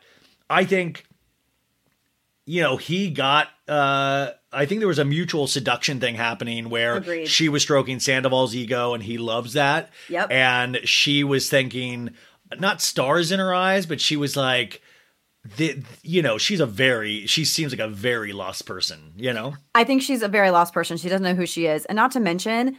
I 0.49 0.65
think 0.65 1.07
you 2.47 2.61
know, 2.61 2.77
he 2.77 3.11
got 3.11 3.49
uh 3.69 4.31
I 4.53 4.66
think 4.66 4.81
there 4.81 4.89
was 4.89 4.99
a 4.99 5.05
mutual 5.05 5.47
seduction 5.47 5.99
thing 6.01 6.15
happening 6.15 6.69
where 6.69 6.97
Agreed. 6.97 7.29
she 7.29 7.49
was 7.49 7.62
stroking 7.62 8.01
Sandoval's 8.01 8.55
ego 8.55 8.95
and 8.95 9.03
he 9.03 9.19
loves 9.19 9.55
that. 9.55 9.91
Yep. 10.09 10.31
And 10.31 10.81
she 10.85 11.25
was 11.25 11.49
thinking 11.49 12.11
not 12.59 12.81
stars 12.83 13.33
in 13.33 13.41
her 13.41 13.55
eyes, 13.55 13.87
but 13.87 14.01
she 14.01 14.16
was 14.16 14.37
like 14.37 14.83
the, 15.57 15.83
you 16.03 16.23
know, 16.23 16.39
she's 16.39 16.61
a 16.61 16.66
very 16.66 17.27
she 17.27 17.45
seems 17.45 17.73
like 17.73 17.81
a 17.81 17.89
very 17.89 18.33
lost 18.33 18.66
person, 18.66 19.12
you 19.16 19.33
know? 19.33 19.55
I 19.75 19.85
think 19.85 20.03
she's 20.03 20.23
a 20.23 20.29
very 20.29 20.51
lost 20.51 20.73
person. 20.73 20.97
She 20.97 21.09
doesn't 21.09 21.25
know 21.25 21.35
who 21.35 21.47
she 21.47 21.66
is. 21.66 21.85
And 21.87 21.97
not 21.97 22.12
to 22.12 22.21
mention, 22.21 22.77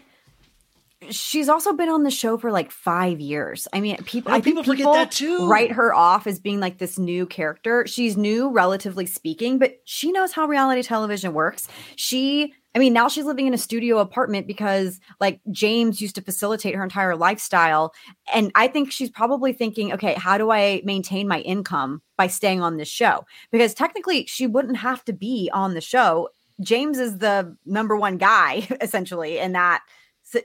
she's 1.12 1.50
also 1.50 1.74
been 1.74 1.90
on 1.90 2.04
the 2.04 2.12
show 2.12 2.38
for 2.38 2.52
like 2.52 2.72
five 2.72 3.20
years. 3.20 3.68
I 3.74 3.82
mean, 3.82 3.98
people, 4.06 4.32
Oh, 4.32 4.36
I 4.36 4.42
people 4.42 4.64
forget 4.64 4.78
people 4.78 4.94
that 4.94 5.12
too. 5.12 5.48
write 5.50 5.72
her 5.74 5.94
off 5.94 6.28
as 6.28 6.40
being 6.40 6.60
like 6.60 6.78
this 6.78 6.98
new 6.98 7.26
character. 7.26 7.86
She's 7.88 8.16
new, 8.18 8.50
relatively 8.50 9.06
speaking, 9.06 9.58
but 9.60 9.80
she 9.86 10.12
knows 10.12 10.32
how 10.32 10.46
reality 10.48 10.84
television 10.84 11.34
works. 11.34 11.68
She, 11.96 12.54
I 12.76 12.80
mean, 12.80 12.94
now 12.94 13.08
she's 13.08 13.26
living 13.26 13.48
in 13.48 13.54
a 13.54 13.58
studio 13.58 14.00
apartment 14.00 14.48
because 14.48 15.00
like 15.22 15.40
James 15.52 16.02
used 16.02 16.16
to 16.16 16.22
facilitate 16.22 16.76
her 16.76 16.84
entire 16.84 17.16
lifestyle. 17.16 17.94
And 18.34 18.52
I 18.56 18.68
think 18.68 18.92
she's 18.92 19.10
probably 19.10 19.54
thinking, 19.54 19.94
okay, 19.94 20.14
how 20.16 20.38
do 20.38 20.52
I 20.52 20.82
maintain 20.84 21.28
my 21.28 21.40
income 21.42 22.02
by 22.18 22.28
staying 22.28 22.62
on 22.62 22.78
this 22.78 22.90
show? 22.90 23.26
Because 23.52 23.74
technically, 23.74 24.26
she 24.26 24.46
wouldn't 24.48 24.78
have 24.78 25.06
to 25.06 25.14
be 25.14 25.50
on 25.54 25.74
the 25.74 25.82
show. 25.82 26.30
James 26.62 26.98
is 27.00 27.18
the 27.18 27.56
number 27.66 27.96
one 27.98 28.18
guy 28.18 28.68
essentially 28.82 29.40
in 29.40 29.52
that 29.54 29.84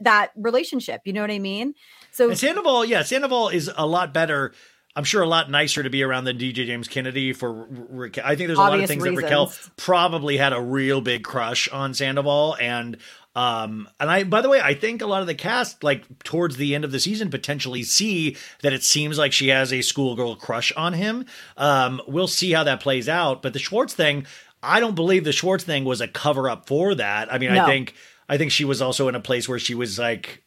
that 0.01 0.33
relationship. 0.37 1.03
You 1.05 1.13
know 1.13 1.21
what 1.21 1.31
I 1.31 1.39
mean? 1.39 1.75
So 2.13 2.29
And 2.29 2.39
Sandoval, 2.39 2.85
yeah, 2.85 3.03
Sandoval 3.03 3.49
is 3.49 3.71
a 3.75 3.87
lot 3.87 4.13
better. 4.13 4.53
I'm 4.97 5.05
sure 5.05 5.23
a 5.23 5.29
lot 5.29 5.51
nicer 5.51 5.83
to 5.83 5.91
be 5.91 6.03
around 6.03 6.25
than 6.25 6.37
DJ 6.37 6.67
James 6.67 6.89
Kennedy 6.89 7.33
for 7.33 7.53
Ra- 7.53 7.67
Raquel. 7.91 8.25
I 8.27 8.35
think 8.35 8.49
there's 8.49 8.59
a 8.59 8.63
lot 8.63 8.79
of 8.79 8.89
things 8.89 9.05
that 9.05 9.15
Raquel 9.15 9.53
probably 9.77 10.37
had 10.37 10.53
a 10.53 10.61
real 10.61 11.01
big 11.01 11.23
crush 11.23 11.69
on 11.69 11.95
Sandoval 11.95 12.57
and 12.61 12.97
um 13.37 13.89
and 14.01 14.11
I 14.11 14.25
by 14.25 14.43
the 14.43 14.49
way 14.49 14.61
I 14.61 14.75
think 14.75 15.03
a 15.03 15.07
lot 15.07 15.21
of 15.21 15.29
the 15.29 15.37
cast 15.37 15.85
like 15.85 16.03
towards 16.25 16.57
the 16.57 16.75
end 16.75 16.85
of 16.85 16.91
the 16.91 16.99
season 16.99 17.31
potentially 17.31 17.85
see 17.85 18.37
that 18.63 18.73
it 18.73 18.83
seems 18.83 19.19
like 19.19 19.33
she 19.33 19.49
has 19.49 19.73
a 19.73 19.83
schoolgirl 19.83 20.35
crush 20.35 20.73
on 20.73 20.95
him. 20.95 21.27
Um 21.57 22.03
we'll 22.09 22.27
see 22.27 22.51
how 22.51 22.65
that 22.65 22.81
plays 22.81 23.09
out, 23.09 23.41
but 23.41 23.53
the 23.53 23.61
Schwartz 23.61 23.95
thing 23.95 24.27
I 24.63 24.81
don't 24.81 24.97
believe 24.97 25.23
the 25.25 25.33
Schwartz 25.33 25.65
thing 25.65 25.85
was 25.85 26.01
a 26.01 26.09
cover 26.09 26.51
up 26.51 26.67
for 26.67 26.95
that. 26.97 27.33
I 27.33 27.39
mean, 27.39 27.51
I 27.51 27.67
think 27.67 27.95
I 28.31 28.39
think 28.39 28.53
she 28.53 28.65
was 28.65 28.81
also 28.81 29.09
in 29.09 29.17
a 29.17 29.21
place 29.21 29.49
where 29.49 29.59
she 29.59 29.75
was 29.75 29.99
like 29.99 30.45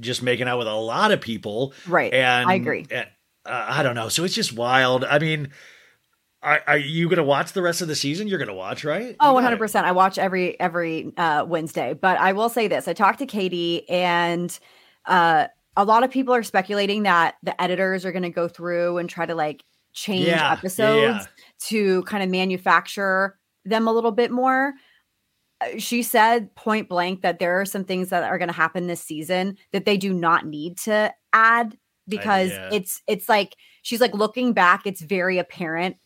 just 0.00 0.22
making 0.22 0.48
out 0.48 0.56
with 0.56 0.66
a 0.66 0.74
lot 0.74 1.12
of 1.12 1.20
people. 1.20 1.74
Right. 1.86 2.14
And 2.14 2.48
I 2.48 2.54
agree. 2.54 2.86
uh, 2.90 3.04
I 3.44 3.82
don't 3.82 3.94
know. 3.94 4.08
So 4.08 4.24
it's 4.24 4.34
just 4.34 4.54
wild. 4.54 5.04
I 5.04 5.18
mean, 5.18 5.50
are, 6.42 6.62
are 6.66 6.78
you 6.78 7.08
going 7.08 7.18
to 7.18 7.22
watch 7.22 7.52
the 7.52 7.60
rest 7.60 7.82
of 7.82 7.88
the 7.88 7.94
season? 7.94 8.26
You're 8.26 8.38
going 8.38 8.48
to 8.48 8.54
watch, 8.54 8.84
right? 8.84 9.16
Oh, 9.20 9.36
You 9.36 9.42
got 9.42 9.52
it. 9.52 9.58
100%. 9.58 9.84
I 9.84 9.92
watch 9.92 10.16
every 10.16 10.58
every 10.58 11.12
uh 11.18 11.44
Wednesday, 11.46 11.92
but 11.92 12.18
I 12.18 12.32
will 12.32 12.48
say 12.48 12.68
this. 12.68 12.88
I 12.88 12.94
talked 12.94 13.18
to 13.18 13.26
Katie 13.26 13.86
and 13.90 14.58
uh 15.04 15.48
a 15.76 15.84
lot 15.84 16.02
of 16.02 16.10
people 16.10 16.34
are 16.34 16.42
speculating 16.42 17.02
that 17.02 17.34
the 17.42 17.60
editors 17.60 18.06
are 18.06 18.12
going 18.12 18.22
to 18.22 18.30
go 18.30 18.48
through 18.48 18.96
and 18.96 19.10
try 19.10 19.26
to 19.26 19.34
like 19.34 19.62
change 19.92 20.26
yeah, 20.26 20.52
episodes 20.52 21.18
yeah. 21.26 21.44
to 21.68 22.02
kind 22.04 22.22
of 22.22 22.30
manufacture 22.30 23.38
them 23.66 23.86
a 23.86 23.92
little 23.92 24.10
bit 24.10 24.30
more. 24.30 24.72
Uh, 25.60 25.78
She 25.78 26.02
said 26.02 26.54
point 26.54 26.88
blank 26.88 27.22
that 27.22 27.38
there 27.38 27.60
are 27.60 27.64
some 27.64 27.84
things 27.84 28.08
that 28.10 28.22
are 28.24 28.38
going 28.38 28.48
to 28.48 28.54
happen 28.54 28.86
this 28.86 29.02
season 29.02 29.56
that 29.72 29.84
they 29.84 29.96
do 29.96 30.12
not 30.12 30.46
need 30.46 30.78
to 30.78 31.12
add 31.32 31.76
because 32.08 32.50
yeah. 32.50 32.70
it's 32.72 33.02
it's 33.06 33.28
like 33.28 33.56
she's 33.82 34.00
like 34.00 34.14
looking 34.14 34.52
back 34.52 34.86
it's 34.86 35.00
very 35.00 35.38
apparent 35.38 35.96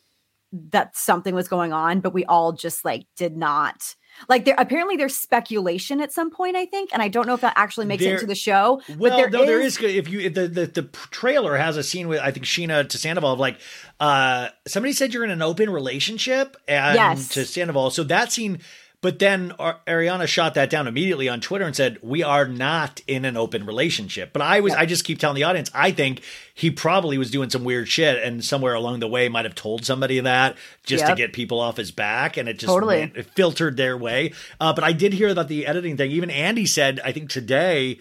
that 0.71 0.97
something 0.97 1.35
was 1.35 1.49
going 1.49 1.73
on, 1.73 1.99
but 1.99 2.15
we 2.15 2.25
all 2.27 2.53
just 2.53 2.85
like 2.85 3.07
did 3.17 3.37
not 3.37 3.97
like 4.29 4.45
there 4.45 4.55
apparently 4.57 4.97
there's 4.97 5.17
speculation 5.17 6.01
at 6.01 6.13
some 6.13 6.31
point, 6.31 6.55
I 6.57 6.67
think, 6.67 6.91
and 6.93 7.03
I 7.03 7.09
don't 7.09 7.27
know 7.27 7.35
if 7.35 7.41
that 7.41 7.55
actually 7.57 7.87
makes 7.87 8.03
it 8.03 8.07
There- 8.07 8.15
into 8.15 8.27
the 8.27 8.37
show. 8.37 8.81
Well, 8.97 9.11
but 9.11 9.17
there 9.17 9.31
no, 9.31 9.45
there 9.47 9.61
is- 9.61 9.77
is. 9.79 9.83
If 9.83 10.09
you 10.09 10.21
if 10.21 10.35
the, 10.35 10.47
the 10.47 10.67
the 10.67 10.83
trailer 11.11 11.57
has 11.57 11.77
a 11.77 11.83
scene 11.83 12.07
with 12.07 12.21
I 12.21 12.31
think 12.31 12.47
Scheana 12.47 12.89
to 12.89 12.99
Sandoval 12.99 13.33
of 13.33 13.41
like 13.41 13.59
uh 13.99 14.51
somebody 14.67 14.93
said 14.93 15.13
you're 15.13 15.25
in 15.25 15.31
an 15.31 15.43
open 15.43 15.71
relationship 15.71 16.57
and 16.69 16.95
Yes. 16.95 17.29
to 17.31 17.45
Sandoval. 17.45 17.91
So 17.91 18.05
that 18.05 18.31
scene, 18.31 18.61
But 19.05 19.19
then 19.19 19.51
Ariana 19.59 20.27
shot 20.27 20.55
that 20.55 20.71
down 20.71 20.89
immediately 20.89 21.29
on 21.29 21.43
Twitter 21.43 21.67
and 21.67 21.77
said, 21.77 21.99
"We 22.01 22.23
are 22.23 22.49
not 22.49 23.03
in 23.07 23.27
an 23.27 23.37
open 23.37 23.67
relationship." 23.67 24.33
But 24.33 24.41
I 24.41 24.61
was, 24.61 24.73
I 24.73 24.87
just 24.87 25.05
keep 25.05 25.19
telling 25.19 25.35
the 25.37 25.43
audience, 25.43 25.71
I 25.75 25.91
think 25.91 26.23
he 26.55 26.71
probably 26.71 27.19
was 27.19 27.31
doing 27.31 27.51
some 27.51 27.65
weird 27.65 27.87
shit, 27.87 28.23
and 28.25 28.43
somewhere 28.43 28.73
along 28.73 29.01
the 29.01 29.07
way 29.07 29.29
might 29.29 29.45
have 29.45 29.55
told 29.55 29.85
somebody 29.85 30.21
that 30.21 30.57
just 30.87 31.05
to 31.05 31.15
get 31.15 31.35
people 31.35 31.61
off 31.61 31.77
his 31.77 31.91
back, 31.91 32.39
and 32.39 32.49
it 32.49 32.55
just 32.59 32.73
Totally. 32.73 33.13
it 33.15 33.27
filtered 33.37 33.77
their 33.77 33.99
way. 33.99 34.33
Uh, 34.59 34.73
but 34.73 34.85
I 34.85 34.93
did 34.93 35.13
hear 35.13 35.29
about 35.29 35.49
the 35.49 35.67
editing 35.67 35.99
thing. 35.99 36.11
Even 36.11 36.31
Andy 36.31 36.65
said, 36.65 36.99
I 37.05 37.13
think 37.13 37.29
today. 37.29 37.99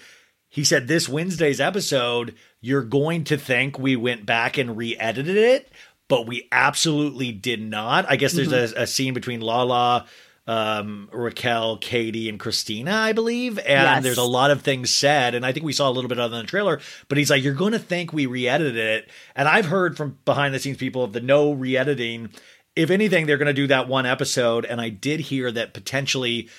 He 0.48 0.64
said 0.64 0.88
this 0.88 1.10
Wednesday's 1.10 1.60
episode, 1.60 2.36
you're 2.62 2.84
going 2.84 3.24
to 3.24 3.38
think 3.38 3.78
we 3.80 3.96
went 3.96 4.24
back 4.28 4.56
and 4.56 4.78
re-edited 4.78 5.36
it, 5.36 5.72
but 6.08 6.28
we 6.28 6.48
absolutely 6.52 7.32
did 7.32 7.60
not. 7.60 8.06
I 8.08 8.18
guess 8.18 8.34
there's 8.34 8.50
Mm-hmm. 8.54 8.78
a, 8.78 8.84
a 8.84 8.88
scene 8.88 9.16
between 9.16 9.42
Lala, 9.42 10.06
um, 10.46 11.10
Raquel, 11.14 11.78
Katie, 11.78 12.28
and 12.28 12.40
Christina, 12.40 12.94
I 12.94 13.14
believe, 13.14 13.58
and 13.60 13.68
Yes. 13.68 14.04
there's 14.04 14.18
a 14.18 14.24
lot 14.24 14.52
of 14.52 14.62
things 14.62 14.94
said, 14.94 15.36
and 15.36 15.46
I 15.46 15.52
think 15.54 15.66
we 15.66 15.72
saw 15.74 15.90
a 15.90 15.92
little 15.92 16.10
bit 16.10 16.20
of 16.20 16.32
it 16.32 16.36
in 16.36 16.42
the 16.42 16.48
trailer. 16.48 16.82
But 17.08 17.18
he's 17.18 17.30
like, 17.30 17.44
you're 17.44 17.54
going 17.54 17.72
to 17.72 17.80
think 17.80 18.12
we 18.12 18.26
re-edited 18.26 18.76
it, 18.76 19.10
and 19.36 19.48
I've 19.48 19.68
heard 19.68 19.96
from 19.96 20.18
behind 20.26 20.54
the 20.54 20.60
scenes 20.60 20.78
people 20.78 21.04
of 21.04 21.14
the 21.14 21.22
no 21.22 21.54
re-editing. 21.54 22.30
If 22.76 22.90
anything, 22.90 23.26
they're 23.26 23.38
going 23.38 23.46
to 23.48 23.54
do 23.54 23.68
that 23.68 23.88
one 23.88 24.06
episode, 24.06 24.66
and 24.66 24.82
I 24.82 24.90
did 24.90 25.22
hear 25.22 25.52
that 25.52 25.74
potentially 25.74 26.50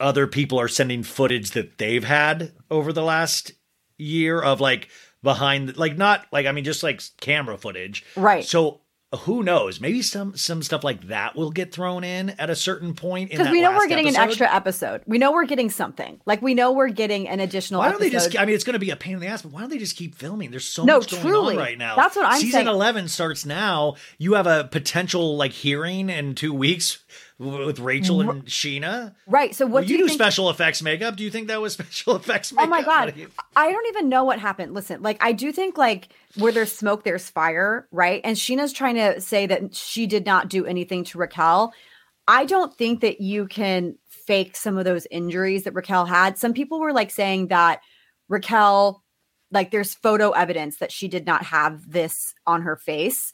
other 0.00 0.26
people 0.26 0.60
are 0.60 0.68
sending 0.68 1.02
footage 1.02 1.52
that 1.52 1.78
they've 1.78 2.04
had 2.04 2.52
over 2.70 2.92
the 2.92 3.02
last 3.02 3.52
year 3.96 4.42
of 4.42 4.60
like 4.60 4.88
behind 5.22 5.76
like 5.76 5.96
not 5.96 6.26
like 6.32 6.46
I 6.46 6.52
mean 6.52 6.64
just 6.64 6.82
like 6.82 7.00
camera 7.20 7.56
footage. 7.56 8.04
Right. 8.16 8.44
So 8.44 8.80
who 9.16 9.42
knows? 9.42 9.80
Maybe 9.80 10.02
some 10.02 10.36
some 10.36 10.62
stuff 10.62 10.84
like 10.84 11.08
that 11.08 11.36
will 11.36 11.50
get 11.50 11.72
thrown 11.72 12.04
in 12.04 12.30
at 12.30 12.50
a 12.50 12.56
certain 12.56 12.94
point 12.94 13.30
Because 13.30 13.50
we 13.50 13.60
know 13.60 13.72
we're 13.72 13.88
getting 13.88 14.08
an 14.08 14.16
extra 14.16 14.52
episode. 14.52 15.02
We 15.06 15.18
know 15.18 15.32
we're 15.32 15.46
getting 15.46 15.70
something. 15.70 16.20
Like 16.26 16.42
we 16.42 16.54
know 16.54 16.72
we're 16.72 16.88
getting 16.88 17.28
an 17.28 17.40
additional. 17.40 17.80
Why 17.80 17.90
don't 17.90 18.00
they 18.00 18.10
just? 18.10 18.38
I 18.38 18.44
mean, 18.44 18.54
it's 18.54 18.64
going 18.64 18.74
to 18.74 18.78
be 18.78 18.90
a 18.90 18.96
pain 18.96 19.14
in 19.14 19.20
the 19.20 19.26
ass, 19.26 19.42
but 19.42 19.52
why 19.52 19.60
don't 19.60 19.70
they 19.70 19.78
just 19.78 19.96
keep 19.96 20.14
filming? 20.14 20.50
There's 20.50 20.64
so 20.66 20.84
No, 20.84 20.98
much 20.98 21.10
going 21.10 21.22
truly. 21.22 21.54
on 21.56 21.60
right 21.60 21.78
now. 21.78 21.96
That's 21.96 22.16
what 22.16 22.26
I'm 22.26 22.40
saying. 22.40 22.52
Season 22.52 22.68
11 22.68 23.08
starts 23.08 23.44
now. 23.46 23.96
You 24.18 24.34
have 24.34 24.46
a 24.46 24.64
potential 24.64 25.36
like 25.36 25.52
hearing 25.52 26.10
in 26.10 26.34
two 26.34 26.52
weeks 26.54 26.98
with 27.38 27.80
Rachel 27.80 28.20
and 28.20 28.44
Scheana. 28.46 29.14
right. 29.26 29.54
So 29.54 29.66
what 29.66 29.72
Well, 29.72 29.82
do 29.84 29.88
you, 29.92 29.98
you 29.98 30.04
do 30.04 30.08
think? 30.08 30.18
special 30.20 30.50
effects 30.50 30.82
makeup. 30.82 31.16
Do 31.16 31.24
you 31.24 31.30
think 31.30 31.48
that 31.48 31.60
was 31.60 31.72
special 31.74 32.14
effects 32.16 32.52
makeup? 32.52 32.66
Oh 32.66 32.70
my 32.70 32.82
god, 32.82 33.16
you- 33.16 33.30
I 33.56 33.70
don't 33.72 33.86
even 33.88 34.08
know 34.08 34.24
what 34.24 34.38
happened. 34.38 34.72
Listen, 34.74 35.02
like 35.02 35.18
I 35.22 35.32
do 35.32 35.50
think 35.52 35.76
like 35.76 36.08
where 36.36 36.52
there's 36.52 36.70
smoke, 36.72 37.02
there's 37.04 37.28
fire, 37.28 37.88
right? 37.90 38.20
And 38.24 38.36
Scheana's 38.36 38.72
trying 38.72 38.94
to 38.96 39.20
say 39.20 39.46
that 39.46 39.74
she 39.74 40.06
did 40.06 40.24
not 40.26 40.48
do 40.48 40.64
anything 40.64 41.02
to 41.04 41.18
Raquel. 41.18 41.72
I 42.28 42.44
don't 42.46 42.74
think 42.74 43.00
that 43.00 43.20
you 43.20 43.46
can 43.46 43.96
fake 44.08 44.56
some 44.56 44.78
of 44.78 44.84
those 44.86 45.06
injuries 45.10 45.64
that 45.64 45.74
Raquel 45.74 46.06
had. 46.06 46.38
Some 46.38 46.54
people 46.54 46.80
were 46.80 46.92
like 46.92 47.10
saying 47.10 47.48
that 47.48 47.80
Raquel, 48.28 49.02
like 49.50 49.70
there's 49.70 49.94
photo 49.94 50.30
evidence 50.30 50.78
that 50.78 50.90
she 50.92 51.08
did 51.08 51.26
not 51.26 51.44
have 51.44 51.90
this 51.90 52.32
on 52.46 52.62
her 52.62 52.76
face, 52.76 53.32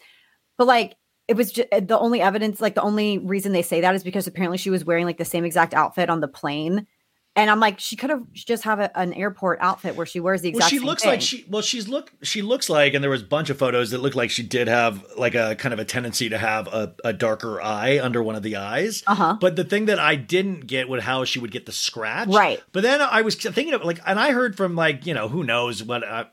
but 0.59 0.66
like 0.66 0.97
it 1.31 1.36
was 1.36 1.52
just 1.52 1.69
the 1.70 1.97
only 1.97 2.20
evidence, 2.20 2.61
like 2.61 2.74
the 2.74 2.82
only 2.82 3.19
reason 3.19 3.52
they 3.52 3.62
say 3.62 3.82
that 3.82 3.94
is 3.94 4.02
because 4.02 4.27
apparently 4.27 4.59
she 4.59 4.69
was 4.69 4.85
wearing 4.85 5.07
like 5.07 5.16
the 5.16 5.24
same 5.24 5.44
exact 5.44 5.74
outfit 5.74 6.11
on 6.11 6.20
the 6.20 6.27
plane. 6.27 6.89
And 7.36 7.48
I'm 7.48 7.61
like, 7.61 7.78
she 7.78 7.94
could 7.94 8.11
have 8.11 8.24
just 8.32 8.65
have 8.65 8.81
a, 8.81 8.98
an 8.98 9.12
airport 9.15 9.61
outfit 9.61 9.94
where 9.94 10.05
she 10.05 10.19
wears 10.19 10.43
the 10.43 10.48
exact. 10.48 10.62
Well, 10.65 10.69
she 10.70 10.78
same 10.78 10.86
looks 10.86 11.02
thing. 11.02 11.11
like 11.12 11.20
she. 11.20 11.44
Well, 11.48 11.62
she's 11.62 11.86
look. 11.89 12.12
She 12.23 12.43
looks 12.43 12.69
like, 12.69 12.93
and 12.93 13.05
there 13.05 13.11
was 13.11 13.23
a 13.23 13.27
bunch 13.27 13.51
of 13.51 13.57
photos 13.57 13.93
that 13.93 13.98
looked 13.98 14.16
like 14.16 14.31
she 14.31 14.43
did 14.43 14.66
have 14.66 15.05
like 15.16 15.36
a 15.36 15.55
kind 15.55 15.73
of 15.73 15.78
a 15.78 15.85
tendency 15.85 16.28
to 16.28 16.36
have 16.39 16.66
a, 16.66 16.93
a 17.05 17.12
darker 17.12 17.62
eye 17.62 18.01
under 18.02 18.20
one 18.20 18.35
of 18.35 18.43
the 18.43 18.57
eyes. 18.57 19.05
Uh-huh. 19.07 19.36
But 19.40 19.55
the 19.55 19.62
thing 19.62 19.86
that 19.86 20.01
I 20.01 20.16
didn't 20.16 20.66
get 20.66 20.89
was 20.89 21.05
how 21.05 21.24
she 21.24 21.39
would 21.39 21.52
get 21.52 21.66
the 21.66 21.73
scratch. 21.73 22.28
Right. 22.28 22.61
But 22.73 22.82
then 22.82 23.01
I 23.01 23.23
was 23.23 23.36
thinking 23.36 23.74
of 23.74 23.85
like, 23.85 24.01
and 24.05 24.19
I 24.19 24.32
heard 24.32 24.57
from 24.57 24.74
like 24.74 25.07
you 25.07 25.15
know 25.15 25.28
who 25.28 25.44
knows 25.44 25.85
what, 25.85 26.02
uh, 26.02 26.24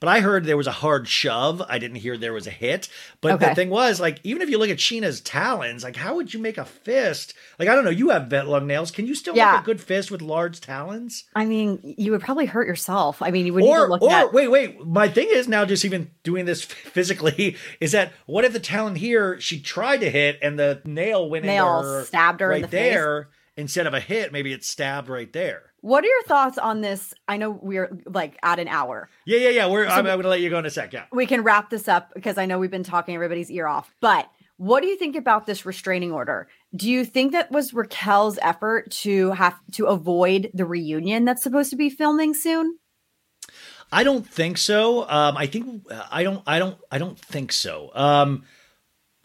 but 0.00 0.08
I 0.08 0.20
heard 0.20 0.46
there 0.46 0.56
was 0.56 0.66
a 0.66 0.72
hard 0.72 1.06
shove. 1.06 1.60
I 1.68 1.78
didn't 1.78 1.98
hear 1.98 2.16
there 2.16 2.32
was 2.32 2.46
a 2.46 2.50
hit. 2.50 2.88
But 3.20 3.32
Okay. 3.34 3.50
the 3.50 3.54
thing 3.54 3.68
was 3.68 4.00
like, 4.00 4.20
even 4.24 4.40
if 4.40 4.48
you 4.48 4.56
look 4.56 4.70
at 4.70 4.78
Scheana's 4.78 5.20
talons, 5.20 5.84
like 5.84 5.96
how 5.96 6.14
would 6.16 6.32
you 6.32 6.40
make 6.40 6.56
a 6.56 6.64
fist? 6.64 7.34
Like 7.58 7.68
I 7.68 7.74
don't 7.74 7.84
know. 7.84 7.90
You 7.90 8.08
have 8.08 8.28
vet 8.28 8.48
long 8.48 8.66
nails. 8.66 8.90
Can 8.90 9.06
you 9.06 9.14
still 9.14 9.36
Yeah. 9.36 9.52
make 9.52 9.60
a 9.60 9.64
good 9.64 9.82
fist 9.82 10.10
with 10.14 10.22
large 10.22 10.60
talons? 10.60 11.24
I 11.34 11.44
mean, 11.44 11.78
you 11.82 12.12
would 12.12 12.22
probably 12.22 12.46
hurt 12.46 12.66
yourself. 12.66 13.20
I 13.20 13.30
mean, 13.30 13.44
you 13.44 13.52
would 13.52 13.64
need 13.64 13.68
or 13.70 13.86
to 13.86 13.92
look 13.92 14.02
or 14.02 14.10
at. 14.10 14.32
wait 14.32 14.48
wait 14.48 14.86
my 14.86 15.08
thing 15.08 15.28
is 15.30 15.46
now 15.48 15.64
just 15.66 15.84
even 15.84 16.10
doing 16.22 16.44
this 16.46 16.64
physically 16.98 17.56
is 17.80 17.92
that 17.92 18.12
what 18.26 18.44
if 18.44 18.52
the 18.52 18.60
talon 18.60 18.94
here 18.94 19.38
she 19.40 19.60
tried 19.60 19.98
to 19.98 20.10
hit 20.10 20.38
and 20.40 20.58
the 20.58 20.80
nail 20.84 21.28
went 21.28 21.44
Nail 21.44 21.78
into 21.78 21.88
her 21.88 22.04
stabbed 22.04 22.40
her 22.40 22.46
in 22.52 22.62
right 22.62 22.70
the 22.70 22.76
face? 22.76 22.94
there 22.94 23.28
instead 23.56 23.86
of 23.86 23.94
a 23.94 24.00
hit 24.00 24.32
maybe 24.32 24.52
it 24.52 24.64
stabbed 24.64 25.08
right 25.08 25.32
there 25.32 25.62
What 25.80 26.02
are 26.04 26.08
your 26.08 26.22
thoughts 26.24 26.56
on 26.58 26.80
this? 26.80 27.12
I 27.28 27.36
know 27.36 27.50
we're 27.50 27.90
like 28.06 28.38
at 28.42 28.58
an 28.58 28.68
hour. 28.68 29.08
yeah 29.26 29.38
yeah 29.38 29.48
yeah 29.50 29.66
we're 29.68 29.86
I'm, 29.86 30.06
I'm 30.06 30.16
gonna 30.18 30.28
let 30.28 30.40
you 30.40 30.48
go 30.50 30.58
in 30.58 30.66
a 30.66 30.70
sec 30.70 30.92
yeah 30.92 31.04
We 31.12 31.26
can 31.26 31.42
wrap 31.42 31.68
this 31.70 31.88
up 31.88 32.12
because 32.14 32.38
I 32.38 32.46
know 32.46 32.58
we've 32.58 32.70
been 32.70 32.84
talking 32.84 33.14
everybody's 33.14 33.50
ear 33.50 33.66
off. 33.66 33.94
But 34.00 34.28
what 34.56 34.82
do 34.82 34.86
you 34.86 34.96
think 34.96 35.16
about 35.16 35.46
this 35.46 35.66
restraining 35.66 36.12
order? 36.12 36.48
Do 36.74 36.90
you 36.90 37.04
think 37.04 37.32
that 37.32 37.50
was 37.50 37.72
Raquel's 37.72 38.38
effort 38.40 38.90
to 39.02 39.32
have 39.32 39.58
to 39.72 39.86
avoid 39.86 40.50
the 40.54 40.64
reunion 40.64 41.24
that's 41.24 41.42
supposed 41.42 41.70
to 41.70 41.76
be 41.76 41.90
filming 41.90 42.34
soon? 42.34 42.78
I 43.92 44.04
don't 44.04 44.26
think 44.26 44.58
so. 44.58 45.08
Um, 45.08 45.36
I 45.36 45.46
think 45.46 45.86
I 46.10 46.22
don't. 46.22 46.42
I 46.46 46.58
don't. 46.58 46.78
I 46.90 46.98
don't 46.98 47.18
think 47.18 47.52
so. 47.52 47.90
Um, 47.94 48.44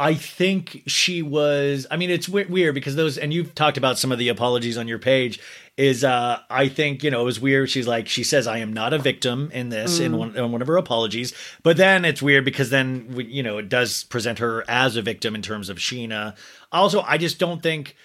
I 0.01 0.13
think 0.13 0.83
she 0.87 1.21
was. 1.21 1.85
I 1.91 1.97
mean, 1.97 2.09
it's 2.09 2.29
we- 2.29 2.45
weird 2.45 2.73
because 2.73 2.95
those, 2.95 3.17
and 3.17 3.33
you've 3.33 3.53
talked 3.53 3.77
about 3.77 3.99
some 3.99 4.11
of 4.13 4.17
the 4.17 4.29
apologies 4.29 4.77
on 4.77 4.87
your 4.87 4.97
page. 4.99 5.39
Is 5.75 6.03
uh, 6.03 6.39
I 6.49 6.67
think 6.67 7.03
you 7.03 7.11
know 7.11 7.21
it 7.21 7.25
was 7.25 7.39
weird. 7.39 7.69
She's 7.69 7.87
like 7.87 8.07
she 8.09 8.23
says 8.23 8.47
I 8.47 8.57
am 8.57 8.73
not 8.73 8.91
a 8.93 8.97
victim 8.97 9.49
in 9.53 9.69
this 9.69 9.99
in 9.99 10.17
one 10.17 10.35
in 10.35 10.51
one 10.51 10.61
of 10.61 10.67
her 10.67 10.75
apologies, 10.77 11.33
but 11.63 11.77
then 11.77 12.03
it's 12.05 12.21
weird 12.21 12.43
because 12.45 12.69
then 12.69 13.13
we- 13.13 13.25
you 13.25 13.43
know 13.43 13.57
it 13.59 13.69
does 13.69 14.03
present 14.05 14.39
her 14.39 14.63
as 14.69 14.95
a 14.97 15.01
victim 15.01 15.35
in 15.35 15.41
terms 15.41 15.69
of 15.69 15.77
Scheana. 15.77 16.35
Also, 16.71 17.01
I 17.01 17.17
just 17.17 17.37
don't 17.39 17.61
think. 17.61 17.95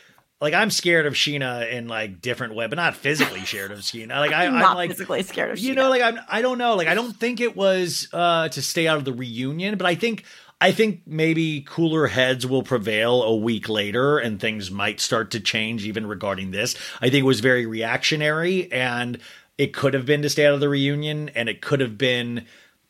Like 0.40 0.52
I'm 0.52 0.68
scared 0.70 1.06
of 1.06 1.14
Scheana 1.14 1.72
in 1.72 1.88
like 1.88 2.20
different 2.20 2.54
way, 2.54 2.66
but 2.66 2.76
not 2.76 2.94
physically 2.96 3.40
scared 3.46 3.70
of 3.70 3.78
Scheana. 3.78 4.10
Like 4.18 4.32
I, 4.32 4.44
I'm 4.44 4.54
I'm 4.54 4.60
not 4.60 4.76
like 4.76 4.90
physically 4.90 5.22
scared 5.22 5.52
of 5.52 5.58
you 5.58 5.72
Scheana. 5.72 5.76
know 5.76 5.88
like 5.88 6.02
i'm 6.02 6.18
i 6.28 6.42
don't 6.42 6.58
know 6.58 6.74
like 6.74 6.88
i 6.88 6.94
don't 6.94 7.16
think 7.16 7.40
it 7.40 7.56
was 7.56 8.08
uh 8.12 8.48
to 8.50 8.60
stay 8.60 8.86
out 8.86 8.98
of 8.98 9.04
the 9.06 9.12
reunion 9.12 9.78
but 9.78 9.86
i 9.86 9.94
think 9.94 10.24
i 10.64 10.72
think 10.72 11.02
maybe 11.06 11.60
cooler 11.60 12.06
heads 12.06 12.46
will 12.46 12.62
prevail 12.62 13.22
a 13.22 13.36
week 13.36 13.68
later 13.68 14.18
and 14.18 14.40
things 14.40 14.70
might 14.70 14.98
start 14.98 15.30
to 15.30 15.40
change 15.40 15.84
even 15.84 16.06
regarding 16.06 16.50
this. 16.50 16.74
I 17.00 17.10
think 17.10 17.22
it 17.22 17.26
was 17.26 17.40
very 17.40 17.66
reactionary 17.66 18.70
and 18.72 19.18
it 19.58 19.72
could 19.74 19.94
have 19.94 20.06
been 20.06 20.22
to 20.22 20.30
stay 20.30 20.46
out 20.46 20.54
of 20.54 20.60
the 20.60 20.68
reunion 20.68 21.28
and 21.34 21.48
it 21.48 21.60
could 21.60 21.80
have 21.80 21.98
been 21.98 22.46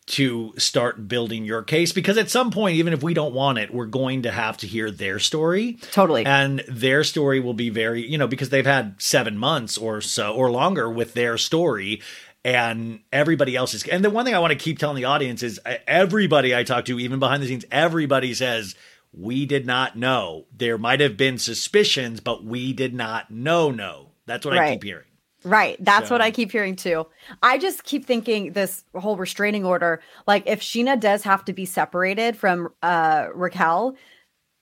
to 0.06 0.52
start 0.59 1.09
building 1.09 1.44
your 1.44 1.62
case 1.62 1.90
because 1.92 2.18
at 2.18 2.30
some 2.30 2.51
point 2.51 2.76
even 2.76 2.92
if 2.92 3.02
we 3.02 3.14
don't 3.14 3.34
want 3.34 3.59
it 3.59 3.72
we're 3.72 3.86
going 3.86 4.22
to 4.22 4.30
have 4.30 4.56
to 4.59 4.66
hear 4.66 4.90
their 4.90 5.18
story. 5.18 5.78
Totally. 5.90 6.24
and 6.26 6.62
their 6.68 7.02
story 7.05 7.40
will 7.40 7.55
be 7.55 7.70
very 7.70 8.06
you 8.06 8.18
know 8.18 8.28
because 8.28 8.51
they've 8.51 8.66
had 8.66 8.94
seven 8.98 9.36
months 9.36 9.76
or 9.78 10.01
so 10.01 10.32
or 10.34 10.51
longer 10.51 10.90
with 10.90 11.14
their 11.14 11.38
story 11.38 12.02
and 12.44 13.00
everybody 13.12 13.56
else 13.56 13.74
is 13.74 13.84
and 13.84 14.04
the 14.04 14.10
one 14.10 14.24
thing 14.24 14.34
i 14.34 14.38
want 14.38 14.52
to 14.52 14.58
keep 14.58 14.78
telling 14.78 14.96
the 14.96 15.04
audience 15.04 15.42
is 15.42 15.58
everybody 15.86 16.54
i 16.54 16.62
talk 16.62 16.84
to 16.84 17.00
even 17.00 17.18
behind 17.18 17.42
the 17.42 17.46
scenes 17.46 17.64
everybody 17.70 18.34
says 18.34 18.74
we 19.12 19.46
did 19.46 19.64
not 19.66 19.96
know 19.96 20.44
there 20.56 20.78
might 20.78 21.00
have 21.00 21.16
been 21.16 21.38
suspicions 21.38 22.20
but 22.20 22.44
we 22.44 22.72
did 22.72 22.94
not 22.94 23.30
know 23.30 23.70
no 23.70 24.10
that's 24.26 24.44
what 24.44 24.56
i 24.56 24.72
keep 24.72 24.82
hearing 24.82 25.04
Right. 25.46 25.76
That's 25.78 26.08
what 26.08 26.22
I 26.22 26.30
keep 26.30 26.50
hearing 26.50 26.74
too. 26.74 27.06
I 27.42 27.58
just 27.58 27.84
keep 27.84 28.06
thinking 28.06 28.52
this 28.52 28.82
whole 28.94 29.18
restraining 29.18 29.66
order, 29.66 30.00
like 30.26 30.44
if 30.46 30.62
Scheana 30.62 30.98
does 30.98 31.22
have 31.24 31.44
to 31.44 31.52
be 31.52 31.66
separated 31.66 32.34
from 32.34 32.70
uh 32.82 33.26
Raquel, 33.34 33.94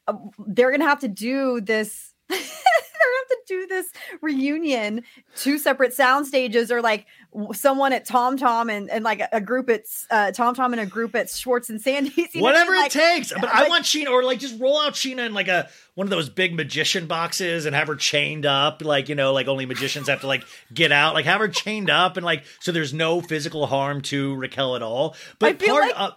uh, 0.09 0.14
they're 0.44 0.70
going 0.70 0.80
to 0.80 0.88
have 0.88 0.98
to 1.00 1.09
do 1.09 1.60
this 1.60 2.12
they're 2.28 2.38
going 2.38 2.48
to 2.48 2.81
have 3.28 3.28
to 3.28 3.39
do 3.47 3.66
this 3.66 3.86
reunion 4.20 5.03
two 5.36 5.59
separate 5.59 5.93
sound 5.94 6.27
stages 6.27 6.70
or 6.73 6.81
like 6.81 7.07
someone 7.53 7.93
at 7.93 8.05
Tom 8.05 8.36
Tom 8.36 8.69
and, 8.69 8.90
and 8.90 9.05
like 9.05 9.23
a, 9.32 9.40
group 9.40 9.70
at 9.70 9.82
uh, 10.11 10.32
Tom 10.32 10.55
Tom 10.55 10.73
and 10.73 10.81
a 10.81 10.86
group 10.86 11.15
at 11.15 11.31
Schwartz 11.31 11.70
and 11.70 11.81
Sandy's. 11.81 12.16
you 12.35 12.40
know 12.43 12.49
I 12.49 12.53
Whatever 12.53 12.73
mean? 12.73 12.85
it 12.86 12.93
takes. 12.93 13.32
But 13.32 13.44
I 13.47 13.62
like- 13.62 13.69
want 13.70 13.85
Scheana, 13.85 14.11
or 14.11 14.23
like 14.23 14.39
just 14.39 14.61
roll 14.61 14.78
out 14.81 14.94
Scheana 14.94 15.27
in 15.27 15.35
like 15.35 15.49
a 15.49 15.69
one 15.94 16.07
of 16.07 16.11
those 16.11 16.28
big 16.28 16.55
magician 16.55 17.07
boxes 17.07 17.66
and 17.66 17.74
have 17.77 17.89
her 17.89 17.97
chained 17.97 18.47
up, 18.47 18.82
like 18.82 19.09
you 19.09 19.15
know, 19.15 19.32
like 19.32 19.49
only 19.49 19.66
magicians 19.66 20.09
have 20.09 20.20
to 20.23 20.27
like 20.27 20.44
get 20.73 20.93
out. 20.93 21.15
Like 21.15 21.24
have 21.24 21.40
her 21.40 21.49
chained 21.49 21.90
up 21.90 22.16
and 22.16 22.24
like 22.27 22.44
so 22.61 22.73
there's 22.73 22.93
no 22.94 23.20
physical 23.20 23.66
harm 23.66 24.01
to 24.03 24.35
Raquel 24.36 24.77
at 24.77 24.82
all. 24.82 25.15
But 25.39 25.59
part 25.59 25.82
like- 25.82 25.99
of 26.01 26.12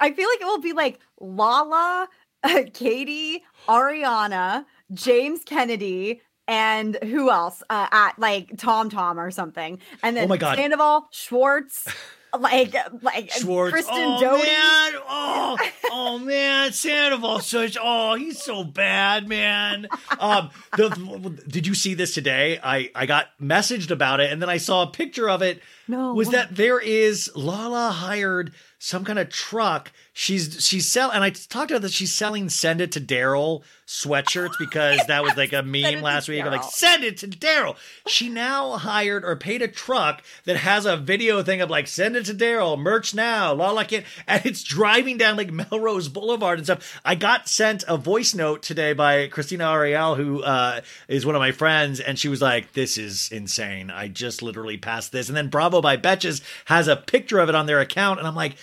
I 0.00 0.12
feel 0.12 0.28
like 0.28 0.40
it 0.40 0.46
will 0.46 0.60
be 0.60 0.72
like 0.72 0.98
Lala, 1.20 2.08
Katie, 2.72 3.42
Ariana, 3.68 4.64
James 4.92 5.42
Kennedy, 5.44 6.22
and 6.50 6.98
who 7.04 7.30
else 7.30 7.62
uh, 7.70 7.86
at 7.92 8.18
like 8.18 8.58
Tom 8.58 8.90
Tom 8.90 9.20
or 9.20 9.30
something, 9.30 9.78
and 10.02 10.16
then 10.16 10.24
Oh 10.24 10.28
my 10.28 10.36
God. 10.36 10.58
Sandoval, 10.58 11.06
Schwartz, 11.12 11.86
like 12.38 12.74
like 13.02 13.30
Schwartz. 13.30 13.72
Kristen 13.72 13.96
oh 13.96 14.20
Doute. 14.20 14.44
man, 14.44 15.02
oh, 15.08 15.56
oh 15.92 16.18
man, 16.18 16.72
Sandoval, 16.72 17.38
such 17.38 17.78
oh, 17.80 18.16
he's 18.16 18.42
so 18.42 18.64
bad, 18.64 19.28
man. 19.28 19.86
Um, 20.18 20.50
the, 20.76 21.40
did 21.46 21.68
you 21.68 21.74
see 21.74 21.94
this 21.94 22.14
today? 22.14 22.58
I 22.60 22.90
I 22.96 23.06
got 23.06 23.28
messaged 23.40 23.92
about 23.92 24.18
it, 24.18 24.32
and 24.32 24.42
then 24.42 24.50
I 24.50 24.56
saw 24.56 24.82
a 24.82 24.88
picture 24.88 25.30
of 25.30 25.42
it. 25.42 25.62
No, 25.86 26.14
was 26.14 26.26
what? 26.26 26.32
that 26.34 26.56
there 26.56 26.80
is 26.80 27.30
Lala 27.36 27.92
hired 27.92 28.52
some 28.82 29.04
kind 29.04 29.18
of 29.18 29.28
truck. 29.28 29.92
She's 30.14 30.66
she's 30.66 30.90
selling, 30.90 31.14
and 31.14 31.22
I 31.22 31.30
talked 31.30 31.70
about 31.70 31.82
that. 31.82 31.92
She's 31.92 32.12
selling 32.12 32.48
"Send 32.48 32.80
It 32.80 32.90
to 32.92 33.00
Daryl" 33.00 33.62
sweatshirts 33.90 34.56
because 34.56 35.00
that 35.08 35.24
was 35.24 35.36
like 35.36 35.52
a 35.52 35.62
meme 35.64 36.00
last 36.00 36.28
week. 36.28 36.44
I'm 36.44 36.52
like, 36.52 36.62
send 36.62 37.02
it 37.02 37.18
to 37.18 37.26
Daryl. 37.26 37.76
She 38.06 38.28
now 38.28 38.76
hired 38.76 39.24
or 39.24 39.34
paid 39.34 39.62
a 39.62 39.68
truck 39.68 40.22
that 40.44 40.56
has 40.58 40.86
a 40.86 40.96
video 40.96 41.42
thing 41.42 41.60
of 41.60 41.70
like, 41.70 41.88
send 41.88 42.14
it 42.14 42.24
to 42.26 42.34
Daryl, 42.34 42.78
merch 42.78 43.14
now, 43.14 43.52
Lala 43.52 43.84
Kent. 43.84 44.06
And 44.28 44.46
it's 44.46 44.62
driving 44.62 45.18
down 45.18 45.36
like 45.36 45.50
Melrose 45.50 46.08
Boulevard 46.08 46.58
and 46.58 46.66
stuff. 46.66 47.00
I 47.04 47.16
got 47.16 47.48
sent 47.48 47.82
a 47.88 47.96
voice 47.96 48.32
note 48.32 48.62
today 48.62 48.92
by 48.92 49.26
Christina 49.26 49.72
Ariel, 49.72 50.14
who 50.14 50.42
uh, 50.42 50.82
is 51.08 51.26
one 51.26 51.34
of 51.34 51.40
my 51.40 51.50
friends, 51.50 51.98
and 51.98 52.16
she 52.16 52.28
was 52.28 52.40
like, 52.40 52.72
this 52.72 52.96
is 52.96 53.28
insane. 53.32 53.90
I 53.90 54.06
just 54.06 54.40
literally 54.40 54.76
passed 54.76 55.10
this. 55.10 55.28
And 55.28 55.36
then 55.36 55.48
Bravo 55.48 55.80
by 55.80 55.96
Betches 55.96 56.42
has 56.66 56.86
a 56.86 56.94
picture 56.94 57.40
of 57.40 57.48
it 57.48 57.56
on 57.56 57.66
their 57.66 57.80
account. 57.80 58.20
And 58.20 58.28
I'm 58.28 58.36
like, 58.36 58.54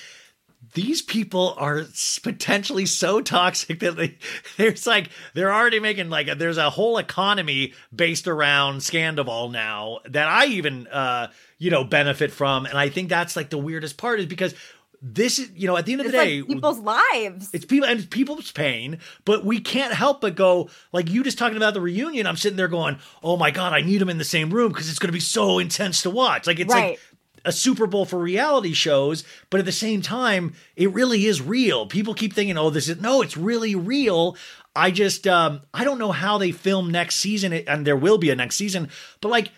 these 0.77 1.01
people 1.01 1.55
are 1.57 1.81
potentially 2.21 2.85
so 2.85 3.19
toxic 3.19 3.79
that 3.79 3.95
they, 3.97 4.15
there's 4.57 4.85
like 4.85 5.09
they're 5.33 5.51
already 5.51 5.79
making 5.79 6.09
like 6.11 6.37
there's 6.37 6.57
a 6.59 6.69
whole 6.69 6.99
economy 6.99 7.73
based 7.93 8.27
around 8.27 8.77
Scandoval 8.81 9.51
now 9.51 9.99
that 10.05 10.27
I 10.27 10.45
even 10.45 10.85
uh 10.87 11.29
you 11.57 11.71
know 11.71 11.83
benefit 11.83 12.31
from 12.31 12.67
and 12.67 12.77
I 12.77 12.89
think 12.89 13.09
that's 13.09 13.35
like 13.35 13.49
the 13.49 13.57
weirdest 13.57 13.97
part 13.97 14.19
is 14.19 14.27
because 14.27 14.53
this 14.99 15.37
is 15.37 15.51
you 15.55 15.67
know 15.67 15.77
at 15.77 15.85
the 15.85 15.91
end 15.93 16.01
of 16.01 16.07
It's 16.07 16.15
the 16.15 16.23
day 16.23 16.39
like 16.41 16.47
people's 16.49 16.79
lives. 16.79 17.49
it's 17.53 17.65
people 17.65 17.87
and 17.87 17.99
it's 17.99 18.07
people's 18.07 18.51
pain, 18.51 18.97
but 19.25 19.45
we 19.45 19.59
can't 19.59 19.93
help 19.93 20.21
but 20.21 20.35
go 20.35 20.69
like 20.91 21.07
you 21.09 21.23
just 21.23 21.37
talking 21.37 21.55
about 21.57 21.75
the 21.75 21.81
reunion. 21.81 22.25
I'm 22.25 22.35
sitting 22.35 22.57
there 22.57 22.67
going, 22.67 22.97
"Oh 23.21 23.37
my 23.37 23.51
god, 23.51 23.73
I 23.73 23.81
need 23.81 23.99
them 24.01 24.09
in 24.09 24.17
the 24.17 24.23
same 24.23 24.49
room 24.49 24.71
because 24.71 24.89
it's 24.89 24.97
going 24.97 25.09
to 25.09 25.13
be 25.13 25.19
so 25.19 25.59
intense 25.59 26.01
to 26.01 26.09
watch." 26.09 26.47
Like 26.47 26.59
it's 26.59 26.73
Right. 26.73 26.89
like 26.91 26.99
a 27.47 27.51
Super 27.51 27.87
Bowl 27.87 28.05
for 28.05 28.19
reality 28.19 28.73
shows, 28.73 29.23
but 29.49 29.59
at 29.59 29.65
the 29.65 29.71
same 29.71 30.01
time, 30.01 30.53
it 30.75 30.91
really 30.93 31.25
is 31.25 31.41
real. 31.41 31.87
People 31.87 32.13
keep 32.13 32.33
thinking, 32.33 32.57
"Oh, 32.57 32.69
this 32.69 32.89
is 32.89 33.01
no, 33.01 33.21
it's 33.21 33.37
really 33.37 33.73
real." 33.73 34.37
I 34.75 34.91
just 34.91 35.25
um 35.25 35.61
I 35.73 35.83
don't 35.83 35.97
know 35.97 36.11
how 36.11 36.37
they 36.37 36.51
film 36.51 36.91
next 36.91 37.15
season 37.15 37.53
and 37.53 37.87
there 37.87 37.95
will 37.95 38.17
be 38.19 38.29
a 38.29 38.35
next 38.35 38.57
season, 38.57 38.89
but 39.21 39.29
like 39.29 39.49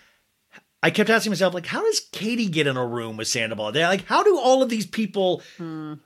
I 0.82 0.92
kept 0.92 1.10
asking 1.10 1.32
myself, 1.32 1.54
like, 1.54 1.66
how 1.66 1.84
does 1.84 2.00
Katie 2.00 2.48
get 2.48 2.66
in 2.66 2.78
a 2.78 2.86
room 2.86 3.18
with 3.18 3.28
Sandoval? 3.28 3.74
They're 3.74 3.90
like, 3.90 4.06
how 4.06 4.24
do 4.24 4.40
all 4.40 4.64
of 4.64 4.70
these 4.70 4.86
people? 4.86 5.42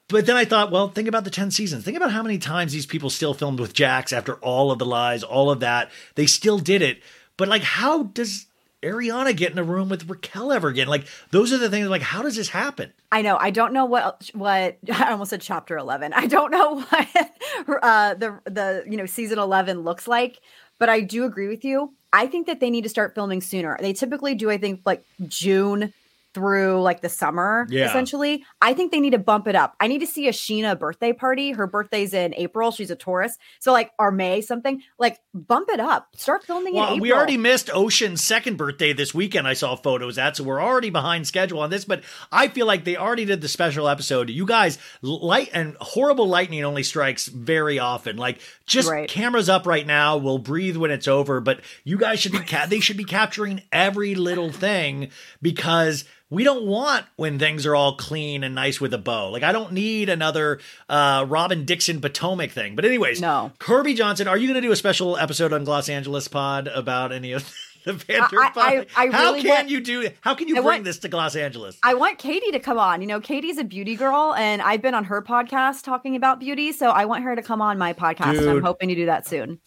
But 0.08 0.26
then 0.26 0.36
I 0.36 0.46
thought, 0.46 0.72
well, 0.72 0.88
think 0.88 1.08
about 1.08 1.26
the 1.26 1.30
10 1.30 1.52
seasons. 1.52 1.84
Think 1.84 1.96
about 1.96 2.12
how 2.12 2.24
many 2.24 2.40
times 2.40 2.74
these 2.74 2.88
people 2.88 3.12
still 3.12 3.36
filmed 3.36 3.60
with 3.60 3.76
Jax 3.76 4.12
after 4.12 4.34
all 4.36 4.72
of 4.72 4.80
the 4.80 4.86
lies, 4.86 5.22
all 5.22 5.52
of 5.52 5.60
that. 5.60 5.92
They 6.16 6.26
still 6.26 6.58
did 6.58 6.82
it. 6.82 7.04
But 7.38 7.50
like, 7.50 7.62
how 7.62 8.04
does 8.04 8.48
Ariana 8.84 9.36
get 9.36 9.52
in 9.52 9.58
a 9.58 9.64
room 9.64 9.90
with 9.90 10.10
Raquel 10.10 10.52
ever 10.52 10.68
again? 10.68 10.88
Like, 10.88 11.06
those 11.32 11.52
are 11.52 11.58
the 11.58 11.70
things, 11.70 11.88
like, 11.88 12.02
how 12.02 12.22
does 12.22 12.36
this 12.36 12.50
happen? 12.50 12.94
I 13.12 13.22
know. 13.22 13.38
I 13.38 13.50
don't 13.50 13.74
know 13.74 13.86
what 13.86 14.30
what 14.34 14.78
I 14.94 15.12
almost 15.12 15.30
said 15.32 15.42
chapter 15.42 15.78
eleven. 15.78 16.14
I 16.14 16.28
don't 16.28 16.52
know 16.52 16.82
what 16.90 17.84
uh, 17.84 18.14
the 18.16 18.40
the 18.46 18.84
you 18.88 18.98
know 18.98 19.06
season 19.06 19.40
eleven 19.40 19.82
looks 19.82 20.08
like, 20.08 20.40
but 20.80 20.90
I 20.90 21.02
do 21.02 21.24
agree 21.26 21.48
with 21.48 21.64
you. 21.66 21.94
I 22.12 22.28
think 22.28 22.46
that 22.48 22.60
they 22.60 22.70
need 22.70 22.84
to 22.84 22.90
start 22.90 23.16
filming 23.16 23.42
sooner. 23.42 23.78
They 23.80 23.94
typically 23.94 24.36
do. 24.36 24.50
I 24.52 24.58
think 24.58 24.82
like 24.86 25.04
June 25.28 25.94
through 26.34 26.82
like 26.82 27.02
the 27.02 27.10
summer 27.10 27.68
Yeah. 27.70 27.88
essentially 27.88 28.44
i 28.60 28.74
think 28.74 28.92
they 28.92 29.00
need 29.00 29.12
to 29.12 29.20
bump 29.20 29.48
it 29.48 29.56
up 29.56 29.76
i 29.80 29.86
need 29.86 30.00
to 30.00 30.08
see 30.08 30.28
a 30.28 30.32
scheana 30.32 30.78
birthday 30.80 31.14
party 31.14 31.52
her 31.52 31.68
birthday's 31.68 32.12
in 32.12 32.34
april 32.34 32.72
she's 32.72 32.90
a 32.90 32.96
taurus 32.96 33.38
so 33.60 33.72
like 33.72 33.92
or 34.00 34.10
may 34.12 34.42
something 34.42 34.82
like 34.98 35.20
bump 35.36 35.68
it 35.70 35.80
up 35.80 36.10
start 36.16 36.44
filming 36.44 36.76
in 36.76 36.80
Well, 36.80 37.00
we 37.00 37.12
already 37.12 37.38
missed 37.38 37.70
Ocean's 37.74 38.24
second 38.24 38.56
birthday 38.58 38.94
this 38.94 39.14
weekend. 39.14 39.48
I 39.48 39.54
saw 39.54 39.76
photos 39.76 40.18
at, 40.18 40.38
so 40.38 40.44
we're 40.44 40.62
already 40.62 40.90
behind 40.92 41.26
schedule 41.26 41.60
on 41.60 41.70
this. 41.72 41.86
But 41.86 42.04
I 42.32 42.48
feel 42.50 42.68
like 42.68 42.84
they 42.84 42.98
already 42.98 43.26
did 43.26 43.42
the 43.42 43.48
special 43.48 43.88
episode. 43.90 44.30
You 44.30 44.46
guys, 44.46 44.78
light 45.02 45.50
and 45.54 45.76
horrible 45.82 46.28
lightning 46.28 46.64
only 46.64 46.84
strikes 46.84 47.28
very 47.28 47.80
often. 47.80 48.18
Like 48.18 48.42
just 48.66 48.90
Right. 48.90 49.10
cameras 49.10 49.50
up 49.50 49.66
right 49.66 49.88
now. 49.88 50.18
We'll 50.18 50.38
breathe 50.38 50.78
when 50.78 50.92
it's 50.92 51.08
over. 51.08 51.40
But 51.40 51.62
you 51.84 51.98
guys 51.98 52.20
should 52.20 52.32
be 52.34 52.40
ca- 52.40 52.68
they 52.68 52.80
should 52.80 52.98
be 52.98 53.04
capturing 53.06 53.62
every 53.72 54.16
little 54.16 54.52
thing 54.52 55.10
because. 55.42 56.06
We 56.30 56.44
don't 56.44 56.66
want 56.66 57.06
when 57.16 57.38
things 57.38 57.64
are 57.68 57.76
all 57.76 57.96
clean 57.96 58.44
and 58.44 58.56
nice 58.56 58.82
with 58.82 58.92
a 58.96 58.98
bow. 58.98 59.30
Like 59.30 59.44
I 59.44 59.52
don't 59.52 59.72
need 59.72 60.10
another 60.10 60.60
uh, 60.90 61.28
Robin 61.30 61.64
Dixon 61.64 62.02
Potomac 62.02 62.50
thing. 62.50 62.76
But 62.76 62.86
anyways, 62.86 63.22
No. 63.22 63.52
Kirbie 63.60 63.96
Johnson, 63.96 64.28
are 64.28 64.36
you 64.36 64.48
going 64.48 64.60
to 64.60 64.68
do 64.68 64.72
a 64.72 64.76
special 64.76 65.16
episode 65.24 65.54
on 65.54 65.64
Gloss 65.64 65.90
Angeles 65.90 66.28
Pod 66.28 66.68
about 66.68 67.12
any 67.12 67.32
of 67.32 67.50
the 67.86 67.94
Vanderpump? 67.94 68.52
I- 68.58 68.86
I 68.96 69.08
how 69.08 69.24
really 69.32 69.42
can 69.42 69.50
want- 69.50 69.70
you 69.70 69.82
do? 69.82 70.10
How 70.22 70.36
can 70.36 70.48
you 70.48 70.56
I 70.56 70.60
bring 70.60 70.66
want- 70.66 70.84
this 70.84 71.00
to 71.00 71.08
Gloss 71.08 71.36
Angeles? 71.36 71.78
I 71.84 71.94
want 71.96 72.20
Katie 72.20 72.52
to 72.52 72.60
come 72.60 72.78
on. 72.78 73.02
You 73.02 73.08
know, 73.08 73.20
Katie's 73.20 73.58
a 73.58 73.64
beauty 73.64 73.96
girl, 73.96 74.36
and 74.38 74.62
I've 74.62 74.82
been 74.82 74.94
on 74.94 75.06
her 75.06 75.22
podcast 75.22 75.84
talking 75.84 76.16
about 76.16 76.40
beauty. 76.40 76.72
So 76.72 76.90
I 76.90 77.06
want 77.06 77.24
her 77.24 77.36
to 77.36 77.42
come 77.42 77.62
on 77.62 77.78
my 77.78 77.94
podcast. 77.94 78.38
and 78.38 78.50
I'm 78.50 78.62
hoping 78.62 78.90
to 78.90 78.96
do 78.96 79.06
that 79.08 79.26
soon. 79.26 79.60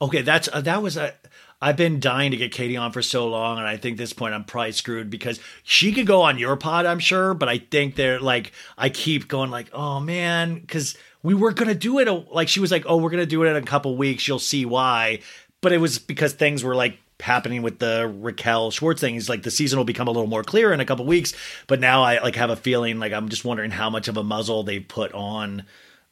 Okay, 0.00 0.22
that's 0.22 0.48
uh, 0.52 0.60
that 0.60 0.82
was 0.82 0.96
a. 0.96 1.14
I've 1.60 1.76
been 1.76 1.98
dying 1.98 2.30
to 2.30 2.36
get 2.36 2.52
Katie 2.52 2.76
on 2.76 2.92
for 2.92 3.02
so 3.02 3.26
long, 3.26 3.58
and 3.58 3.66
I 3.66 3.76
think 3.76 3.98
this 3.98 4.12
point 4.12 4.32
I'm 4.32 4.44
probably 4.44 4.70
screwed 4.70 5.10
because 5.10 5.40
she 5.64 5.90
could 5.90 6.06
go 6.06 6.22
on 6.22 6.38
your 6.38 6.54
pod, 6.56 6.86
I'm 6.86 7.00
sure, 7.00 7.34
but 7.34 7.48
I 7.48 7.58
think 7.58 7.96
they're 7.96 8.20
like 8.20 8.52
I 8.76 8.90
keep 8.90 9.26
going 9.26 9.50
like, 9.50 9.68
oh 9.72 9.98
man, 9.98 10.60
because 10.60 10.96
we 11.22 11.34
were 11.34 11.52
gonna 11.52 11.74
do 11.74 11.98
it. 11.98 12.08
A, 12.08 12.12
like 12.12 12.48
she 12.48 12.60
was 12.60 12.70
like, 12.70 12.84
oh, 12.86 12.96
we're 12.96 13.10
gonna 13.10 13.26
do 13.26 13.42
it 13.44 13.48
in 13.48 13.56
a 13.56 13.62
couple 13.62 13.96
weeks. 13.96 14.26
You'll 14.26 14.38
see 14.38 14.64
why, 14.64 15.20
but 15.60 15.72
it 15.72 15.78
was 15.78 15.98
because 15.98 16.32
things 16.32 16.62
were 16.62 16.74
like 16.74 16.98
happening 17.20 17.62
with 17.62 17.80
the 17.80 18.12
Raquel 18.20 18.70
Schwartz 18.70 19.00
thing. 19.00 19.16
It's 19.16 19.28
like 19.28 19.42
the 19.42 19.50
season 19.50 19.76
will 19.78 19.84
become 19.84 20.06
a 20.08 20.12
little 20.12 20.28
more 20.28 20.44
clear 20.44 20.72
in 20.72 20.80
a 20.80 20.84
couple 20.84 21.04
weeks, 21.04 21.34
but 21.66 21.80
now 21.80 22.02
I 22.02 22.20
like 22.22 22.36
have 22.36 22.50
a 22.50 22.56
feeling 22.56 22.98
like 22.98 23.12
I'm 23.12 23.28
just 23.28 23.44
wondering 23.44 23.70
how 23.70 23.90
much 23.90 24.08
of 24.08 24.16
a 24.16 24.22
muzzle 24.22 24.62
they 24.62 24.80
put 24.80 25.12
on. 25.12 25.64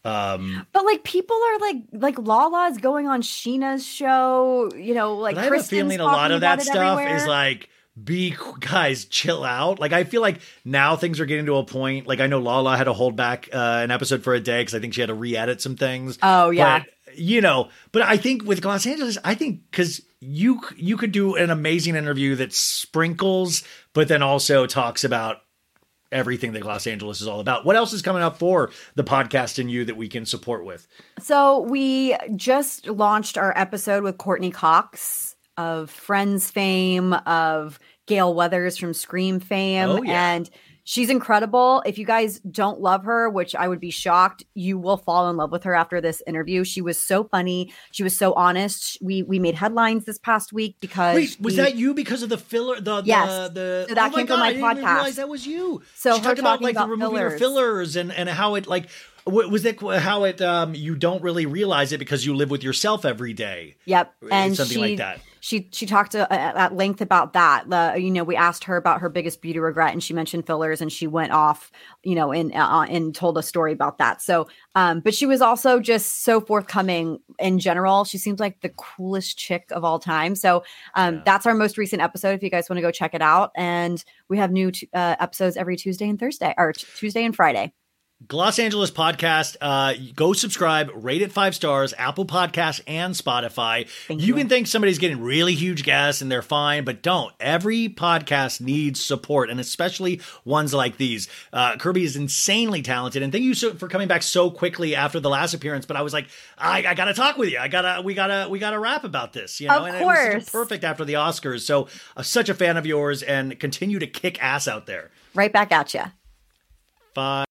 Um, 0.04 0.66
But 0.72 0.84
like 0.84 1.02
people 1.02 1.36
are 1.36 1.58
like 1.58 1.76
like 1.92 2.18
Lala's 2.18 2.78
going 2.78 3.08
on 3.08 3.22
Scheana's 3.22 3.84
show. 3.86 4.70
You 4.76 4.94
know, 4.94 5.14
like 5.16 5.36
I 5.36 5.44
have 5.44 5.52
a 5.52 5.62
feeling 5.62 6.00
a 6.00 6.04
lot 6.04 6.30
of 6.30 6.42
that 6.42 6.62
stuff 6.62 6.76
everywhere. 6.76 7.16
is 7.16 7.26
like 7.26 7.68
be 8.02 8.36
guys 8.60 9.04
chill 9.06 9.44
out. 9.44 9.78
Like 9.78 9.92
i 9.92 10.04
feel 10.04 10.20
like 10.20 10.40
now 10.64 10.96
things 10.96 11.20
are 11.20 11.26
getting 11.26 11.46
to 11.46 11.56
a 11.56 11.64
point 11.64 12.06
like 12.06 12.20
i 12.20 12.26
know 12.26 12.38
lala 12.38 12.76
had 12.76 12.84
to 12.84 12.92
hold 12.92 13.16
back 13.16 13.48
uh, 13.52 13.80
an 13.82 13.90
episode 13.90 14.22
for 14.22 14.34
a 14.34 14.40
day 14.40 14.60
because 14.60 14.74
i 14.74 14.80
think 14.80 14.94
she 14.94 15.00
had 15.00 15.08
to 15.08 15.14
re-edit 15.14 15.60
some 15.60 15.76
things. 15.76 16.18
Oh, 16.22 16.50
yeah. 16.50 16.80
but, 16.80 17.18
you 17.18 17.40
know 17.40 17.70
but 17.92 18.02
i 18.02 18.16
think 18.16 18.44
with 18.44 18.60
gloss 18.60 18.86
angeles 18.86 19.16
i 19.24 19.34
think 19.34 19.62
because 19.70 20.02
you 20.20 20.60
you 20.76 20.96
could 20.96 21.12
do 21.12 21.36
an 21.36 21.50
amazing 21.50 21.96
interview 21.96 22.34
that 22.34 22.52
sprinkles 22.52 23.64
but 23.94 24.08
then 24.08 24.22
also 24.22 24.66
talks 24.66 25.04
about 25.04 25.38
everything 26.12 26.52
that 26.52 26.60
gloss 26.60 26.86
angeles 26.86 27.20
is 27.20 27.26
all 27.26 27.40
about. 27.40 27.64
What 27.64 27.76
else 27.76 27.92
is 27.92 28.02
coming 28.02 28.22
up 28.22 28.38
for 28.38 28.70
the 28.94 29.04
podcast 29.04 29.58
and 29.58 29.70
you 29.70 29.84
that 29.86 29.96
we 29.96 30.08
can 30.08 30.24
support 30.26 30.64
with? 30.64 30.86
So 31.18 31.60
we 31.60 32.16
just 32.34 32.86
launched 32.86 33.36
our 33.36 33.56
episode 33.56 34.02
with 34.02 34.18
Courtney 34.18 34.50
Cox 34.50 35.35
of 35.56 35.90
Friends 35.90 36.50
fame, 36.50 37.12
of 37.12 37.78
Gale 38.06 38.34
Weathers 38.34 38.76
from 38.76 38.94
Scream 38.94 39.40
fame, 39.40 39.88
Oh, 39.88 40.02
yeah. 40.02 40.34
and 40.34 40.50
she's 40.84 41.10
incredible. 41.10 41.82
If 41.84 41.98
you 41.98 42.06
guys 42.06 42.38
don't 42.40 42.80
love 42.80 43.04
her, 43.04 43.28
which 43.28 43.54
I 43.56 43.66
would 43.66 43.80
be 43.80 43.90
shocked, 43.90 44.44
you 44.54 44.78
will 44.78 44.96
fall 44.96 45.28
in 45.28 45.36
love 45.36 45.50
with 45.50 45.64
her 45.64 45.74
after 45.74 46.00
this 46.00 46.22
interview. 46.26 46.62
She 46.62 46.80
was 46.80 47.00
so 47.00 47.24
funny. 47.24 47.72
She 47.90 48.04
was 48.04 48.16
so 48.16 48.32
honest. 48.34 48.96
We 49.02 49.22
we 49.24 49.38
made 49.40 49.56
headlines 49.56 50.04
this 50.04 50.18
past 50.18 50.52
week 50.52 50.76
because 50.80 51.16
Wait, 51.16 51.36
was 51.40 51.54
we- 51.54 51.56
that 51.56 51.74
you 51.74 51.94
because 51.94 52.22
of 52.22 52.28
the 52.28 52.38
filler? 52.38 52.80
The 52.80 53.02
Yes. 53.04 53.48
the, 53.48 53.52
the 53.54 53.86
So 53.88 53.94
that 53.96 54.06
oh 54.06 54.10
my 54.10 54.16
came 54.18 54.26
from 54.28 54.36
God, 54.36 54.38
my 54.38 54.46
I 54.46 54.52
didn't 54.52 54.64
podcast. 54.84 54.94
realize 54.94 55.16
that 55.16 55.28
was 55.28 55.46
you. 55.46 55.82
So 55.96 56.12
she 56.14 56.18
her 56.20 56.24
talked 56.24 56.38
about 56.38 56.62
like 56.62 56.74
about 56.76 56.86
the 56.86 56.90
removing 56.92 57.16
her 57.18 57.30
fillers. 57.30 57.40
fillers 57.40 57.96
and 57.96 58.12
and 58.12 58.28
how 58.28 58.54
it 58.54 58.66
like 58.68 58.88
was 59.24 59.64
that 59.64 59.80
how 59.80 60.22
it 60.22 60.40
um 60.40 60.76
you 60.76 60.94
don't 60.94 61.20
really 61.20 61.46
realize 61.46 61.90
it 61.90 61.98
because 61.98 62.24
you 62.24 62.36
live 62.36 62.48
with 62.50 62.62
yourself 62.62 63.04
every 63.04 63.32
day. 63.32 63.74
Yep, 63.86 64.14
and 64.30 64.56
something 64.56 64.74
she, 64.76 64.80
like 64.80 64.98
that. 64.98 65.18
She 65.46 65.68
she 65.70 65.86
talked 65.86 66.16
uh, 66.16 66.26
at 66.28 66.74
length 66.74 67.00
about 67.00 67.32
that. 67.34 67.70
The 67.70 67.94
you 68.00 68.10
know 68.10 68.24
we 68.24 68.34
asked 68.34 68.64
her 68.64 68.76
about 68.76 69.00
her 69.00 69.08
biggest 69.08 69.40
beauty 69.40 69.60
regret, 69.60 69.92
and 69.92 70.02
she 70.02 70.12
mentioned 70.12 70.44
fillers, 70.44 70.80
and 70.80 70.90
she 70.90 71.06
went 71.06 71.30
off 71.30 71.70
you 72.02 72.16
know 72.16 72.32
and 72.32 72.52
uh, 72.52 72.84
and 72.88 73.14
told 73.14 73.38
a 73.38 73.44
story 73.44 73.72
about 73.72 73.98
that. 73.98 74.20
So, 74.20 74.48
um, 74.74 74.98
but 74.98 75.14
she 75.14 75.24
was 75.24 75.40
also 75.40 75.78
just 75.78 76.24
so 76.24 76.40
forthcoming 76.40 77.20
in 77.38 77.60
general. 77.60 78.02
She 78.04 78.18
seems 78.18 78.40
like 78.40 78.60
the 78.60 78.70
coolest 78.70 79.38
chick 79.38 79.66
of 79.70 79.84
all 79.84 80.00
time. 80.00 80.34
So, 80.34 80.64
um, 80.96 81.14
Yeah. 81.14 81.20
that's 81.24 81.46
our 81.46 81.54
most 81.54 81.78
recent 81.78 82.02
episode. 82.02 82.30
If 82.34 82.42
you 82.42 82.50
guys 82.50 82.68
want 82.68 82.78
to 82.78 82.82
go 82.82 82.90
check 82.90 83.14
it 83.14 83.22
out, 83.22 83.52
and 83.54 84.02
we 84.28 84.38
have 84.38 84.50
new 84.50 84.72
t- 84.72 84.88
uh, 84.92 85.14
episodes 85.20 85.56
every 85.56 85.76
Tuesday 85.76 86.08
and 86.08 86.18
Thursday, 86.18 86.54
or 86.58 86.72
t- 86.72 86.88
Tuesday 86.96 87.24
and 87.24 87.36
Friday. 87.36 87.72
Gloss 88.26 88.58
Angeles 88.58 88.90
podcast. 88.90 89.56
Uh, 89.60 89.92
go 90.14 90.32
subscribe, 90.32 90.90
rate 90.94 91.20
it 91.20 91.30
five 91.32 91.54
stars, 91.54 91.92
Apple 91.98 92.24
Podcasts 92.24 92.80
and 92.86 93.14
Spotify. 93.14 93.86
Thank 94.08 94.22
you, 94.22 94.28
you. 94.28 94.34
can 94.34 94.48
think 94.48 94.66
somebody's 94.68 94.98
getting 94.98 95.20
really 95.20 95.54
huge 95.54 95.82
guests 95.84 96.22
and 96.22 96.32
they're 96.32 96.40
fine, 96.40 96.84
but 96.84 97.02
don't. 97.02 97.34
Every 97.38 97.90
podcast 97.90 98.62
needs 98.62 99.04
support, 99.04 99.50
and 99.50 99.60
especially 99.60 100.22
ones 100.46 100.72
like 100.72 100.96
these. 100.96 101.28
Uh, 101.52 101.76
Kirbie 101.76 102.04
is 102.04 102.16
insanely 102.16 102.80
talented, 102.80 103.22
and 103.22 103.30
thank 103.30 103.44
you 103.44 103.52
so, 103.52 103.74
for 103.74 103.86
coming 103.86 104.08
back 104.08 104.22
so 104.22 104.50
quickly 104.50 104.96
after 104.96 105.20
the 105.20 105.28
last 105.28 105.52
appearance. 105.52 105.84
But 105.84 105.98
I 105.98 106.02
was 106.02 106.14
like, 106.14 106.28
I, 106.56 106.86
I 106.86 106.94
gotta 106.94 107.12
talk 107.12 107.36
with 107.36 107.50
you. 107.50 107.58
I 107.58 107.68
gotta, 107.68 108.00
we 108.00 108.14
gotta, 108.14 108.48
we 108.48 108.58
gotta 108.58 108.78
rap 108.78 109.04
about 109.04 109.34
this. 109.34 109.60
You 109.60 109.68
know, 109.68 109.80
Of 109.80 109.86
and 109.88 109.96
it 109.96 110.04
was 110.04 110.16
course. 110.16 110.48
perfect 110.50 110.84
after 110.84 111.04
the 111.04 111.14
Oscars. 111.14 111.60
So, 111.60 111.88
uh, 112.16 112.22
such 112.22 112.48
a 112.48 112.54
fan 112.54 112.78
of 112.78 112.86
yours, 112.86 113.22
and 113.22 113.60
continue 113.60 113.98
to 113.98 114.06
kick 114.06 114.42
ass 114.42 114.66
out 114.66 114.86
there. 114.86 115.10
Right 115.34 115.52
back 115.52 115.70
at 115.70 115.92
you. 115.92 116.04
Five. 117.14 117.44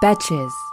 Betches. 0.00 0.67